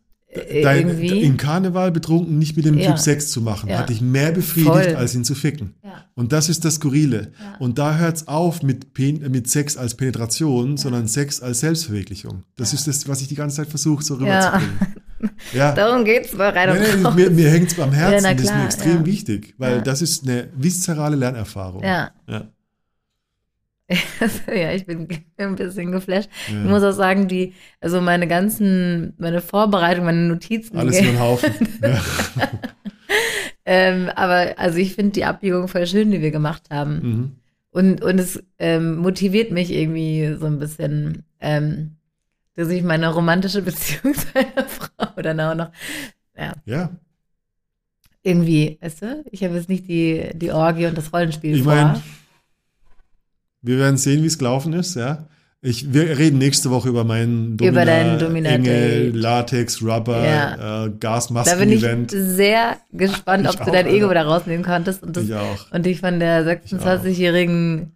dein, 0.64 0.88
irgendwie. 0.88 1.22
in 1.22 1.38
Karneval 1.38 1.92
betrunken 1.92 2.38
nicht 2.38 2.56
mit 2.56 2.66
dem 2.66 2.78
Ja. 2.78 2.90
Typ 2.92 3.00
Sex 3.00 3.32
zu 3.32 3.42
machen, 3.42 3.70
Ja. 3.70 3.80
hat 3.80 3.90
dich 3.90 4.02
mehr 4.02 4.32
befriedigt, 4.32 4.72
Voll. 4.72 4.96
als 4.96 5.16
ihn 5.16 5.24
zu 5.24 5.36
ficken. 5.36 5.74
ja. 5.84 6.04
Und 6.16 6.32
das 6.34 6.50
ist 6.50 6.66
das 6.66 6.76
Skurrile. 6.76 7.32
Ja. 7.40 7.58
Und 7.60 7.78
da 7.78 7.96
hört's 7.98 8.28
auf 8.28 8.64
mit, 8.64 8.94
Pen 8.94 9.20
mit 9.32 9.50
Sex 9.50 9.78
als 9.78 9.94
Penetration, 9.96 10.76
sondern 10.78 11.08
Sex 11.08 11.42
als 11.42 11.60
Selbstverwirklichung. 11.60 12.44
Das 12.56 12.72
Ja. 12.72 12.78
ist 12.80 12.88
das, 12.88 13.08
was 13.08 13.22
ich 13.22 13.28
die 13.28 13.36
ganze 13.36 13.58
Zeit 13.58 13.68
versuche, 13.68 14.04
so 14.04 14.16
Ja. 14.20 14.50
rüberzubringen. 14.58 14.80
Ja. 15.52 15.72
Darum 15.74 16.06
geht's 16.06 16.36
bei 16.38 16.50
rein 16.50 16.70
Nee, 16.80 16.90
und 16.92 16.98
nee, 17.00 17.04
raus. 17.04 17.16
mir 17.16 17.30
mir 17.32 17.50
hängt 17.50 17.72
es 17.72 17.80
am 17.80 17.92
Herzen, 17.92 18.20
na 18.24 18.34
das 18.34 18.44
ist 18.44 18.50
mir 18.50 18.54
klar, 18.56 18.66
extrem 18.66 18.98
ja. 19.00 19.06
wichtig, 19.08 19.56
weil 19.58 19.78
Ja. 19.78 19.82
das 19.82 20.04
ist 20.04 20.24
eine 20.28 20.48
viszerale 20.56 21.16
Lernerfahrung. 21.16 21.84
Ja. 21.84 22.12
Ja. 24.48 24.74
ich 24.74 24.86
bin 24.86 25.08
ein 25.38 25.56
bisschen 25.56 25.92
geflasht. 25.92 26.30
Ja. 26.52 26.62
Ich 26.64 26.70
muss 26.70 26.84
auch 26.84 26.92
sagen, 26.92 27.28
die, 27.28 27.54
also 27.80 28.02
meine 28.02 28.28
ganzen, 28.28 29.14
meine 29.18 29.42
Vorbereitung, 29.42 30.06
meine 30.06 30.28
Notizen. 30.28 30.78
Alles 30.78 31.02
nur 31.02 31.12
ein 31.12 31.20
Haufen. 31.20 31.52
ähm, 33.66 34.10
aber 34.16 34.58
also 34.58 34.78
ich 34.78 34.96
finde 34.96 35.12
die 35.12 35.26
Abbiegung 35.26 35.68
voll 35.68 35.88
schön, 35.88 36.12
die 36.12 36.22
wir 36.22 36.32
gemacht 36.32 36.64
haben. 36.70 36.94
mhm. 36.94 37.32
Und, 37.70 38.02
und 38.02 38.20
es 38.20 38.42
ähm, 38.58 38.98
motiviert 38.98 39.52
mich 39.52 39.72
irgendwie 39.72 40.36
so 40.40 40.48
ein 40.48 40.58
bisschen, 40.58 41.24
ähm, 41.40 41.98
dass 42.56 42.70
ich 42.70 42.82
meine 42.82 43.14
romantische 43.14 43.62
Beziehung 43.62 44.16
zu 44.16 44.26
einer 44.34 44.68
Frau 44.68 45.22
dann 45.22 45.40
auch 45.40 45.54
noch, 45.54 45.70
ja, 46.36 46.54
ja. 46.66 46.90
irgendwie, 48.24 48.80
weißt 48.82 49.02
du, 49.04 49.24
ich 49.30 49.44
habe 49.44 49.56
jetzt 49.56 49.70
nicht 49.70 49.88
die, 49.88 50.32
die 50.34 50.52
Orgie 50.52 50.88
und 50.88 50.98
das 50.98 51.14
Rollenspiel 51.14 51.58
Ich 51.58 51.64
vor. 51.64 52.02
Wir 53.62 53.78
werden 53.78 53.98
sehen, 53.98 54.24
wie 54.24 54.28
es 54.28 54.38
gelaufen 54.38 54.74
ist, 54.74 54.96
ja. 54.96 55.26
Ich, 55.60 55.92
wir 55.92 56.18
reden 56.20 56.38
nächste 56.38 56.70
Woche 56.70 56.88
über 56.88 57.04
meinen 57.04 57.58
Über 57.60 57.84
deinen 57.84 58.20
Domina, 58.20 58.52
Domina 58.52 58.72
Engel. 58.72 59.12
Latex, 59.16 59.82
Rubber, 59.82 60.24
Ja. 60.24 60.86
äh, 60.86 60.92
da 61.00 61.56
bin 61.58 61.72
ich 61.72 61.84
sehr 62.12 62.78
gespannt, 62.94 63.46
Ich 63.50 63.56
ob 63.56 63.62
auch, 63.62 63.66
du 63.66 63.72
dein 63.72 63.88
Ego 63.88 64.10
wieder 64.10 64.24
rausnehmen 64.24 64.64
konntest 64.64 65.02
und, 65.04 65.18
das, 65.18 65.24
Ich 65.24 65.34
auch. 65.34 65.72
und 65.72 65.86
dich 65.86 66.00
von 66.00 66.20
der 66.20 66.46
26-jährigen, 66.46 67.92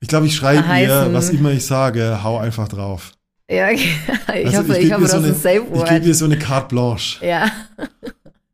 Ich 0.00 0.08
glaube, 0.08 0.26
ich 0.26 0.34
schreibe 0.34 0.64
ihr, 0.80 1.08
was 1.12 1.28
immer 1.30 1.50
ich 1.52 1.66
sage, 1.66 2.20
hau 2.24 2.38
einfach 2.38 2.66
drauf. 2.68 3.12
ja, 3.48 3.70
ich 3.70 3.86
Also 4.28 4.58
hoffe, 4.60 4.78
ich, 4.78 4.84
geb 4.88 4.92
hoffe, 4.94 5.02
das 5.02 5.10
so 5.12 5.18
ist 5.18 5.24
eine, 5.24 5.26
ein 5.26 5.34
Safe 5.34 5.56
Ich 5.58 5.64
gebe 5.64 5.78
Word. 5.90 6.04
dir 6.06 6.14
so 6.14 6.24
eine 6.24 6.38
Carte 6.38 6.74
Blanche, 6.74 7.26
Ja, 7.26 7.50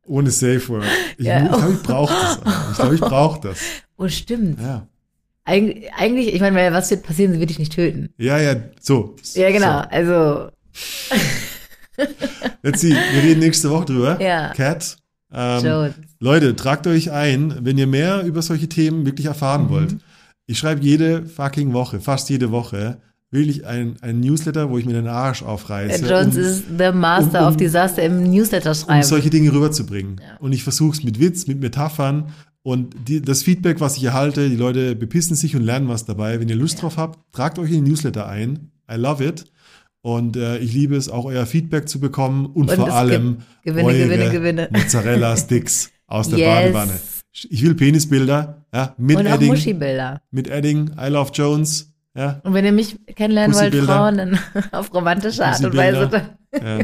ohne 0.04 0.30
Safe 0.30 0.68
Word. 0.68 0.84
Ich, 1.16 1.26
Ja. 1.26 1.42
ich 1.44 1.48
glaube, 1.48 1.72
ich 1.74 1.82
brauche 1.82 2.12
das. 2.12 2.38
Ich 2.72 2.76
glaube, 2.76 2.94
ich 2.96 3.00
brauche 3.00 3.40
das. 3.48 3.58
oh 3.98 4.08
stimmt. 4.08 4.60
Ja. 4.60 4.86
Eig 5.48 5.90
eigentlich, 5.96 6.34
ich 6.34 6.40
meine, 6.40 6.72
was 6.72 6.90
wird 6.90 7.02
passieren, 7.04 7.32
sie 7.32 7.40
wird 7.40 7.50
dich 7.50 7.58
nicht 7.58 7.72
töten. 7.72 8.10
Ja, 8.18 8.38
ja, 8.38 8.56
so. 8.80 9.16
Ja, 9.34 9.50
genau, 9.50 9.82
So. 9.82 9.88
also, 9.90 10.48
Let's 12.62 12.80
see, 12.80 12.90
wir 12.94 13.22
reden 13.22 13.40
nächste 13.40 13.70
Woche 13.70 13.86
drüber. 13.86 14.20
Ja. 14.22 14.52
Cat. 14.54 14.96
Ähm. 15.32 15.92
Leute, 16.20 16.54
tragt 16.56 16.86
euch 16.86 17.10
ein, 17.10 17.54
wenn 17.62 17.76
ihr 17.78 17.86
mehr 17.86 18.22
über 18.24 18.40
solche 18.42 18.68
Themen 18.68 19.04
wirklich 19.04 19.26
erfahren 19.26 19.64
Mhm. 19.64 19.70
wollt. 19.70 19.96
Ich 20.46 20.58
schreibe 20.58 20.82
jede 20.82 21.26
fucking 21.26 21.72
Woche, 21.72 22.00
fast 22.00 22.30
jede 22.30 22.50
Woche, 22.50 22.98
wirklich 23.30 23.66
ein, 23.66 23.96
ein 24.00 24.20
Newsletter, 24.20 24.70
wo 24.70 24.78
ich 24.78 24.86
mir 24.86 24.94
den 24.94 25.06
Arsch 25.08 25.42
aufreiße, 25.42 26.06
Jones 26.08 26.36
um, 26.36 26.42
ist 26.42 26.64
the 26.78 26.92
Master 26.92 27.40
um- 27.40 27.46
um- 27.46 27.50
of 27.52 27.56
Disaster 27.58 28.02
im 28.02 28.22
Newsletter 28.30 28.70
um 28.70 28.76
schreiben. 28.76 29.02
solche 29.02 29.28
Dinge 29.28 29.52
rüberzubringen. 29.52 30.16
Ja. 30.22 30.38
Und 30.38 30.52
ich 30.52 30.62
versuche 30.62 30.96
es 30.96 31.04
mit 31.04 31.20
Witz, 31.20 31.46
mit 31.46 31.60
Metaphern. 31.60 32.32
Und 32.68 32.94
die, 33.08 33.22
das 33.22 33.42
Feedback, 33.42 33.80
was 33.80 33.96
ich 33.96 34.04
erhalte, 34.04 34.50
die 34.50 34.56
Leute 34.56 34.94
bepissen 34.94 35.34
sich 35.34 35.56
und 35.56 35.62
lernen 35.62 35.88
was 35.88 36.04
dabei. 36.04 36.38
Wenn 36.38 36.50
ihr 36.50 36.54
Lust 36.54 36.82
drauf 36.82 36.98
habt, 36.98 37.18
tragt 37.32 37.58
euch 37.58 37.70
in 37.70 37.76
den 37.76 37.84
Newsletter 37.84 38.28
ein. 38.28 38.72
I 38.92 38.96
love 38.96 39.24
it. 39.24 39.46
Und 40.02 40.36
äh, 40.36 40.58
ich 40.58 40.74
liebe 40.74 40.94
es, 40.94 41.08
auch 41.08 41.24
euer 41.24 41.46
Feedback 41.46 41.88
zu 41.88 41.98
bekommen 41.98 42.44
und, 42.44 42.68
Und 42.68 42.76
vor 42.76 42.92
allem 42.92 43.38
Gewinne, 43.64 43.86
eure 43.88 43.98
Gewinne, 43.98 44.30
Gewinne. 44.30 44.68
Mozzarella-Sticks 44.70 45.90
aus 46.08 46.28
der 46.28 46.38
Yes. 46.40 46.48
Badewanne. 46.74 46.92
Ich 47.48 47.62
will 47.62 47.74
Penisbilder, 47.74 48.66
ja, 48.74 48.94
mit 48.98 49.16
Und 49.16 49.26
auch 49.28 49.36
Edding, 49.36 49.48
Muschi-Bilder. 49.48 50.20
mit 50.30 50.48
Edding, 50.48 50.90
I 51.00 51.08
love 51.08 51.30
Jones, 51.32 51.94
ja, 52.14 52.38
Und 52.44 52.52
wenn 52.52 52.66
ihr 52.66 52.72
mich 52.72 52.98
kennenlernen 53.14 53.56
wollt. 53.56 53.74
Frauen, 53.76 54.18
dann 54.18 54.38
auf 54.72 54.92
romantische 54.92 55.46
Art 55.46 55.64
und 55.64 55.74
Weise. 55.74 56.10
ja. 56.52 56.78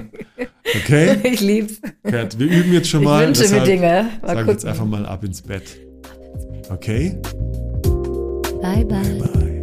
Okay, 0.77 1.17
Ich 1.25 1.41
lieb's. 1.41 1.81
Kat, 2.03 2.39
wir 2.39 2.47
üben 2.47 2.73
jetzt 2.73 2.89
schon 2.89 3.01
Ich 3.03 3.07
mal. 3.09 3.27
wünsche 3.27 3.49
mir 3.49 3.61
Dinge. 3.63 4.09
Mal 4.23 4.35
Sag 4.37 4.47
jetzt 4.47 4.57
gucken. 4.57 4.69
einfach 4.69 4.87
mal 4.87 5.07
ab 5.07 5.25
ins 5.25 5.43
Bett. 5.43 5.63
Okay? 6.71 7.17
Bye, 8.63 8.85
bye. 8.85 9.03
Bye. 9.19 9.54